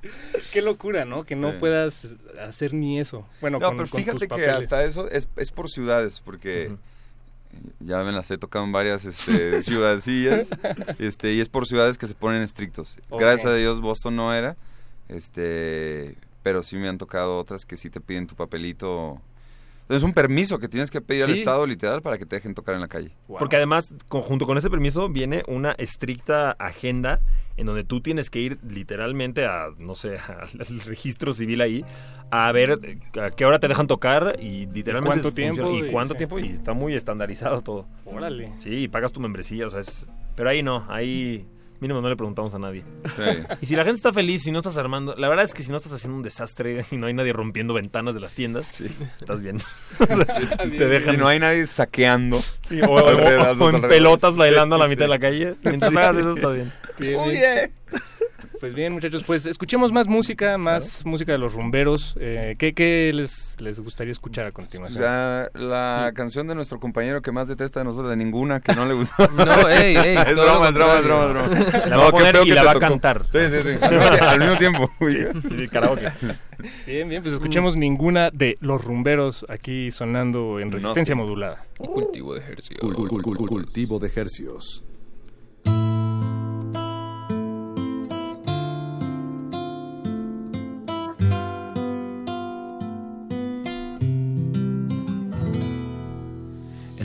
Qué 0.51 0.61
locura, 0.61 1.05
¿no? 1.05 1.23
Que 1.23 1.35
no 1.35 1.57
puedas 1.59 2.09
hacer 2.39 2.73
ni 2.73 2.99
eso. 2.99 3.25
Bueno, 3.41 3.57
No, 3.59 3.67
con, 3.67 3.77
pero 3.77 3.89
con 3.89 3.99
fíjate 4.01 4.19
tus 4.19 4.21
que 4.21 4.27
papeles. 4.27 4.57
hasta 4.57 4.83
eso 4.83 5.09
es, 5.09 5.27
es 5.37 5.51
por 5.51 5.69
ciudades, 5.69 6.21
porque 6.23 6.75
ya 7.79 8.03
me 8.03 8.11
las 8.11 8.29
he 8.29 8.37
tocado 8.37 8.65
en 8.65 8.71
varias 8.71 9.05
este, 9.05 9.63
ciudadcillas, 9.63 10.49
este, 10.99 11.33
y 11.33 11.39
es 11.39 11.49
por 11.49 11.67
ciudades 11.67 11.97
que 11.97 12.07
se 12.07 12.15
ponen 12.15 12.41
estrictos. 12.41 12.97
Gracias 13.09 13.45
a 13.45 13.55
Dios 13.55 13.79
Boston 13.81 14.15
no 14.15 14.33
era, 14.33 14.57
este, 15.09 16.17
pero 16.43 16.63
sí 16.63 16.75
me 16.75 16.87
han 16.89 16.97
tocado 16.97 17.37
otras 17.37 17.65
que 17.65 17.77
sí 17.77 17.89
te 17.89 18.01
piden 18.01 18.27
tu 18.27 18.35
papelito 18.35 19.21
Es 19.89 20.01
un 20.03 20.13
permiso 20.13 20.59
que 20.59 20.67
tienes 20.67 20.89
que 20.89 21.01
pedir 21.01 21.23
al. 21.25 21.31
Estado 21.31 21.67
literal 21.67 22.01
para 22.01 22.17
que 22.17 22.25
te 22.25 22.35
dejen 22.37 22.53
tocar 22.55 22.73
en 22.75 22.81
la 22.81 22.87
calle. 22.87 23.11
Porque 23.27 23.57
además, 23.57 23.93
conjunto 24.07 24.45
con 24.45 24.57
ese 24.57 24.69
permiso, 24.69 25.09
viene 25.09 25.43
una 25.47 25.73
estricta 25.73 26.51
agenda 26.51 27.19
en 27.57 27.65
donde 27.67 27.83
tú 27.83 28.01
tienes 28.01 28.29
que 28.29 28.39
ir 28.39 28.57
literalmente 28.67 29.45
a, 29.45 29.67
no 29.77 29.93
sé, 29.95 30.17
al 30.69 30.79
registro 30.85 31.33
civil 31.33 31.61
ahí, 31.61 31.85
a 32.31 32.51
ver 32.51 32.79
eh, 32.81 33.19
a 33.21 33.29
qué 33.29 33.45
hora 33.45 33.59
te 33.59 33.67
dejan 33.67 33.85
tocar 33.87 34.37
y 34.39 34.65
literalmente... 34.67 35.21
cuánto 35.21 35.29
funciona- 35.29 35.53
tiempo? 35.53 35.71
Y 35.85 35.89
Y- 35.89 35.91
cuánto 35.91 36.13
sí. 36.13 36.17
tiempo, 36.17 36.39
y 36.39 36.47
está 36.47 36.73
muy 36.73 36.95
estandarizado 36.95 37.61
todo. 37.61 37.85
Órale. 38.05 38.53
Sí, 38.57 38.69
y 38.83 38.87
pagas 38.87 39.11
tu 39.11 39.19
membresía, 39.19 39.67
o 39.67 39.69
sea, 39.69 39.81
es... 39.81 40.07
Pero 40.35 40.49
ahí 40.49 40.63
no, 40.63 40.83
ahí 40.89 41.45
mínimo 41.83 42.01
no 42.01 42.09
le 42.09 42.15
preguntamos 42.15 42.53
a 42.55 42.59
nadie. 42.59 42.83
Y 43.61 43.65
si 43.67 43.75
la 43.75 43.83
gente 43.83 43.97
está 43.97 44.11
feliz, 44.11 44.41
si 44.41 44.51
no 44.51 44.57
estás 44.59 44.77
armando... 44.77 45.13
La 45.15 45.27
verdad 45.29 45.45
es 45.45 45.53
que 45.53 45.61
si 45.61 45.69
no 45.69 45.77
estás 45.77 45.91
haciendo 45.93 46.17
un 46.17 46.23
desastre 46.23 46.83
y 46.89 46.97
no 46.97 47.05
hay 47.05 47.13
nadie 47.13 47.31
rompiendo 47.33 47.73
ventanas 47.75 48.15
de 48.15 48.21
las 48.21 48.33
tiendas, 48.33 48.81
estás 48.81 49.41
bien. 49.41 49.57
O 49.99 50.05
sea, 50.05 50.65
si 50.65 50.75
te 50.75 50.87
dejan... 50.87 51.11
Si 51.13 51.17
no 51.17 51.27
hay 51.27 51.39
nadie 51.39 51.67
saqueando. 51.67 52.41
Sí, 52.67 52.81
o, 52.87 52.89
o- 52.91 53.69
en 53.69 53.81
pelotas 53.83 54.33
Sí. 54.33 54.39
bailando 54.39 54.75
a 54.75 54.79
la 54.79 54.87
mitad 54.87 55.03
de 55.05 55.09
la 55.09 55.19
calle. 55.19 55.53
Mientras 55.63 55.91
Sí. 55.91 55.97
hagas 55.97 56.17
eso, 56.17 56.33
está 56.35 56.49
bien. 56.49 56.73
Bien. 56.97 57.71
Pues 58.63 58.75
bien, 58.75 58.93
muchachos, 58.93 59.25
pues 59.25 59.45
escuchemos 59.45 59.91
más 59.91 60.07
música, 60.07 60.57
más 60.57 61.05
música 61.05 61.33
de 61.33 61.37
los 61.37 61.51
rumberos. 61.53 62.15
Eh, 62.17 62.55
¿qué, 62.57 62.71
qué 62.73 63.11
les, 63.13 63.57
les 63.59 63.81
gustaría 63.81 64.11
escuchar 64.11 64.45
a 64.45 64.53
continuación? 64.53 65.01
La, 65.03 65.49
la 65.53 66.13
canción 66.15 66.47
de 66.47 66.55
nuestro 66.55 66.79
compañero 66.79 67.21
que 67.21 67.33
más 67.33 67.49
detesta 67.49 67.81
de 67.81 67.83
nosotros, 67.83 68.09
de 68.11 68.15
ninguna, 68.15 68.61
que 68.61 68.73
no 68.73 68.85
le 68.85 68.93
gustó. 68.93 69.27
No, 69.35 69.67
ey, 69.67 69.97
ey, 69.97 70.15
es 70.15 70.35
broma, 70.37 70.69
es 70.69 70.73
broma, 70.75 70.95
es 70.99 71.03
broma, 71.03 71.25
es 71.25 71.31
broma. 71.33 71.85
La 71.87 71.97
va 71.97 72.03
a 72.03 72.05
qué 72.05 72.11
poner 72.13 72.31
feo 72.35 72.43
y 72.45 72.47
que 72.47 72.53
la 72.53 72.63
va 72.63 72.71
a 72.71 72.79
cantar. 72.79 73.25
Sí, 73.33 73.39
sí, 73.49 73.57
sí. 73.63 73.77
Al 74.21 74.39
mismo, 74.39 74.55
tiempo. 74.57 74.89
Sí, 75.01 75.57
sí, 75.59 75.67
karaoke. 75.67 76.09
Bien, 76.87 77.09
bien, 77.09 77.21
pues 77.21 77.33
escuchemos 77.33 77.75
ninguna 77.75 78.29
de 78.31 78.57
los 78.61 78.81
rumberos 78.81 79.45
aquí 79.49 79.91
sonando 79.91 80.61
en 80.61 80.71
resistencia 80.71 81.15
modulada. 81.15 81.65
Cultivo 81.77 82.33
de 82.33 82.41
cul- 82.79 83.45
cultivo 83.45 83.99
de 83.99 84.09
hercios. 84.15 84.85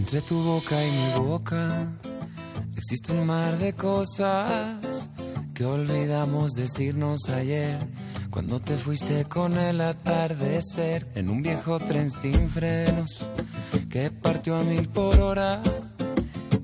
Entre 0.09 0.23
tu 0.23 0.43
boca 0.43 0.75
y 0.87 0.91
mi 0.91 1.13
boca 1.19 1.93
existe 2.79 3.13
un 3.13 3.27
mar 3.27 3.59
de 3.59 3.75
cosas 3.75 5.11
que 5.53 5.67
olvidamos 5.67 6.53
decirnos 6.53 7.29
ayer. 7.29 7.79
Cuando 8.31 8.59
te 8.59 8.79
fuiste 8.79 9.27
con 9.27 9.59
el 9.59 9.83
atardecer 9.83 11.07
en 11.15 11.29
un 11.29 11.43
viejo 11.43 11.79
tren 11.79 12.11
sin 12.11 12.49
frenos 12.49 13.19
que 13.91 14.11
partió 14.11 14.57
a 14.57 14.65
mil 14.65 14.89
por 14.89 15.21
hora 15.21 15.61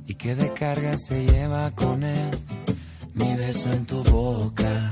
y 0.06 0.14
que 0.14 0.34
de 0.36 0.50
carga 0.54 0.96
se 0.96 1.26
lleva 1.26 1.70
con 1.72 2.02
él. 2.02 2.30
Mi 3.12 3.34
beso 3.34 3.70
en 3.74 3.84
tu 3.84 4.02
boca, 4.04 4.90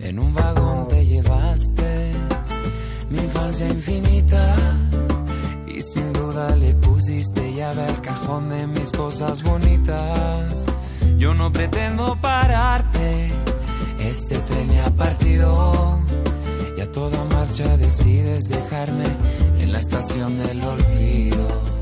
en 0.00 0.18
un 0.18 0.32
vagón 0.32 0.88
te 0.88 1.04
llevaste 1.04 2.14
mi 3.10 3.18
infancia 3.18 3.68
infinita 3.68 4.56
y 5.68 5.82
sin 5.82 6.14
duda 6.14 6.56
le 6.56 6.72
pusiste 6.76 7.43
llave 7.54 7.84
al 7.84 8.00
cajón 8.00 8.48
de 8.48 8.66
mis 8.66 8.90
cosas 8.90 9.42
bonitas. 9.42 10.66
Yo 11.18 11.34
no 11.34 11.52
pretendo 11.52 12.18
pararte, 12.20 13.30
ese 14.00 14.36
tren 14.38 14.72
ya 14.72 14.86
ha 14.86 14.90
partido 14.90 16.00
y 16.76 16.80
a 16.80 16.90
toda 16.90 17.24
marcha 17.26 17.76
decides 17.76 18.48
dejarme 18.48 19.04
en 19.58 19.72
la 19.72 19.78
estación 19.78 20.36
del 20.38 20.62
olvido. 20.64 21.73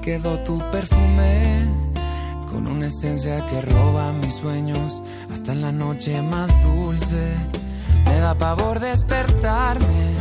Quedó 0.00 0.38
tu 0.38 0.58
perfume 0.70 1.66
con 2.50 2.66
una 2.66 2.86
esencia 2.86 3.46
que 3.48 3.60
roba 3.60 4.12
mis 4.12 4.34
sueños 4.34 5.02
hasta 5.32 5.52
en 5.52 5.60
la 5.62 5.72
noche 5.72 6.22
más 6.22 6.50
dulce. 6.62 7.34
Me 8.06 8.18
da 8.18 8.34
pavor 8.34 8.80
despertarme 8.80 10.14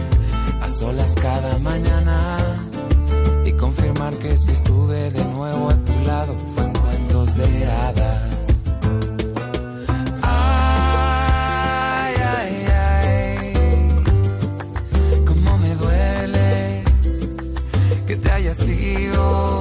a 0.61 0.69
solas 0.69 1.15
cada 1.15 1.57
mañana 1.59 2.37
y 3.45 3.51
confirmar 3.53 4.15
que 4.15 4.37
si 4.37 4.51
estuve 4.51 5.11
de 5.11 5.23
nuevo 5.25 5.69
a 5.69 5.75
tu 5.85 5.93
lado 6.05 6.35
fue 6.55 6.65
en 6.65 6.73
cuentos 6.73 7.35
de 7.37 7.67
hadas. 7.67 8.47
Ay, 10.21 12.13
ay, 12.37 12.67
ay, 13.05 13.53
cómo 15.25 15.57
me 15.57 15.73
duele 15.75 16.83
que 18.07 18.15
te 18.17 18.31
hayas 18.31 18.61
ido. 18.67 19.58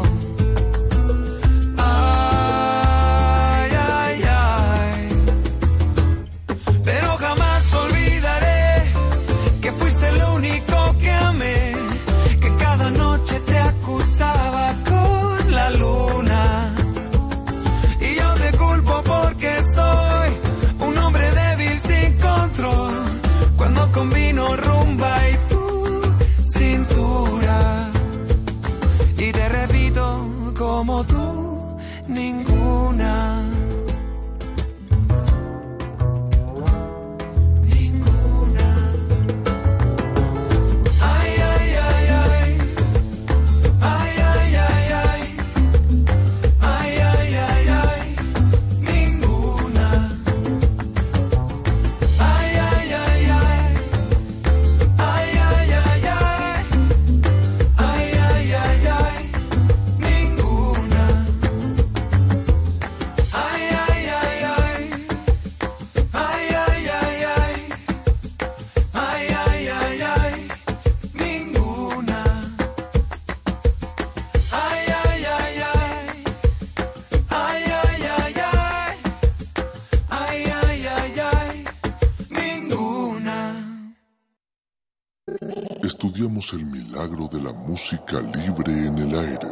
Música 87.78 88.20
libre 88.34 88.72
en 88.72 88.98
el 88.98 89.16
aire. 89.16 89.46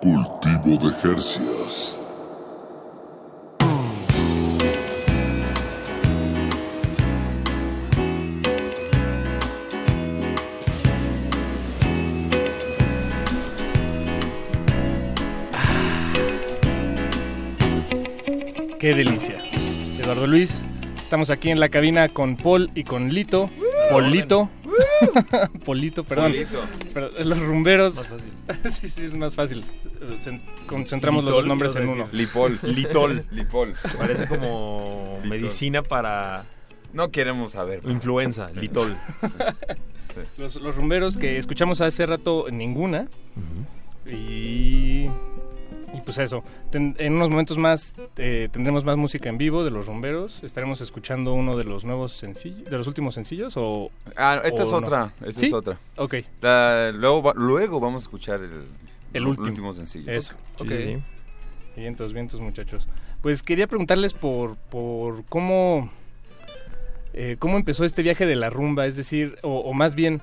Cultivo 0.00 0.82
de 0.82 0.94
Jercias. 0.94 2.00
Qué 18.80 18.94
delicia. 18.94 19.36
Eduardo 20.00 20.26
Luis, 20.26 20.62
estamos 20.96 21.28
aquí 21.28 21.50
en 21.50 21.60
la 21.60 21.68
cabina 21.68 22.08
con 22.08 22.36
Paul 22.36 22.70
y 22.74 22.84
con 22.84 23.12
Lito. 23.12 23.50
Polito. 23.90 24.48
Polito, 25.64 26.04
perdón. 26.04 26.32
Polito. 26.32 26.58
Pero, 26.92 27.10
los 27.24 27.38
rumberos. 27.40 27.94
Más 27.96 28.06
fácil. 28.06 28.32
sí, 28.80 28.88
sí, 28.88 29.04
es 29.04 29.14
más 29.14 29.34
fácil. 29.34 29.64
Cen- 30.20 30.40
Concentramos 30.66 31.24
los 31.24 31.32
dos 31.32 31.46
nombres 31.46 31.74
en 31.76 31.88
uno. 31.88 32.08
Lipol. 32.12 32.58
Litol. 32.62 33.24
Lipol. 33.30 33.74
Parece 33.98 34.26
como 34.26 35.14
Litol. 35.22 35.28
medicina 35.30 35.82
para 35.82 36.44
No 36.92 37.10
queremos 37.10 37.52
saber. 37.52 37.80
influenza, 37.86 38.50
litol. 38.50 38.96
Los, 40.38 40.56
los 40.56 40.76
rumberos 40.76 41.16
que 41.16 41.38
escuchamos 41.38 41.80
hace 41.80 42.06
rato, 42.06 42.46
ninguna. 42.50 43.08
Y 44.06 45.06
pues 46.04 46.18
eso. 46.18 46.44
Ten- 46.70 46.94
en 46.98 47.14
unos 47.14 47.30
momentos 47.30 47.58
más 47.58 47.96
eh, 48.16 48.48
tendremos 48.52 48.84
más 48.84 48.96
música 48.96 49.28
en 49.28 49.38
vivo 49.38 49.64
de 49.64 49.70
los 49.70 49.86
rumberos. 49.86 50.44
Estaremos 50.44 50.80
escuchando 50.80 51.34
uno 51.34 51.56
de 51.56 51.64
los 51.64 51.84
nuevos 51.84 52.12
sencillos, 52.12 52.64
de 52.70 52.76
los 52.78 52.86
últimos 52.86 53.14
sencillos 53.14 53.54
o. 53.56 53.90
Ah, 54.16 54.40
esta 54.44 54.62
o 54.62 54.66
es 54.66 54.70
no? 54.72 54.76
otra. 54.78 55.12
Esta 55.24 55.40
¿Sí? 55.40 55.46
es 55.46 55.52
otra. 55.52 55.78
Ok. 55.96 56.14
La- 56.40 56.92
luego, 56.92 57.32
luego 57.34 57.80
vamos 57.80 58.02
a 58.02 58.04
escuchar 58.04 58.40
el, 58.40 58.64
El 59.12 59.26
último. 59.26 59.72
sencillo. 59.72 60.10
Eso. 60.12 60.34
Sí, 60.58 60.62
ok. 60.64 60.70
sí, 60.70 60.78
sí. 60.78 60.96
Vientos, 61.76 62.12
vientos, 62.12 62.40
muchachos. 62.40 62.86
Pues 63.20 63.42
quería 63.42 63.66
preguntarles 63.66 64.14
por, 64.14 64.56
por 64.56 65.24
cómo, 65.24 65.90
eh, 67.12 67.36
cómo 67.38 67.56
empezó 67.56 67.84
este 67.84 68.02
viaje 68.02 68.26
de 68.26 68.36
la 68.36 68.50
rumba, 68.50 68.86
es 68.86 68.96
decir, 68.96 69.38
o, 69.42 69.58
o 69.60 69.72
más 69.72 69.94
bien, 69.94 70.20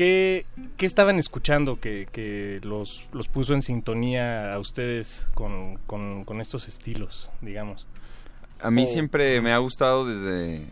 ¿qué, 0.00 0.46
qué 0.78 0.86
estaban 0.86 1.18
escuchando 1.18 1.78
que, 1.78 2.08
que 2.10 2.58
los, 2.62 3.04
los 3.12 3.28
puso 3.28 3.52
en 3.52 3.60
sintonía 3.60 4.54
a 4.54 4.58
ustedes 4.58 5.28
con, 5.34 5.76
con, 5.86 6.24
con 6.24 6.40
estos 6.40 6.68
estilos, 6.68 7.30
digamos? 7.42 7.86
A 8.62 8.70
mí 8.70 8.84
O- 8.84 8.86
siempre 8.86 9.42
me 9.42 9.52
ha 9.52 9.58
gustado 9.58 10.06
desde 10.06 10.64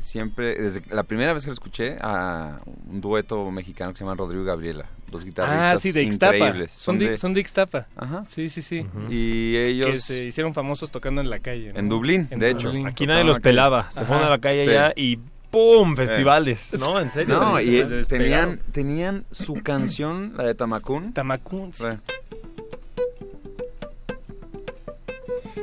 siempre 0.00 0.54
desde 0.54 0.82
la 0.94 1.02
primera 1.02 1.32
vez 1.32 1.42
que 1.42 1.48
lo 1.48 1.54
escuché 1.54 1.96
a 2.00 2.60
un 2.88 3.00
dueto 3.00 3.50
mexicano 3.50 3.90
que 3.92 3.98
se 3.98 4.04
llama 4.04 4.14
Rodrigo 4.14 4.44
y 4.44 4.46
Gabriela, 4.46 4.86
dos 5.10 5.24
guitarristas 5.24 5.74
Ah, 5.76 5.80
sí, 5.80 5.90
de 5.90 6.04
Ixtapa. 6.04 6.36
increíbles. 6.36 6.70
Son 6.70 6.98
de, 7.00 7.16
son 7.16 7.34
de 7.34 7.40
Ixtapa. 7.40 7.88
Ajá. 7.96 8.24
Sí, 8.28 8.48
sí, 8.48 8.62
sí. 8.62 8.86
Y 9.10 9.56
ellos 9.56 9.90
Que 9.90 9.98
se 9.98 10.24
hicieron 10.26 10.54
famosos 10.54 10.92
tocando 10.92 11.20
en 11.20 11.30
la 11.30 11.40
calle. 11.40 11.72
¿no? 11.72 11.80
En 11.80 11.88
Dublín, 11.88 12.28
de 12.30 12.50
hecho. 12.50 12.70
Aquí 12.86 13.06
nadie 13.08 13.24
los 13.24 13.40
pelaba. 13.40 13.90
Se 13.90 14.04
fueron 14.04 14.24
a 14.24 14.30
la 14.30 14.38
calle 14.38 14.64
Sí. 14.66 14.70
allá 14.70 14.92
y 14.94 15.18
¡pum! 15.50 15.96
Festivales, 15.96 16.74
¿no? 16.78 17.00
En 17.00 17.10
serio. 17.10 17.38
No, 17.38 17.60
y 17.60 17.82
tenían 18.06 18.60
tenían 18.72 19.24
su 19.30 19.54
canción, 19.62 20.34
la 20.36 20.44
de 20.44 20.54
Tamacún. 20.54 21.12
Tamacún. 21.12 21.72
sí. 21.74 21.86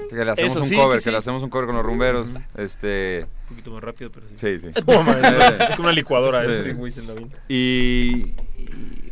Que 0.09 0.23
le 0.23 0.31
hacemos 0.31 0.51
Eso, 0.53 0.61
un 0.61 0.67
sí, 0.67 0.75
cover, 0.75 0.91
sí, 0.99 1.03
que 1.03 1.03
sí. 1.09 1.11
le 1.11 1.17
hacemos 1.17 1.43
un 1.43 1.49
cover 1.49 1.65
con 1.65 1.75
los 1.75 1.85
rumberos. 1.85 2.27
Este. 2.55 3.25
Un 3.49 3.49
poquito 3.49 3.71
más 3.71 3.83
rápido, 3.83 4.11
pero 4.11 4.27
sí. 4.29 4.35
Sí, 4.37 4.59
sí. 4.59 4.67
Es 4.75 4.85
como 4.85 5.01
una 5.81 5.91
licuadora, 5.91 6.45
Sí. 6.45 6.51
este. 6.69 7.03
Y, 7.49 7.55
y, 7.55 8.33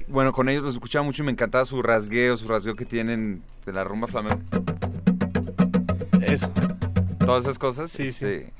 bueno, 0.07 0.31
con 0.31 0.47
ellos 0.47 0.63
los 0.63 0.75
escuchaba 0.75 1.03
mucho 1.03 1.21
y 1.23 1.25
me 1.25 1.31
encantaba 1.33 1.65
su 1.65 1.81
rasgueo, 1.81 2.37
su 2.37 2.47
rasgueo 2.47 2.75
que 2.75 2.85
tienen 2.85 3.43
de 3.65 3.73
la 3.73 3.83
rumba 3.83 4.07
flamenca. 4.07 4.37
Eso. 6.21 6.49
Todas 7.25 7.43
esas 7.43 7.59
cosas. 7.59 7.91
Sí, 7.91 8.03
este, 8.03 8.53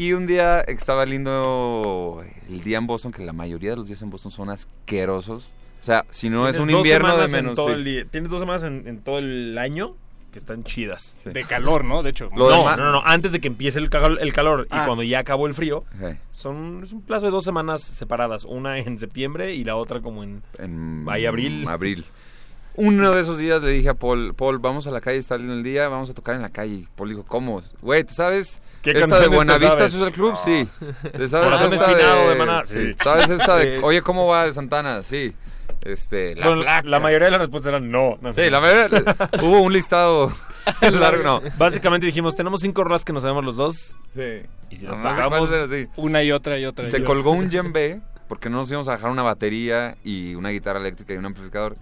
Y 0.00 0.14
un 0.14 0.24
día 0.26 0.60
estaba 0.62 1.04
lindo 1.04 2.24
el 2.48 2.60
día 2.62 2.78
en 2.78 2.86
Boston, 2.86 3.12
que 3.12 3.22
la 3.24 3.34
mayoría 3.34 3.70
de 3.70 3.76
los 3.76 3.86
días 3.86 4.00
en 4.00 4.08
Boston 4.08 4.32
son 4.32 4.48
asquerosos. 4.48 5.50
O 5.82 5.84
sea, 5.84 6.06
si 6.08 6.30
no 6.30 6.48
es 6.48 6.56
un 6.58 6.70
invierno 6.70 7.18
de 7.18 7.28
menos. 7.28 7.54
todo 7.54 7.66
sí. 7.68 7.72
el 7.74 7.84
día- 7.84 8.04
Tienes 8.10 8.30
dos 8.30 8.40
semanas 8.40 8.62
en, 8.62 8.88
en 8.88 9.00
todo 9.02 9.18
el 9.18 9.58
año 9.58 9.94
que 10.32 10.38
están 10.38 10.64
chidas. 10.64 11.18
De 11.24 11.44
calor, 11.44 11.84
¿no? 11.84 12.02
De 12.02 12.10
hecho. 12.10 12.30
Lo 12.34 12.48
no, 12.48 12.58
demás- 12.60 12.78
no, 12.78 12.92
no, 12.92 13.02
antes 13.04 13.32
de 13.32 13.40
que 13.40 13.48
empiece 13.48 13.78
el, 13.78 13.90
cal- 13.90 14.16
el 14.22 14.32
calor 14.32 14.66
Ah. 14.70 14.82
y 14.82 14.86
cuando 14.86 15.02
ya 15.02 15.18
acabó 15.18 15.46
el 15.46 15.52
frío, 15.52 15.84
son 16.32 16.80
es 16.82 16.92
un 16.92 17.02
plazo 17.02 17.26
de 17.26 17.32
dos 17.32 17.44
semanas 17.44 17.82
separadas, 17.82 18.44
una 18.46 18.78
en 18.78 18.96
septiembre 18.98 19.54
y 19.54 19.64
la 19.64 19.76
otra 19.76 20.00
como 20.00 20.22
en, 20.24 20.42
en 20.58 21.04
ahí 21.10 21.26
abril. 21.26 21.66
abril. 21.68 22.04
Uno 22.76 23.12
de 23.14 23.20
esos 23.20 23.38
días 23.38 23.62
le 23.62 23.72
dije 23.72 23.88
a 23.90 23.94
Paul, 23.94 24.34
Paul, 24.34 24.58
vamos 24.58 24.86
a 24.86 24.90
la 24.90 25.00
calle, 25.00 25.18
está 25.18 25.36
lindo 25.36 25.52
el 25.54 25.62
día, 25.62 25.88
vamos 25.88 26.08
a 26.10 26.14
tocar 26.14 26.34
en 26.36 26.42
la 26.42 26.48
calle. 26.50 26.86
Paul 26.96 27.08
dijo, 27.10 27.24
¿cómo? 27.26 27.60
Güey, 27.82 28.04
¿te 28.04 28.14
sabes? 28.14 28.60
¿Qué 28.82 28.92
esta 28.92 29.18
de 29.20 29.28
Buenavista 29.28 29.76
sabes? 29.76 29.92
Social 29.92 30.12
Club? 30.12 30.30
No. 30.32 30.36
Sí. 30.36 30.68
¿Te 31.12 31.28
sabes 31.28 31.46
Corazón 31.46 31.74
esta 31.74 31.90
Espinado 31.90 32.22
de, 32.22 32.28
de 32.28 32.34
Maná? 32.36 32.62
Sí. 32.64 32.78
Sí. 32.90 32.94
¿Sabes 33.02 33.28
esta 33.28 33.56
de, 33.56 33.76
Sí. 33.76 33.80
oye, 33.84 34.02
¿cómo 34.02 34.26
va 34.26 34.46
de 34.46 34.52
Santana? 34.54 35.02
Sí. 35.02 35.34
Este, 35.82 36.34
la 36.36 36.46
Bueno, 36.46 36.62
flaca. 36.62 36.88
la 36.88 37.00
mayoría 37.00 37.26
de 37.26 37.30
las 37.32 37.40
respuestas 37.40 37.70
eran 37.70 37.90
no. 37.90 38.18
no 38.20 38.30
Sí, 38.32 38.42
sé. 38.42 38.50
la 38.50 38.60
mayoría, 38.60 38.88
hubo 39.42 39.60
un 39.60 39.72
listado 39.72 40.32
largo, 40.92 41.22
no. 41.22 41.42
Básicamente 41.58 42.06
dijimos, 42.06 42.36
tenemos 42.36 42.60
cinco 42.60 42.84
rolas 42.84 43.04
que 43.04 43.12
nos 43.12 43.22
sabemos 43.22 43.44
los 43.44 43.56
dos. 43.56 43.96
Sí. 44.14 44.42
Y 44.70 44.76
si 44.76 44.86
las 44.86 44.98
No, 44.98 45.46
es, 45.46 45.70
sí. 45.70 45.88
Una 45.96 46.22
y 46.22 46.32
otra 46.32 46.58
y 46.58 46.64
otra. 46.66 46.86
Se 46.86 47.02
colgó 47.02 47.32
un 47.32 47.48
djembe 47.48 48.00
porque 48.28 48.48
no 48.48 48.58
nos 48.58 48.70
íbamos 48.70 48.88
a 48.88 48.92
dejar 48.92 49.10
una 49.10 49.22
batería 49.22 49.96
y 50.04 50.34
una 50.34 50.50
guitarra 50.50 50.78
eléctrica 50.78 51.12
y 51.14 51.16
un 51.16 51.26
amplificador. 51.26 51.76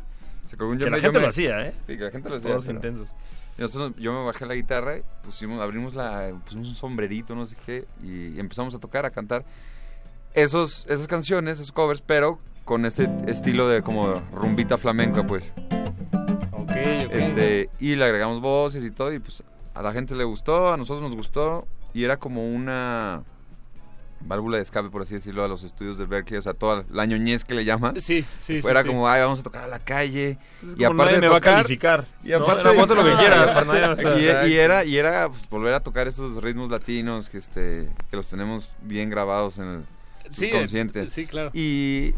Que 0.56 0.90
la 0.90 0.96
gente 1.00 1.18
me- 1.18 1.22
lo 1.24 1.28
hacía, 1.28 1.66
¿eh? 1.66 1.74
Sí, 1.82 1.96
que 1.96 2.04
la 2.04 2.10
gente 2.10 2.28
lo 2.28 2.36
hacía. 2.36 2.50
Todos 2.52 2.68
intensos. 2.68 3.14
y 3.58 3.62
nosotros- 3.62 3.92
yo 3.98 4.12
me 4.12 4.24
bajé 4.24 4.46
la 4.46 4.54
guitarra, 4.54 4.98
pusimos, 5.22 5.60
abrimos 5.60 5.94
la, 5.94 6.30
pusimos 6.44 6.68
un 6.68 6.74
sombrerito, 6.76 7.34
no 7.34 7.44
sé 7.44 7.56
qué, 7.66 7.86
y 8.02 8.38
empezamos 8.38 8.74
a 8.74 8.78
tocar, 8.78 9.04
a 9.04 9.10
cantar 9.10 9.44
esos, 10.34 10.86
esas 10.88 11.08
canciones, 11.08 11.58
esos 11.58 11.72
covers, 11.72 12.00
pero 12.00 12.38
con 12.64 12.86
este 12.86 13.08
estilo 13.26 13.68
de 13.68 13.82
como 13.82 14.14
rumbita 14.32 14.78
flamenca, 14.78 15.26
pues. 15.26 15.52
Ok, 16.52 16.70
ok. 16.70 16.76
Este, 17.10 17.70
y 17.80 17.96
le 17.96 18.04
agregamos 18.04 18.40
voces 18.40 18.84
y 18.84 18.90
todo, 18.90 19.12
y 19.12 19.18
pues 19.18 19.42
a 19.74 19.82
la 19.82 19.92
gente 19.92 20.14
le 20.14 20.24
gustó, 20.24 20.72
a 20.72 20.76
nosotros 20.76 21.02
nos 21.02 21.16
gustó, 21.16 21.66
y 21.94 22.04
era 22.04 22.16
como 22.18 22.46
una 22.48 23.22
válvula 24.20 24.56
de 24.58 24.62
escape, 24.62 24.90
por 24.90 25.02
así 25.02 25.14
decirlo, 25.14 25.44
a 25.44 25.48
los 25.48 25.62
estudios 25.62 25.98
de 25.98 26.06
Berkeley, 26.06 26.38
o 26.38 26.42
sea, 26.42 26.54
toda 26.54 26.84
la 26.90 27.06
ñoñez 27.06 27.44
que 27.44 27.54
le 27.54 27.64
llaman. 27.64 28.00
Sí, 28.00 28.24
sí, 28.38 28.60
Fuera 28.60 28.82
sí, 28.82 28.88
como, 28.88 29.08
ay, 29.08 29.20
vamos 29.22 29.40
a 29.40 29.42
tocar 29.42 29.64
a 29.64 29.68
la 29.68 29.78
calle. 29.78 30.38
Es 30.62 30.78
y 30.78 30.84
aparte 30.84 31.14
de 31.14 31.20
me 31.20 31.28
va 31.28 31.36
a 31.38 31.40
calificar, 31.40 32.06
Y 32.24 32.32
aparte 32.32 32.68
de 32.68 32.74
lo 32.94 33.04
que 33.04 33.16
quiera, 34.14 34.46
y, 34.48 34.54
era, 34.54 34.84
y 34.84 34.96
era 34.96 35.28
pues, 35.28 35.48
volver 35.48 35.74
a 35.74 35.80
tocar 35.80 36.08
esos 36.08 36.42
ritmos 36.42 36.70
latinos 36.70 37.28
que, 37.28 37.38
este, 37.38 37.88
que 38.10 38.16
los 38.16 38.28
tenemos 38.28 38.72
bien 38.82 39.10
grabados 39.10 39.58
en 39.58 39.64
el 39.66 39.84
Sí, 40.30 40.46
eh, 40.46 40.50
subconsciente. 40.50 41.10
sí, 41.10 41.26
claro. 41.26 41.50
Y, 41.54 42.14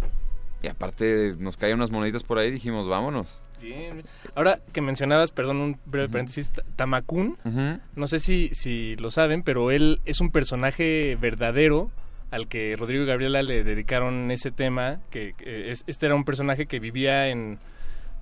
y 0.63 0.69
aparte 0.69 1.35
nos 1.39 1.57
caían 1.57 1.79
unas 1.79 1.91
moneditas 1.91 2.23
por 2.23 2.39
ahí 2.39 2.49
y 2.49 2.53
dijimos, 2.53 2.89
vámonos. 2.89 3.43
Bien, 3.61 3.95
bien. 3.95 4.07
Ahora 4.35 4.61
que 4.73 4.81
mencionabas, 4.81 5.33
perdón, 5.33 5.59
un 5.59 5.79
breve 5.87 6.09
paréntesis, 6.09 6.51
Ta- 6.51 6.63
Tamakun, 6.77 7.37
Ujú. 7.45 7.79
no 7.95 8.07
sé 8.09 8.19
si, 8.19 8.51
si 8.53 8.97
lo 8.97 9.11
saben, 9.11 9.43
pero 9.43 9.71
él 9.71 10.01
es 10.07 10.21
un 10.21 10.31
personaje 10.31 11.17
verdadero 11.21 11.91
al 12.31 12.47
que 12.49 12.75
Rodrigo 12.77 13.05
y 13.05 13.07
Gabriela 13.07 13.43
le 13.43 13.65
dedicaron 13.65 14.31
ese 14.31 14.51
tema, 14.51 15.01
que, 15.11 15.35
que 15.37 15.71
es- 15.73 15.85
este 15.87 16.07
era 16.07 16.15
un 16.15 16.25
personaje 16.25 16.67
que 16.67 16.79
vivía 16.81 17.29
en, 17.29 17.59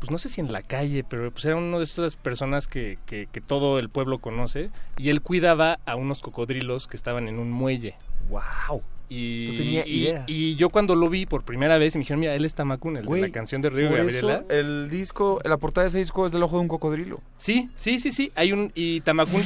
pues 0.00 0.10
no 0.10 0.18
sé 0.18 0.28
si 0.28 0.40
en 0.40 0.50
la 0.50 0.62
calle, 0.62 1.04
pero 1.08 1.30
pues 1.30 1.44
era 1.44 1.56
uno 1.56 1.78
de 1.78 1.84
estas 1.84 2.16
personas 2.16 2.66
que, 2.66 2.98
que, 3.06 3.28
que 3.30 3.40
todo 3.40 3.78
el 3.78 3.90
pueblo 3.90 4.18
conoce, 4.18 4.70
y 4.96 5.10
él 5.10 5.20
cuidaba 5.22 5.78
a 5.86 5.94
unos 5.94 6.20
cocodrilos 6.20 6.86
que 6.88 6.96
estaban 6.96 7.28
en 7.28 7.38
un 7.38 7.50
muelle. 7.52 7.94
¡Wow! 8.28 8.82
Y, 9.10 9.48
No 9.50 9.56
tenía 9.58 9.86
y- 9.86 10.02
idea. 10.02 10.24
y 10.26 10.54
yo 10.56 10.68
cuando 10.68 10.94
lo 10.94 11.08
vi 11.08 11.24
por 11.24 11.42
primera 11.42 11.78
vez, 11.78 11.96
me 11.96 12.00
dijeron, 12.00 12.20
mira, 12.20 12.34
él 12.34 12.44
es 12.44 12.54
Tamakun, 12.54 12.96
el 12.98 13.06
Güey, 13.06 13.22
de 13.22 13.28
la 13.28 13.32
canción 13.32 13.62
de 13.62 13.70
Por 13.70 13.80
Gabriela. 13.82 14.08
eso 14.42 14.50
el 14.50 14.90
disco, 14.90 15.40
la 15.44 15.56
portada 15.56 15.84
de 15.84 15.88
ese 15.88 15.98
disco 15.98 16.26
es 16.26 16.32
del 16.32 16.42
ojo 16.42 16.56
de 16.56 16.62
un 16.62 16.68
cocodrilo. 16.68 17.20
Sí, 17.38 17.70
sí, 17.76 17.98
sí, 18.00 18.10
sí. 18.10 18.30
Hay 18.34 18.52
un. 18.52 18.70
Y 18.74 19.00
Tamakun. 19.00 19.42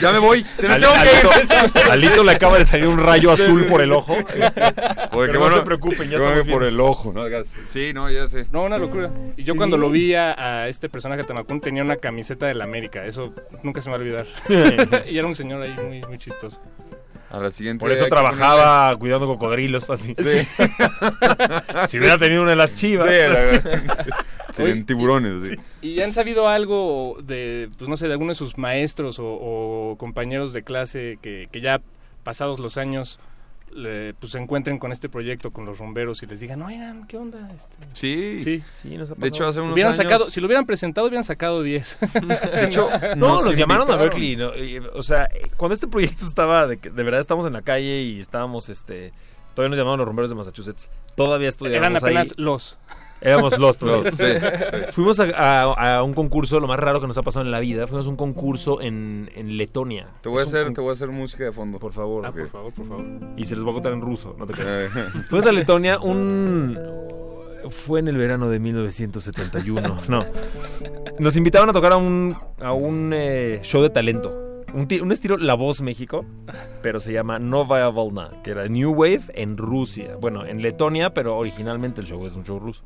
Ya 0.00 0.12
me 0.12 0.18
voy. 0.18 0.44
Te 0.56 0.68
me 0.68 0.74
Al- 0.74 0.80
tengo 0.80 0.92
que 0.94 1.00
Alito, 1.00 1.78
ir. 1.84 1.90
Alito 1.90 2.24
le 2.24 2.32
acaba 2.32 2.58
de 2.58 2.64
salir 2.66 2.86
un 2.86 2.98
rayo 2.98 3.30
azul 3.30 3.64
por 3.66 3.82
el 3.82 3.92
ojo. 3.92 4.16
Qué 4.26 4.40
no 5.32 5.50
se 5.50 5.62
preocupen, 5.62 6.08
ya 6.08 6.16
estamos 6.18 6.46
por 6.46 6.64
el 6.64 6.80
ojo, 6.80 7.12
¿no? 7.12 7.22
Sí, 7.66 7.92
no, 7.94 8.10
ya 8.10 8.26
sé. 8.28 8.46
No, 8.52 8.64
una 8.64 8.78
locura. 8.78 9.10
Y 9.36 9.44
yo 9.44 9.54
cuando 9.56 9.76
lo 9.76 9.90
vi 9.90 10.14
a, 10.14 10.62
a 10.62 10.68
este 10.68 10.88
personaje 10.88 11.24
Tamakun 11.24 11.60
tenía 11.60 11.82
una 11.82 11.96
camiseta 11.96 12.46
de 12.46 12.54
la 12.54 12.64
América. 12.64 13.04
Eso 13.04 13.34
nunca 13.62 13.82
se 13.82 13.90
me 13.90 13.96
va 13.96 14.02
a 14.02 14.04
olvidar. 14.04 15.04
y 15.10 15.18
era 15.18 15.26
un 15.26 15.36
señor 15.36 15.62
ahí 15.62 15.74
muy, 15.86 16.00
muy 16.08 16.18
chistoso. 16.18 16.60
A 17.32 17.38
la 17.40 17.50
siguiente. 17.50 17.80
Por 17.80 17.90
eso 17.90 18.06
trabajaba 18.08 18.94
cuidando 18.96 19.26
cocodrilos 19.26 19.88
así. 19.88 20.14
Sí. 20.22 20.46
si 21.88 21.98
hubiera 21.98 22.18
tenido 22.18 22.42
una 22.42 22.50
de 22.50 22.56
las 22.56 22.74
chivas. 22.74 23.08
Sí. 23.08 23.78
Serían 24.52 24.84
tiburones, 24.84 25.48
sí. 25.48 25.56
¿Y 25.80 26.00
han 26.02 26.12
sabido 26.12 26.46
algo 26.46 27.16
de, 27.22 27.70
pues 27.78 27.88
no 27.88 27.96
sé, 27.96 28.06
de 28.06 28.12
alguno 28.12 28.32
de 28.32 28.34
sus 28.34 28.58
maestros 28.58 29.18
o, 29.18 29.24
o 29.24 29.96
compañeros 29.96 30.52
de 30.52 30.62
clase 30.62 31.18
que, 31.22 31.48
que 31.50 31.62
ya 31.62 31.80
pasados 32.22 32.60
los 32.60 32.76
años 32.76 33.18
le- 33.74 34.14
pues 34.14 34.32
se 34.32 34.38
encuentren 34.38 34.78
con 34.78 34.92
este 34.92 35.08
proyecto, 35.08 35.50
con 35.50 35.64
los 35.66 35.78
rumberos 35.78 36.22
y 36.22 36.26
les 36.26 36.40
digan, 36.40 36.62
oigan, 36.62 37.06
¿qué 37.06 37.16
onda? 37.16 37.50
Este, 37.54 37.76
Sí, 37.92 38.40
sí, 38.42 38.62
sí, 38.74 38.96
nos 38.96 39.10
ha 39.10 39.14
De 39.14 39.28
hecho, 39.28 39.46
hace 39.46 39.60
unos 39.60 39.72
hubieran 39.72 39.92
años... 39.92 40.02
sacado, 40.04 40.30
si 40.30 40.40
lo 40.40 40.46
hubieran 40.46 40.66
presentado, 40.66 41.06
hubieran 41.06 41.24
sacado 41.24 41.62
10. 41.62 41.98
De 42.52 42.64
hecho, 42.64 42.88
No, 43.16 43.34
nos 43.36 43.44
nos, 43.46 43.56
llamaron 43.56 43.90
a. 43.90 43.96
Berkeley. 43.96 44.36
¿no? 44.36 44.54
Y, 44.56 44.78
o 44.78 45.02
sea, 45.02 45.28
cuando 45.56 45.74
este 45.74 45.86
proyecto 45.88 46.24
estaba, 46.26 46.66
de, 46.66 46.78
que 46.78 46.90
de 46.90 47.02
verdad 47.02 47.20
estábamos 47.20 47.46
en 47.46 47.52
la 47.54 47.62
calle 47.62 48.02
y 48.02 48.20
estábamos, 48.20 48.68
este, 48.68 49.12
todavía 49.54 49.70
nos 49.70 49.78
llamaban 49.78 49.98
los 49.98 50.06
rumberos 50.06 50.30
de 50.30 50.36
Massachusetts. 50.36 50.90
Todavía 51.14 51.48
estudiábamos 51.48 51.86
Eran 51.86 51.96
apenas 51.96 52.32
ahí. 52.32 52.42
los. 52.44 52.78
Éramos 53.22 53.58
los 53.58 53.76
todavía. 53.78 54.10
Los, 54.10 54.18
sí, 54.18 54.24
sí. 54.26 54.76
Fuimos 54.92 55.20
a, 55.20 55.24
a- 55.24 55.96
a 55.98 56.02
un 56.02 56.12
concurso, 56.14 56.58
lo 56.60 56.66
más 56.66 56.78
raro 56.80 57.00
que 57.00 57.06
nos 57.06 57.16
ha 57.18 57.22
pasado 57.22 57.44
en 57.44 57.50
la 57.52 57.60
vida. 57.60 57.86
Fuimos 57.86 58.06
a 58.06 58.10
un 58.10 58.16
concurso 58.16 58.80
en, 58.80 59.30
en 59.34 59.56
Letonia. 59.56 60.08
Te 60.22 60.28
voy 60.28 60.40
a 60.40 60.44
hacer, 60.44 60.64
con- 60.64 60.74
te 60.74 60.80
voy 60.80 60.90
a 60.90 60.92
hacer 60.94 61.08
música 61.08 61.44
de 61.44 61.52
fondo. 61.52 61.78
Por 61.78 61.92
favor. 61.92 62.26
Ah, 62.26 62.32
por 62.32 62.48
favor, 62.48 62.72
por 62.72 62.86
favor. 62.88 63.04
Y 63.36 63.44
se 63.44 63.54
los 63.54 63.64
voy 63.64 63.72
a 63.72 63.74
contar 63.74 63.92
en 63.92 64.00
ruso, 64.00 64.34
no 64.38 64.46
te 64.46 64.54
creas. 64.54 64.90
Fuimos 65.28 65.46
a 65.46 65.52
Letonia 65.52 65.98
un... 65.98 66.78
Fue 67.70 68.00
en 68.00 68.08
el 68.08 68.16
verano 68.16 68.48
de 68.48 68.58
1971. 68.58 69.98
No. 70.08 70.26
Nos 71.20 71.36
invitaron 71.36 71.70
a 71.70 71.72
tocar 71.72 71.92
a 71.92 71.96
un, 71.96 72.36
a 72.60 72.72
un 72.72 73.12
eh, 73.14 73.60
show 73.62 73.82
de 73.82 73.90
talento. 73.90 74.36
Un, 74.74 74.88
ti- 74.88 75.00
un 75.00 75.12
estilo 75.12 75.36
La 75.36 75.54
Voz 75.54 75.82
México, 75.82 76.24
pero 76.82 76.98
se 76.98 77.12
llama 77.12 77.38
Novaya 77.38 77.88
Volna, 77.88 78.30
que 78.42 78.52
era 78.52 78.66
New 78.68 78.92
Wave 78.92 79.22
en 79.34 79.56
Rusia. 79.58 80.16
Bueno, 80.18 80.46
en 80.46 80.62
Letonia, 80.62 81.12
pero 81.12 81.36
originalmente 81.36 82.00
el 82.00 82.06
show 82.06 82.24
es 82.26 82.34
un 82.34 82.44
show 82.44 82.58
ruso. 82.58 82.82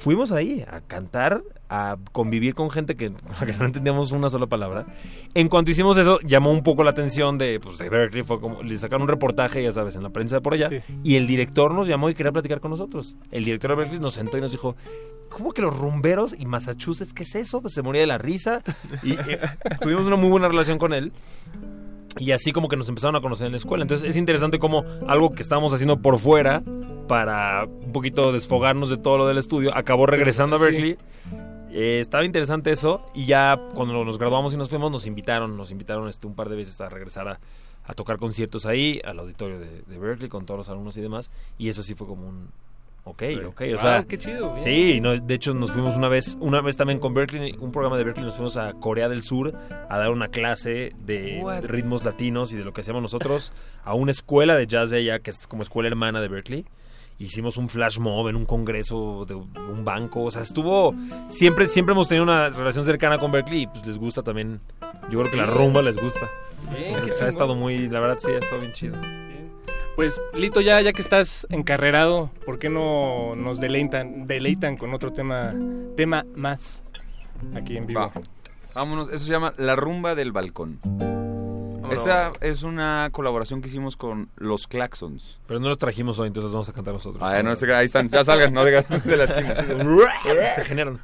Fuimos 0.00 0.32
ahí 0.32 0.64
a 0.66 0.80
cantar, 0.80 1.42
a 1.68 1.98
convivir 2.12 2.54
con 2.54 2.70
gente 2.70 2.96
que, 2.96 3.10
no 3.10 3.64
entendíamos 3.66 4.12
una 4.12 4.30
sola 4.30 4.46
palabra. 4.46 4.86
En 5.34 5.48
cuanto 5.48 5.70
hicimos 5.70 5.98
eso, 5.98 6.18
llamó 6.20 6.50
un 6.52 6.62
poco 6.62 6.84
la 6.84 6.90
atención 6.90 7.36
de, 7.36 7.60
pues, 7.60 7.76
de 7.76 7.90
Berkeley. 7.90 8.22
Fue 8.22 8.40
como, 8.40 8.62
le 8.62 8.78
sacaron 8.78 9.02
un 9.02 9.08
reportaje, 9.08 9.62
ya 9.62 9.72
sabes, 9.72 9.96
en 9.96 10.02
la 10.02 10.08
prensa 10.08 10.36
de 10.36 10.40
por 10.40 10.54
allá. 10.54 10.70
Sí. 10.70 10.80
Y 11.04 11.16
el 11.16 11.26
director 11.26 11.74
nos 11.74 11.86
llamó 11.86 12.08
y 12.08 12.14
quería 12.14 12.32
platicar 12.32 12.60
con 12.60 12.70
nosotros. 12.70 13.18
El 13.30 13.44
director 13.44 13.72
de 13.72 13.76
Berkeley 13.76 14.00
nos 14.00 14.14
sentó 14.14 14.38
y 14.38 14.40
nos 14.40 14.52
dijo, 14.52 14.74
¿cómo 15.28 15.52
que 15.52 15.60
los 15.60 15.76
rumberos 15.76 16.34
y 16.38 16.46
Massachusetts? 16.46 17.12
¿Qué 17.12 17.24
es 17.24 17.34
eso? 17.34 17.60
Pues 17.60 17.74
se 17.74 17.82
moría 17.82 18.00
de 18.00 18.06
la 18.06 18.16
risa. 18.16 18.62
Y 19.02 19.12
eh, 19.12 19.38
tuvimos 19.82 20.06
una 20.06 20.16
muy 20.16 20.30
buena 20.30 20.48
relación 20.48 20.78
con 20.78 20.94
él. 20.94 21.12
Y 22.18 22.32
así 22.32 22.52
como 22.52 22.68
que 22.68 22.76
nos 22.76 22.88
empezaron 22.88 23.16
a 23.16 23.20
conocer 23.20 23.46
en 23.46 23.52
la 23.52 23.56
escuela. 23.56 23.82
Entonces 23.82 24.08
es 24.08 24.16
interesante 24.16 24.58
como 24.58 24.84
algo 25.06 25.32
que 25.32 25.42
estábamos 25.42 25.72
haciendo 25.72 26.00
por 26.00 26.18
fuera 26.18 26.62
para 27.08 27.64
un 27.64 27.92
poquito 27.92 28.32
desfogarnos 28.32 28.90
de 28.90 28.96
todo 28.96 29.18
lo 29.18 29.26
del 29.26 29.38
estudio, 29.38 29.76
acabó 29.76 30.06
regresando 30.06 30.56
a. 30.56 30.58
Berkeley. 30.58 30.96
Eh, 31.72 32.00
estaba 32.00 32.24
interesante 32.24 32.72
eso 32.72 33.06
y 33.14 33.26
ya 33.26 33.56
cuando 33.74 34.04
nos 34.04 34.18
graduamos 34.18 34.52
y 34.52 34.56
nos 34.56 34.68
fuimos 34.68 34.90
nos 34.90 35.06
invitaron, 35.06 35.56
nos 35.56 35.70
invitaron 35.70 36.08
este, 36.08 36.26
un 36.26 36.34
par 36.34 36.48
de 36.48 36.56
veces 36.56 36.80
a 36.80 36.88
regresar 36.88 37.28
a, 37.28 37.38
a 37.84 37.94
tocar 37.94 38.18
conciertos 38.18 38.66
ahí, 38.66 39.00
al 39.04 39.20
auditorio 39.20 39.60
de, 39.60 39.82
de 39.82 39.98
Berkeley 39.98 40.28
con 40.28 40.46
todos 40.46 40.58
los 40.58 40.68
alumnos 40.68 40.96
y 40.96 41.00
demás. 41.00 41.30
Y 41.58 41.68
eso 41.68 41.82
sí 41.82 41.94
fue 41.94 42.06
como 42.06 42.28
un... 42.28 42.48
Ok, 43.04 43.22
ok, 43.46 43.62
o 43.72 43.74
Ah, 43.76 43.78
sea... 43.78 44.04
qué 44.04 44.18
chido, 44.18 44.52
bien. 44.52 44.62
Sí, 44.64 45.00
no, 45.00 45.16
de 45.16 45.34
hecho 45.34 45.54
nos 45.54 45.72
fuimos 45.72 45.96
una 45.96 46.08
vez, 46.08 46.36
una 46.40 46.60
vez 46.60 46.76
también 46.76 46.98
con 46.98 47.14
Berkeley, 47.14 47.56
un 47.58 47.72
programa 47.72 47.96
de 47.96 48.04
Berkeley, 48.04 48.26
nos 48.26 48.36
fuimos 48.36 48.56
a 48.56 48.74
Corea 48.74 49.08
del 49.08 49.22
Sur 49.22 49.54
a 49.88 49.98
dar 49.98 50.10
una 50.10 50.28
clase 50.28 50.92
de 50.98 51.40
What? 51.42 51.64
ritmos 51.64 52.04
latinos 52.04 52.52
y 52.52 52.56
de 52.56 52.64
lo 52.64 52.72
que 52.72 52.82
hacíamos 52.82 53.02
nosotros 53.02 53.52
a 53.84 53.94
una 53.94 54.10
escuela 54.10 54.54
de 54.54 54.66
jazz 54.66 54.90
de 54.90 54.98
allá, 54.98 55.18
que 55.18 55.30
es 55.30 55.46
como 55.46 55.62
escuela 55.62 55.88
hermana 55.88 56.20
de 56.20 56.28
Berkeley. 56.28 56.66
Hicimos 57.18 57.56
un 57.58 57.68
flash 57.68 57.98
mob 57.98 58.28
en 58.28 58.36
un 58.36 58.46
congreso 58.46 59.24
de 59.26 59.34
un 59.34 59.84
banco, 59.84 60.22
o 60.22 60.30
sea, 60.30 60.42
estuvo 60.42 60.94
siempre 61.28 61.66
siempre 61.66 61.92
hemos 61.92 62.08
tenido 62.08 62.22
una 62.24 62.48
relación 62.48 62.84
cercana 62.84 63.18
con 63.18 63.30
Berkeley 63.32 63.62
y 63.62 63.66
pues 63.66 63.86
les 63.86 63.98
gusta 63.98 64.22
también. 64.22 64.60
Yo 65.10 65.18
creo 65.20 65.30
que 65.30 65.36
la 65.36 65.46
rumba 65.46 65.82
les 65.82 65.96
gusta. 65.96 66.28
Bien, 66.70 66.84
Entonces, 66.94 67.14
qué 67.18 67.24
ha 67.24 67.28
estado 67.28 67.54
muy, 67.54 67.88
la 67.88 68.00
verdad 68.00 68.18
sí, 68.20 68.30
ha 68.30 68.38
estado 68.38 68.60
bien 68.60 68.72
chido. 68.72 68.96
Pues, 70.00 70.18
Lito, 70.32 70.62
ya, 70.62 70.80
ya 70.80 70.94
que 70.94 71.02
estás 71.02 71.46
encarrerado, 71.50 72.30
¿por 72.46 72.58
qué 72.58 72.70
no 72.70 73.36
nos 73.36 73.60
deleitan, 73.60 74.26
deleitan 74.26 74.78
con 74.78 74.94
otro 74.94 75.12
tema, 75.12 75.54
tema 75.94 76.24
más 76.34 76.82
aquí 77.54 77.76
en 77.76 77.86
vivo? 77.86 78.00
Va. 78.00 78.12
Vámonos, 78.72 79.10
eso 79.10 79.26
se 79.26 79.30
llama 79.30 79.52
La 79.58 79.76
Rumba 79.76 80.14
del 80.14 80.32
Balcón. 80.32 80.80
Esta 81.90 82.32
es 82.40 82.62
una 82.62 83.10
colaboración 83.12 83.60
que 83.60 83.68
hicimos 83.68 83.98
con 83.98 84.30
los 84.36 84.66
Claxons. 84.66 85.38
Pero 85.46 85.60
no 85.60 85.68
los 85.68 85.76
trajimos 85.76 86.18
hoy, 86.18 86.28
entonces 86.28 86.44
los 86.44 86.54
vamos 86.54 86.70
a 86.70 86.72
cantar 86.72 86.94
nosotros. 86.94 87.22
Ah, 87.22 87.42
no, 87.42 87.50
ahí 87.50 87.84
están, 87.84 88.08
ya 88.08 88.24
salgan, 88.24 88.54
no 88.54 88.64
digan 88.64 88.86
de 89.04 89.16
la 89.18 89.24
esquina. 89.24 89.54
Se 90.54 90.64
generan. 90.64 90.98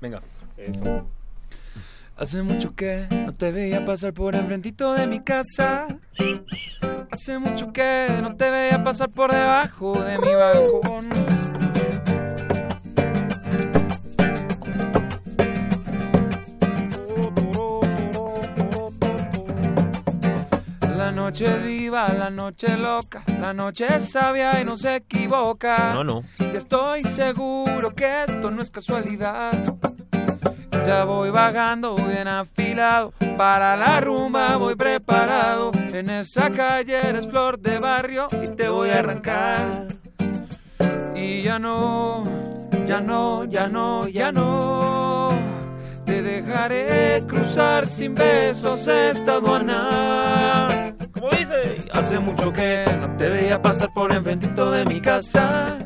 Venga. 0.00 0.22
Eso. 0.56 1.08
Hace 2.20 2.42
mucho 2.42 2.74
que 2.74 3.06
no 3.10 3.34
te 3.34 3.50
veía 3.50 3.82
pasar 3.86 4.12
por 4.12 4.36
enfrentito 4.36 4.92
de 4.92 5.06
mi 5.06 5.20
casa. 5.20 5.86
Hace 7.10 7.38
mucho 7.38 7.72
que 7.72 8.08
no 8.20 8.36
te 8.36 8.50
veía 8.50 8.84
pasar 8.84 9.08
por 9.08 9.32
debajo 9.32 10.04
de 10.04 10.18
mi 10.18 10.34
balcón. 10.34 11.08
La 20.98 21.10
noche 21.10 21.46
es 21.46 21.62
viva, 21.62 22.12
la 22.12 22.28
noche 22.28 22.66
es 22.66 22.78
loca, 22.78 23.24
la 23.40 23.54
noche 23.54 23.86
es 23.88 24.10
sabia 24.10 24.60
y 24.60 24.64
no 24.66 24.76
se 24.76 24.96
equivoca. 24.96 25.94
No, 25.94 26.04
no. 26.04 26.22
Y 26.38 26.54
estoy 26.54 27.00
seguro 27.00 27.94
que 27.94 28.24
esto 28.24 28.50
no 28.50 28.60
es 28.60 28.70
casualidad. 28.70 29.52
Ya 30.90 31.04
voy 31.04 31.30
vagando 31.30 31.94
bien 31.94 32.26
afilado, 32.26 33.12
para 33.36 33.76
la 33.76 34.00
rumba 34.00 34.56
voy 34.56 34.74
preparado. 34.74 35.70
En 35.92 36.10
esa 36.10 36.50
calle 36.50 36.98
eres 36.98 37.28
flor 37.28 37.60
de 37.60 37.78
barrio 37.78 38.26
y 38.42 38.48
te 38.48 38.68
voy 38.68 38.90
a 38.90 38.98
arrancar. 38.98 39.86
Y 41.14 41.42
ya 41.42 41.60
no, 41.60 42.24
ya 42.86 43.00
no, 43.00 43.44
ya 43.44 43.68
no, 43.68 44.08
ya 44.08 44.32
no. 44.32 45.28
Te 46.04 46.22
dejaré 46.22 47.22
cruzar 47.24 47.86
sin 47.86 48.16
besos 48.16 48.88
esta 48.88 49.34
aduana. 49.34 50.66
Como 51.12 51.30
dice, 51.30 51.88
hace 51.92 52.18
mucho 52.18 52.52
que 52.52 52.84
no 53.00 53.16
te 53.16 53.28
veía 53.28 53.62
pasar 53.62 53.90
por 53.94 54.10
enfrentito 54.12 54.72
de 54.72 54.84
mi 54.86 55.00
casa. 55.00 55.78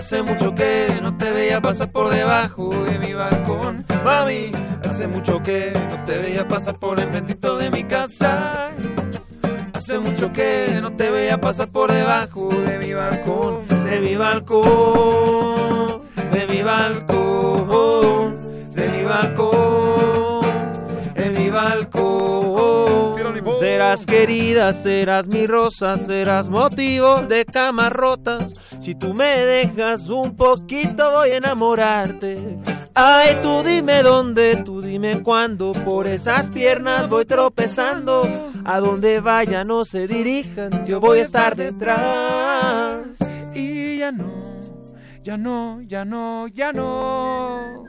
Hace 0.00 0.22
mucho 0.22 0.54
que 0.54 0.98
no 1.02 1.14
te 1.18 1.30
veía 1.30 1.60
pasar 1.60 1.92
por 1.92 2.10
debajo 2.10 2.70
de 2.70 2.98
mi 2.98 3.12
balcón. 3.12 3.84
Mami, 4.02 4.50
hace 4.82 5.06
mucho 5.06 5.42
que 5.42 5.74
no 5.90 6.02
te 6.04 6.16
veía 6.16 6.48
pasar 6.48 6.76
por 6.76 6.98
enfrentito 6.98 7.58
de 7.58 7.70
mi 7.70 7.84
casa. 7.84 8.70
Hace 9.74 9.98
mucho 9.98 10.32
que 10.32 10.78
no 10.80 10.90
te 10.94 11.10
veía 11.10 11.38
pasar 11.38 11.68
por 11.68 11.92
debajo 11.92 12.48
de 12.48 12.78
mi 12.78 12.94
balcón, 12.94 13.68
de 13.68 14.00
mi 14.00 14.16
balcón, 14.16 16.00
de 16.32 16.46
mi 16.46 16.62
balcón, 16.62 18.72
de 18.72 18.88
mi 18.88 19.04
balcón, 19.04 19.49
Serás 23.80 24.04
querida, 24.04 24.74
serás 24.74 25.26
mi 25.28 25.46
rosa, 25.46 25.96
serás 25.96 26.50
motivo 26.50 27.22
de 27.22 27.46
camas 27.46 27.90
rotas. 27.90 28.52
Si 28.78 28.94
tú 28.94 29.14
me 29.14 29.38
dejas 29.38 30.10
un 30.10 30.36
poquito 30.36 31.10
voy 31.12 31.30
a 31.30 31.36
enamorarte. 31.38 32.58
Ay, 32.92 33.38
tú 33.40 33.62
dime 33.62 34.02
dónde, 34.02 34.56
tú 34.56 34.82
dime 34.82 35.22
cuándo. 35.22 35.72
Por 35.72 36.08
esas 36.08 36.50
piernas 36.50 37.08
voy 37.08 37.24
tropezando. 37.24 38.28
A 38.66 38.80
donde 38.80 39.20
vaya 39.20 39.64
no 39.64 39.86
se 39.86 40.06
dirijan, 40.06 40.84
yo 40.84 41.00
voy 41.00 41.20
a 41.20 41.22
estar 41.22 41.56
detrás. 41.56 43.06
Y 43.54 43.96
ya 43.96 44.12
no, 44.12 44.60
ya 45.22 45.38
no, 45.38 45.80
ya 45.80 46.04
no, 46.04 46.48
ya 46.48 46.74
no. 46.74 47.84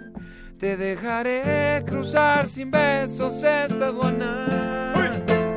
Te 0.57 0.77
dejaré 0.77 1.83
cruzar 1.85 2.47
sin 2.47 2.71
besos 2.71 3.43
esta 3.43 3.87
aduana. 3.87 5.00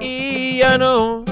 Y 0.05 0.59
ya 0.59 0.77
no, 0.77 1.25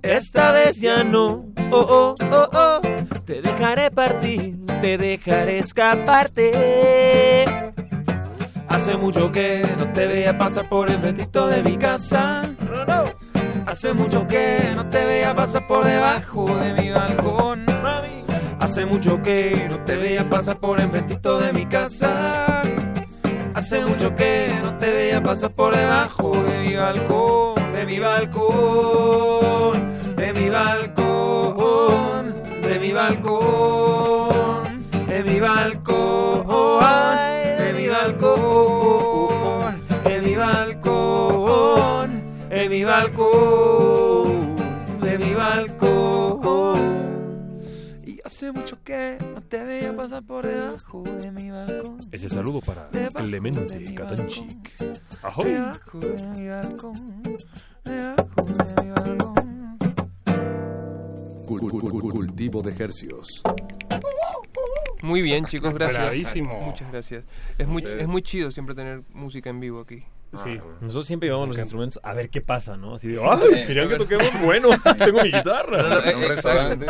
esta 0.00 0.52
vez 0.52 0.80
ya 0.80 1.02
no. 1.02 1.44
Oh, 1.72 1.86
oh, 1.88 2.14
oh, 2.30 2.48
oh. 2.52 2.80
Te 3.26 3.42
dejaré 3.42 3.90
partir, 3.90 4.64
te 4.80 4.96
dejaré 4.96 5.58
escaparte. 5.58 7.44
Hace 8.68 8.96
mucho 8.96 9.32
que 9.32 9.68
no 9.76 9.88
te 9.92 10.06
veía 10.06 10.38
pasar 10.38 10.68
por 10.68 10.88
el 10.88 10.98
frentito 11.00 11.48
de 11.48 11.62
mi 11.64 11.76
casa. 11.76 12.42
Hace 13.66 13.92
mucho 13.92 14.24
que 14.28 14.72
no 14.76 14.88
te 14.88 15.04
veía 15.04 15.34
pasar 15.34 15.66
por 15.66 15.84
debajo 15.84 16.46
de 16.58 16.74
mi 16.80 16.90
balcón. 16.90 17.66
Hace 18.60 18.86
mucho 18.86 19.20
que 19.20 19.66
no 19.68 19.80
te 19.84 19.96
veía 19.96 20.28
pasar 20.30 20.58
por 20.58 20.80
enfrentito 20.80 21.40
de 21.40 21.52
mi 21.52 21.66
casa. 21.66 22.62
Hace 23.54 23.84
mucho 23.84 24.14
que 24.14 24.48
no 24.62 24.78
te 24.78 24.90
veía 24.90 25.22
pasar 25.22 25.50
por 25.50 25.76
debajo 25.76 26.32
de 26.32 26.68
mi 26.68 26.76
balcón, 26.76 27.59
de 27.80 27.86
mi 27.86 27.98
balcón, 27.98 29.72
de 30.16 30.32
mi 30.34 30.50
balcón, 30.50 32.34
de 32.60 32.78
mi 32.78 32.92
balcón, 32.92 34.82
de 35.08 35.24
mi 35.24 35.40
balcón, 35.40 37.08
de 37.58 37.72
mi 37.72 37.88
balcón, 37.88 39.80
de 40.04 40.20
mi 40.22 40.34
balcón, 40.36 42.22
de 42.44 42.68
mi 42.68 42.84
balcón, 42.84 44.56
de 45.00 45.18
mi 45.18 45.32
balcón. 45.34 46.80
Y 48.04 48.20
hace 48.22 48.52
mucho 48.52 48.76
que 48.84 49.16
no 49.34 49.40
te 49.40 49.64
veía 49.64 49.96
pasar 49.96 50.22
por 50.22 50.46
debajo 50.46 51.02
de 51.02 51.32
mi 51.32 51.50
balcón. 51.50 51.98
Ese 52.12 52.28
saludo 52.28 52.60
para 52.60 52.90
Clemente 53.24 53.94
Catanchic. 53.94 54.70
Ahoy. 55.22 55.52
Debajo 55.52 55.98
de 55.98 56.22
mi 56.36 56.46
balcón. 56.46 57.38
Cultivo 62.12 62.62
de 62.62 62.84
hercios. 62.84 63.42
Muy 65.02 65.22
bien, 65.22 65.46
chicos, 65.46 65.74
gracias. 65.74 66.02
Bravísimo. 66.02 66.60
Muchas 66.60 66.90
gracias. 66.90 67.24
Es 67.58 67.66
muy, 67.66 67.82
es 67.82 68.06
muy 68.06 68.22
chido 68.22 68.50
siempre 68.50 68.74
tener 68.74 69.02
música 69.12 69.50
en 69.50 69.60
vivo 69.60 69.80
aquí. 69.80 70.04
Sí. 70.32 70.60
Nosotros 70.80 71.06
siempre 71.06 71.28
llevamos 71.28 71.48
los 71.48 71.58
instrumentos 71.58 71.98
a 72.02 72.14
ver 72.14 72.30
qué 72.30 72.40
pasa, 72.40 72.76
¿no? 72.76 72.94
Así 72.94 73.08
de, 73.08 73.16
Sí, 73.16 73.22
¡ay! 73.28 73.66
Querían 73.66 73.88
que 73.88 73.96
toquemos 73.96 74.30
bueno. 74.42 74.68
Tengo 74.98 75.22
mi 75.22 75.32
guitarra. 75.32 75.82
No, 75.82 75.88
no, 75.88 75.98
eh, 76.04 76.16
Un 76.16 76.22
restaurante. 76.22 76.86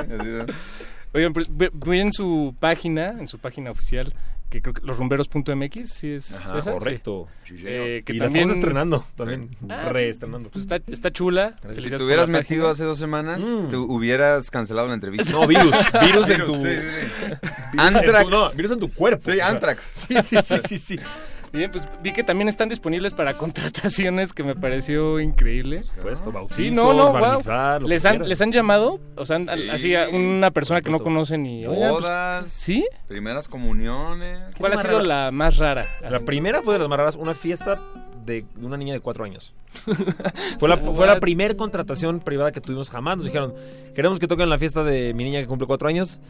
Oigan, 1.13 1.33
pues, 1.33 1.49
en 1.87 2.13
su 2.13 2.55
página, 2.61 3.11
en 3.11 3.27
su 3.27 3.39
página 3.39 3.71
oficial, 3.71 4.15
que 4.51 4.61
creo 4.61 4.75
que 4.75 4.83
losrumberos.mx, 4.85 5.89
sí 5.91 6.11
es 6.13 6.35
Ajá, 6.35 6.59
esa, 6.59 6.73
correcto. 6.73 7.29
Sí. 7.45 7.55
Eh, 7.65 8.03
que 8.05 8.13
y 8.13 8.19
la 8.19 8.25
también 8.27 8.43
estamos 8.51 8.59
estrenando, 8.59 9.05
también. 9.17 9.51
Ah, 9.69 9.89
Reestrenando. 9.91 10.51
Pues 10.51 10.65
está, 10.65 10.81
está 10.89 11.11
chula. 11.13 11.57
Si 11.79 11.89
te 11.89 12.03
hubieras 12.03 12.29
la 12.29 12.39
metido 12.39 12.63
página. 12.65 12.73
hace 12.73 12.85
dos 12.85 12.99
semanas, 12.99 13.41
te 13.71 13.77
hubieras 13.77 14.51
cancelado 14.51 14.89
la 14.89 14.95
entrevista. 14.95 15.33
No, 15.33 15.47
virus. 15.47 15.73
Virus 16.03 16.29
en 16.29 16.45
tu. 16.45 16.55
sí, 16.57 16.63
sí, 16.63 17.77
Antrax. 17.79 18.19
en 18.19 18.25
tu- 18.25 18.31
no, 18.31 18.51
virus 18.53 18.73
en 18.73 18.81
tu 18.81 18.93
cuerpo. 18.93 19.23
Sí, 19.31 19.41
Antrax. 19.41 19.85
Sí, 20.09 20.15
sí, 20.29 20.37
sí, 20.43 20.55
sí, 20.69 20.79
sí. 20.79 20.99
Bien, 21.53 21.71
pues 21.71 21.89
vi 22.03 22.13
que 22.13 22.23
también 22.23 22.49
están 22.49 22.69
disponibles 22.69 23.13
para 23.15 23.35
contrataciones, 23.39 24.33
que 24.33 24.45
me 24.45 24.55
pareció 24.55 25.19
increíble. 25.21 25.83
Supuesto, 25.85 26.31
bautizos, 26.33 26.57
Sí, 26.65 26.71
no, 26.71 26.95
no, 26.95 27.13
bar 27.13 27.23
wow. 27.23 27.35
mitzvah, 27.37 27.79
lo 27.81 27.87
que 27.87 27.95
les, 27.95 28.05
han, 28.05 28.29
les 28.29 28.41
han 28.41 28.53
llamado, 28.53 29.01
o 29.17 29.25
sea, 29.27 29.39
Sí. 29.39 29.69
así 29.71 29.95
a 29.97 30.09
una 30.09 30.51
persona 30.51 30.81
que 30.81 30.91
no 30.91 31.01
conocen 31.01 31.47
y... 31.47 31.65
pues, 31.65 31.79
Bodas. 31.79 32.51
¿Sí? 32.51 32.87
Primeras 33.09 33.49
comuniones. 33.49 34.41
¿Cuál 34.59 34.75
ha 34.75 34.77
sido 34.77 34.99
rara? 34.99 35.25
la 35.27 35.31
más 35.33 35.57
rara? 35.59 35.87
La 36.09 36.21
primera 36.21 36.63
fue 36.63 36.75
de 36.75 36.81
las 36.81 36.89
más 36.89 36.99
raras, 36.99 37.17
una 37.17 37.35
fiesta 37.35 37.75
de 37.75 38.01
de 38.27 38.45
una 38.63 38.77
niña 38.77 38.93
de 38.93 39.01
cuatro 39.01 39.25
años. 39.25 39.55
fue 40.59 40.69
la, 40.69 40.77
fue 40.77 41.07
la 41.07 41.19
primera 41.21 41.55
contratación 41.55 42.21
privada 42.21 42.53
que 42.53 42.61
tuvimos 42.61 42.91
jamás. 42.91 43.17
Nos 43.17 43.27
dijeron, 43.27 43.55
queremos 43.95 44.19
que 44.21 44.29
toquen 44.29 44.49
la 44.51 44.59
fiesta 44.59 44.85
de 44.85 45.15
mi 45.15 45.25
niña 45.25 45.41
que 45.41 45.47
cumple 45.47 45.67
cuatro 45.67 45.89
años. 45.89 46.21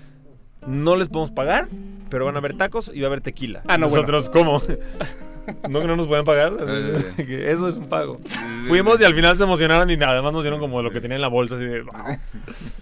No 0.66 0.96
les 0.96 1.08
podemos 1.08 1.30
pagar, 1.30 1.68
pero 2.10 2.26
van 2.26 2.34
a 2.36 2.38
haber 2.38 2.56
tacos 2.56 2.90
y 2.94 3.00
va 3.00 3.06
a 3.06 3.08
haber 3.08 3.20
tequila. 3.20 3.62
Ah, 3.66 3.78
no, 3.78 3.86
Nosotros, 3.86 4.28
¿cómo? 4.30 4.60
¿No 5.68 5.80
que 5.80 5.86
no 5.86 5.96
nos 5.96 6.06
pueden 6.06 6.24
pagar? 6.24 6.52
Eh. 6.60 7.24
Que 7.26 7.50
Eso 7.50 7.66
es 7.68 7.76
un 7.76 7.88
pago. 7.88 8.20
Fuimos 8.68 9.00
y 9.00 9.04
al 9.04 9.14
final 9.14 9.36
se 9.36 9.44
emocionaron 9.44 9.90
y 9.90 9.94
además 9.94 10.32
nos 10.32 10.42
dieron 10.42 10.60
como 10.60 10.82
lo 10.82 10.90
que 10.90 11.00
tenían 11.00 11.16
en 11.16 11.22
la 11.22 11.28
bolsa. 11.28 11.56
Así 11.56 11.64
de, 11.64 11.82
"Wow". 11.82 11.94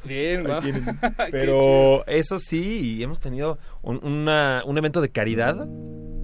Bien. 0.05 0.45
Qué 0.65 0.83
Pero 1.31 2.05
eso 2.07 2.39
sí, 2.39 2.97
y 2.99 3.03
hemos 3.03 3.21
tenido 3.21 3.59
un, 3.83 4.05
una- 4.05 4.63
un 4.67 4.77
evento 4.77 5.01
de 5.01 5.09
caridad 5.11 5.67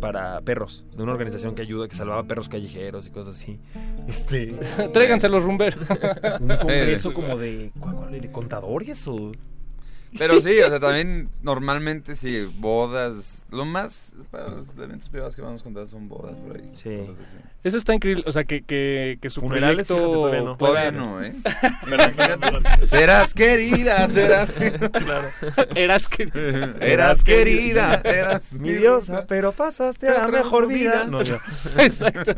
para 0.01 0.41
perros, 0.43 0.85
de 0.95 1.03
una 1.03 1.13
organización 1.13 1.55
que 1.55 1.63
ayuda, 1.63 1.89
que 1.89 1.97
salvaba 1.97 2.25
perros 2.25 2.51
callejeros 2.51 3.07
y 3.07 3.11
cosas 3.11 3.37
así. 3.37 3.59
Este, 4.07 4.55
Tráiganse 4.93 5.31
los 5.31 5.43
rumberos. 5.43 5.79
un 6.41 6.49
congreso 6.49 7.15
como 7.15 7.39
de. 7.39 7.71
¿De 8.11 8.31
contadores 8.33 9.07
o...? 9.09 9.33
Pero 10.19 10.41
sí, 10.41 10.59
o 10.61 10.69
sea, 10.69 10.81
también 10.81 11.29
normalmente 11.43 12.17
sí, 12.17 12.45
bodas. 12.59 13.45
Lo 13.51 13.65
más 13.65 14.13
para 14.31 14.49
los 14.49 14.67
eventos 14.77 15.09
privados 15.09 15.37
que 15.37 15.43
vamos 15.43 15.61
a 15.61 15.65
contar 15.65 15.89
son 15.89 16.09
bodas 16.09 16.37
por 16.37 16.57
ahí. 16.57 16.71
Sí. 16.73 17.07
Eso 17.63 17.77
está 17.77 17.95
increíble, 17.95 18.25
o 18.27 18.33
sea, 18.33 18.45
que, 18.45 18.63
que, 18.63 19.19
que 19.21 19.31
su 19.31 19.41
Funerales, 19.41 19.87
proyecto 19.87 20.31
fíjate, 20.31 20.33
todavía 20.35 20.43
no. 20.43 20.57
Todavía 20.57 20.91
no, 20.91 21.23
¿eh? 21.23 22.87
Serás 22.87 23.33
querida, 23.33 24.09
serás. 24.11 24.51
Claro. 24.53 25.29
Eras 25.75 26.09
que... 26.09 26.31
Eras 26.81 27.25
querida, 27.25 28.03
eras 28.05 28.53
Mi 28.55 28.73
diosa, 28.73 29.27
pero 29.27 29.53
pasaste 29.53 30.09
a 30.09 30.27
la 30.27 30.29
mejor 30.29 30.69
vida. 30.69 31.05
No, 31.05 31.23
ya. 31.23 31.41
Exacto. 31.79 32.35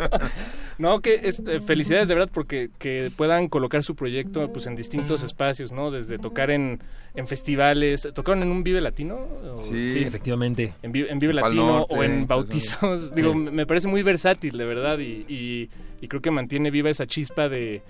No, 0.78 1.01
que 1.01 1.20
es, 1.24 1.43
eh, 1.47 1.61
felicidades 1.61 2.09
de 2.09 2.15
verdad 2.15 2.31
porque 2.32 2.70
que 2.78 3.11
puedan 3.16 3.48
colocar 3.48 3.82
su 3.82 3.97
proyecto 3.97 4.53
pues 4.53 4.66
en 4.66 4.77
distintos 4.77 5.23
espacios, 5.23 5.73
¿no? 5.73 5.90
Desde 5.90 6.19
tocar 6.19 6.51
en, 6.51 6.81
en 7.16 7.26
festivales, 7.26 8.09
tocaron 8.14 8.43
en 8.43 8.51
un 8.51 8.62
Vive 8.62 8.80
Latino, 8.80 9.16
¿O- 9.55 9.59
Sí. 9.59 10.02
efectivamente. 10.05 10.74
en, 10.82 10.93
Vi- 10.93 11.06
en 11.09 11.18
Vive 11.18 11.32
Latino 11.32 11.66
Norte, 11.78 11.94
o 11.94 12.02
en 12.02 12.12
pues, 12.18 12.28
bautizos. 12.28 13.14
Digo, 13.14 13.32
Sí. 13.32 13.38
me 13.38 13.66
parece 13.66 13.88
muy 13.88 14.02
versátil, 14.02 14.56
de 14.59 14.64
verdad, 14.66 14.98
y, 14.98 15.24
y, 15.28 15.70
y 16.01 16.09
creo 16.09 16.20
que 16.20 16.30
mantiene 16.30 16.70
viva 16.70 16.90
esa 16.90 17.06
chispa 17.06 17.48
de 17.48 17.82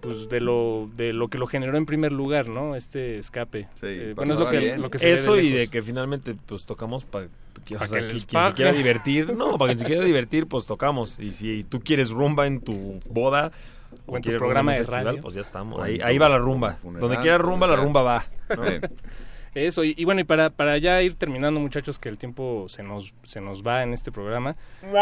pues 0.00 0.28
de 0.28 0.40
lo 0.40 0.90
de 0.96 1.12
lo 1.12 1.28
que 1.28 1.38
lo 1.38 1.46
generó 1.46 1.76
en 1.76 1.86
primer 1.86 2.10
lugar, 2.10 2.48
¿no? 2.48 2.74
Este 2.74 3.18
escape. 3.18 3.68
Sí, 3.80 3.86
Eh, 3.86 4.12
bueno, 4.16 4.34
es 4.34 4.40
lo 4.40 4.50
que, 4.50 4.76
lo 4.76 4.90
que 4.90 4.98
se 4.98 5.06
ve 5.06 5.12
Eso 5.12 5.38
y 5.38 5.42
lejos. 5.50 5.58
de 5.60 5.68
que 5.68 5.80
finalmente 5.82 6.34
pues 6.46 6.64
tocamos 6.64 7.04
para 7.04 7.28
que, 7.64 7.76
o 7.76 7.78
Pa' 7.78 7.86
sea, 7.86 8.00
que 8.00 8.08
quien 8.08 8.18
se 8.48 8.52
quiera 8.54 8.72
divertir, 8.72 9.32
no, 9.32 9.56
para 9.58 9.68
quien 9.68 9.78
se 9.78 9.84
quiera 9.84 10.04
divertir, 10.04 10.48
pues 10.48 10.66
tocamos. 10.66 11.20
Y 11.20 11.30
si 11.30 11.62
tú 11.62 11.78
quieres 11.78 12.10
rumba 12.10 12.48
en 12.48 12.60
tu 12.62 12.98
boda 13.08 13.52
O 14.06 14.16
en 14.16 14.22
tu 14.22 14.36
programa 14.36 14.72
de 14.72 14.78
festival, 14.78 15.04
radio. 15.06 15.22
Pues 15.22 15.34
ya 15.34 15.40
estamos. 15.40 15.80
Ahí, 15.82 16.18
va 16.18 16.28
la 16.28 16.38
rumba. 16.38 16.74
funeral, 16.74 17.00
Donde 17.00 17.18
quiera 17.20 17.38
rumba, 17.38 17.66
la 17.66 17.76
rumba 17.76 18.02
va. 18.02 18.24
¿no? 18.56 18.66
Sí. 18.68 18.78
Eso, 19.54 19.84
y, 19.84 19.94
y 19.98 20.04
bueno, 20.06 20.22
y 20.22 20.24
para, 20.24 20.48
para 20.48 20.78
ya 20.78 21.02
ir 21.02 21.14
terminando, 21.16 21.60
muchachos, 21.60 21.98
que 21.98 22.08
el 22.08 22.16
tiempo 22.16 22.66
se 22.70 22.82
nos, 22.82 23.12
se 23.24 23.40
nos 23.42 23.62
va 23.62 23.82
en 23.82 23.92
este 23.92 24.10
programa, 24.10 24.56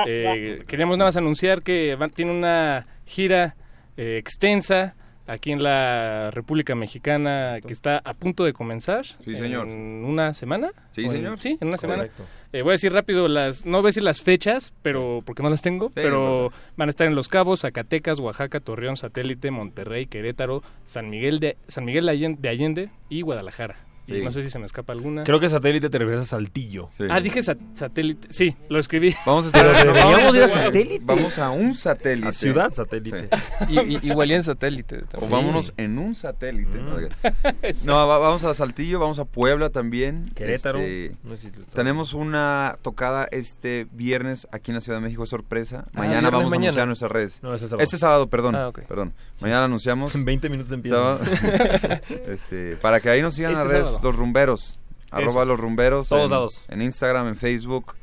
eh, 0.08 0.64
queríamos 0.66 0.98
nada 0.98 1.08
más 1.08 1.16
anunciar 1.16 1.62
que 1.62 1.94
van- 1.94 2.10
tiene 2.10 2.32
una 2.32 2.86
gira 3.06 3.54
eh, 3.96 4.16
extensa 4.18 4.96
aquí 5.28 5.52
en 5.52 5.62
la 5.62 6.32
República 6.32 6.74
Mexicana 6.74 7.58
que 7.64 7.72
está 7.72 7.98
a 8.04 8.12
punto 8.14 8.44
de 8.44 8.52
comenzar. 8.52 9.06
Sí, 9.24 9.36
señor. 9.36 9.68
¿En 9.68 10.04
una 10.04 10.34
semana? 10.34 10.72
Sí, 10.88 11.02
¿O 11.02 11.04
en- 11.04 11.10
señor. 11.12 11.38
Sí, 11.40 11.56
en 11.60 11.68
una 11.68 11.76
semana. 11.76 12.08
Eh, 12.52 12.62
voy 12.62 12.70
a 12.70 12.72
decir 12.72 12.92
rápido 12.92 13.28
las, 13.28 13.64
no 13.64 13.78
voy 13.78 13.86
a 13.86 13.90
decir 13.90 14.02
las 14.02 14.22
fechas, 14.22 14.72
pero 14.82 15.22
porque 15.24 15.42
no 15.42 15.50
las 15.50 15.62
tengo, 15.62 15.90
pero 15.90 16.52
van 16.76 16.88
a 16.88 16.90
estar 16.90 17.06
en 17.06 17.14
Los 17.14 17.28
Cabos, 17.28 17.60
Zacatecas, 17.60 18.18
Oaxaca, 18.18 18.58
Torreón, 18.58 18.96
Satélite, 18.96 19.52
Monterrey, 19.52 20.06
Querétaro, 20.06 20.62
San 20.84 21.10
Miguel 21.10 21.38
de 21.38 21.56
San 21.68 21.84
Miguel 21.84 22.06
de 22.06 22.48
Allende 22.48 22.90
y 23.08 23.22
Guadalajara. 23.22 23.89
Sí. 24.14 24.22
No 24.24 24.32
sé 24.32 24.42
si 24.42 24.50
se 24.50 24.58
me 24.58 24.66
escapa 24.66 24.92
alguna. 24.92 25.24
Creo 25.24 25.40
que 25.40 25.48
satélite 25.48 25.88
te 25.90 25.98
refieres 25.98 26.22
a 26.22 26.26
Saltillo. 26.26 26.88
Sí. 26.98 27.04
Ah, 27.10 27.20
dije 27.20 27.40
sat- 27.42 27.58
satélite. 27.74 28.28
Sí, 28.30 28.56
lo 28.68 28.78
escribí. 28.78 29.14
Vamos 29.24 29.44
a 29.44 29.48
estar 29.48 29.86
no, 29.94 30.34
ir 30.36 30.48
satélite. 30.48 31.04
Vamos 31.04 31.38
a 31.38 31.50
un 31.50 31.74
satélite. 31.74 32.28
A 32.28 32.32
ciudad 32.32 32.72
satélite. 32.72 33.28
Sí. 33.68 33.74
Y, 33.74 33.78
y- 33.80 33.98
igual 34.02 34.30
y 34.30 34.34
en 34.34 34.42
satélite. 34.42 35.04
O 35.16 35.28
vámonos 35.28 35.72
en 35.76 35.98
un 35.98 36.14
satélite. 36.14 36.78
¿no? 37.84 37.94
Va- 38.08 38.18
vamos 38.18 38.44
a 38.44 38.54
Saltillo, 38.54 38.98
vamos 38.98 39.18
a 39.18 39.24
Puebla 39.24 39.70
también. 39.70 40.30
Querétaro. 40.34 40.78
Este, 40.80 41.16
No 41.24 41.36
sé 41.36 41.50
si 41.50 41.56
lo 41.56 41.62
está- 41.62 41.74
tenemos 41.74 42.14
una 42.14 42.76
tocada 42.82 43.26
este 43.30 43.86
viernes 43.92 44.48
aquí 44.52 44.70
en 44.70 44.76
la 44.76 44.80
Ciudad 44.80 44.98
de 44.98 45.02
México, 45.04 45.24
sorpresa. 45.26 45.84
Ah, 45.88 45.90
Mañana 45.94 46.30
viernes, 46.30 46.32
vamos 46.32 46.52
a 46.52 46.56
anunciar 46.56 46.86
nuestras 46.86 47.10
redes. 47.12 47.42
No, 47.42 47.54
es 47.54 47.60
sábado. 47.60 47.78
Este 47.80 47.98
sábado, 47.98 48.26
perdón. 48.28 48.54
Ah. 48.56 48.70
Perdón. 48.88 49.12
Mañana 49.40 49.64
anunciamos. 49.64 50.14
En 50.20 50.24
20 50.24 50.48
minutos 50.48 50.72
empieza. 50.72 51.18
este, 52.28 52.76
para 52.76 53.00
que 53.00 53.08
ahí 53.10 53.22
nos 53.22 53.34
sigan 53.34 53.52
en 53.52 53.58
Este 53.58 53.64
las 53.64 53.72
redes, 53.72 53.86
sábado. 53.86 53.99
Los 54.02 54.16
rumberos. 54.16 54.78
Arroba 55.10 55.44
los 55.44 55.58
rumberos. 55.58 56.08
Todos 56.08 56.24
en, 56.24 56.30
lados. 56.30 56.64
En 56.68 56.82
Instagram, 56.82 57.26
en 57.28 57.36
Facebook, 57.36 57.94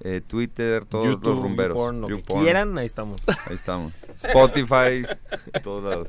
eh, 0.00 0.20
Twitter, 0.26 0.84
todos 0.84 1.06
YouTube, 1.06 1.34
los 1.34 1.38
rumberos. 1.42 1.76
YouPorn, 1.76 2.00
lo 2.00 2.08
que 2.08 2.22
quieran, 2.22 2.76
ahí 2.76 2.86
estamos. 2.86 3.22
Ahí 3.46 3.54
estamos. 3.54 3.94
Spotify, 4.22 5.06
todos 5.62 5.84
lados. 5.84 6.08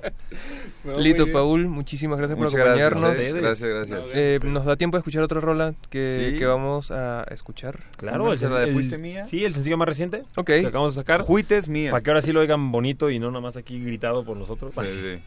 No, 0.84 0.98
Lito. 0.99 1.32
Paul, 1.32 1.68
muchísimas 1.68 2.18
gracias 2.18 2.38
Muchas 2.40 2.53
por 2.53 2.61
acompañarnos. 2.61 3.02
Gracias, 3.02 3.34
gracias. 3.34 3.69
gracias. 3.69 4.02
Eh, 4.14 4.40
nos 4.44 4.65
da 4.65 4.76
tiempo 4.78 4.98
de 4.98 4.99
escuchar 4.99 5.22
otra 5.24 5.40
rola 5.40 5.76
que, 5.91 6.32
Sí. 6.34 6.40
que 6.40 6.45
vamos 6.48 6.90
a 6.91 7.24
escuchar. 7.32 7.84
Claro, 7.98 8.34
¿Esa 8.34 8.45
es 8.48 8.52
la 8.52 8.60
de 8.61 8.68
el- 8.69 8.74
Fuiste 8.74 8.98
Mía? 8.98 9.26
Sí, 9.28 9.45
el 9.45 9.53
sencillo 9.53 9.78
más 9.78 9.88
reciente 9.88 10.24
Ok. 10.36 10.45
que 10.48 10.65
acabamos 10.65 10.95
de 10.95 11.02
sacar. 11.02 11.22
Juites 11.22 11.69
mía. 11.69 11.91
Para 11.91 12.02
que 12.03 12.10
ahora 12.10 12.22
sí 12.24 12.32
lo 12.32 12.40
oigan 12.40 12.72
bonito 12.72 13.10
y 13.11 13.19
no 13.19 13.28
nada 13.30 13.41
más 13.41 13.57
aquí 13.57 13.80
gritado 13.80 14.26
por 14.26 14.36
nosotros. 14.38 14.74
Sí, 14.76 14.88
sí. 14.91 15.19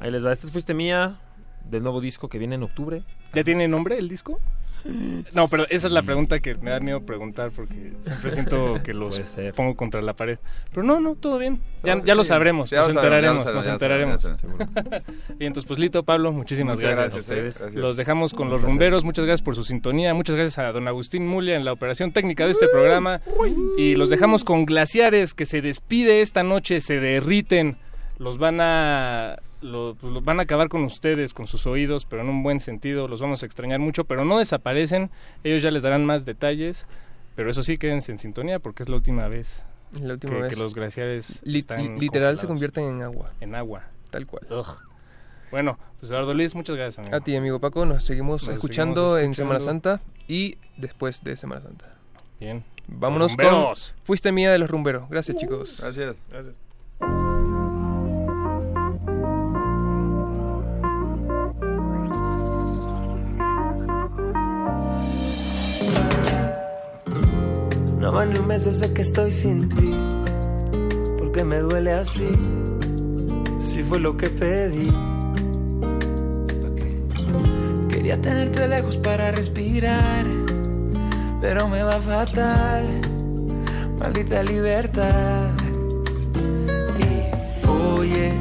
Ahí 0.00 0.10
les 0.10 0.24
va. 0.24 0.32
Esta 0.32 0.48
fuiste 0.48 0.74
mía 0.74 1.20
del 1.68 1.82
nuevo 1.82 2.00
disco 2.00 2.28
que 2.28 2.38
viene 2.38 2.54
en 2.56 2.62
octubre. 2.62 3.02
¿Ya 3.34 3.44
tiene 3.44 3.68
nombre 3.68 3.98
el 3.98 4.08
disco? 4.08 4.38
No, 5.34 5.48
pero 5.48 5.64
esa 5.70 5.86
es 5.86 5.92
la 5.92 6.02
pregunta 6.02 6.40
que 6.40 6.56
me 6.56 6.70
da 6.70 6.80
miedo 6.80 7.00
preguntar 7.02 7.50
porque 7.54 7.92
siempre 8.00 8.32
siento 8.32 8.80
que 8.84 8.92
los 8.92 9.22
pongo 9.54 9.76
contra 9.76 10.02
la 10.02 10.14
pared. 10.14 10.38
Pero 10.70 10.82
no, 10.82 11.00
no, 11.00 11.14
todo 11.14 11.38
bien. 11.38 11.60
Ya, 11.84 12.02
ya 12.04 12.14
lo 12.14 12.24
sabremos, 12.24 12.70
Ya 12.70 12.78
nos 12.78 12.94
lo 12.94 13.00
enteraremos, 13.00 13.44
nos 13.52 13.66
enteraremos. 13.66 14.30
Y 15.38 15.46
entonces, 15.46 15.66
pues 15.66 15.78
Lito, 15.78 16.02
Pablo, 16.02 16.32
muchísimas 16.32 16.76
Muchas 16.76 16.96
gracias. 16.96 17.26
gracias, 17.26 17.38
eh, 17.38 17.60
gracias. 17.60 17.74
Los 17.74 17.96
dejamos 17.96 18.34
con 18.34 18.48
los 18.48 18.62
rumberos. 18.62 19.04
Muchas 19.04 19.24
gracias 19.24 19.42
por 19.42 19.54
su 19.54 19.64
sintonía. 19.64 20.14
Muchas 20.14 20.36
gracias 20.36 20.58
a 20.58 20.72
don 20.72 20.86
Agustín 20.88 21.26
Mulia 21.26 21.56
en 21.56 21.64
la 21.64 21.72
operación 21.72 22.12
técnica 22.12 22.44
de 22.44 22.52
este 22.52 22.68
programa. 22.68 23.20
Y 23.78 23.94
los 23.94 24.10
dejamos 24.10 24.44
con 24.44 24.64
glaciares 24.64 25.34
que 25.34 25.46
se 25.46 25.62
despide 25.62 26.20
esta 26.20 26.42
noche, 26.42 26.80
se 26.80 27.00
derriten. 27.00 27.76
Los 28.18 28.38
van 28.38 28.60
a. 28.60 29.36
lo- 29.62 29.96
pues, 30.00 30.12
los 30.12 30.22
van 30.24 30.38
a 30.40 30.42
acabar 30.44 30.68
con 30.68 30.82
ustedes, 30.84 31.32
con 31.34 31.46
sus 31.46 31.66
oídos, 31.66 32.04
pero 32.04 32.22
en 32.22 32.28
un 32.28 32.42
buen 32.42 32.60
sentido. 32.60 33.08
Los 33.08 33.20
vamos 33.20 33.42
a 33.42 33.46
extrañar 33.46 33.78
mucho, 33.80 34.04
pero 34.04 34.24
no 34.24 34.38
desaparecen. 34.38 35.10
Ellos 35.44 35.62
ya 35.62 35.70
les 35.70 35.82
darán 35.82 36.04
más 36.04 36.24
detalles. 36.24 36.86
Pero 37.34 37.50
eso 37.50 37.62
sí, 37.62 37.78
quédense 37.78 38.12
en 38.12 38.18
sintonía 38.18 38.58
porque 38.58 38.82
es 38.82 38.90
la 38.90 38.96
última 38.96 39.26
vez 39.26 39.62
La 40.02 40.12
última 40.12 40.34
que, 40.34 40.42
vez. 40.42 40.52
que 40.52 40.60
los 40.60 40.74
glaciares 40.74 41.40
Li- 41.46 41.60
están 41.60 41.78
li- 41.94 41.98
literal 42.00 42.36
se 42.36 42.46
convierten 42.46 42.84
en 42.84 43.02
agua, 43.02 43.32
en 43.40 43.54
agua. 43.54 43.84
tal 44.10 44.26
cual. 44.26 44.46
Ugh. 44.50 44.66
Bueno, 45.50 45.78
pues 45.98 46.10
Eduardo 46.10 46.34
Luis, 46.34 46.54
muchas 46.54 46.76
gracias, 46.76 46.98
amigo. 46.98 47.16
A 47.16 47.20
ti, 47.20 47.34
amigo 47.36 47.58
Paco, 47.60 47.86
nos 47.86 48.02
seguimos, 48.04 48.42
Nos 48.46 48.54
escuchando, 48.56 49.14
seguimos 49.16 49.24
en 49.24 49.34
Semana. 49.34 49.60
Santa 49.60 50.00
y 50.28 50.58
después 50.76 51.22
de 51.24 51.36
Semana 51.36 51.62
Santa. 51.62 51.94
Bien. 52.38 52.64
Vámonos 52.88 53.34
con. 53.36 53.74
Fuiste 54.02 54.30
mía 54.32 54.50
de 54.50 54.58
los 54.58 54.68
rumberos. 54.70 55.08
Gracias, 55.08 55.36
chicos. 55.38 55.78
Gracias. 55.80 56.16
Gracias. 56.30 56.54
No 68.02 68.10
van 68.10 68.32
ni 68.32 68.38
un 68.40 68.48
mes 68.48 68.64
desde 68.64 68.92
que 68.92 69.02
estoy 69.02 69.30
sin 69.30 69.68
ti. 69.68 69.92
Porque 71.18 71.44
me 71.44 71.58
duele 71.58 71.92
así. 71.92 72.26
Si 73.64 73.80
fue 73.84 74.00
lo 74.00 74.16
que 74.16 74.28
pedí. 74.28 74.88
Quería 77.88 78.20
tenerte 78.20 78.66
lejos 78.66 78.96
para 78.96 79.30
respirar. 79.30 80.26
Pero 81.40 81.68
me 81.68 81.84
va 81.84 82.00
fatal. 82.00 82.86
Maldita 84.00 84.42
libertad. 84.42 85.50
Y 86.98 87.68
oye, 87.68 88.32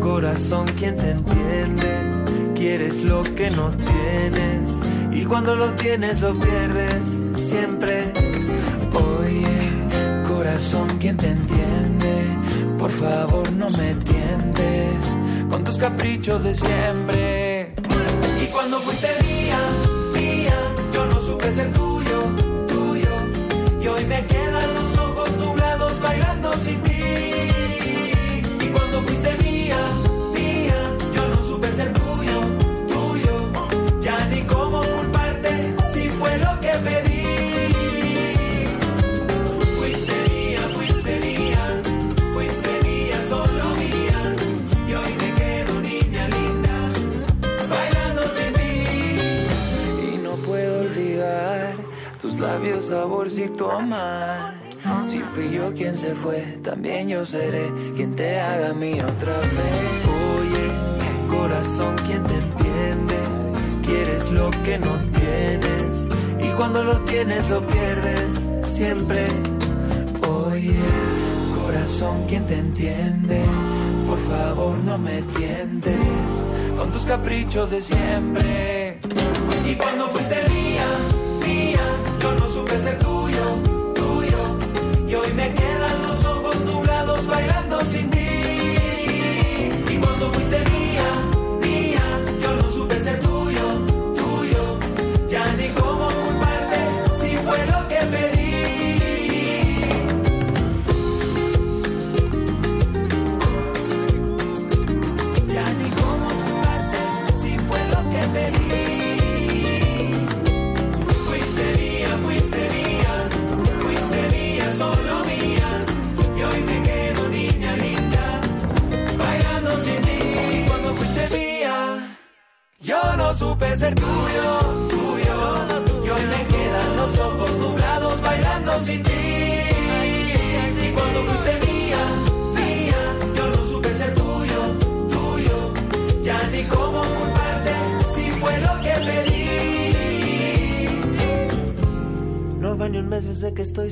corazón, 0.00 0.66
¿quién 0.76 0.96
te 0.96 1.10
entiende? 1.12 2.52
Quieres 2.56 3.04
lo 3.04 3.22
que 3.22 3.48
no 3.52 3.70
tienes. 3.70 4.80
Y 5.12 5.24
cuando 5.24 5.54
lo 5.54 5.72
tienes, 5.74 6.20
lo 6.20 6.34
pierdes. 6.34 7.23
Siempre. 7.44 8.12
Oye, 8.94 10.26
corazón, 10.26 10.88
¿quién 10.98 11.16
te 11.16 11.28
entiende? 11.28 12.14
Por 12.78 12.90
favor, 12.90 13.52
no 13.52 13.68
me 13.70 13.94
tientes 13.96 15.16
con 15.50 15.62
tus 15.62 15.76
caprichos 15.76 16.42
de 16.42 16.54
siempre. 16.54 17.74
Y 18.42 18.46
cuando 18.46 18.80
fuiste 18.80 19.08
mía, 19.24 19.58
mía, 20.14 20.58
yo 20.92 21.06
no 21.06 21.20
supe 21.20 21.52
ser 21.52 21.70
tuyo, 21.72 22.18
tuyo. 22.66 23.10
Y 23.80 23.86
hoy 23.88 24.04
me 24.06 24.24
quedan 24.26 24.74
los 24.74 24.98
ojos 24.98 25.36
nublados 25.36 26.00
bailando 26.00 26.52
sin 26.54 26.80
ti. 26.82 27.02
Y 28.60 28.66
cuando 28.68 29.02
fuiste 29.02 29.30
mía, 29.42 29.43
saborcito 52.84 53.70
amar. 53.70 54.54
Si 55.08 55.18
fui 55.20 55.50
yo 55.50 55.72
quien 55.72 55.94
se 55.94 56.14
fue, 56.14 56.40
también 56.62 57.08
yo 57.08 57.24
seré 57.24 57.72
quien 57.96 58.14
te 58.14 58.38
haga 58.38 58.74
mía 58.74 59.06
otra 59.06 59.32
vez. 59.38 60.04
Oye, 60.36 60.66
corazón, 61.28 61.96
¿quién 62.06 62.22
te 62.24 62.34
entiende? 62.34 63.16
Quieres 63.82 64.30
lo 64.30 64.50
que 64.50 64.78
no 64.78 64.92
tienes. 65.18 66.08
Y 66.46 66.52
cuando 66.56 66.84
lo 66.84 67.00
tienes, 67.00 67.48
lo 67.48 67.66
pierdes. 67.66 68.40
Siempre. 68.66 69.26
Oye, 70.28 70.76
corazón, 71.54 72.24
¿quién 72.28 72.46
te 72.46 72.58
entiende? 72.58 73.40
Por 74.06 74.18
favor, 74.28 74.76
no 74.78 74.98
me 74.98 75.22
tientes 75.38 75.94
con 76.76 76.90
tus 76.90 77.06
caprichos 77.06 77.70
de 77.70 77.80
siempre. 77.80 78.98
Y 79.66 79.74
cuando 79.76 80.08
fuiste 80.08 80.53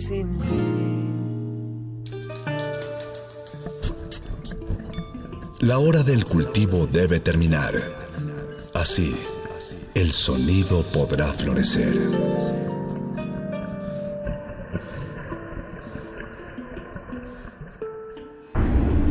sin 0.02 0.38
ti. 0.38 0.60
La 5.60 5.78
hora 5.78 6.02
del 6.02 6.24
cultivo 6.24 6.86
debe 6.86 7.20
terminar. 7.20 7.74
Así, 8.74 9.14
el 9.94 10.12
sonido 10.12 10.82
podrá 10.92 11.26
florecer. 11.32 11.94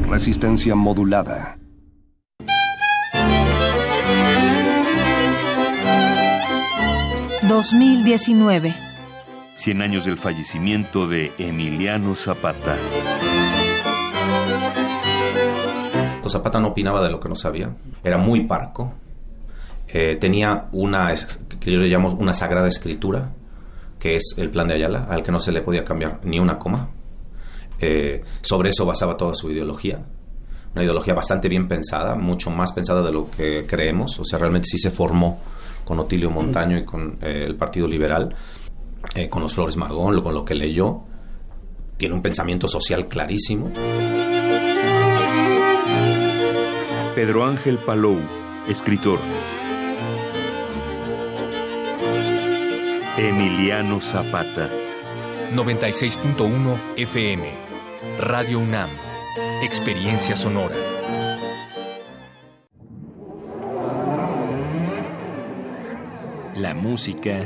Resistencia 0.09 0.75
modulada. 0.75 1.57
...2019... 7.47 8.90
100 9.61 9.83
años 9.83 10.05
del 10.05 10.17
fallecimiento 10.17 11.07
de 11.07 11.33
Emiliano 11.37 12.15
Zapata. 12.15 12.75
Zapata 16.29 16.59
no 16.59 16.69
opinaba 16.69 17.03
de 17.03 17.11
lo 17.11 17.19
que 17.19 17.29
no 17.29 17.35
sabía, 17.35 17.75
era 18.03 18.17
muy 18.17 18.45
parco, 18.45 18.93
eh, 19.87 20.17
tenía 20.19 20.69
una, 20.71 21.13
que 21.59 21.71
yo 21.71 21.77
le 21.77 21.89
llamo 21.89 22.13
una 22.13 22.33
sagrada 22.33 22.69
escritura, 22.69 23.33
que 23.99 24.15
es 24.15 24.33
el 24.37 24.49
plan 24.49 24.67
de 24.67 24.73
Ayala, 24.73 25.05
al 25.09 25.21
que 25.21 25.31
no 25.31 25.39
se 25.39 25.51
le 25.51 25.61
podía 25.61 25.83
cambiar 25.83 26.21
ni 26.23 26.39
una 26.39 26.57
coma. 26.57 26.89
Eh, 27.79 28.23
sobre 28.41 28.69
eso 28.69 28.85
basaba 28.85 29.15
toda 29.15 29.35
su 29.35 29.51
ideología, 29.51 30.03
una 30.73 30.83
ideología 30.83 31.13
bastante 31.13 31.49
bien 31.49 31.67
pensada, 31.67 32.15
mucho 32.15 32.49
más 32.49 32.71
pensada 32.71 33.03
de 33.03 33.11
lo 33.11 33.29
que 33.29 33.67
creemos, 33.67 34.17
o 34.17 34.25
sea, 34.25 34.39
realmente 34.39 34.69
sí 34.69 34.79
se 34.79 34.89
formó 34.89 35.39
con 35.83 35.99
Otilio 35.99 36.31
Montaño 36.31 36.77
y 36.77 36.85
con 36.85 37.17
eh, 37.21 37.43
el 37.45 37.55
Partido 37.55 37.87
Liberal, 37.87 38.33
eh, 39.15 39.29
con 39.29 39.41
los 39.41 39.55
Flores 39.55 39.77
Magón, 39.77 40.21
con 40.21 40.33
lo 40.33 40.45
que 40.45 40.55
leyó, 40.55 41.01
tiene 41.97 42.15
un 42.15 42.21
pensamiento 42.21 42.67
social 42.67 43.07
clarísimo. 43.07 43.71
Pedro 47.13 47.45
Ángel 47.45 47.77
Palou, 47.77 48.19
escritor. 48.67 49.19
Emiliano 53.17 53.99
Zapata. 53.99 54.69
96.1 55.53 56.79
FM. 56.95 57.51
Radio 58.17 58.59
UNAM. 58.59 58.89
Experiencia 59.61 60.35
sonora. 60.35 60.75
La 66.55 66.73
música, 66.73 67.45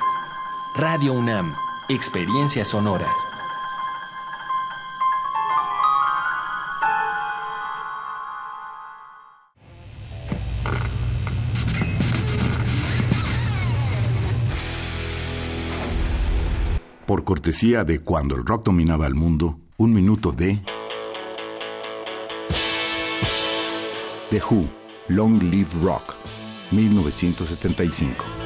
Radio 0.75 1.11
UNAM, 1.11 1.53
Experiencia 1.89 2.63
Sonora. 2.63 3.07
Por 17.05 17.25
cortesía 17.25 17.83
de 17.83 17.99
cuando 17.99 18.35
el 18.35 18.45
rock 18.45 18.65
dominaba 18.65 19.05
el 19.07 19.15
mundo, 19.15 19.59
un 19.75 19.93
minuto 19.93 20.31
de 20.31 20.61
The 24.29 24.41
Who, 24.49 24.69
Long 25.09 25.43
Live 25.43 25.71
Rock, 25.83 26.15
1975. 26.71 28.40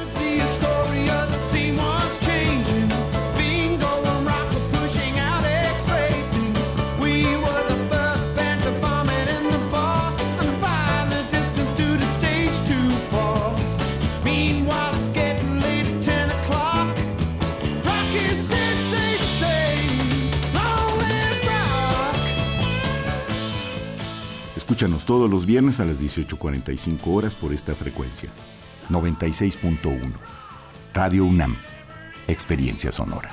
Escúchanos 24.76 25.06
todos 25.06 25.30
los 25.30 25.46
viernes 25.46 25.80
a 25.80 25.86
las 25.86 26.02
18.45 26.02 27.00
horas 27.06 27.34
por 27.34 27.50
esta 27.54 27.74
frecuencia. 27.74 28.28
96.1. 28.90 30.12
Radio 30.92 31.24
UNAM. 31.24 31.56
Experiencia 32.28 32.92
sonora. 32.92 33.30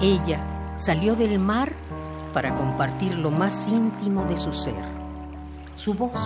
Ella 0.00 0.76
salió 0.76 1.16
del 1.16 1.40
mar 1.40 1.72
para 2.32 2.54
compartir 2.54 3.18
lo 3.18 3.32
más 3.32 3.66
íntimo 3.66 4.24
de 4.24 4.36
su 4.36 4.52
ser, 4.52 4.84
su 5.74 5.94
voz. 5.94 6.20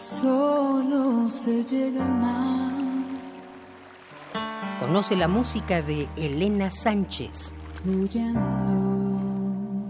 Solo 0.00 1.28
se 1.28 1.62
llega 1.62 2.02
al 2.02 2.14
mar. 2.14 2.72
Conoce 4.80 5.14
la 5.14 5.28
música 5.28 5.82
de 5.82 6.08
Elena 6.16 6.70
Sánchez. 6.70 7.54
Huyendo, 7.84 8.40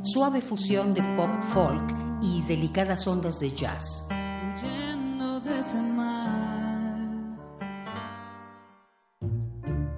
Suave 0.03 0.41
fusión 0.41 0.95
de 0.95 1.03
pop 1.17 1.31
folk 1.53 1.95
y 2.23 2.43
delicadas 2.43 3.07
ondas 3.07 3.39
de 3.39 3.53
jazz. 3.53 4.09
huyendo 4.11 5.39
de 5.41 5.59
ese 5.61 5.81
mar. 5.81 6.99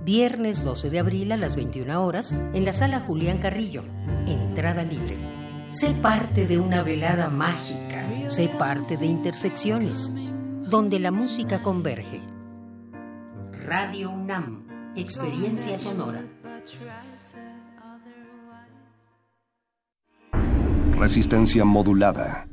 Viernes 0.04 0.62
12 0.62 0.90
de 0.90 0.98
abril 0.98 1.32
a 1.32 1.38
las 1.38 1.56
21 1.56 2.04
horas 2.04 2.32
en 2.32 2.64
la 2.66 2.74
sala 2.74 3.00
Julián 3.00 3.38
Carrillo. 3.38 3.82
Entrada 4.26 4.82
libre. 4.82 5.16
Sé 5.72 5.94
parte 5.94 6.46
de 6.46 6.58
una 6.58 6.82
velada 6.82 7.30
mágica. 7.30 8.06
Sé 8.28 8.50
parte 8.50 8.98
de 8.98 9.06
Intersecciones, 9.06 10.12
donde 10.68 10.98
la 10.98 11.10
música 11.10 11.62
converge. 11.62 12.20
Radio 13.64 14.10
UNAM. 14.10 14.92
Experiencia 14.96 15.78
sonora. 15.78 16.22
Resistencia 20.92 21.64
modulada. 21.64 22.46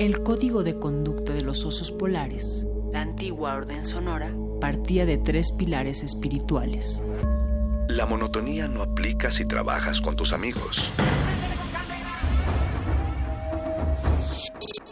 El 0.00 0.22
código 0.22 0.64
de 0.64 0.78
conducta 0.78 1.34
de 1.34 1.42
los 1.42 1.66
osos 1.66 1.92
polares, 1.92 2.66
la 2.94 3.02
antigua 3.02 3.56
orden 3.56 3.84
sonora, 3.84 4.34
partía 4.58 5.04
de 5.04 5.18
tres 5.18 5.52
pilares 5.52 6.02
espirituales. 6.02 7.02
La 7.88 8.06
monotonía 8.06 8.68
no 8.68 8.82
aplica 8.82 9.30
si 9.30 9.44
trabajas 9.44 10.00
con 10.00 10.16
tus 10.16 10.32
amigos. 10.32 10.90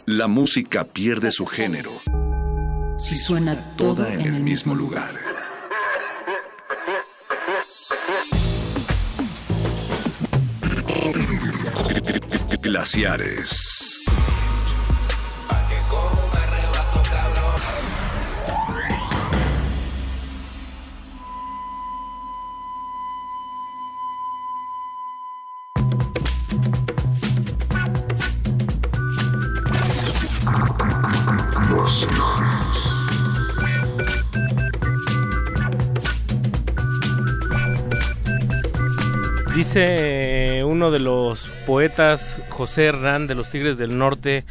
La 0.05 0.27
música 0.27 0.83
pierde 0.83 1.31
su 1.31 1.45
género 1.45 1.91
Si 2.97 3.15
suena 3.15 3.55
toda 3.77 4.13
en 4.13 4.21
el 4.21 4.41
mismo 4.41 4.75
lugar. 4.75 5.13
Glaciares. 12.61 13.82
Dice 39.55 40.57
eh, 40.57 40.63
uno 40.63 40.89
de 40.89 40.97
los 40.97 41.47
poetas, 41.67 42.39
José 42.49 42.85
Hernán, 42.85 43.27
de 43.27 43.35
los 43.35 43.49
Tigres 43.49 43.77
del 43.77 43.99
Norte, 43.99 44.45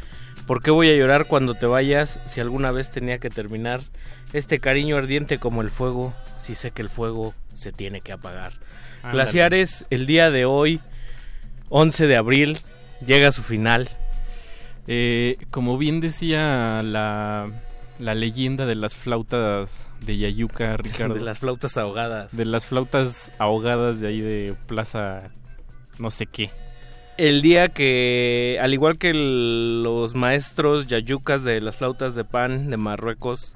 ¿por 0.47 0.63
qué 0.63 0.71
voy 0.71 0.91
a 0.91 0.95
llorar 0.95 1.27
cuando 1.27 1.55
te 1.55 1.67
vayas 1.67 2.21
si 2.27 2.41
alguna 2.41 2.71
vez 2.71 2.89
tenía 2.89 3.19
que 3.19 3.29
terminar? 3.29 3.81
Este 4.33 4.61
cariño 4.61 4.97
ardiente 4.97 5.39
como 5.39 5.61
el 5.61 5.71
fuego, 5.71 6.15
si 6.39 6.55
sé 6.55 6.71
que 6.71 6.83
el 6.83 6.89
fuego 6.89 7.35
se 7.53 7.73
tiene 7.73 8.01
que 8.01 8.13
apagar. 8.13 8.53
Ándale. 9.03 9.25
Glaciares, 9.25 9.87
el 9.91 10.07
día 10.07 10.31
de 10.31 10.45
hoy, 10.45 10.81
11 11.69 12.07
de 12.07 12.17
abril, 12.17 12.59
llega 13.05 13.29
a 13.29 13.33
su 13.33 13.43
final. 13.43 13.89
Eh, 14.87 15.37
como 15.51 15.79
bien 15.79 16.01
decía 16.01 16.81
la, 16.85 17.51
la 18.03 18.15
leyenda 18.15 18.67
de 18.67 18.75
las 18.75 18.97
flautas 18.97 19.89
de 20.05 20.17
Yayuca, 20.19 20.77
Ricardo. 20.79 21.15
De 21.15 21.21
las 21.21 21.39
flautas 21.39 21.77
ahogadas. 21.77 22.37
De 22.37 22.45
las 22.45 22.67
flautas 22.67 23.31
ahogadas 23.39 24.01
de 24.01 24.09
ahí 24.09 24.21
de 24.21 24.55
Plaza 24.67 25.31
no 25.99 26.11
sé 26.11 26.27
qué. 26.27 26.51
El 27.19 27.43
día 27.43 27.69
que, 27.69 28.59
al 28.61 28.73
igual 28.73 28.99
que 28.99 29.11
el- 29.11 29.83
los 29.83 30.15
maestros 30.15 30.87
yayucas 30.89 31.45
de 31.45 31.61
las 31.61 31.77
flautas 31.77 32.15
de 32.15 32.25
pan 32.25 32.71
de 32.71 32.77
Marruecos, 32.79 33.55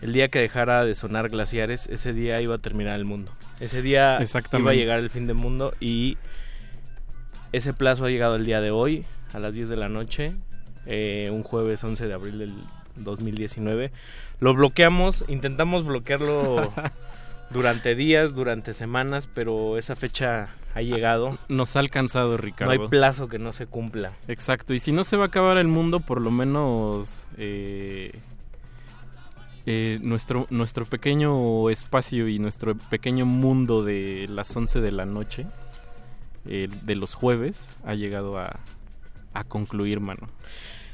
el 0.00 0.12
día 0.12 0.28
que 0.28 0.40
dejara 0.40 0.84
de 0.84 0.94
sonar 0.96 1.28
glaciares, 1.28 1.86
ese 1.86 2.12
día 2.12 2.40
iba 2.42 2.56
a 2.56 2.58
terminar 2.58 2.98
el 2.98 3.04
mundo. 3.04 3.30
Ese 3.60 3.80
día 3.82 4.18
iba 4.58 4.70
a 4.72 4.74
llegar 4.74 4.98
el 4.98 5.10
fin 5.10 5.28
del 5.28 5.36
mundo 5.36 5.72
y 5.78 6.18
ese 7.52 7.72
plazo 7.72 8.04
ha 8.06 8.10
llegado 8.10 8.34
el 8.36 8.44
día 8.44 8.60
de 8.60 8.70
hoy, 8.72 9.04
a 9.32 9.38
las 9.38 9.54
10 9.54 9.68
de 9.68 9.76
la 9.76 9.88
noche, 9.88 10.34
eh, 10.86 11.28
un 11.32 11.44
jueves 11.44 11.84
11 11.84 12.06
de 12.08 12.12
abril 12.14 12.38
del 12.38 12.54
2019. 12.96 13.92
Lo 14.40 14.54
bloqueamos, 14.54 15.24
intentamos 15.28 15.84
bloquearlo 15.84 16.72
durante 17.50 17.94
días, 17.94 18.34
durante 18.34 18.74
semanas, 18.74 19.28
pero 19.32 19.78
esa 19.78 19.96
fecha 19.96 20.48
ha 20.74 20.82
llegado. 20.82 21.38
Nos 21.48 21.76
ha 21.76 21.80
alcanzado, 21.80 22.36
Ricardo. 22.36 22.74
No 22.74 22.82
hay 22.82 22.88
plazo 22.88 23.28
que 23.28 23.38
no 23.38 23.52
se 23.52 23.66
cumpla. 23.66 24.12
Exacto, 24.28 24.74
y 24.74 24.80
si 24.80 24.92
no 24.92 25.04
se 25.04 25.16
va 25.16 25.24
a 25.24 25.26
acabar 25.28 25.58
el 25.58 25.68
mundo, 25.68 26.00
por 26.00 26.20
lo 26.20 26.30
menos 26.30 27.26
eh, 27.36 28.12
eh, 29.66 29.98
nuestro, 30.02 30.46
nuestro 30.50 30.84
pequeño 30.84 31.70
espacio 31.70 32.28
y 32.28 32.38
nuestro 32.38 32.74
pequeño 32.74 33.26
mundo 33.26 33.84
de 33.84 34.26
las 34.28 34.54
11 34.54 34.80
de 34.80 34.92
la 34.92 35.06
noche, 35.06 35.46
eh, 36.46 36.68
de 36.82 36.96
los 36.96 37.14
jueves, 37.14 37.70
ha 37.84 37.94
llegado 37.94 38.38
a, 38.38 38.58
a 39.34 39.44
concluir, 39.44 40.00
mano. 40.00 40.28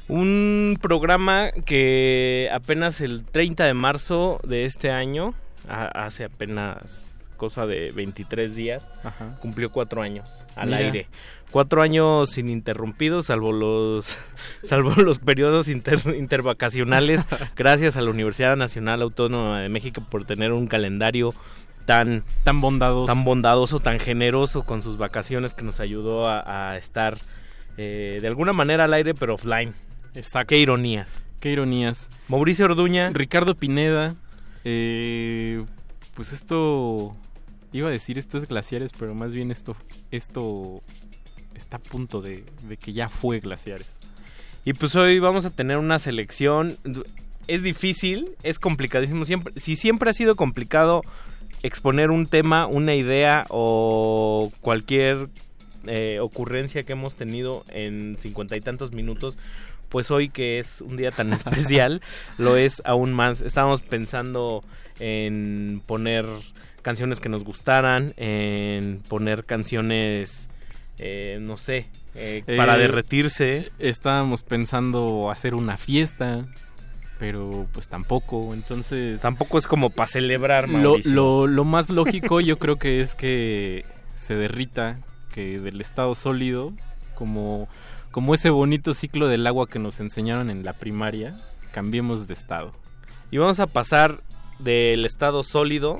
Un 0.09 0.77
programa 0.81 1.51
que 1.65 2.49
apenas 2.51 2.99
el 2.99 3.23
30 3.23 3.63
de 3.65 3.73
marzo 3.73 4.39
de 4.43 4.65
este 4.65 4.89
año, 4.91 5.33
a- 5.69 5.85
hace 6.05 6.23
apenas 6.25 7.05
cosa 7.37 7.65
de 7.65 7.91
23 7.93 8.53
días, 8.55 8.91
Ajá. 9.03 9.37
cumplió 9.39 9.71
cuatro 9.71 10.01
años 10.01 10.29
al 10.57 10.67
Mira. 10.69 10.79
aire. 10.79 11.07
Cuatro 11.51 11.81
años 11.81 12.37
ininterrumpidos, 12.37 13.27
salvo 13.27 13.51
los, 13.53 14.17
salvo 14.63 14.91
los 15.01 15.19
periodos 15.19 15.67
inter- 15.69 16.15
intervacacionales, 16.17 17.27
gracias 17.55 17.95
a 17.95 18.01
la 18.01 18.09
Universidad 18.09 18.57
Nacional 18.57 19.01
Autónoma 19.03 19.61
de 19.61 19.69
México 19.69 20.03
por 20.09 20.25
tener 20.25 20.51
un 20.51 20.67
calendario 20.67 21.33
tan, 21.85 22.23
tan 22.43 22.59
bondadoso, 22.61 23.05
tan 23.13 23.23
bondadoso, 23.23 23.79
tan 23.79 23.99
generoso 23.99 24.63
con 24.63 24.81
sus 24.81 24.97
vacaciones 24.97 25.53
que 25.53 25.63
nos 25.63 25.79
ayudó 25.79 26.27
a, 26.27 26.71
a 26.71 26.77
estar 26.77 27.17
eh, 27.77 28.17
de 28.21 28.27
alguna 28.27 28.53
manera 28.53 28.83
al 28.85 28.93
aire, 28.93 29.13
pero 29.13 29.35
offline. 29.35 29.73
Exacto. 30.15 30.49
Qué 30.49 30.59
ironías. 30.59 31.23
Qué 31.39 31.51
ironías. 31.51 32.09
Mauricio 32.27 32.65
Orduña. 32.65 33.09
Ricardo 33.09 33.55
Pineda. 33.55 34.15
Eh, 34.63 35.63
pues 36.13 36.33
esto... 36.33 37.15
Iba 37.71 37.89
a 37.89 37.91
decir 37.91 38.17
esto 38.17 38.39
es 38.39 38.47
glaciares, 38.47 38.91
pero 38.97 39.13
más 39.13 39.31
bien 39.31 39.51
esto, 39.51 39.75
esto 40.09 40.81
está 41.53 41.77
a 41.77 41.79
punto 41.79 42.19
de, 42.19 42.43
de 42.67 42.77
que 42.77 42.93
ya 42.93 43.09
fue 43.09 43.39
glaciares. 43.39 43.87
Y 44.65 44.73
pues 44.73 44.95
hoy 44.95 45.19
vamos 45.19 45.45
a 45.45 45.51
tener 45.51 45.77
una 45.77 45.99
selección. 45.99 46.77
Es 47.47 47.61
difícil, 47.61 48.31
es 48.41 48.57
complicadísimo. 48.57 49.23
Siempre, 49.23 49.53
si 49.57 49.75
siempre 49.75 50.09
ha 50.09 50.13
sido 50.13 50.35
complicado 50.35 51.03
exponer 51.61 52.09
un 52.09 52.25
tema, 52.25 52.65
una 52.65 52.95
idea 52.95 53.45
o 53.49 54.51
cualquier 54.61 55.29
eh, 55.85 56.17
ocurrencia 56.19 56.81
que 56.81 56.93
hemos 56.93 57.15
tenido 57.15 57.65
en 57.69 58.17
cincuenta 58.17 58.57
y 58.57 58.61
tantos 58.61 58.93
minutos, 58.93 59.37
pues 59.89 60.11
hoy 60.11 60.29
que 60.29 60.59
es 60.59 60.81
un 60.81 60.95
día 60.97 61.11
tan 61.11 61.33
especial, 61.33 62.01
lo 62.37 62.55
es 62.57 62.81
aún 62.85 63.13
más. 63.13 63.41
Estábamos 63.41 63.81
pensando 63.81 64.63
en 64.99 65.81
poner 65.85 66.25
canciones 66.81 67.19
que 67.19 67.29
nos 67.29 67.43
gustaran, 67.43 68.13
en 68.17 69.01
poner 69.07 69.45
canciones, 69.45 70.47
eh, 70.97 71.37
no 71.41 71.57
sé, 71.57 71.87
eh, 72.15 72.43
para 72.57 72.75
Eh, 72.75 72.79
derretirse. 72.79 73.71
Estábamos 73.79 74.43
pensando 74.43 75.29
hacer 75.31 75.53
una 75.55 75.77
fiesta, 75.77 76.45
pero 77.19 77.67
pues 77.73 77.87
tampoco, 77.87 78.53
entonces... 78.53 79.21
Tampoco 79.21 79.57
es 79.57 79.67
como 79.67 79.89
para 79.89 80.07
celebrar, 80.07 80.69
Lo, 80.69 80.91
Mauricio. 80.91 81.11
lo, 81.13 81.47
lo 81.47 81.63
más 81.65 81.89
lógico 81.89 82.39
yo 82.41 82.57
creo 82.59 82.77
que 82.77 83.01
es 83.01 83.15
que 83.15 83.85
se 84.15 84.35
derrita, 84.35 84.99
que 85.33 85.59
del 85.59 85.81
estado 85.81 86.15
sólido, 86.15 86.73
como, 87.15 87.67
como 88.11 88.33
ese 88.33 88.49
bonito 88.49 88.93
ciclo 88.93 89.27
del 89.27 89.45
agua 89.47 89.67
que 89.67 89.79
nos 89.79 89.99
enseñaron 89.99 90.49
en 90.49 90.63
la 90.63 90.73
primaria, 90.73 91.39
cambiemos 91.71 92.27
de 92.27 92.33
estado. 92.33 92.73
Y 93.31 93.37
vamos 93.37 93.59
a 93.59 93.67
pasar 93.67 94.21
del 94.59 95.05
estado 95.05 95.43
sólido, 95.43 95.99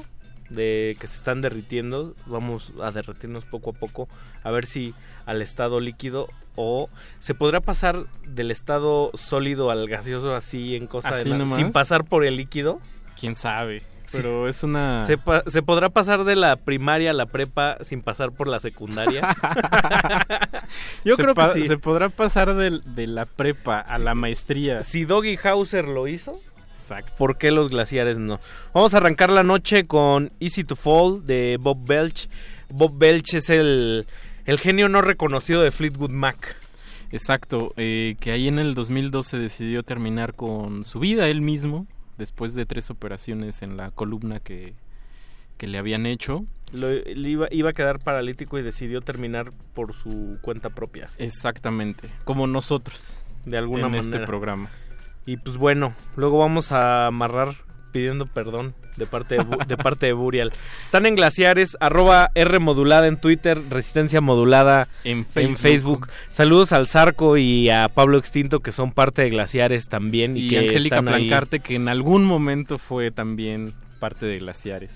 de 0.49 0.97
que 0.99 1.07
se 1.07 1.15
están 1.15 1.41
derritiendo, 1.41 2.15
vamos 2.25 2.73
a 2.81 2.91
derretirnos 2.91 3.45
poco 3.45 3.71
a 3.71 3.73
poco, 3.73 4.09
a 4.43 4.49
ver 4.51 4.65
si 4.65 4.95
al 5.25 5.41
estado 5.41 5.79
líquido 5.79 6.27
o 6.55 6.89
se 7.19 7.35
podrá 7.35 7.61
pasar 7.61 8.07
del 8.27 8.51
estado 8.51 9.11
sólido 9.13 9.69
al 9.69 9.87
gaseoso 9.87 10.35
así 10.35 10.75
en 10.75 10.87
cosa 10.87 11.11
de 11.11 11.21
¿Así 11.21 11.29
nada, 11.29 11.39
nomás? 11.39 11.57
sin 11.57 11.71
pasar 11.71 12.03
por 12.05 12.25
el 12.25 12.37
líquido. 12.37 12.79
Quién 13.19 13.35
sabe, 13.35 13.83
pero 14.11 14.47
es 14.47 14.63
una... 14.63 15.05
Se, 15.05 15.17
pa- 15.17 15.43
se 15.47 15.61
podrá 15.61 15.89
pasar 15.89 16.23
de 16.23 16.35
la 16.35 16.55
primaria 16.55 17.11
a 17.11 17.13
la 17.13 17.25
prepa 17.25 17.77
sin 17.83 18.01
pasar 18.01 18.31
por 18.31 18.47
la 18.47 18.59
secundaria. 18.59 19.27
Yo 21.05 21.15
Se 21.15 21.23
creo 21.23 21.35
que 21.35 21.47
sí. 21.53 21.67
Se 21.67 21.77
podrá 21.77 22.09
pasar 22.09 22.53
de, 22.55 23.07
la 23.07 23.25
prepa 23.25 23.79
a 23.79 23.97
la 23.97 24.15
maestría. 24.15 24.83
Si 24.83 25.05
Doggy 25.05 25.37
Hauser 25.43 25.87
lo 25.87 26.07
hizo, 26.07 26.39
Exacto. 26.75 27.13
¿por 27.17 27.37
qué 27.37 27.51
los 27.51 27.69
glaciares 27.69 28.17
no? 28.17 28.39
Vamos 28.73 28.93
a 28.93 28.97
arrancar 28.97 29.29
la 29.29 29.43
noche 29.43 29.85
con 29.85 30.31
Easy 30.39 30.63
to 30.63 30.75
Fall 30.75 31.25
de 31.25 31.57
Bob 31.59 31.85
Belch. 31.85 32.29
Bob 32.69 32.97
Belch 32.97 33.33
es 33.35 33.49
el, 33.49 34.05
el 34.45 34.59
genio 34.59 34.89
no 34.89 35.01
reconocido 35.01 35.61
de 35.61 35.71
Fleetwood 35.71 36.11
Mac. 36.11 36.55
Exacto, 37.11 37.73
eh, 37.75 38.15
que 38.19 38.31
ahí 38.31 38.47
en 38.47 38.59
el 38.59 38.75
2012 38.75 39.39
decidió 39.39 39.81
terminar 39.81 40.35
con 40.35 40.83
su 40.83 40.99
vida 40.99 41.27
él 41.27 41.41
mismo, 41.41 41.87
después 42.19 42.53
de 42.53 42.67
tres 42.67 42.91
operaciones 42.91 43.63
en 43.63 43.75
la 43.77 43.89
columna 43.89 44.39
que, 44.39 44.75
que 45.57 45.65
le 45.65 45.79
habían 45.79 46.05
hecho. 46.05 46.45
Lo- 46.71 46.89
le 46.91 47.29
iba, 47.29 47.47
iba 47.49 47.71
a 47.71 47.73
quedar 47.73 47.97
paralítico 47.99 48.59
y 48.59 48.61
decidió 48.61 49.01
terminar 49.01 49.51
por 49.73 49.95
su 49.95 50.37
cuenta 50.43 50.69
propia. 50.69 51.09
Exactamente, 51.17 52.07
como 52.25 52.45
nosotros. 52.45 53.17
De 53.45 53.57
alguna 53.57 53.85
en 53.87 53.91
manera. 53.93 54.03
este 54.17 54.19
programa. 54.27 54.69
Y 55.25 55.37
pues 55.37 55.57
bueno, 55.57 55.93
luego 56.15 56.37
vamos 56.39 56.71
a 56.71 57.07
amarrar 57.07 57.55
pidiendo 57.91 58.25
perdón 58.25 58.75
de 58.97 59.05
parte 59.05 59.37
de, 59.67 59.77
parte 59.77 60.07
de 60.07 60.13
Burial. 60.13 60.51
Están 60.83 61.05
en 61.05 61.15
glaciares, 61.15 61.77
arroba 61.79 62.29
R 62.35 62.59
modulada 62.59 63.07
en 63.07 63.17
Twitter, 63.17 63.59
resistencia 63.69 64.21
modulada 64.21 64.87
En 65.03 65.25
en 65.35 65.55
Facebook. 65.55 66.09
Saludos 66.29 66.71
al 66.71 66.87
Zarco 66.87 67.37
y 67.37 67.69
a 67.69 67.87
Pablo 67.89 68.17
Extinto 68.17 68.59
que 68.59 68.71
son 68.71 68.91
parte 68.91 69.21
de 69.21 69.29
glaciares 69.29 69.87
también. 69.89 70.37
Y, 70.37 70.47
Y, 70.47 70.49
que 70.49 70.59
Angélica 70.59 70.97
están 70.97 71.07
ahí. 71.07 71.27
Plancarte, 71.27 71.59
que 71.59 71.75
en 71.75 71.89
algún 71.89 72.25
momento 72.25 72.77
fue 72.77 73.11
también 73.11 73.73
parte 73.99 74.25
de 74.25 74.39
Glaciares. 74.39 74.91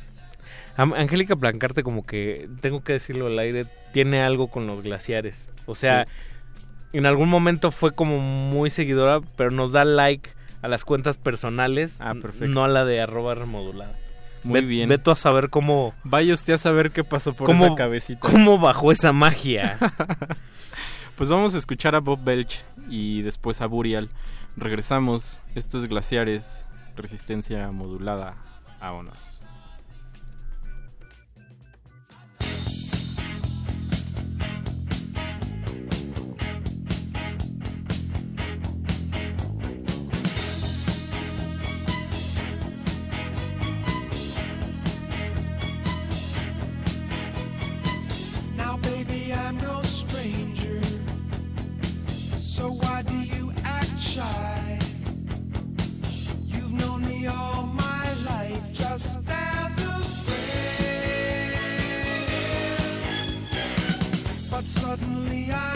Angélica 0.76 1.36
Plancarte 1.36 1.84
como 1.84 2.06
que, 2.06 2.50
tengo 2.62 2.84
que 2.84 2.94
decirlo 2.94 3.28
al 3.28 3.38
aire, 3.38 3.66
tiene 3.92 4.22
algo 4.22 4.48
con 4.48 4.66
los 4.66 4.82
glaciares. 4.82 5.48
O 5.66 5.76
sea, 5.76 6.08
en 6.94 7.06
algún 7.06 7.30
momento 7.30 7.72
fue 7.72 7.94
como 7.94 8.20
muy 8.20 8.70
seguidora, 8.70 9.20
pero 9.36 9.52
nos 9.52 9.72
da 9.72 9.86
like 9.86 10.32
a 10.64 10.68
las 10.68 10.84
cuentas 10.86 11.18
personales, 11.18 11.98
Ah, 12.00 12.14
no 12.48 12.64
a 12.64 12.68
la 12.68 12.84
de 12.86 13.02
arroba 13.02 13.36
remodulada. 13.36 13.96
Muy 14.44 14.62
Ve- 14.62 14.66
bien. 14.68 14.90
Ve 14.90 14.98
tú 14.98 15.12
a 15.12 15.16
saber 15.16 15.50
cómo, 15.50 15.94
Vaya 16.04 16.34
usted 16.34 16.54
a 16.54 16.58
saber 16.58 16.92
qué 16.92 17.04
pasó 17.04 17.34
por 17.34 17.46
cómo, 17.48 17.66
esa 17.68 17.76
cabecita. 17.76 18.20
cómo 18.20 18.58
bajó 18.58 18.92
esa 18.92 19.12
magia. 19.14 19.78
Pues 21.16 21.30
vamos 21.30 21.54
a 21.54 21.60
escuchar 21.60 21.94
a 21.94 22.00
Bob 22.00 22.24
Belch 22.24 22.64
y 22.90 23.22
después 23.22 23.62
a 23.62 23.68
Burial. 23.68 24.10
Regresamos. 24.58 25.40
Esto 25.54 25.78
es 25.78 25.88
Glaciares, 25.88 26.66
resistencia 26.96 27.72
modulada. 27.72 28.34
Vámonos. 28.82 29.43
I'm 49.36 49.58
no 49.58 49.82
stranger. 49.84 50.82
So 52.38 52.72
why 52.72 53.02
do 53.04 53.16
you 53.16 53.52
act 53.64 54.00
shy? 54.00 54.80
You've 56.46 56.74
known 56.74 57.02
me 57.08 57.28
all 57.28 57.64
my 57.64 58.06
life, 58.26 58.74
just 58.74 59.18
as 59.28 59.78
a 59.86 60.00
friend. 60.24 61.34
But 64.52 64.66
suddenly 64.66 65.52
I 65.52 65.73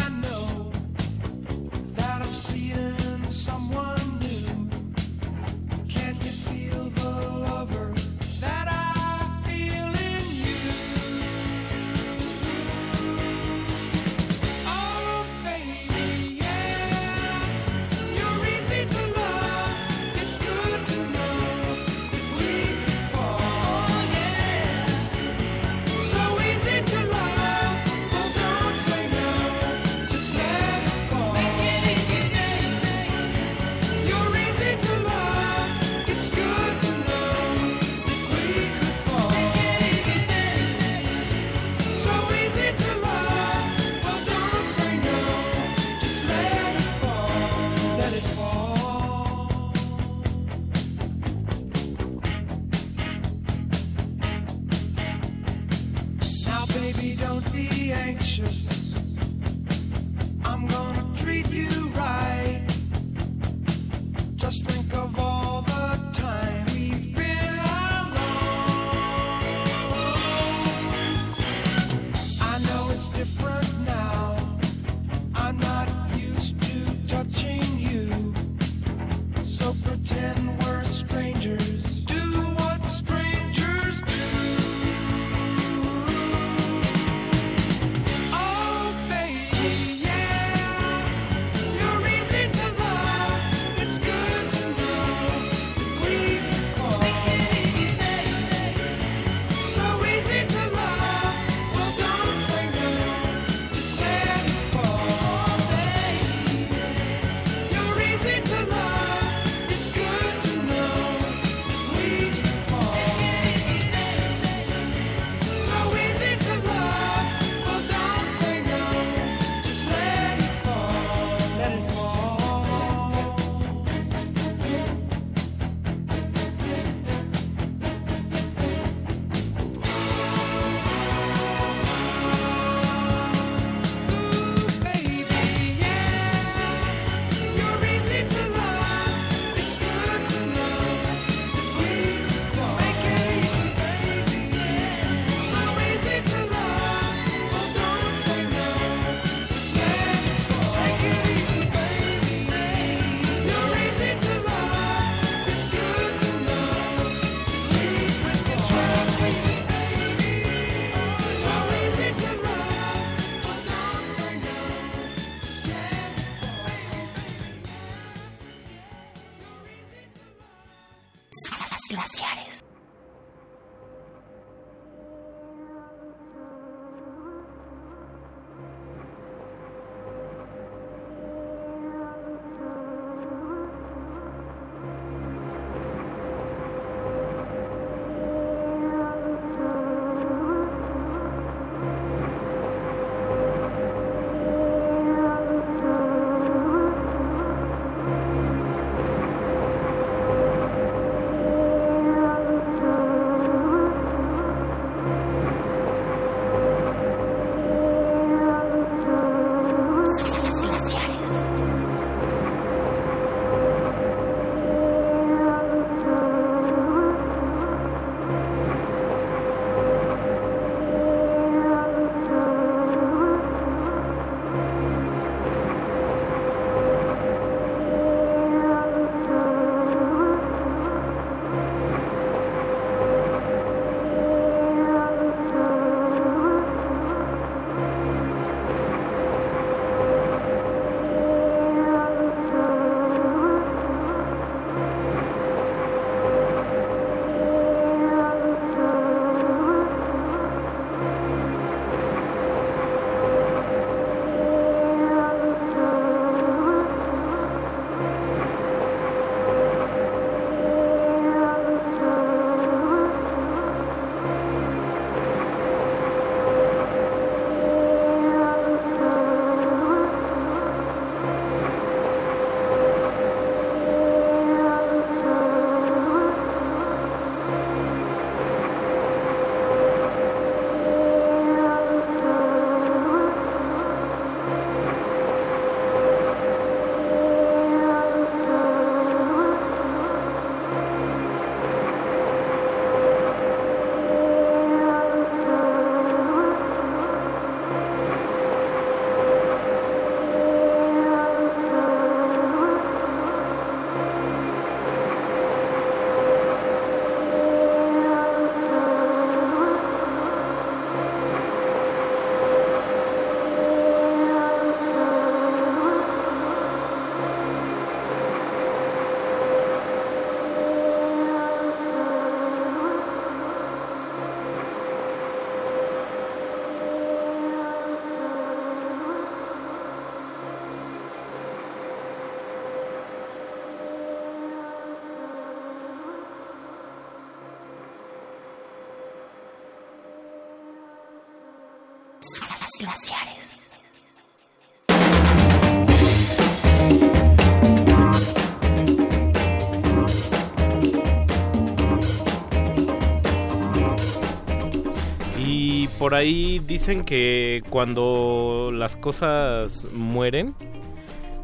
Y 355.39 355.87
por 355.99 356.15
ahí 356.15 356.59
dicen 356.59 357.05
que 357.05 357.63
cuando 357.69 358.71
las 358.73 358.95
cosas 358.95 359.87
mueren, 359.93 360.53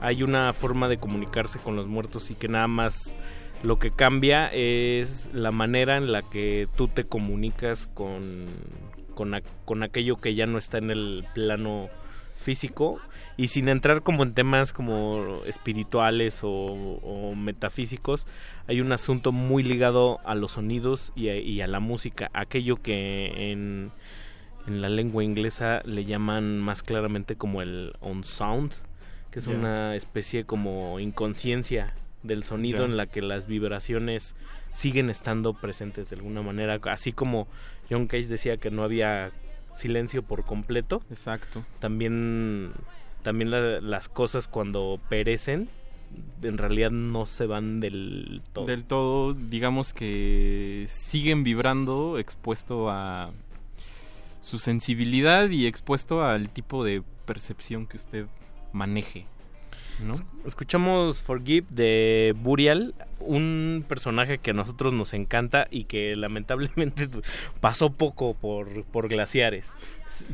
hay 0.01 0.23
una 0.23 0.51
forma 0.53 0.89
de 0.89 0.97
comunicarse 0.97 1.59
con 1.59 1.75
los 1.75 1.87
muertos 1.87 2.29
y 2.29 2.35
que 2.35 2.49
nada 2.49 2.67
más 2.67 3.13
lo 3.63 3.79
que 3.79 3.91
cambia 3.91 4.49
es 4.51 5.29
la 5.33 5.51
manera 5.51 5.95
en 5.95 6.11
la 6.11 6.21
que 6.21 6.67
tú 6.75 6.89
te 6.89 7.05
comunicas 7.05 7.87
con, 7.87 8.47
con, 9.13 9.33
a- 9.35 9.41
con 9.65 9.83
aquello 9.83 10.15
que 10.17 10.35
ya 10.35 10.45
no 10.45 10.57
está 10.57 10.77
en 10.77 10.91
el 10.91 11.25
plano 11.33 11.89
físico 12.39 12.99
y 13.37 13.47
sin 13.47 13.69
entrar 13.69 14.01
como 14.03 14.23
en 14.23 14.33
temas 14.33 14.73
como 14.73 15.41
espirituales 15.45 16.41
o, 16.43 16.49
o 16.49 17.35
metafísicos 17.35 18.27
hay 18.67 18.81
un 18.81 18.91
asunto 18.91 19.31
muy 19.31 19.63
ligado 19.63 20.19
a 20.25 20.35
los 20.35 20.53
sonidos 20.53 21.13
y 21.15 21.29
a, 21.29 21.37
y 21.37 21.61
a 21.61 21.67
la 21.67 21.79
música 21.79 22.29
aquello 22.33 22.81
que 22.81 23.51
en, 23.51 23.91
en 24.67 24.81
la 24.81 24.89
lengua 24.89 25.23
inglesa 25.23 25.81
le 25.85 26.03
llaman 26.05 26.59
más 26.59 26.83
claramente 26.83 27.35
como 27.37 27.61
el 27.61 27.93
on 28.01 28.23
sound 28.25 28.73
que 29.31 29.39
es 29.39 29.47
una 29.57 29.95
especie 29.95 30.43
como 30.43 30.99
inconsciencia 30.99 31.87
del 32.23 32.43
sonido 32.43 32.79
en 32.85 32.97
la 32.97 33.07
que 33.07 33.21
las 33.21 33.47
vibraciones 33.47 34.35
siguen 34.73 35.09
estando 35.09 35.53
presentes 35.53 36.09
de 36.09 36.15
alguna 36.17 36.41
manera 36.41 36.79
así 36.91 37.13
como 37.13 37.47
John 37.89 38.07
Cage 38.07 38.25
decía 38.27 38.57
que 38.57 38.71
no 38.71 38.83
había 38.83 39.31
silencio 39.75 40.23
por 40.23 40.43
completo. 40.45 41.01
Exacto. 41.09 41.63
También 41.79 42.71
también 43.21 43.51
la- 43.51 43.79
las 43.79 44.09
cosas 44.09 44.47
cuando 44.47 44.99
perecen 45.09 45.69
en 46.43 46.57
realidad 46.57 46.91
no 46.91 47.25
se 47.25 47.45
van 47.47 47.79
del 47.79 48.41
todo. 48.53 48.65
Del 48.65 48.83
todo, 48.83 49.33
digamos 49.33 49.93
que 49.93 50.85
siguen 50.89 51.43
vibrando 51.43 52.17
expuesto 52.19 52.89
a 52.89 53.31
su 54.41 54.59
sensibilidad 54.59 55.49
y 55.49 55.65
expuesto 55.67 56.23
al 56.23 56.49
tipo 56.49 56.83
de 56.83 57.01
percepción 57.25 57.87
que 57.87 57.97
usted 57.97 58.25
maneje. 58.73 59.25
¿No? 60.01 60.13
Escuchamos 60.45 61.21
Forgive 61.21 61.67
de 61.69 62.35
Burial, 62.37 62.95
un 63.19 63.85
personaje 63.87 64.37
que 64.37 64.51
a 64.51 64.53
nosotros 64.53 64.93
nos 64.93 65.13
encanta 65.13 65.67
y 65.69 65.85
que 65.85 66.15
lamentablemente 66.15 67.09
pasó 67.59 67.91
poco 67.91 68.33
por, 68.33 68.83
por 68.85 69.07
glaciares. 69.07 69.73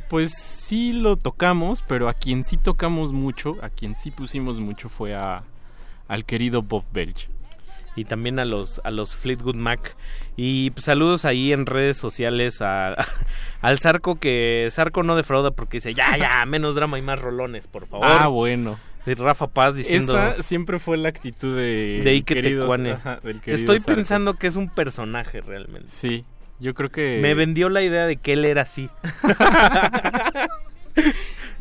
Pues 0.10 0.31
sí 0.38 0.94
lo 0.94 1.15
tocamos, 1.15 1.84
pero 1.88 2.10
a 2.10 2.14
quien 2.14 2.44
sí 2.44 2.57
tocamos 2.57 3.14
mucho, 3.14 3.56
a 3.61 3.69
quien 3.69 3.95
sí 3.95 4.11
pusimos 4.11 4.60
mucho 4.60 4.90
fue 4.90 5.15
a 5.15 5.44
al 6.10 6.26
querido 6.26 6.61
Bob 6.61 6.84
Belch. 6.91 7.30
Y 7.95 8.06
también 8.06 8.40
a 8.40 8.45
los, 8.45 8.81
a 8.84 8.91
los 8.91 9.15
Fleetwood 9.15 9.56
Mac. 9.56 9.95
Y 10.36 10.72
pues, 10.72 10.86
saludos 10.86 11.26
ahí 11.26 11.52
en 11.52 11.65
redes 11.65 11.98
sociales 11.98 12.61
a, 12.61 12.95
al 13.61 13.80
Zarco, 13.80 14.19
que 14.19 14.68
Zarco 14.72 15.03
no 15.03 15.15
defrauda 15.15 15.52
porque 15.52 15.77
dice, 15.77 15.94
ya, 15.94 16.18
ya, 16.18 16.45
menos 16.45 16.76
drama 16.76 16.98
y 16.98 17.02
más 17.02 17.19
rolones, 17.19 17.68
por 17.68 17.88
favor. 17.88 18.07
Ah, 18.07 18.27
bueno. 18.27 18.77
Rafa 19.15 19.48
Paz 19.48 19.76
diciendo... 19.76 20.18
Esa 20.18 20.41
siempre 20.44 20.80
fue 20.80 20.98
la 20.98 21.10
actitud 21.10 21.56
de 21.56 22.02
de 22.03 22.11
Ike 22.14 22.36
queridos- 22.36 22.69
ajá, 22.94 23.19
del 23.23 23.41
Estoy 23.45 23.80
pensando 23.80 24.36
que 24.36 24.48
es 24.48 24.56
un 24.56 24.69
personaje 24.69 25.41
realmente. 25.41 25.88
Sí, 25.90 26.26
yo 26.60 26.73
creo 26.73 26.90
que... 26.90 27.19
Me 27.22 27.34
vendió 27.34 27.69
la 27.69 27.81
idea 27.81 28.06
de 28.06 28.18
que 28.18 28.34
él 28.34 28.45
era 28.45 28.64
así. 28.64 28.90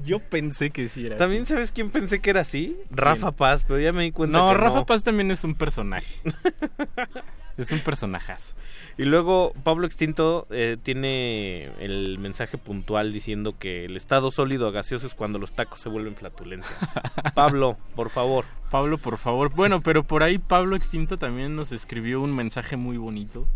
Yo 0.05 0.19
pensé 0.21 0.71
que 0.71 0.89
sí 0.89 1.07
era 1.07 1.17
También 1.17 1.43
así. 1.43 1.53
sabes 1.55 1.73
quién 1.73 1.91
pensé 1.91 2.21
que 2.21 2.31
era 2.31 2.43
así? 2.43 2.77
Rafa 2.91 3.33
Paz, 3.33 3.65
pero 3.67 3.79
ya 3.81 3.93
me 3.93 4.05
di 4.05 4.13
cuenta 4.13 4.39
No, 4.39 4.49
que 4.51 4.55
Rafa 4.57 4.77
no. 4.77 4.87
Paz 4.87 5.03
también 5.03 5.31
es 5.31 5.45
un 5.45 5.55
personaje. 5.55 6.07
es 7.57 7.73
un 7.73 7.81
personajazo. 7.81 8.55
Y 8.97 9.05
luego 9.05 9.53
Pablo 9.65 9.87
Extinto 9.87 10.47
eh, 10.51 10.77
tiene 10.83 11.65
el 11.81 12.19
mensaje 12.19 12.59
puntual 12.59 13.13
diciendo 13.13 13.57
que 13.59 13.85
el 13.85 13.97
estado 13.97 14.31
sólido 14.31 14.71
gaseoso 14.73 15.07
es 15.07 15.15
cuando 15.15 15.39
los 15.39 15.53
tacos 15.53 15.81
se 15.81 15.89
vuelven 15.89 16.15
flatulencia. 16.17 16.77
Pablo, 17.35 17.77
por 17.97 18.11
favor. 18.11 18.45
Pablo, 18.71 18.99
por 18.99 19.19
favor. 19.19 19.51
Bueno, 19.55 19.81
pero 19.81 20.05
por 20.05 20.23
ahí 20.23 20.39
Pablo 20.39 20.77
Extinto 20.77 21.19
también 21.19 21.57
nos 21.57 21.73
escribió 21.73 22.21
un 22.21 22.35
mensaje 22.35 22.77
muy 22.77 22.97
bonito. 22.97 23.47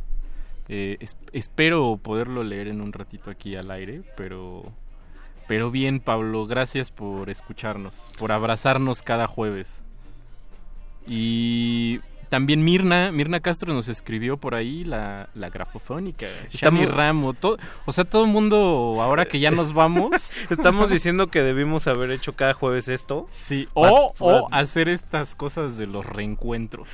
Eh, 0.68 0.96
es- 1.00 1.16
espero 1.32 1.98
poderlo 2.02 2.42
leer 2.44 2.68
en 2.68 2.80
un 2.80 2.92
ratito 2.92 3.30
aquí 3.30 3.54
al 3.56 3.70
aire, 3.70 4.02
pero 4.16 4.72
pero 5.52 5.70
bien, 5.70 6.00
Pablo, 6.00 6.46
gracias 6.46 6.90
por 6.90 7.28
escucharnos, 7.28 8.08
por 8.18 8.32
abrazarnos 8.32 9.02
cada 9.02 9.26
jueves. 9.26 9.78
Y 11.06 12.00
también 12.30 12.64
Mirna, 12.64 13.12
Mirna 13.12 13.40
Castro 13.40 13.74
nos 13.74 13.88
escribió 13.88 14.38
por 14.38 14.54
ahí 14.54 14.82
la, 14.82 15.28
la 15.34 15.50
grafofónica, 15.50 16.26
Shami 16.50 16.86
Ramo, 16.86 17.34
to- 17.34 17.58
o 17.84 17.92
sea, 17.92 18.04
todo 18.04 18.24
el 18.24 18.30
mundo, 18.30 18.96
ahora 19.02 19.26
que 19.26 19.40
ya 19.40 19.50
nos 19.50 19.74
vamos, 19.74 20.12
Estamos 20.48 20.88
diciendo 20.90 21.26
que 21.26 21.42
debimos 21.42 21.86
haber 21.86 22.10
hecho 22.12 22.34
cada 22.34 22.54
jueves 22.54 22.88
esto. 22.88 23.26
Sí, 23.30 23.68
o, 23.74 24.14
o 24.18 24.48
hacer 24.52 24.88
estas 24.88 25.34
cosas 25.34 25.76
de 25.76 25.86
los 25.86 26.06
reencuentros. 26.06 26.88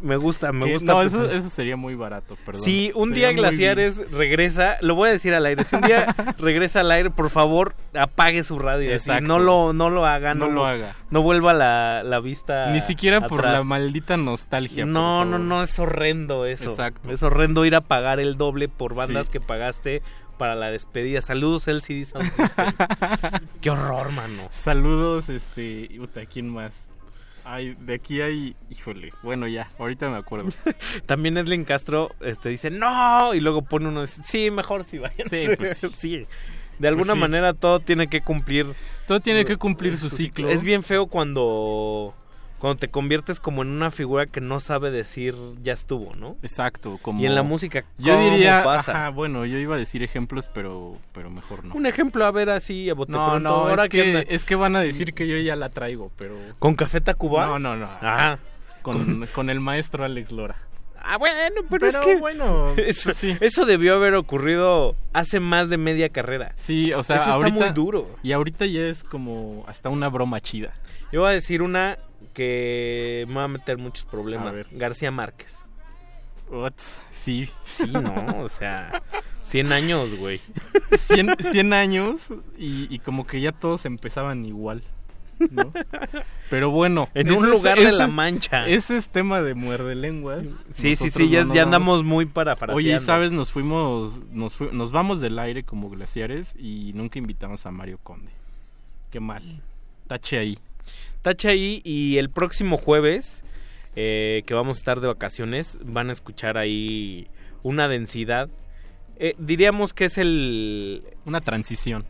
Me 0.00 0.16
gusta, 0.16 0.52
me 0.52 0.72
gusta. 0.72 0.92
No, 0.92 1.02
eso, 1.02 1.50
sería 1.50 1.76
muy 1.76 1.94
barato, 1.94 2.36
perdón. 2.44 2.62
Si 2.62 2.90
un 2.94 3.10
Sería 3.10 3.28
día 3.28 3.36
Glaciares 3.36 4.10
regresa, 4.10 4.76
lo 4.80 4.94
voy 4.94 5.08
a 5.08 5.12
decir 5.12 5.34
al 5.34 5.44
aire. 5.46 5.64
Si 5.64 5.74
un 5.76 5.82
día 5.82 6.14
regresa 6.38 6.80
al 6.80 6.90
aire, 6.90 7.10
por 7.10 7.30
favor, 7.30 7.74
apague 7.98 8.44
su 8.44 8.58
radio. 8.58 8.86
así, 8.88 8.94
Exacto. 9.10 9.26
no 9.26 9.38
lo, 9.38 9.72
no 9.72 9.90
lo 9.90 10.06
haga, 10.06 10.34
No 10.34 10.48
lo 10.48 10.66
haga. 10.66 10.94
No 11.10 11.22
vuelva 11.22 11.52
la, 11.52 12.02
la 12.04 12.20
vista. 12.20 12.70
Ni 12.70 12.80
siquiera 12.80 13.22
por 13.26 13.44
la 13.44 13.62
maldita 13.64 14.16
nostalgia. 14.16 14.84
No, 14.86 15.24
no, 15.24 15.38
no, 15.38 15.62
es 15.62 15.78
horrendo 15.78 16.46
eso. 16.46 16.70
Exacto. 16.70 17.10
Es 17.10 17.22
horrendo 17.22 17.64
ir 17.64 17.74
a 17.76 17.80
pagar 17.80 18.20
el 18.20 18.36
doble 18.36 18.68
por 18.68 18.94
bandas 18.94 19.26
Sí. 19.26 19.32
que 19.32 19.40
pagaste 19.40 20.02
para 20.38 20.54
la 20.56 20.70
despedida. 20.70 21.22
Saludos 21.22 21.68
LCD 21.68 22.04
Sound. 22.06 22.30
Qué 23.60 23.70
horror, 23.70 24.10
mano. 24.12 24.48
Saludos, 24.50 25.28
este, 25.28 25.88
puta, 25.98 26.26
¿quién 26.26 26.48
más? 26.48 26.72
Ay, 27.44 27.76
de 27.78 27.94
aquí 27.94 28.20
hay, 28.22 28.56
híjole, 28.70 29.12
bueno 29.22 29.46
ya, 29.46 29.70
ahorita 29.78 30.08
me 30.08 30.16
acuerdo. 30.16 30.48
También 31.06 31.36
Edlin 31.36 31.64
Castro 31.64 32.10
este, 32.20 32.48
dice, 32.48 32.70
no, 32.70 33.34
y 33.34 33.40
luego 33.40 33.62
pone 33.62 33.88
uno, 33.88 34.06
sí, 34.06 34.50
mejor 34.50 34.84
si 34.84 34.98
vayan. 34.98 35.28
Sí, 35.28 35.48
pues 35.56 35.76
sí. 35.78 35.88
sí. 35.92 36.26
De 36.78 36.88
alguna 36.88 37.12
Pues 37.12 37.16
sí. 37.16 37.20
manera 37.20 37.52
todo 37.54 37.80
tiene 37.80 38.08
que 38.08 38.22
cumplir. 38.22 38.66
Todo 39.06 39.20
tiene 39.20 39.44
que 39.44 39.56
cumplir 39.58 39.96
su 39.96 40.08
ciclo. 40.08 40.48
Es 40.50 40.62
bien 40.64 40.82
feo 40.82 41.06
cuando, 41.06 42.14
cuando 42.64 42.78
te 42.80 42.88
conviertes 42.88 43.40
como 43.40 43.60
en 43.60 43.68
una 43.68 43.90
figura 43.90 44.24
que 44.24 44.40
no 44.40 44.58
sabe 44.58 44.90
decir 44.90 45.34
ya 45.62 45.74
estuvo, 45.74 46.14
¿no? 46.14 46.38
Exacto, 46.42 46.98
como... 47.02 47.20
Y 47.20 47.26
en 47.26 47.34
la 47.34 47.42
música, 47.42 47.84
Yo 47.98 48.14
¿cómo 48.14 48.30
diría, 48.30 48.64
pasa? 48.64 48.92
ajá, 48.92 49.08
bueno, 49.10 49.44
yo 49.44 49.58
iba 49.58 49.74
a 49.74 49.78
decir 49.78 50.02
ejemplos, 50.02 50.46
pero, 50.46 50.96
pero 51.12 51.28
mejor 51.28 51.62
no. 51.66 51.74
Un 51.74 51.84
ejemplo, 51.84 52.24
a 52.24 52.30
ver, 52.30 52.48
así, 52.48 52.88
a 52.88 52.94
bote 52.94 53.12
No, 53.12 53.32
pronto. 53.32 53.48
no, 53.50 53.54
Ahora 53.68 53.82
es 53.82 53.90
que 53.90 54.26
es 54.30 54.46
que 54.46 54.54
van 54.54 54.76
a 54.76 54.80
decir 54.80 55.12
que 55.12 55.28
yo 55.28 55.36
ya 55.36 55.56
la 55.56 55.68
traigo, 55.68 56.10
pero... 56.16 56.38
¿Con 56.58 56.74
Café 56.74 57.02
Tacuba? 57.02 57.44
No, 57.44 57.58
no, 57.58 57.76
no. 57.76 57.86
Ah. 58.00 58.38
Con, 58.80 59.26
con 59.34 59.50
el 59.50 59.60
maestro 59.60 60.02
Alex 60.06 60.32
Lora. 60.32 60.56
Ah, 61.06 61.18
bueno, 61.18 61.60
pero, 61.68 61.86
es 61.86 61.92
Pero 61.98 62.06
que 62.06 62.16
bueno, 62.16 62.70
eso, 62.78 63.10
pues 63.10 63.16
sí. 63.18 63.36
eso 63.40 63.66
debió 63.66 63.96
haber 63.96 64.14
ocurrido 64.14 64.96
hace 65.12 65.38
más 65.38 65.68
de 65.68 65.76
media 65.76 66.08
carrera. 66.08 66.54
Sí, 66.56 66.94
o 66.94 67.02
sea, 67.02 67.16
Eso 67.16 67.24
está 67.24 67.34
ahorita... 67.34 67.56
muy 67.66 67.74
duro. 67.74 68.08
Y 68.22 68.32
ahorita 68.32 68.64
ya 68.64 68.86
es 68.86 69.04
como 69.04 69.66
hasta 69.68 69.90
una 69.90 70.08
broma 70.08 70.40
chida. 70.40 70.72
Yo 71.12 71.20
voy 71.20 71.30
a 71.30 71.34
decir 71.34 71.60
una 71.60 71.98
que 72.32 73.24
me 73.28 73.34
va 73.34 73.44
a 73.44 73.48
meter 73.48 73.78
muchos 73.78 74.04
problemas. 74.06 74.66
García 74.72 75.10
Márquez. 75.10 75.54
What? 76.50 76.74
Sí. 77.16 77.48
Sí, 77.64 77.86
¿no? 77.90 78.42
O 78.42 78.48
sea, 78.48 79.02
100 79.42 79.72
años, 79.72 80.14
güey. 80.18 80.40
100, 80.98 81.36
100 81.40 81.72
años 81.72 82.28
y, 82.58 82.92
y 82.94 82.98
como 82.98 83.26
que 83.26 83.40
ya 83.40 83.52
todos 83.52 83.84
empezaban 83.86 84.44
igual. 84.44 84.82
¿no? 85.50 85.72
Pero 86.48 86.70
bueno. 86.70 87.08
En 87.14 87.32
un 87.32 87.44
es- 87.44 87.50
lugar 87.50 87.78
de 87.78 87.90
la 87.92 88.06
mancha. 88.06 88.68
Ese 88.68 88.96
es 88.96 89.08
tema 89.08 89.42
de 89.42 89.54
muerde 89.54 89.94
lenguas. 89.96 90.44
Sí, 90.72 90.94
sí, 90.96 91.10
sí, 91.10 91.28
ya, 91.28 91.40
no 91.42 91.48
vamos- 91.48 91.58
andamos 91.64 92.04
muy 92.04 92.26
parafraseando. 92.26 92.76
Oye, 92.76 93.00
¿sabes? 93.00 93.32
Nos 93.32 93.50
fuimos, 93.50 94.20
nos, 94.30 94.54
fu- 94.54 94.70
nos 94.72 94.92
vamos 94.92 95.20
del 95.20 95.38
aire 95.40 95.64
como 95.64 95.90
glaciares 95.90 96.54
y 96.56 96.92
nunca 96.94 97.18
invitamos 97.18 97.66
a 97.66 97.72
Mario 97.72 97.98
Conde. 98.02 98.30
Qué 99.10 99.18
mal. 99.18 99.60
Tache 100.06 100.38
ahí. 100.38 100.58
Tacha 101.24 101.48
ahí 101.48 101.80
y 101.84 102.18
el 102.18 102.28
próximo 102.28 102.76
jueves, 102.76 103.44
eh, 103.96 104.42
que 104.44 104.52
vamos 104.52 104.76
a 104.76 104.80
estar 104.80 105.00
de 105.00 105.06
vacaciones, 105.06 105.78
van 105.82 106.10
a 106.10 106.12
escuchar 106.12 106.58
ahí 106.58 107.28
una 107.62 107.88
densidad. 107.88 108.50
Eh, 109.16 109.34
diríamos 109.38 109.94
que 109.94 110.04
es 110.04 110.18
el... 110.18 111.02
Una 111.24 111.40
transición. 111.40 112.04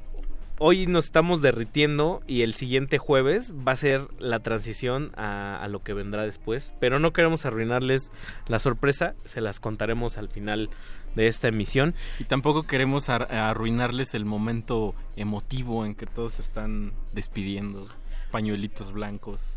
Hoy 0.58 0.88
nos 0.88 1.04
estamos 1.04 1.40
derritiendo 1.42 2.22
y 2.26 2.42
el 2.42 2.54
siguiente 2.54 2.98
jueves 2.98 3.52
va 3.52 3.70
a 3.70 3.76
ser 3.76 4.08
la 4.18 4.40
transición 4.40 5.12
a, 5.16 5.62
a 5.62 5.68
lo 5.68 5.84
que 5.84 5.94
vendrá 5.94 6.24
después. 6.24 6.74
Pero 6.80 6.98
no 6.98 7.12
queremos 7.12 7.46
arruinarles 7.46 8.10
la 8.48 8.58
sorpresa, 8.58 9.14
se 9.26 9.40
las 9.40 9.60
contaremos 9.60 10.18
al 10.18 10.28
final 10.28 10.70
de 11.14 11.28
esta 11.28 11.46
emisión. 11.46 11.94
Y 12.18 12.24
tampoco 12.24 12.64
queremos 12.64 13.08
ar- 13.10 13.32
arruinarles 13.32 14.12
el 14.14 14.24
momento 14.24 14.96
emotivo 15.14 15.86
en 15.86 15.94
que 15.94 16.06
todos 16.06 16.34
se 16.34 16.42
están 16.42 16.92
despidiendo. 17.12 17.88
Pañuelitos 18.34 18.92
blancos 18.92 19.54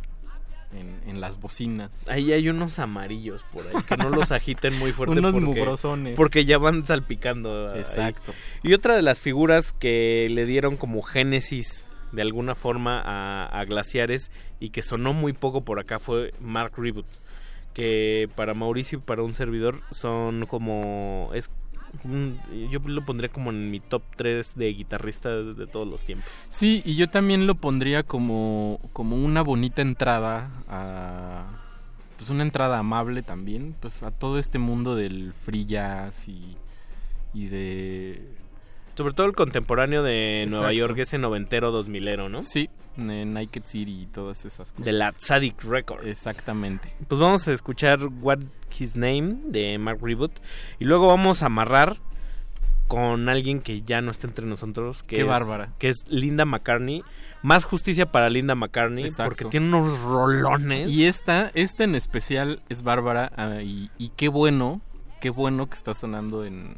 en, 0.72 1.02
en 1.08 1.20
las 1.20 1.40
bocinas. 1.40 1.92
Ahí 2.08 2.32
hay 2.32 2.48
unos 2.50 2.80
amarillos 2.80 3.44
por 3.52 3.66
ahí, 3.68 3.82
que 3.88 3.98
no 3.98 4.10
los 4.10 4.32
agiten 4.32 4.78
muy 4.78 4.92
fuerte. 4.92 5.16
Unos 5.18 5.34
porque, 5.34 5.46
mugrosones. 5.46 6.16
Porque 6.16 6.46
ya 6.46 6.58
van 6.58 6.86
salpicando. 6.86 7.72
ahí. 7.72 7.80
Exacto. 7.80 8.34
Y 8.64 8.74
otra 8.74 8.96
de 8.96 9.02
las 9.02 9.20
figuras 9.20 9.72
que 9.72 10.28
le 10.30 10.46
dieron 10.46 10.78
como 10.78 11.02
génesis 11.02 11.90
de 12.12 12.22
alguna 12.22 12.56
forma 12.56 13.02
a, 13.02 13.48
a 13.48 13.66
Glaciares 13.66 14.32
y 14.60 14.70
que 14.70 14.82
sonó 14.82 15.14
muy 15.14 15.34
poco 15.34 15.62
por 15.62 15.80
acá 15.80 16.00
fue 16.00 16.34
Mark 16.40 16.74
Reboot. 16.78 17.08
Que 17.74 18.30
para 18.36 18.54
Mauricio 18.54 19.00
y 19.00 19.02
para 19.02 19.24
un 19.24 19.36
servidor 19.36 19.82
son 19.92 20.46
como... 20.48 21.32
es 21.34 21.50
Yo 22.70 22.80
lo 22.86 23.06
pondría 23.06 23.30
como 23.30 23.50
en 23.50 23.72
mi 23.72 23.80
top 23.80 24.04
3 24.16 24.56
de 24.56 24.74
guitarristas 24.74 25.58
de 25.58 25.68
todos 25.68 25.88
los 25.88 26.02
tiempos. 26.02 26.30
Sí, 26.50 26.82
y 26.86 26.96
yo 26.96 27.10
también 27.10 27.48
lo 27.48 27.56
pondría 27.56 28.04
como, 28.04 28.80
como 28.94 29.16
una 29.16 29.42
bonita 29.42 29.82
entrada 29.82 30.52
a... 30.70 31.46
Pues 32.18 32.32
una 32.32 32.42
entrada 32.42 32.80
amable 32.80 33.22
también, 33.22 33.76
pues 33.80 34.02
a 34.02 34.10
todo 34.10 34.40
este 34.40 34.58
mundo 34.58 34.96
del 34.96 35.34
free 35.34 35.66
jazz 35.66 36.28
y, 36.28 36.58
y 37.34 37.46
de... 37.48 38.28
Sobre 38.98 39.14
todo 39.14 39.28
el 39.28 39.34
contemporáneo 39.34 40.02
de 40.02 40.48
Nueva. 40.50 40.74
York, 40.74 40.98
ese 40.98 41.20
noventero, 41.20 41.70
dos 41.70 41.88
milero, 41.88 42.30
¿no? 42.30 42.42
Sí, 42.42 42.68
de 42.96 43.26
Naked 43.26 43.62
City 43.66 44.02
y 44.02 44.06
todas 44.08 44.44
esas 44.44 44.72
cosas. 44.72 44.84
De 44.84 44.92
la 44.92 45.12
Sadik 45.12 45.64
Record. 45.64 46.08
Exactamente. 46.08 46.96
Pues 47.08 47.22
vamos 47.22 47.48
a 47.48 47.54
escuchar 47.54 48.00
What 48.22 48.40
His 48.76 48.96
Name 48.96 49.38
de 49.46 49.78
Mark 49.78 50.00
Reboot. 50.02 50.32
Y 50.80 50.86
luego 50.86 51.06
vamos 51.06 51.44
a 51.44 51.46
amarrar 51.46 51.98
con 52.88 53.30
alguien 53.30 53.62
que 53.62 53.84
ya 53.84 54.02
no 54.02 54.10
está 54.10 54.26
entre 54.26 54.48
nosotros. 54.48 55.04
Que 55.04 55.18
Qué 55.18 55.22
es, 55.22 55.28
bárbara. 55.28 55.74
Que 55.78 55.90
es 55.90 55.98
Linda 56.08 56.46
McCartney. 56.46 57.04
Más 57.44 57.66
justicia 57.66 58.12
para 58.12 58.32
Linda 58.32 58.56
McCartney. 58.56 59.04
Exacto. 59.04 59.30
Porque 59.30 59.46
tiene 59.46 59.68
unos 59.68 60.02
rolones. 60.02 60.90
Y 60.90 61.06
esta, 61.06 61.52
esta 61.54 61.84
en 61.84 61.94
especial 61.94 62.64
es 62.68 62.82
Bárbara 62.82 63.32
ah, 63.38 63.62
y, 63.62 63.92
y 64.00 64.10
qué 64.16 64.28
bueno, 64.28 64.82
qué 65.22 65.30
bueno 65.30 65.70
que 65.70 65.76
está 65.76 65.94
sonando 65.94 66.46
en, 66.46 66.78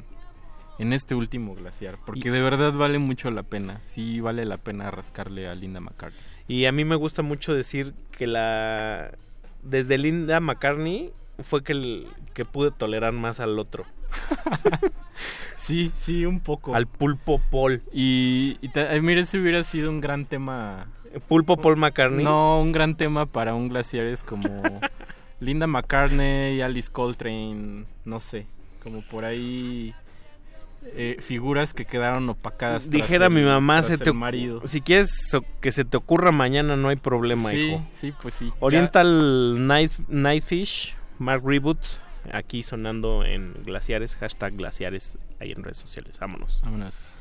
en 0.80 0.94
este 0.94 1.14
último 1.14 1.54
glaciar, 1.56 1.98
porque 2.06 2.32
de 2.32 2.42
verdad 2.42 2.74
vale 2.74 2.98
mucho 3.00 3.30
la 3.32 3.44
pena, 3.44 3.80
sí 3.84 4.20
vale 4.22 4.46
la 4.46 4.58
pena 4.58 4.90
rascarle 4.90 5.48
a 5.48 5.54
Linda 5.56 5.80
McCartney. 5.80 6.20
Y 6.48 6.66
a 6.66 6.72
mí 6.72 6.84
me 6.86 6.96
gusta 6.96 7.22
mucho 7.22 7.54
decir 7.54 7.94
que 8.18 8.26
la... 8.26 9.12
Desde 9.62 9.98
Linda 10.00 10.40
McCartney 10.40 11.12
fue 11.44 11.64
que, 11.64 11.74
el- 11.74 12.08
que 12.34 12.46
pude 12.46 12.72
tolerar 12.72 13.14
más 13.14 13.40
al 13.40 13.60
otro. 13.60 13.86
Sí, 15.56 15.92
sí, 15.98 16.26
un 16.26 16.40
poco. 16.40 16.74
Al 16.74 16.88
pulpo 16.88 17.40
Paul. 17.52 17.82
Y, 17.94 18.58
y 18.62 18.70
ta- 18.70 18.90
mira, 19.02 19.22
ese 19.22 19.38
hubiera 19.40 19.64
sido 19.64 19.90
un 19.90 20.00
gran 20.02 20.26
tema. 20.26 20.88
¿Pulpo 21.28 21.58
Paul 21.58 21.76
McCartney? 21.78 22.24
No, 22.24 22.62
un 22.62 22.72
gran 22.72 22.96
tema 22.96 23.26
para 23.26 23.54
un 23.54 23.68
glaciar 23.68 24.06
es 24.06 24.24
como 24.24 24.80
Linda 25.40 25.68
McCartney, 25.68 26.62
Alice 26.62 26.90
Coltrane, 26.92 27.86
no 28.06 28.20
sé, 28.20 28.46
como 28.82 29.02
por 29.02 29.26
ahí 29.26 29.94
eh, 30.96 31.18
figuras 31.22 31.74
que 31.74 31.86
quedaron 31.86 32.30
opacadas. 32.30 32.84
tras 32.84 32.92
Dijera 32.92 33.28
el- 33.28 33.34
mi 33.34 33.42
mamá, 33.44 33.82
tras 33.82 33.88
se 33.88 33.98
te, 33.98 34.12
marido. 34.14 34.62
si 34.66 34.82
quieres 34.82 35.32
que 35.62 35.72
se 35.72 35.86
te 35.86 35.98
ocurra 35.98 36.32
mañana 36.32 36.76
no 36.76 36.90
hay 36.90 36.96
problema, 36.96 37.52
Sí, 37.52 37.58
hijo. 37.58 37.86
sí, 37.94 38.14
pues 38.22 38.34
sí. 38.34 38.52
Oriental 38.60 39.66
Night, 39.68 39.92
Nightfish, 40.08 40.96
Mark 41.18 41.42
Reboot, 41.46 41.80
aquí 42.32 42.64
sonando 42.64 43.24
en 43.26 43.54
Glaciares, 43.66 44.16
hashtag 44.16 44.56
Glaciares, 44.56 45.18
ahí 45.40 45.52
en 45.52 45.64
redes 45.64 45.78
sociales. 45.78 46.18
Vámonos. 46.20 46.62
Vámonos. 46.64 47.16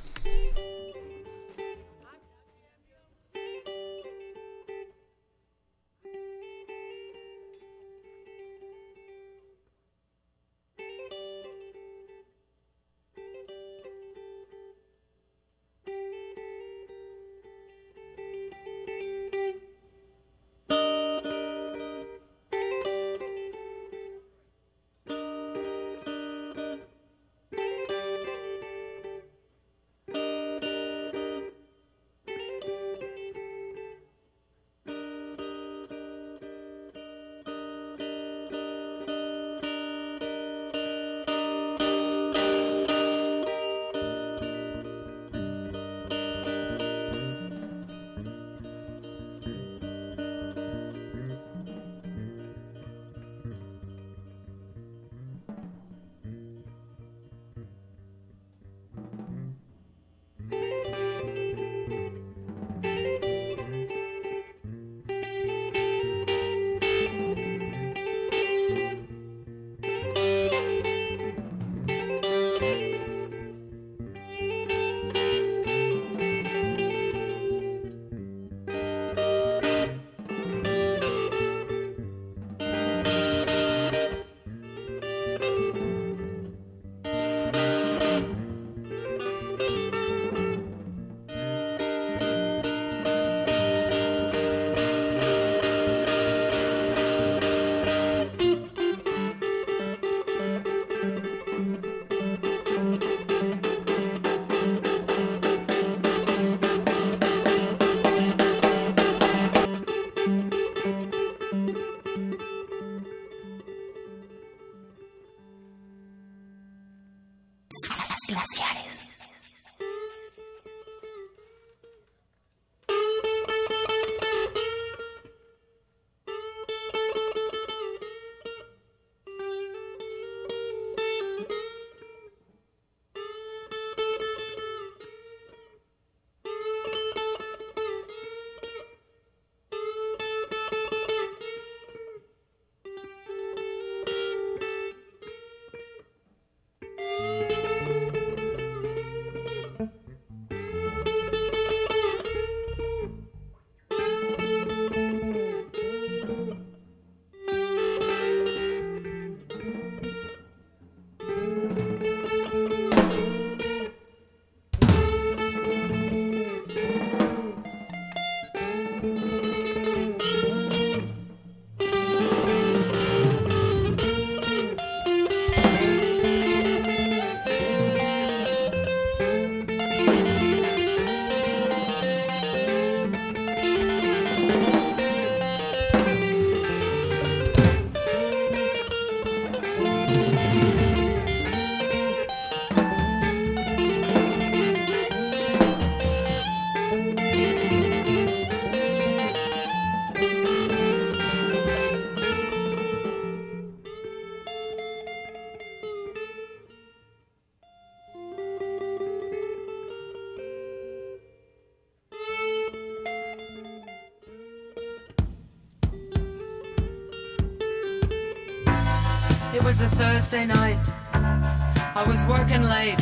Was 219.78 219.92
a 219.92 219.96
Thursday 219.96 220.46
night. 220.46 220.78
I 221.12 222.04
was 222.06 222.24
working 222.26 222.62
late 222.62 223.00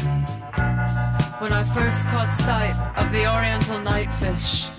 when 1.41 1.53
I 1.53 1.65
first 1.75 2.07
caught 2.09 2.35
sight 2.41 2.75
of 2.97 3.11
the 3.13 3.25
oriental 3.33 3.79
nightfish. 3.79 4.76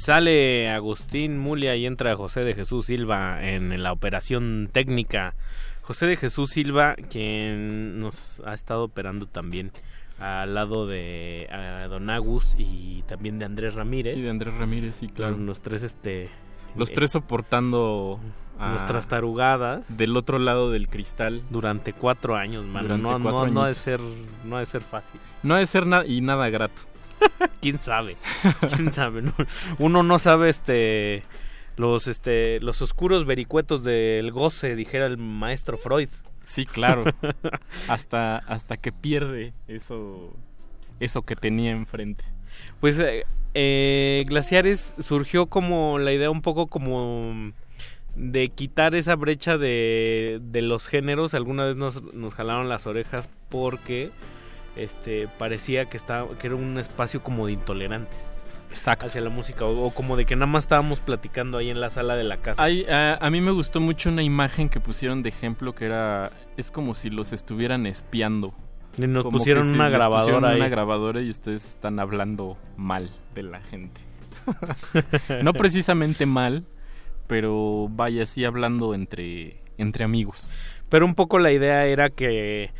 Sale 0.00 0.68
Agustín 0.70 1.38
Mulia 1.38 1.76
y 1.76 1.86
entra 1.86 2.16
José 2.16 2.40
de 2.40 2.54
Jesús 2.54 2.86
Silva 2.86 3.42
en 3.46 3.82
la 3.82 3.92
operación 3.92 4.68
técnica. 4.72 5.34
José 5.82 6.06
de 6.06 6.16
Jesús 6.16 6.50
Silva, 6.50 6.94
quien 6.94 8.00
nos 8.00 8.40
ha 8.46 8.54
estado 8.54 8.84
operando 8.84 9.26
también 9.26 9.72
al 10.18 10.54
lado 10.54 10.86
de 10.86 11.46
Don 11.88 12.10
Agus 12.10 12.54
y 12.58 13.02
también 13.08 13.38
de 13.38 13.44
Andrés 13.44 13.74
Ramírez. 13.74 14.16
Y 14.18 14.22
de 14.22 14.30
Andrés 14.30 14.54
Ramírez, 14.54 14.96
sí, 14.96 15.08
claro. 15.08 15.36
Los 15.36 15.60
tres 15.60 15.82
este 15.82 16.28
Los 16.76 16.90
Eh, 16.90 16.94
tres 16.94 17.10
soportando 17.10 18.20
a- 18.58 18.70
Nuestras 18.70 19.08
tarugadas. 19.08 19.96
del 19.96 20.16
otro 20.16 20.38
lado 20.38 20.70
del 20.70 20.88
cristal. 20.88 21.42
Durante 21.50 21.92
cuatro 21.92 22.36
años, 22.36 22.64
mano. 22.64 22.82
Durante 22.96 23.02
no, 23.02 23.20
cuatro 23.22 23.46
no, 23.48 23.52
no 23.52 23.62
ha 23.64 23.66
de 23.68 23.74
ser, 23.74 23.98
no 24.44 24.56
ha 24.56 24.60
de 24.60 24.66
ser 24.66 24.82
fácil. 24.82 25.20
No 25.42 25.54
ha 25.54 25.58
de 25.58 25.66
ser 25.66 25.86
nada 25.86 26.06
y 26.06 26.20
nada 26.20 26.48
grato. 26.50 26.80
¿Quién 27.60 27.80
sabe? 27.80 28.16
¿Quién 28.76 28.92
sabe? 28.92 29.22
No- 29.22 29.34
Uno 29.78 30.02
no 30.02 30.18
sabe 30.18 30.48
este 30.50 31.22
los 31.76 32.08
este 32.08 32.60
los 32.60 32.82
oscuros 32.82 33.24
vericuetos 33.24 33.82
del 33.82 34.30
goce, 34.32 34.74
dijera 34.76 35.06
el 35.06 35.16
maestro 35.18 35.78
Freud. 35.78 36.10
Sí, 36.44 36.66
claro. 36.66 37.04
hasta, 37.88 38.38
hasta 38.38 38.76
que 38.76 38.92
pierde 38.92 39.52
eso, 39.68 40.34
eso 40.98 41.22
que 41.22 41.36
tenía 41.36 41.70
enfrente. 41.70 42.24
Pues 42.80 42.98
eh, 42.98 43.24
eh, 43.54 44.24
Glaciares 44.26 44.94
surgió 44.98 45.46
como 45.46 45.98
la 45.98 46.12
idea 46.12 46.30
un 46.30 46.42
poco 46.42 46.66
como 46.66 47.52
de 48.16 48.48
quitar 48.48 48.94
esa 48.96 49.14
brecha 49.14 49.56
de, 49.58 50.40
de 50.42 50.62
los 50.62 50.88
géneros. 50.88 51.34
Alguna 51.34 51.64
vez 51.64 51.76
nos, 51.76 52.02
nos 52.14 52.34
jalaron 52.34 52.68
las 52.68 52.86
orejas 52.86 53.30
porque 53.48 54.10
este 54.76 55.28
parecía 55.38 55.86
que 55.86 55.96
estaba 55.96 56.28
que 56.38 56.46
era 56.46 56.56
un 56.56 56.78
espacio 56.78 57.22
como 57.22 57.46
de 57.46 57.52
intolerantes. 57.52 58.18
Exacto. 58.70 59.06
Hacia 59.06 59.20
la 59.20 59.30
música 59.30 59.64
o, 59.64 59.86
o 59.86 59.90
como 59.92 60.16
de 60.16 60.24
que 60.26 60.36
nada 60.36 60.46
más 60.46 60.64
estábamos 60.64 61.00
platicando 61.00 61.58
ahí 61.58 61.70
en 61.70 61.80
la 61.80 61.90
sala 61.90 62.14
de 62.14 62.22
la 62.22 62.36
casa. 62.36 62.62
Hay, 62.62 62.84
a, 62.84 63.14
a 63.16 63.30
mí 63.30 63.40
me 63.40 63.50
gustó 63.50 63.80
mucho 63.80 64.10
una 64.10 64.22
imagen 64.22 64.68
que 64.68 64.78
pusieron 64.78 65.22
de 65.24 65.28
ejemplo 65.30 65.74
que 65.74 65.86
era 65.86 66.30
es 66.56 66.70
como 66.70 66.94
si 66.94 67.10
los 67.10 67.32
estuvieran 67.32 67.86
espiando. 67.86 68.54
Y 68.96 69.06
nos 69.06 69.24
Como 69.24 69.38
pusieron 69.38 69.68
si 69.68 69.74
una 69.74 69.88
grabadora 69.88 70.20
pusieron 70.20 70.44
ahí. 70.44 70.56
una 70.56 70.68
grabadora 70.68 71.20
y 71.20 71.30
ustedes 71.30 71.66
están 71.66 71.98
hablando 71.98 72.56
mal 72.76 73.10
de 73.34 73.42
la 73.44 73.60
gente. 73.60 74.00
no 75.42 75.52
precisamente 75.52 76.26
mal, 76.26 76.64
pero 77.26 77.88
vaya 77.90 78.24
así 78.24 78.44
hablando 78.44 78.94
entre 78.94 79.60
entre 79.78 80.04
amigos. 80.04 80.50
Pero 80.88 81.06
un 81.06 81.14
poco 81.14 81.38
la 81.38 81.52
idea 81.52 81.86
era 81.86 82.10
que, 82.10 82.70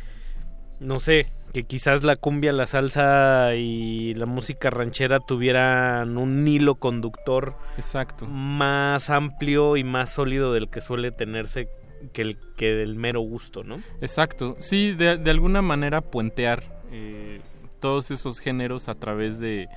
no 0.79 0.99
sé, 0.99 1.27
que 1.53 1.63
quizás 1.63 2.03
la 2.03 2.15
cumbia, 2.15 2.53
la 2.53 2.65
salsa 2.65 3.55
y 3.55 4.13
la 4.15 4.25
música 4.25 4.69
ranchera 4.69 5.19
tuvieran 5.19 6.17
un 6.17 6.47
hilo 6.47 6.75
conductor 6.75 7.55
Exacto. 7.77 8.25
más 8.25 9.09
amplio 9.09 9.77
y 9.77 9.83
más 9.83 10.13
sólido 10.13 10.53
del 10.53 10.69
que 10.69 10.81
suele 10.81 11.11
tenerse 11.11 11.67
que 12.13 12.21
el 12.21 12.37
que 12.55 12.73
del 12.73 12.95
mero 12.95 13.21
gusto, 13.21 13.63
¿no? 13.63 13.77
Exacto, 14.01 14.55
sí, 14.59 14.93
de, 14.93 15.17
de 15.17 15.31
alguna 15.31 15.61
manera 15.61 16.01
puentear 16.01 16.63
eh, 16.91 17.41
todos 17.79 18.11
esos 18.11 18.39
géneros 18.39 18.89
a 18.89 18.95
través 18.95 19.39
de 19.39 19.67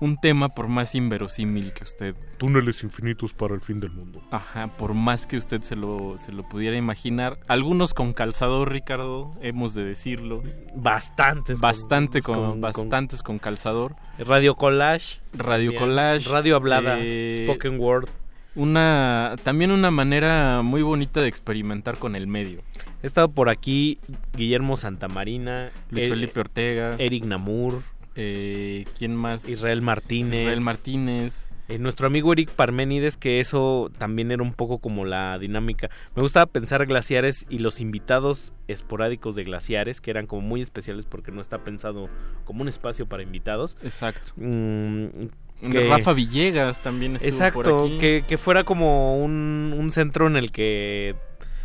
un 0.00 0.16
tema 0.16 0.48
por 0.50 0.68
más 0.68 0.94
inverosímil 0.94 1.72
que 1.72 1.82
usted... 1.84 2.14
Túneles 2.38 2.82
infinitos 2.84 3.34
para 3.34 3.54
el 3.54 3.60
fin 3.60 3.80
del 3.80 3.90
mundo. 3.90 4.22
Ajá, 4.30 4.68
por 4.76 4.94
más 4.94 5.26
que 5.26 5.36
usted 5.36 5.62
se 5.62 5.74
lo, 5.74 6.16
se 6.18 6.30
lo 6.32 6.48
pudiera 6.48 6.76
imaginar. 6.76 7.38
Algunos 7.48 7.94
con 7.94 8.12
calzador, 8.12 8.70
Ricardo, 8.70 9.34
hemos 9.42 9.74
de 9.74 9.84
decirlo. 9.84 10.42
Bastantes. 10.76 11.58
Bastante 11.60 12.22
con- 12.22 12.34
con, 12.36 12.50
con- 12.50 12.60
bastantes 12.60 13.22
con 13.22 13.38
calzador. 13.38 13.96
Radio 14.18 14.54
Collage. 14.54 15.18
Radio 15.32 15.70
Bien. 15.70 15.82
Collage. 15.82 16.28
Radio 16.28 16.56
hablada. 16.56 16.98
eh, 17.00 17.42
spoken 17.44 17.80
word. 17.80 18.08
Una, 18.54 19.36
también 19.44 19.70
una 19.70 19.90
manera 19.90 20.62
muy 20.62 20.82
bonita 20.82 21.20
de 21.20 21.28
experimentar 21.28 21.96
con 21.98 22.16
el 22.16 22.26
medio. 22.26 22.62
He 23.02 23.06
estado 23.06 23.28
por 23.30 23.50
aquí 23.50 23.98
Guillermo 24.36 24.76
Santamarina, 24.76 25.70
Luis 25.90 26.04
eh, 26.04 26.08
Felipe 26.08 26.40
Ortega. 26.40 26.96
Eric 26.98 27.24
Namur, 27.24 27.82
eh, 28.18 28.84
¿quién 28.98 29.14
más? 29.14 29.48
Israel 29.48 29.80
Martínez. 29.80 30.42
Israel 30.42 30.60
Martínez. 30.60 31.46
Eh, 31.68 31.78
nuestro 31.78 32.06
amigo 32.06 32.32
Eric 32.32 32.50
Parménides, 32.50 33.18
que 33.18 33.40
eso 33.40 33.90
también 33.98 34.30
era 34.32 34.42
un 34.42 34.54
poco 34.54 34.78
como 34.78 35.04
la 35.04 35.38
dinámica. 35.38 35.90
Me 36.16 36.22
gustaba 36.22 36.46
pensar 36.46 36.86
glaciares 36.86 37.44
y 37.50 37.58
los 37.58 37.80
invitados 37.80 38.54
esporádicos 38.68 39.34
de 39.34 39.44
glaciares, 39.44 40.00
que 40.00 40.10
eran 40.10 40.26
como 40.26 40.40
muy 40.42 40.62
especiales 40.62 41.04
porque 41.04 41.30
no 41.30 41.42
está 41.42 41.58
pensado 41.64 42.08
como 42.46 42.62
un 42.62 42.68
espacio 42.68 43.06
para 43.06 43.22
invitados. 43.22 43.76
Exacto. 43.82 44.32
Mm, 44.36 45.28
Rafa 45.60 46.14
Villegas 46.14 46.80
también 46.82 47.16
estuvo 47.16 47.30
Exacto, 47.30 47.62
por 47.62 47.86
aquí. 47.86 47.98
Que, 47.98 48.24
que 48.26 48.38
fuera 48.38 48.64
como 48.64 49.22
un, 49.22 49.74
un 49.76 49.92
centro 49.92 50.26
en 50.26 50.36
el 50.36 50.50
que... 50.50 51.16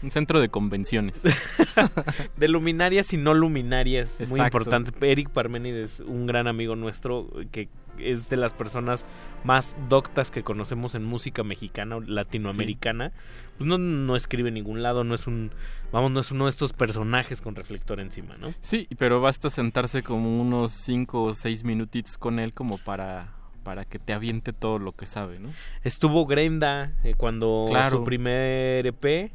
Un 0.03 0.11
centro 0.11 0.41
de 0.41 0.49
convenciones. 0.49 1.21
de 2.37 2.47
luminarias 2.47 3.13
y 3.13 3.17
no 3.17 3.33
luminarias. 3.33 4.21
Muy 4.27 4.41
importante. 4.41 4.91
Eric 5.09 5.29
Parménides, 5.29 6.01
un 6.01 6.27
gran 6.27 6.47
amigo 6.47 6.75
nuestro, 6.75 7.29
que 7.51 7.69
es 7.97 8.29
de 8.29 8.37
las 8.37 8.53
personas 8.53 9.05
más 9.43 9.75
doctas 9.89 10.31
que 10.31 10.43
conocemos 10.43 10.95
en 10.95 11.03
música 11.03 11.43
mexicana 11.43 11.97
o 11.97 12.01
latinoamericana. 12.01 13.11
Pues 13.57 13.67
no, 13.67 13.77
no 13.77 14.15
escribe 14.15 14.49
en 14.49 14.55
ningún 14.55 14.81
lado, 14.81 15.03
no 15.03 15.13
es 15.13 15.27
un, 15.27 15.51
vamos, 15.91 16.11
no 16.11 16.19
es 16.19 16.31
uno 16.31 16.45
de 16.45 16.49
estos 16.49 16.73
personajes 16.73 17.39
con 17.41 17.55
reflector 17.55 17.99
encima, 17.99 18.35
¿no? 18.37 18.53
Sí, 18.61 18.87
pero 18.97 19.21
basta 19.21 19.49
sentarse 19.49 20.01
como 20.01 20.41
unos 20.41 20.71
5 20.71 21.23
o 21.23 21.33
6 21.33 21.63
minutitos 21.63 22.17
con 22.17 22.39
él 22.39 22.53
como 22.53 22.77
para, 22.77 23.33
para 23.63 23.85
que 23.85 23.99
te 23.99 24.13
aviente 24.13 24.53
todo 24.53 24.79
lo 24.79 24.93
que 24.93 25.05
sabe, 25.05 25.39
¿no? 25.39 25.49
Estuvo 25.83 26.25
Grenda 26.25 26.93
eh, 27.03 27.13
cuando 27.15 27.65
Claro. 27.67 27.99
su 27.99 28.03
primer 28.03 28.87
EP 28.87 29.31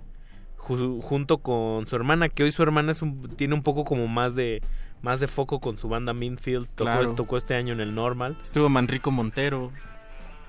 ju- 0.59 1.01
junto 1.03 1.39
con 1.39 1.87
su 1.87 1.97
hermana, 1.97 2.29
que 2.29 2.45
hoy 2.45 2.53
su 2.53 2.63
hermana 2.63 2.93
es 2.93 3.03
un- 3.03 3.29
tiene 3.37 3.55
un 3.55 3.63
poco 3.63 3.85
como 3.85 4.07
más 4.09 4.35
de 4.35 4.63
más 5.01 5.21
de 5.21 5.29
foco 5.29 5.61
con 5.61 5.79
su 5.79 5.89
banda 5.89 6.13
Minfield, 6.13 6.67
tocó, 6.75 6.91
Claro. 6.91 7.15
tocó 7.15 7.37
este 7.37 7.55
año 7.55 7.73
en 7.73 7.79
el 7.81 7.95
Normal 7.95 8.37
Estuvo 8.43 8.69
Manrico 8.69 9.13
Montero. 9.13 9.71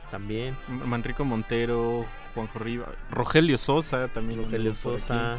también. 0.09 0.55
Manrico 0.85 1.23
Montero, 1.23 2.03
Juanjo 2.33 2.57
Riva, 2.59 2.87
Rogelio 3.11 3.57
Sosa 3.59 4.07
también. 4.07 4.43
Rogelio 4.43 4.73
Sosa. 4.75 5.37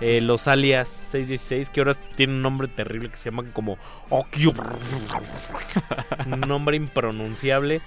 Eh, 0.00 0.20
los 0.20 0.48
alias 0.48 0.88
616, 0.88 1.70
que 1.70 1.80
ahora 1.80 1.94
tiene 2.16 2.32
un 2.32 2.42
nombre 2.42 2.66
terrible 2.66 3.08
que 3.08 3.16
se 3.16 3.30
llama 3.30 3.44
como 3.52 3.78
un 6.26 6.40
nombre 6.40 6.76
impronunciable. 6.76 7.76
Eh, 7.76 7.80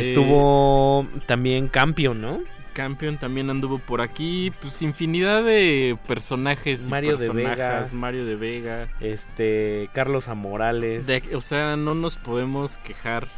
Estuvo 0.00 1.06
también 1.26 1.68
Campion, 1.68 2.20
¿no? 2.20 2.40
Campion 2.72 3.18
también 3.18 3.50
anduvo 3.50 3.78
por 3.78 4.00
aquí, 4.00 4.52
pues 4.60 4.82
infinidad 4.82 5.42
de 5.44 5.96
personajes. 6.08 6.86
y 6.86 6.90
Mario 6.90 7.16
de 7.16 7.28
Vega. 7.30 7.86
Mario 7.92 8.24
de 8.26 8.36
Vega. 8.36 8.88
Este, 9.00 9.88
Carlos 9.92 10.28
Amorales. 10.28 11.06
De- 11.06 11.36
o 11.36 11.40
sea, 11.40 11.76
no 11.76 11.94
nos 11.94 12.16
podemos 12.16 12.78
quejar 12.78 13.28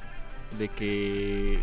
de 0.58 0.68
que 0.68 1.58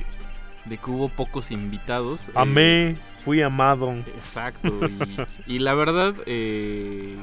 de 0.66 0.77
que 0.77 0.91
hubo 0.91 1.09
pocos 1.09 1.50
invitados. 1.50 2.30
eh, 2.30 2.33
Amé, 2.35 2.98
fui 3.25 3.41
amado. 3.41 3.91
Exacto. 4.16 4.69
Y, 4.88 5.17
y 5.56 5.59
la 5.59 5.74
verdad, 5.74 6.14
eh, 6.27 7.16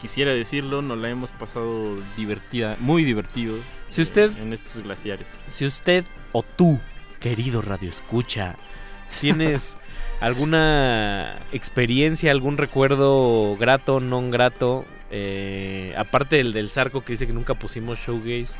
quisiera 0.00 0.32
decirlo, 0.32 0.80
nos 0.82 0.98
la 0.98 1.08
hemos 1.10 1.30
pasado 1.32 1.96
divertida, 2.16 2.76
muy 2.78 3.04
divertido. 3.04 3.56
Si 3.88 4.02
usted- 4.02 4.36
en 4.38 4.52
estos 4.52 4.82
glaciares. 4.84 5.36
Si 5.48 5.64
usted 5.64 6.04
o 6.32 6.42
tú, 6.42 6.78
querido 7.20 7.62
Radio 7.62 7.88
Escucha, 7.88 8.56
tienes 9.20 9.76
alguna 10.20 11.36
experiencia, 11.52 12.30
algún 12.30 12.56
recuerdo 12.56 13.56
grato, 13.58 14.00
non 14.00 14.30
grato, 14.30 14.84
eh, 15.10 15.94
aparte 15.96 16.36
del 16.36 16.52
del 16.52 16.70
Zarco 16.70 17.02
que 17.04 17.12
dice 17.12 17.26
que 17.26 17.32
nunca 17.32 17.54
pusimos 17.54 17.98
showgaze, 17.98 18.56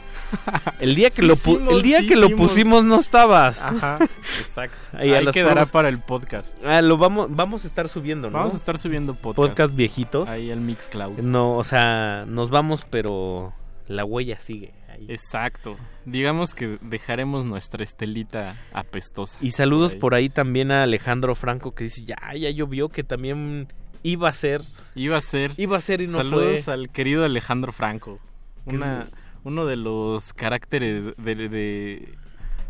el 0.78 0.94
día 0.94 1.10
que 1.10 1.22
Sí 1.22 1.26
lo 1.26 1.34
pu- 1.34 1.54
hicimos, 1.56 1.72
el 1.74 1.82
día 1.82 1.98
sí 2.00 2.08
que 2.08 2.16
lo 2.16 2.28
pusimos 2.36 2.84
no 2.84 2.98
estabas. 3.00 3.62
Ajá, 3.62 3.98
exacto. 4.40 4.76
Ahí 4.92 5.12
Ahí 5.14 5.26
quedará 5.32 5.66
para 5.66 5.88
el 5.88 5.98
podcast. 6.00 6.54
Ah, 6.64 6.82
lo 6.82 6.96
vamos 6.96 7.26
vamos 7.30 7.64
a 7.64 7.66
estar 7.66 7.88
subiendo, 7.88 8.30
¿no? 8.30 8.38
Vamos 8.38 8.54
a 8.54 8.56
estar 8.56 8.78
subiendo 8.78 9.14
podcast. 9.14 9.48
podcast 9.48 9.74
viejitos. 9.74 10.28
Ahí 10.28 10.50
al 10.50 10.60
Mixcloud. 10.60 11.18
No, 11.18 11.56
o 11.56 11.64
sea, 11.64 12.24
nos 12.26 12.50
vamos, 12.50 12.86
pero 12.88 13.52
la 13.88 14.04
huella 14.04 14.38
sigue. 14.38 14.72
Ahí. 14.94 15.06
Exacto. 15.08 15.76
Digamos 16.04 16.54
que 16.54 16.78
dejaremos 16.80 17.44
nuestra 17.44 17.84
estelita 17.84 18.56
apestosa. 18.72 19.38
Y 19.42 19.50
saludos 19.52 19.92
ahí. 19.94 19.98
por 19.98 20.14
ahí 20.14 20.28
también 20.28 20.70
a 20.72 20.82
Alejandro 20.82 21.34
Franco 21.34 21.74
que 21.74 21.84
dice, 21.84 22.04
ya, 22.04 22.16
ya 22.36 22.50
llovió, 22.50 22.88
que 22.88 23.04
también 23.04 23.68
iba 24.02 24.28
a 24.28 24.32
ser. 24.34 24.62
Iba 24.94 25.16
a 25.18 25.20
ser. 25.20 25.52
Iba 25.56 25.76
a 25.76 25.80
ser 25.80 26.00
y 26.00 26.06
no 26.06 26.18
Saludos 26.18 26.64
fue. 26.64 26.74
al 26.74 26.90
querido 26.90 27.24
Alejandro 27.24 27.72
Franco. 27.72 28.18
Una, 28.66 29.08
uno 29.44 29.66
de 29.66 29.76
los 29.76 30.32
caracteres 30.32 31.14
de, 31.16 31.34
de- 31.48 32.14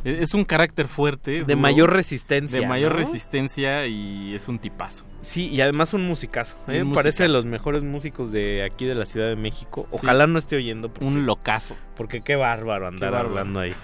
es 0.05 0.34
un 0.34 0.44
carácter 0.44 0.86
fuerte. 0.86 1.31
De 1.33 1.41
duro, 1.41 1.57
mayor 1.57 1.92
resistencia, 1.92 2.60
De 2.60 2.66
mayor 2.66 2.92
¿no? 2.92 2.99
resistencia 2.99 3.86
y 3.86 4.34
es 4.34 4.47
un 4.49 4.58
tipazo. 4.58 5.05
Sí, 5.23 5.49
y 5.49 5.60
además 5.60 5.94
un 5.94 6.07
musicazo. 6.07 6.57
¿eh? 6.68 6.83
Un 6.83 6.92
Parece 6.94 7.23
de 7.24 7.31
los 7.31 7.44
mejores 7.47 7.83
músicos 7.83 8.31
de 8.31 8.62
aquí 8.65 8.84
de 8.84 8.94
la 8.94 9.07
Ciudad 9.07 9.28
de 9.28 9.36
México. 9.36 9.86
Sí. 9.91 9.99
Ojalá 10.02 10.26
no 10.26 10.39
esté 10.39 10.57
oyendo. 10.57 10.89
porque- 10.89 11.05
Un 11.07 11.24
locazo. 11.26 11.74
Porque 11.97 12.20
qué 12.20 12.36
bárbaro 12.36 12.86
andar 12.86 13.12
bárbaro. 13.12 13.31
hablando 13.31 13.60
ahí. 13.60 13.74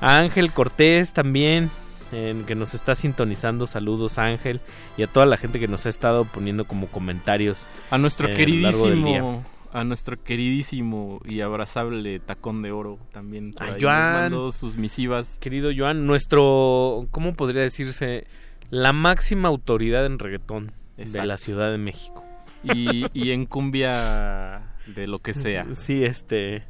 A 0.00 0.18
Ángel 0.18 0.52
Cortés 0.52 1.12
también, 1.12 1.70
en 2.12 2.44
que 2.44 2.54
nos 2.54 2.72
está 2.74 2.94
sintonizando. 2.94 3.66
Saludos, 3.66 4.18
Ángel. 4.18 4.60
Y 4.96 5.02
a 5.02 5.06
toda 5.06 5.26
la 5.26 5.36
gente 5.36 5.60
que 5.60 5.68
nos 5.68 5.84
ha 5.86 5.90
estado 5.90 6.24
poniendo 6.24 6.64
como 6.66 6.86
comentarios. 6.86 7.66
A 7.90 7.98
nuestro 7.98 8.28
queridísimo 8.34 9.44
A 9.72 9.84
nuestro 9.84 10.20
queridísimo 10.22 11.20
y 11.24 11.42
abrazable 11.42 12.18
tacón 12.18 12.60
de 12.62 12.72
oro 12.72 12.98
también. 13.12 13.52
Por 13.52 13.68
A 13.68 13.72
ahí 13.74 13.80
Joan. 13.80 14.00
nos 14.02 14.20
mandó 14.22 14.52
sus 14.52 14.76
misivas. 14.76 15.36
Querido 15.40 15.70
Joan, 15.76 16.06
nuestro, 16.06 17.06
¿cómo 17.12 17.34
podría 17.34 17.62
decirse? 17.62 18.26
La 18.70 18.92
máxima 18.92 19.48
autoridad 19.48 20.06
en 20.06 20.18
reggaetón 20.18 20.72
de 20.96 21.24
la 21.24 21.38
Ciudad 21.38 21.70
de 21.70 21.78
México. 21.78 22.24
Y, 22.64 23.06
y 23.14 23.30
en 23.30 23.46
cumbia 23.46 24.62
de 24.86 25.06
lo 25.06 25.18
que 25.20 25.34
sea. 25.34 25.66
Sí, 25.74 26.04
este... 26.04 26.64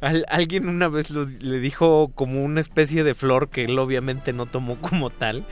al- 0.00 0.26
alguien 0.28 0.68
una 0.68 0.88
vez 0.88 1.10
lo- 1.10 1.24
le 1.24 1.58
dijo 1.60 2.12
como 2.14 2.44
una 2.44 2.60
especie 2.60 3.04
de 3.04 3.14
flor 3.14 3.48
que 3.48 3.64
él 3.64 3.78
obviamente 3.78 4.32
no 4.34 4.46
tomó 4.46 4.76
como 4.76 5.10
tal. 5.10 5.44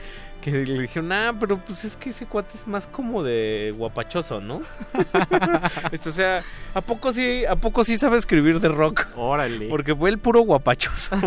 Que 0.43 0.51
le 0.51 0.81
dijeron, 0.81 1.09
ah, 1.13 1.33
pero 1.39 1.57
pues 1.57 1.85
es 1.85 1.95
que 1.95 2.09
ese 2.09 2.25
cuate 2.25 2.57
es 2.57 2.67
más 2.67 2.85
como 2.85 3.23
de 3.23 3.73
guapachoso, 3.77 4.41
¿no? 4.41 4.59
Esto, 5.93 6.09
o 6.09 6.11
sea, 6.11 6.43
¿a 6.73 6.81
poco 6.81 7.13
sí, 7.13 7.45
a 7.45 7.55
poco 7.55 7.85
sí 7.85 7.97
sabe 7.97 8.17
escribir 8.17 8.59
de 8.59 8.67
rock? 8.67 9.07
Órale. 9.15 9.67
Porque 9.69 9.95
fue 9.95 10.09
el 10.09 10.17
puro 10.17 10.41
guapachoso. 10.41 11.15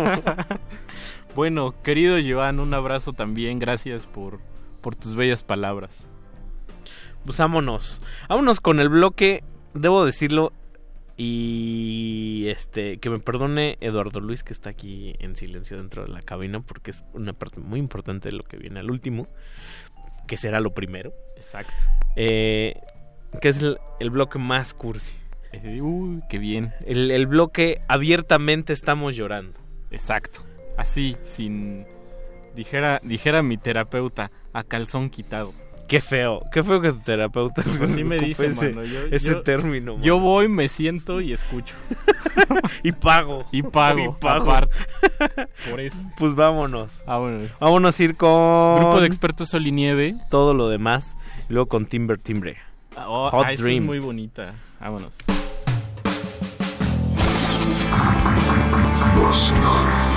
Bueno, 1.37 1.75
querido 1.83 2.17
Joan, 2.27 2.59
un 2.59 2.73
abrazo 2.73 3.13
también. 3.13 3.59
Gracias 3.59 4.07
por, 4.07 4.39
por 4.81 4.95
tus 4.95 5.15
bellas 5.15 5.43
palabras. 5.43 5.91
Pues 7.25 7.37
vámonos. 7.37 8.01
Vámonos 8.27 8.59
con 8.59 8.79
el 8.79 8.89
bloque, 8.89 9.43
debo 9.75 10.03
decirlo. 10.03 10.51
Y 11.19 12.45
este, 12.49 12.99
que 12.99 13.09
me 13.09 13.17
perdone 13.17 13.77
Eduardo 13.81 14.19
Luis, 14.19 14.43
que 14.43 14.53
está 14.53 14.69
aquí 14.69 15.15
en 15.17 15.35
silencio 15.35 15.77
dentro 15.77 16.05
de 16.05 16.09
la 16.09 16.21
cabina, 16.21 16.61
porque 16.61 16.91
es 16.91 17.03
una 17.13 17.33
parte 17.33 17.59
muy 17.59 17.79
importante 17.79 18.29
de 18.29 18.35
lo 18.35 18.43
que 18.43 18.57
viene 18.57 18.79
al 18.79 18.91
último, 18.91 19.27
que 20.27 20.37
será 20.37 20.59
lo 20.59 20.75
primero. 20.75 21.13
Exacto. 21.35 21.73
Eh, 22.15 22.79
que 23.41 23.49
es 23.49 23.63
el, 23.63 23.79
el 23.99 24.11
bloque 24.11 24.37
más 24.37 24.75
cursi. 24.75 25.15
Uy, 25.81 26.21
qué 26.29 26.37
bien. 26.37 26.73
El, 26.85 27.09
el 27.09 27.25
bloque 27.25 27.81
abiertamente 27.87 28.73
estamos 28.73 29.15
llorando. 29.15 29.59
Exacto. 29.89 30.41
Así, 30.77 31.17
sin. 31.23 31.87
Dijera, 32.55 32.99
dijera 33.03 33.41
mi 33.41 33.57
terapeuta, 33.57 34.31
a 34.53 34.63
calzón 34.63 35.09
quitado. 35.09 35.53
Qué 35.87 36.01
feo, 36.01 36.41
qué 36.51 36.63
feo 36.63 36.81
que 36.81 36.91
tu 36.91 36.99
terapeuta 36.99 37.61
Pues 37.63 37.81
así 37.81 38.03
me 38.03 38.19
dice, 38.19 38.47
ese, 38.47 38.69
mano. 38.69 38.83
Yo- 38.83 39.05
ese 39.09 39.27
yo- 39.29 39.41
término. 39.41 39.93
mano. 39.93 40.03
Yo 40.03 40.19
voy, 40.19 40.49
me 40.49 40.67
siento 40.67 41.21
y 41.21 41.31
escucho. 41.31 41.75
y 42.83 42.91
pago. 42.91 43.45
Y 43.51 43.63
pago. 43.63 43.99
Y 43.99 44.21
pago. 44.21 44.51
aparte. 44.51 44.73
Por 45.69 45.79
eso. 45.79 45.97
Pues 46.17 46.35
vámonos. 46.35 47.03
Vámonos. 47.07 47.51
Vámonos 47.59 47.99
a 47.99 48.03
ir 48.03 48.17
con. 48.17 48.79
Grupo 48.79 48.99
de 48.99 49.07
expertos 49.07 49.49
Sol 49.49 49.65
y 49.65 49.71
Nieve. 49.71 50.15
Todo 50.29 50.53
lo 50.53 50.67
demás. 50.67 51.15
Y 51.49 51.53
luego 51.53 51.69
con 51.69 51.85
Timber 51.85 52.17
Timbre. 52.17 52.57
Oh, 52.97 53.29
Hot 53.29 53.45
ah, 53.45 53.51
Dreams. 53.55 53.79
es 53.79 53.81
muy 53.81 53.99
bonita. 53.99 54.53
Vámonos. 54.81 55.17
Además 59.19 60.16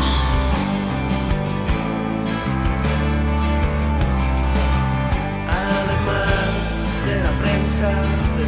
de 7.81 7.87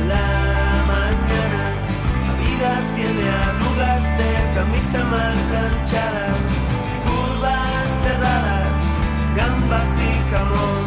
la 0.09 0.29
mañana, 0.93 1.65
la 2.27 2.33
vida 2.37 2.71
tiene 2.95 3.25
arrugas 3.31 4.05
de 4.19 4.31
camisa 4.55 5.01
mal 5.05 5.35
planchada, 5.49 6.27
curvas 7.07 7.89
cerradas, 8.05 8.73
gambas 9.35 9.91
y 9.97 10.13
jamón, 10.31 10.85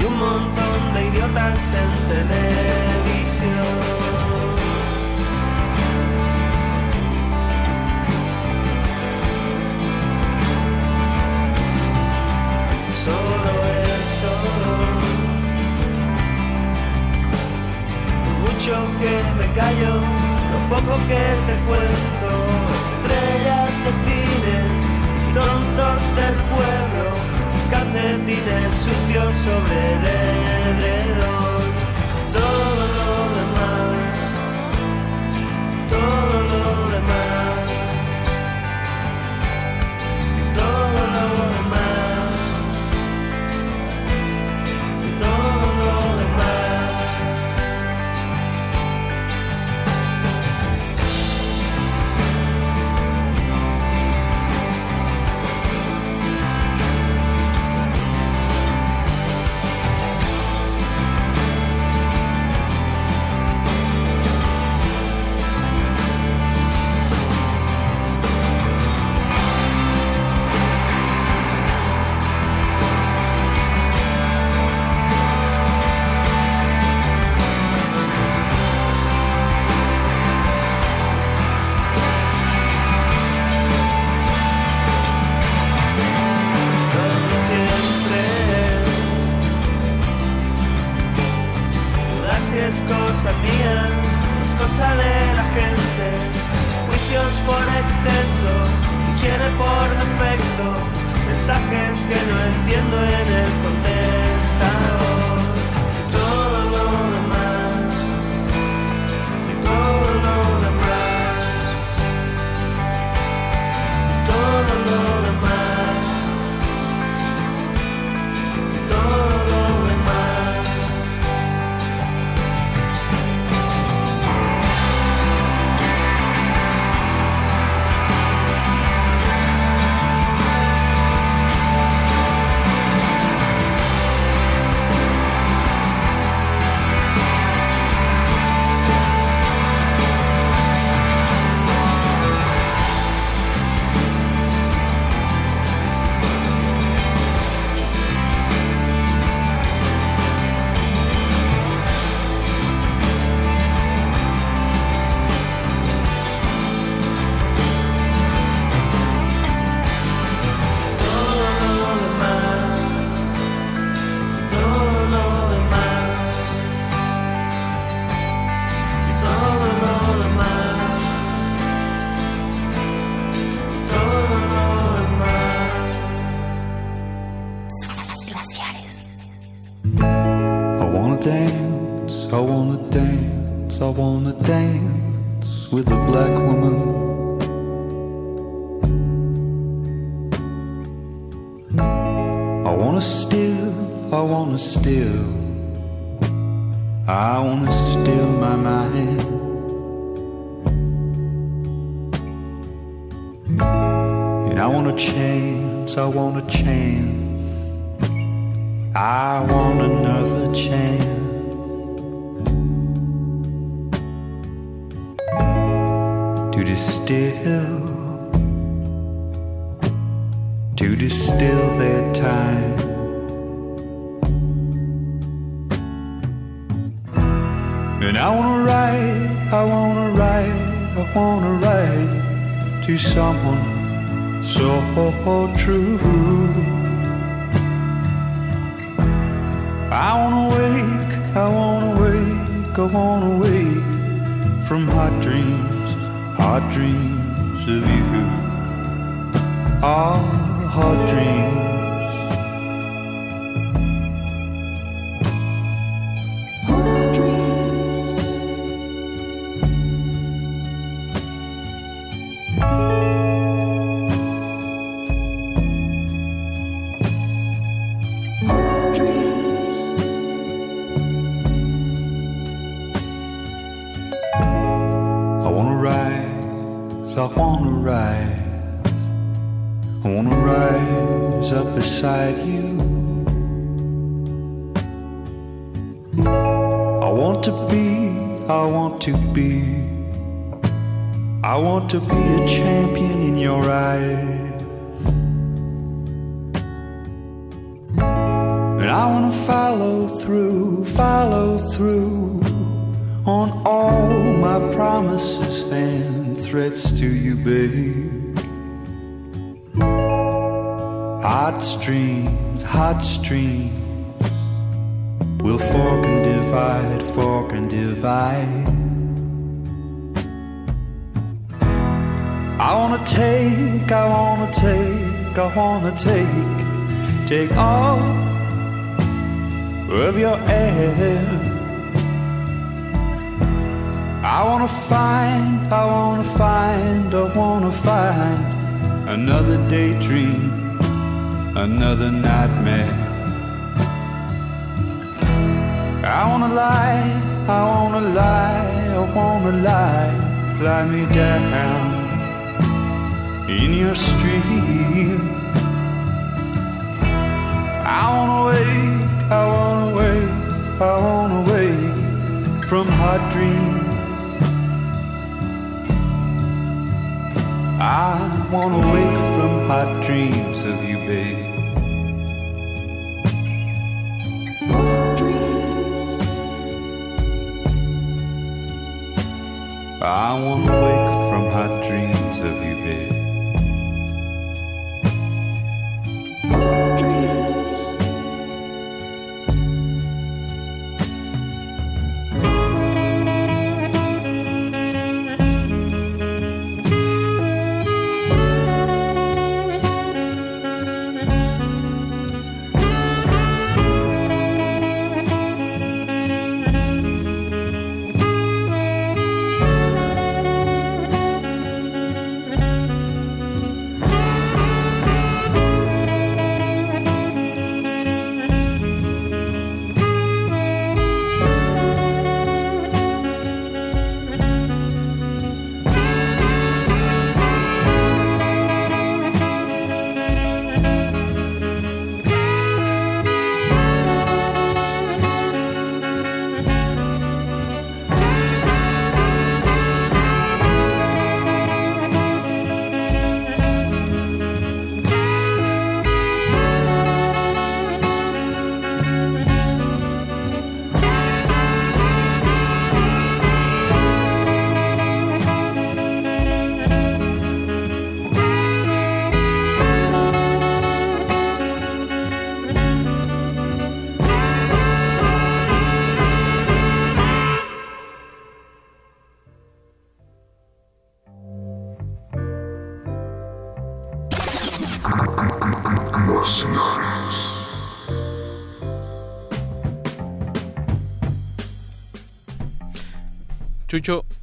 y 0.00 0.04
un 0.06 0.16
montón 0.18 0.78
de 0.94 1.00
idiotas 1.06 1.60
en 1.82 1.90
televisión. 2.08 3.82
Mucho 18.52 18.76
que 19.00 19.14
me 19.38 19.46
callo, 19.54 19.94
lo 20.52 20.58
poco 20.68 20.94
que 21.08 21.22
te 21.46 21.54
cuento, 21.66 22.30
estrellas 22.82 23.72
de 23.84 23.92
cine, 24.04 24.58
tontos 25.32 26.02
del 26.16 26.36
pueblo, 26.52 27.06
calcetines 27.70 28.72
sucios 28.74 29.32
sobre 29.36 29.78
el 29.92 30.78
todo 32.30 32.82
lo 32.98 33.12
demás, 33.38 33.94
todo 35.90 36.36
lo 36.50 36.51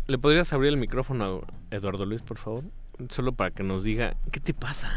¿Le 0.09 0.17
podrías 0.17 0.51
abrir 0.53 0.69
el 0.69 0.77
micrófono 0.77 1.41
a 1.71 1.75
Eduardo 1.75 2.03
Luis, 2.03 2.23
por 2.23 2.39
favor? 2.39 2.63
Solo 3.09 3.31
para 3.33 3.51
que 3.51 3.61
nos 3.61 3.83
diga, 3.83 4.15
¿qué 4.31 4.39
te 4.39 4.55
pasa? 4.55 4.91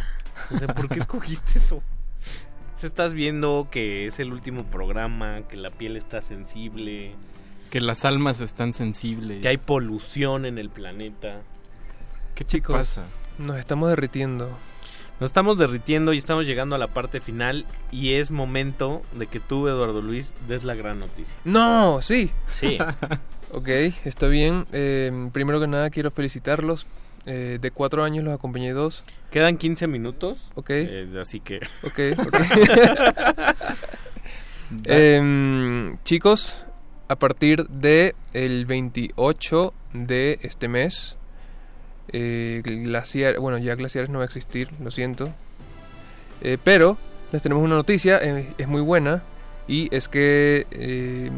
O 0.50 0.58
sea, 0.58 0.68
¿por 0.68 0.88
qué 0.88 1.00
escogiste 1.00 1.58
eso? 1.58 1.82
Se 2.76 2.86
estás 2.86 3.12
viendo 3.12 3.68
que 3.70 4.06
es 4.06 4.18
el 4.20 4.32
último 4.32 4.64
programa, 4.64 5.42
que 5.50 5.58
la 5.58 5.68
piel 5.68 5.98
está 5.98 6.22
sensible, 6.22 7.14
Que 7.70 7.82
las 7.82 8.06
almas 8.06 8.40
están 8.40 8.72
sensibles. 8.72 9.42
que 9.42 9.48
hay 9.48 9.58
polución 9.58 10.46
en 10.46 10.56
el 10.56 10.70
planeta. 10.70 11.42
¿Qué 12.34 12.44
Chicos, 12.46 12.74
pasa? 12.74 13.04
nos 13.36 13.58
estamos 13.58 13.90
derritiendo. 13.90 14.48
Nos 15.20 15.28
estamos 15.28 15.58
derritiendo 15.58 16.14
y 16.14 16.18
estamos 16.18 16.46
llegando 16.46 16.74
a 16.74 16.78
la 16.78 16.88
parte 16.88 17.20
final 17.20 17.66
y 17.90 18.14
es 18.14 18.30
momento 18.30 19.02
de 19.16 19.26
que 19.26 19.40
tú, 19.40 19.68
Eduardo 19.68 20.00
Luis, 20.00 20.32
des 20.48 20.64
la 20.64 20.74
gran 20.74 20.98
noticia. 21.00 21.36
No, 21.44 22.00
sí. 22.00 22.30
Sí. 22.48 22.78
ok, 23.54 23.68
está 24.04 24.28
bien. 24.28 24.66
Eh, 24.72 25.30
primero 25.32 25.60
que 25.60 25.66
nada 25.66 25.90
quiero 25.90 26.10
felicitarlos. 26.10 26.86
Eh, 27.24 27.58
de 27.60 27.70
cuatro 27.70 28.02
años 28.02 28.24
los 28.24 28.34
acompañé 28.34 28.72
dos. 28.72 29.04
Quedan 29.30 29.56
15 29.56 29.86
minutos. 29.86 30.50
Ok. 30.54 30.70
eh, 30.70 31.08
así 31.20 31.40
que... 31.40 31.60
Ok, 31.82 32.18
ok. 32.18 32.34
Em, 34.84 35.98
chicos, 36.04 36.64
a 37.08 37.16
partir 37.16 37.66
de 37.68 38.14
el 38.32 38.64
28 38.66 39.74
de 39.92 40.38
este 40.42 40.68
mes, 40.68 41.16
eh, 42.08 42.62
glaciar, 42.64 43.38
bueno, 43.38 43.58
ya 43.58 43.74
glaciares 43.74 44.10
no 44.10 44.18
va 44.18 44.24
a 44.24 44.26
existir, 44.26 44.70
lo 44.80 44.90
siento. 44.90 45.32
Eh, 46.40 46.58
pero 46.62 46.96
les 47.32 47.42
tenemos 47.42 47.62
una 47.62 47.76
noticia, 47.76 48.18
eh, 48.22 48.54
es 48.56 48.68
muy 48.68 48.80
buena, 48.80 49.22
y 49.68 49.94
es 49.94 50.08
que 50.08 50.66
eh, 50.72 51.30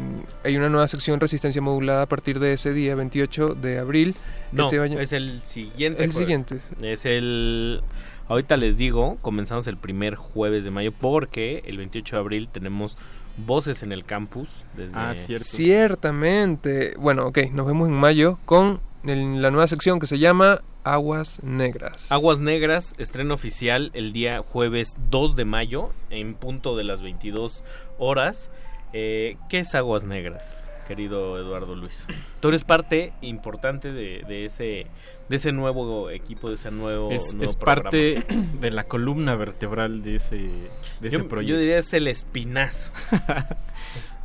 hay 0.43 0.57
una 0.57 0.69
nueva 0.69 0.87
sección 0.87 1.19
resistencia 1.19 1.61
modulada 1.61 2.03
a 2.03 2.05
partir 2.07 2.39
de 2.39 2.53
ese 2.53 2.73
día, 2.73 2.95
28 2.95 3.49
de 3.55 3.77
abril. 3.79 4.15
No, 4.51 4.67
a- 4.69 4.85
es 5.01 5.13
el 5.13 5.41
siguiente. 5.41 6.03
El 6.03 6.11
jueves. 6.11 6.15
siguiente. 6.17 6.57
Es 6.81 7.05
el... 7.05 7.81
Ahorita 8.27 8.57
les 8.57 8.77
digo, 8.77 9.17
comenzamos 9.21 9.67
el 9.67 9.77
primer 9.77 10.15
jueves 10.15 10.63
de 10.63 10.71
mayo 10.71 10.91
porque 10.91 11.61
el 11.67 11.77
28 11.77 12.15
de 12.15 12.19
abril 12.19 12.49
tenemos 12.51 12.97
voces 13.37 13.83
en 13.83 13.91
el 13.91 14.03
campus. 14.03 14.49
Desde... 14.75 14.91
Ah, 14.95 15.13
cierto. 15.13 15.45
Ciertamente. 15.45 16.95
Bueno, 16.97 17.27
ok, 17.27 17.37
nos 17.51 17.65
vemos 17.67 17.87
en 17.87 17.93
mayo 17.95 18.39
con 18.45 18.79
el- 19.05 19.41
la 19.41 19.51
nueva 19.51 19.67
sección 19.67 19.99
que 19.99 20.07
se 20.07 20.19
llama 20.19 20.61
Aguas 20.83 21.41
Negras. 21.43 22.11
Aguas 22.11 22.39
Negras, 22.39 22.93
estreno 22.97 23.33
oficial 23.33 23.91
el 23.93 24.13
día 24.13 24.41
jueves 24.41 24.95
2 25.09 25.35
de 25.35 25.45
mayo 25.45 25.91
en 26.09 26.33
punto 26.35 26.75
de 26.75 26.83
las 26.83 27.01
22 27.01 27.63
horas. 27.97 28.49
Eh, 28.93 29.37
¿Qué 29.49 29.59
es 29.59 29.75
Aguas 29.75 30.03
Negras, 30.03 30.45
querido 30.87 31.37
Eduardo 31.39 31.75
Luis? 31.75 32.05
Tú 32.39 32.49
eres 32.49 32.63
parte 32.63 33.13
importante 33.21 33.91
de, 33.91 34.21
de 34.27 34.45
ese 34.45 34.87
de 35.27 35.37
ese 35.37 35.51
nuevo 35.51 36.11
equipo, 36.11 36.49
de 36.49 36.55
ese 36.55 36.69
nuevo, 36.69 37.09
Es, 37.11 37.33
nuevo 37.33 37.49
es 37.49 37.55
programa. 37.55 37.83
parte 37.89 38.23
de 38.61 38.71
la 38.71 38.83
columna 38.83 39.33
vertebral 39.35 40.03
de 40.03 40.17
ese, 40.17 40.35
de 40.37 41.07
ese 41.07 41.17
yo, 41.17 41.27
proyecto. 41.27 41.53
yo 41.55 41.57
diría 41.59 41.79
es 41.79 41.91
el 41.93 42.07
espinazo. 42.07 42.91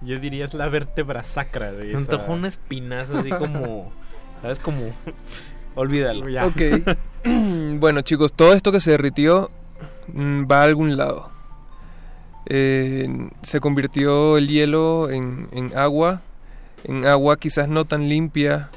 Yo 0.03 0.17
diría 0.19 0.47
es 0.47 0.55
la 0.55 0.67
vértebra 0.71 1.25
sacra 1.25 1.73
de 1.73 1.83
Me 1.85 1.89
esa... 1.91 1.99
antojó 1.99 2.33
un 2.33 2.47
espinazo 2.47 3.19
así 3.19 3.29
como, 3.29 3.93
¿sabes? 4.43 4.59
Como, 4.61 4.93
olvídalo. 5.75 6.27
Ok. 6.47 6.63
bueno, 7.79 8.03
chicos, 8.03 8.33
todo 8.33 8.53
esto 8.53 8.73
que 8.73 8.81
se 8.81 8.93
derritió 8.93 9.51
mm, 10.13 10.45
va 10.51 10.61
a 10.61 10.65
algún 10.65 10.97
lado. 10.97 11.31
Eh, 12.47 13.09
se 13.43 13.61
convirtió 13.61 14.37
el 14.37 14.49
hielo 14.49 15.11
en, 15.11 15.49
en 15.53 15.77
agua, 15.77 16.23
en 16.85 17.07
agua 17.07 17.37
quizás 17.37 17.69
no 17.69 17.85
tan 17.85 18.09
limpia, 18.09 18.71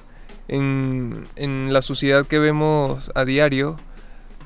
en, 0.47 1.25
en 1.35 1.73
la 1.73 1.81
suciedad 1.81 2.25
que 2.25 2.39
vemos 2.39 3.11
a 3.15 3.25
diario, 3.25 3.77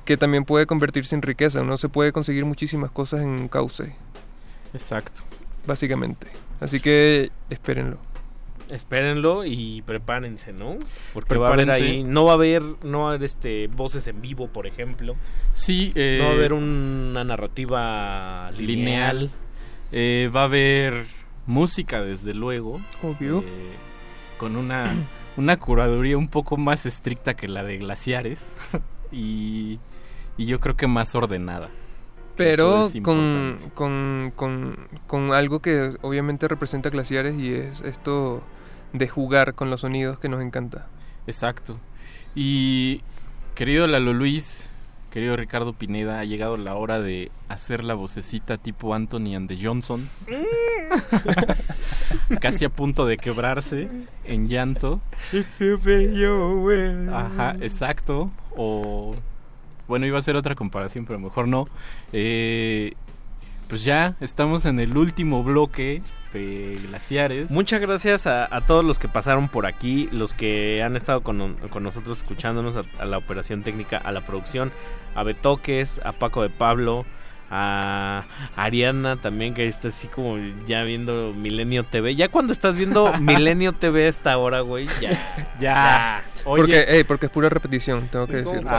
que 0.06 0.16
también 0.16 0.46
puede 0.46 0.66
convertirse 0.66 1.16
en 1.16 1.22
riqueza. 1.22 1.62
Uno 1.62 1.78
se 1.78 1.90
puede 1.90 2.12
conseguir 2.12 2.46
muchísimas 2.46 2.92
cosas 2.92 3.22
en 3.22 3.30
un 3.30 3.48
cauce. 3.48 3.96
Exacto. 4.74 5.22
Básicamente. 5.66 6.28
Así 6.60 6.80
que 6.80 7.30
espérenlo. 7.50 7.98
Espérenlo 8.70 9.46
y 9.46 9.82
prepárense, 9.84 10.54
¿no? 10.54 10.78
Porque 11.14 11.38
va 11.38 11.50
a 11.50 11.54
haber 11.54 11.72
ahí, 11.72 12.04
no 12.04 12.26
va 12.26 12.32
a 12.32 12.36
haber, 12.36 12.62
no 12.84 13.00
va 13.02 13.06
a 13.06 13.10
haber 13.10 13.24
este 13.24 13.68
voces 13.68 14.08
en 14.08 14.22
vivo, 14.22 14.48
por 14.48 14.68
ejemplo. 14.68 15.16
Sí, 15.54 15.92
eh, 15.96 16.18
no 16.20 16.26
va 16.26 16.32
a 16.32 16.34
haber 16.36 16.54
una 16.54 17.24
narrativa 17.24 18.52
lineal. 18.52 18.68
lineal. 18.68 19.32
Eh, 19.92 20.30
va 20.36 20.42
a 20.42 20.46
haber 20.46 21.06
música, 21.46 22.02
desde 22.02 22.34
luego. 22.34 22.82
Obvio. 23.02 23.40
eh, 23.40 23.74
con 24.38 24.56
una, 24.56 24.94
una 25.38 25.58
curaduría 25.58 26.18
un 26.18 26.28
poco 26.28 26.58
más 26.58 26.86
estricta 26.86 27.36
que 27.36 27.48
la 27.48 27.64
de 27.64 27.78
Glaciares. 27.78 28.40
y, 29.12 29.80
y 30.38 30.46
yo 30.46 30.60
creo 30.60 30.76
que 30.76 30.88
más 30.88 31.16
ordenada. 31.16 31.70
Pero 32.36 32.86
es 32.86 33.02
con, 33.02 33.58
con, 33.74 34.32
con, 34.36 34.88
con 35.08 35.32
algo 35.34 35.60
que 35.60 35.96
obviamente 36.04 36.48
representa 36.48 36.92
glaciares 36.92 37.36
y 37.36 37.56
es 37.56 37.82
esto 37.82 38.44
de 38.94 39.08
jugar 39.08 39.54
con 39.54 39.70
los 39.70 39.82
sonidos 39.82 40.20
que 40.20 40.30
nos 40.30 40.42
encanta. 40.42 40.88
Exacto. 41.28 41.78
Y 42.36 43.02
querido 43.56 43.88
Lalo 43.88 44.14
Luis, 44.14 44.70
querido 45.12 45.36
Ricardo 45.36 45.74
Pineda, 45.74 46.20
ha 46.20 46.26
llegado 46.26 46.58
la 46.58 46.76
hora 46.76 47.00
de 47.00 47.32
hacer 47.50 47.84
la 47.84 47.96
vocecita 47.96 48.58
tipo 48.58 48.94
Anthony 48.94 49.36
and 49.36 49.48
the 49.48 49.58
Johnsons. 49.62 50.26
Casi 52.42 52.66
a 52.66 52.70
punto 52.70 53.06
de 53.06 53.18
quebrarse 53.18 53.90
en 54.24 54.48
llanto. 54.48 55.02
Ajá, 57.14 57.56
exacto. 57.62 58.32
O 58.56 59.16
bueno, 59.88 60.06
iba 60.06 60.20
a 60.20 60.22
ser 60.22 60.36
otra 60.36 60.56
comparación, 60.56 61.06
pero 61.06 61.20
mejor 61.20 61.48
no. 61.48 61.68
Eh, 62.14 62.94
pues 63.68 63.84
ya 63.84 64.16
estamos 64.22 64.66
en 64.66 64.80
el 64.80 64.98
último 64.98 65.44
bloque 65.44 66.02
de 66.34 66.80
glaciares. 66.88 67.50
Muchas 67.50 67.82
gracias 67.82 68.28
a, 68.28 68.54
a 68.56 68.62
todos 68.62 68.84
los 68.84 69.00
que 69.00 69.08
pasaron 69.08 69.50
por 69.50 69.66
aquí, 69.66 70.10
los 70.12 70.34
que 70.34 70.84
han 70.84 70.96
estado 70.96 71.22
con, 71.22 71.56
con 71.70 71.84
nosotros 71.84 72.18
escuchándonos, 72.20 72.78
a, 72.78 72.84
a 73.00 73.06
la 73.06 73.18
operación 73.18 73.64
técnica, 73.64 73.98
a 73.98 74.12
la 74.12 74.22
producción, 74.22 74.72
a 75.16 75.24
Betoques, 75.24 76.00
a 76.04 76.12
Paco 76.14 76.42
de 76.44 76.50
Pablo, 76.50 77.06
a 77.50 78.26
Ariana 78.56 79.18
también, 79.18 79.54
que 79.54 79.66
está 79.66 79.88
así 79.88 80.08
como 80.08 80.38
ya 80.66 80.84
viendo 80.84 81.34
Milenio 81.34 81.84
TV. 81.84 82.16
Ya 82.16 82.30
cuando 82.30 82.54
estás 82.54 82.76
viendo 82.76 83.12
Milenio 83.22 83.74
TV 83.74 84.06
a 84.06 84.10
esta 84.10 84.38
hora, 84.38 84.62
güey, 84.62 84.88
ya, 85.02 85.56
ya. 85.60 86.24
Oye, 86.46 86.62
Porque, 86.62 87.06
porque 87.08 87.26
es 87.28 87.32
pura 87.32 87.50
repetición, 87.50 88.08
tengo 88.10 88.28
que 88.28 88.38
es 88.40 88.44
como 88.44 88.56
decirlo. 88.56 88.70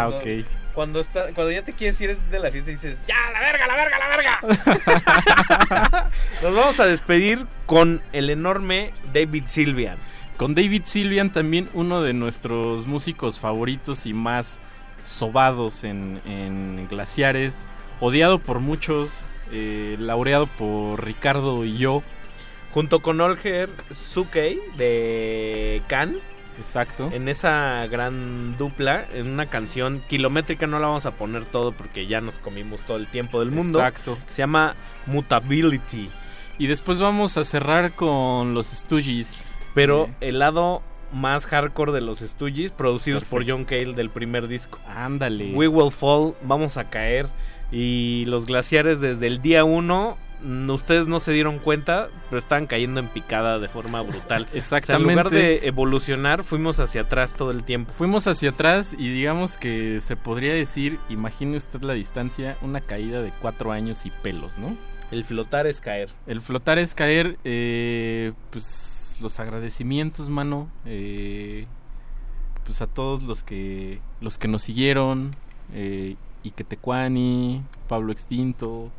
Cuando- 0.78 1.00
está, 1.00 1.32
cuando 1.34 1.50
ya 1.50 1.62
te 1.64 1.72
quieres 1.72 2.00
ir 2.00 2.16
de 2.16 2.38
la 2.38 2.52
fiesta 2.52 2.70
y 2.70 2.74
dices, 2.74 2.98
¡ya, 3.08 3.16
la 3.32 3.40
verga, 3.40 3.66
la 3.66 3.74
verga, 3.74 3.98
la 3.98 4.08
verga! 4.16 6.10
Nos 6.42 6.54
vamos 6.54 6.78
a 6.78 6.86
despedir 6.86 7.46
con 7.66 8.00
el 8.12 8.30
enorme 8.30 8.92
David 9.12 9.42
Silvian. 9.48 9.98
Con 10.36 10.54
David 10.54 10.82
Silvian, 10.84 11.32
también 11.32 11.68
uno 11.74 12.00
de 12.02 12.12
nuestros 12.12 12.86
músicos 12.86 13.40
favoritos 13.40 14.06
y 14.06 14.12
más 14.14 14.60
sobados 15.04 15.82
en, 15.82 16.20
en 16.24 16.86
glaciares, 16.88 17.66
odiado 17.98 18.38
por 18.38 18.60
muchos, 18.60 19.10
eh, 19.50 19.96
laureado 19.98 20.46
por 20.46 21.04
Ricardo 21.04 21.64
y 21.64 21.76
yo. 21.76 22.04
Junto 22.70 23.00
con 23.02 23.20
Olger 23.20 23.68
Sukei 23.90 24.60
de 24.76 25.82
Can. 25.88 26.18
Exacto. 26.58 27.10
En 27.12 27.28
esa 27.28 27.86
gran 27.86 28.56
dupla, 28.56 29.06
en 29.14 29.28
una 29.28 29.46
canción 29.46 30.02
kilométrica, 30.08 30.66
no 30.66 30.78
la 30.78 30.88
vamos 30.88 31.06
a 31.06 31.12
poner 31.12 31.44
todo 31.44 31.72
porque 31.72 32.06
ya 32.06 32.20
nos 32.20 32.38
comimos 32.38 32.80
todo 32.80 32.96
el 32.96 33.06
tiempo 33.06 33.40
del 33.40 33.50
mundo. 33.50 33.78
Exacto. 33.78 34.18
Se 34.30 34.42
llama 34.42 34.76
Mutability. 35.06 36.10
Y 36.58 36.66
después 36.66 36.98
vamos 36.98 37.36
a 37.36 37.44
cerrar 37.44 37.92
con 37.92 38.54
los 38.54 38.66
Stooges. 38.66 39.44
Pero 39.74 40.10
el 40.20 40.40
lado 40.40 40.82
más 41.12 41.46
hardcore 41.46 41.92
de 41.92 42.00
los 42.00 42.18
Stooges, 42.18 42.72
producidos 42.72 43.24
por. 43.24 43.48
John 43.48 43.64
Cale 43.64 43.94
del 43.94 44.10
primer 44.10 44.48
disco. 44.48 44.80
Ándale. 44.86 45.52
We 45.54 45.68
Will 45.68 45.92
Fall, 45.92 46.34
vamos 46.42 46.76
a 46.76 46.90
caer. 46.90 47.28
Y 47.70 48.24
los 48.26 48.46
glaciares 48.46 49.00
desde 49.00 49.26
el 49.26 49.40
día 49.40 49.64
1, 49.64 50.16
ustedes 50.44 51.06
no 51.06 51.20
se 51.20 51.32
dieron 51.32 51.58
cuenta, 51.58 52.08
pero 52.28 52.38
estaban 52.38 52.66
cayendo 52.66 53.00
en 53.00 53.08
picada 53.08 53.58
de 53.58 53.68
forma 53.68 54.02
brutal. 54.02 54.46
O 54.58 54.60
sea, 54.60 54.78
en 54.96 55.02
lugar 55.02 55.26
Exactamente. 55.26 55.36
de 55.36 55.66
evolucionar, 55.66 56.44
fuimos 56.44 56.78
hacia 56.80 57.02
atrás 57.02 57.34
todo 57.34 57.50
el 57.50 57.64
tiempo. 57.64 57.92
Fuimos 57.92 58.26
hacia 58.26 58.50
atrás 58.50 58.94
y 58.96 59.08
digamos 59.08 59.56
que 59.56 60.00
se 60.00 60.16
podría 60.16 60.52
decir, 60.52 60.98
imagine 61.08 61.56
usted 61.56 61.82
la 61.82 61.94
distancia, 61.94 62.56
una 62.62 62.80
caída 62.80 63.22
de 63.22 63.32
cuatro 63.40 63.72
años 63.72 64.06
y 64.06 64.10
pelos, 64.10 64.58
¿no? 64.58 64.76
El 65.10 65.24
flotar 65.24 65.66
es 65.66 65.80
caer. 65.80 66.10
El 66.26 66.40
flotar 66.40 66.78
es 66.78 66.94
caer, 66.94 67.38
eh, 67.44 68.32
pues 68.50 69.16
los 69.20 69.40
agradecimientos, 69.40 70.28
mano, 70.28 70.70
eh, 70.84 71.66
pues 72.64 72.82
a 72.82 72.86
todos 72.86 73.22
los 73.22 73.42
que 73.42 74.00
los 74.20 74.38
que 74.38 74.48
nos 74.48 74.62
siguieron, 74.62 75.30
eh, 75.72 76.16
Ike 76.44 76.64
Tecuani, 76.64 77.62
Pablo 77.88 78.12
Extinto, 78.12 78.90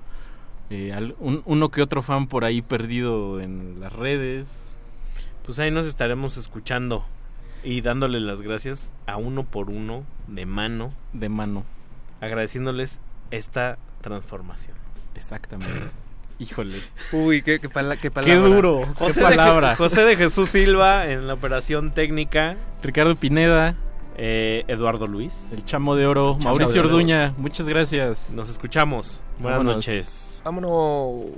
eh, 0.69 0.93
al- 0.93 1.15
un- 1.19 1.41
uno 1.45 1.69
que 1.69 1.81
otro 1.81 2.01
fan 2.01 2.27
por 2.27 2.43
ahí 2.45 2.61
perdido 2.61 3.39
en 3.41 3.79
las 3.79 3.93
redes. 3.93 4.55
Pues 5.45 5.57
ahí 5.59 5.71
nos 5.71 5.85
estaremos 5.85 6.37
escuchando. 6.37 7.05
y 7.61 7.81
dándole 7.81 8.21
las 8.21 8.41
gracias 8.41 8.89
a 9.05 9.17
uno 9.17 9.43
por 9.43 9.69
uno, 9.69 10.05
de 10.27 10.45
mano. 10.45 10.93
De 11.11 11.27
mano. 11.27 11.65
Agradeciéndoles 12.21 12.99
esta 13.31 13.77
transformación. 14.01 14.77
Exactamente. 15.15 15.73
Híjole. 16.39 16.77
Uy, 17.11 17.41
qué, 17.41 17.59
qué, 17.59 17.67
pala- 17.67 17.97
qué 17.97 18.03
Qué 18.03 18.11
palabra. 18.11 18.37
duro. 18.47 18.81
José 18.95 19.13
qué 19.15 19.19
de 19.19 19.25
Je- 19.25 19.35
palabra. 19.35 19.75
José 19.75 20.03
de 20.03 20.15
Jesús 20.15 20.49
Silva 20.49 21.07
en 21.07 21.27
la 21.27 21.33
operación 21.33 21.91
técnica. 21.91 22.55
Ricardo 22.81 23.13
Pineda. 23.17 23.75
Eh, 24.21 24.65
Eduardo 24.67 25.07
Luis. 25.07 25.33
El 25.53 25.63
chamo 25.63 25.95
de 25.95 26.05
oro. 26.05 26.33
Chamo 26.33 26.43
Mauricio 26.45 26.73
de 26.73 26.79
oro. 26.81 26.89
Orduña. 26.89 27.33
Muchas 27.37 27.67
gracias. 27.69 28.29
Nos 28.29 28.49
escuchamos. 28.49 29.23
Buenas 29.39 29.59
Vámonos. 29.59 29.75
noches. 29.77 30.41
Vámonos. 30.43 31.31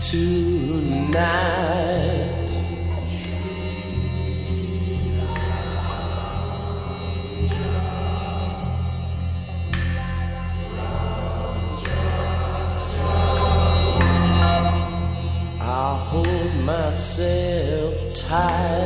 tonight. 0.00 1.16
I 15.60 16.08
hold 16.10 16.54
myself 16.64 17.94
tight. 18.14 18.85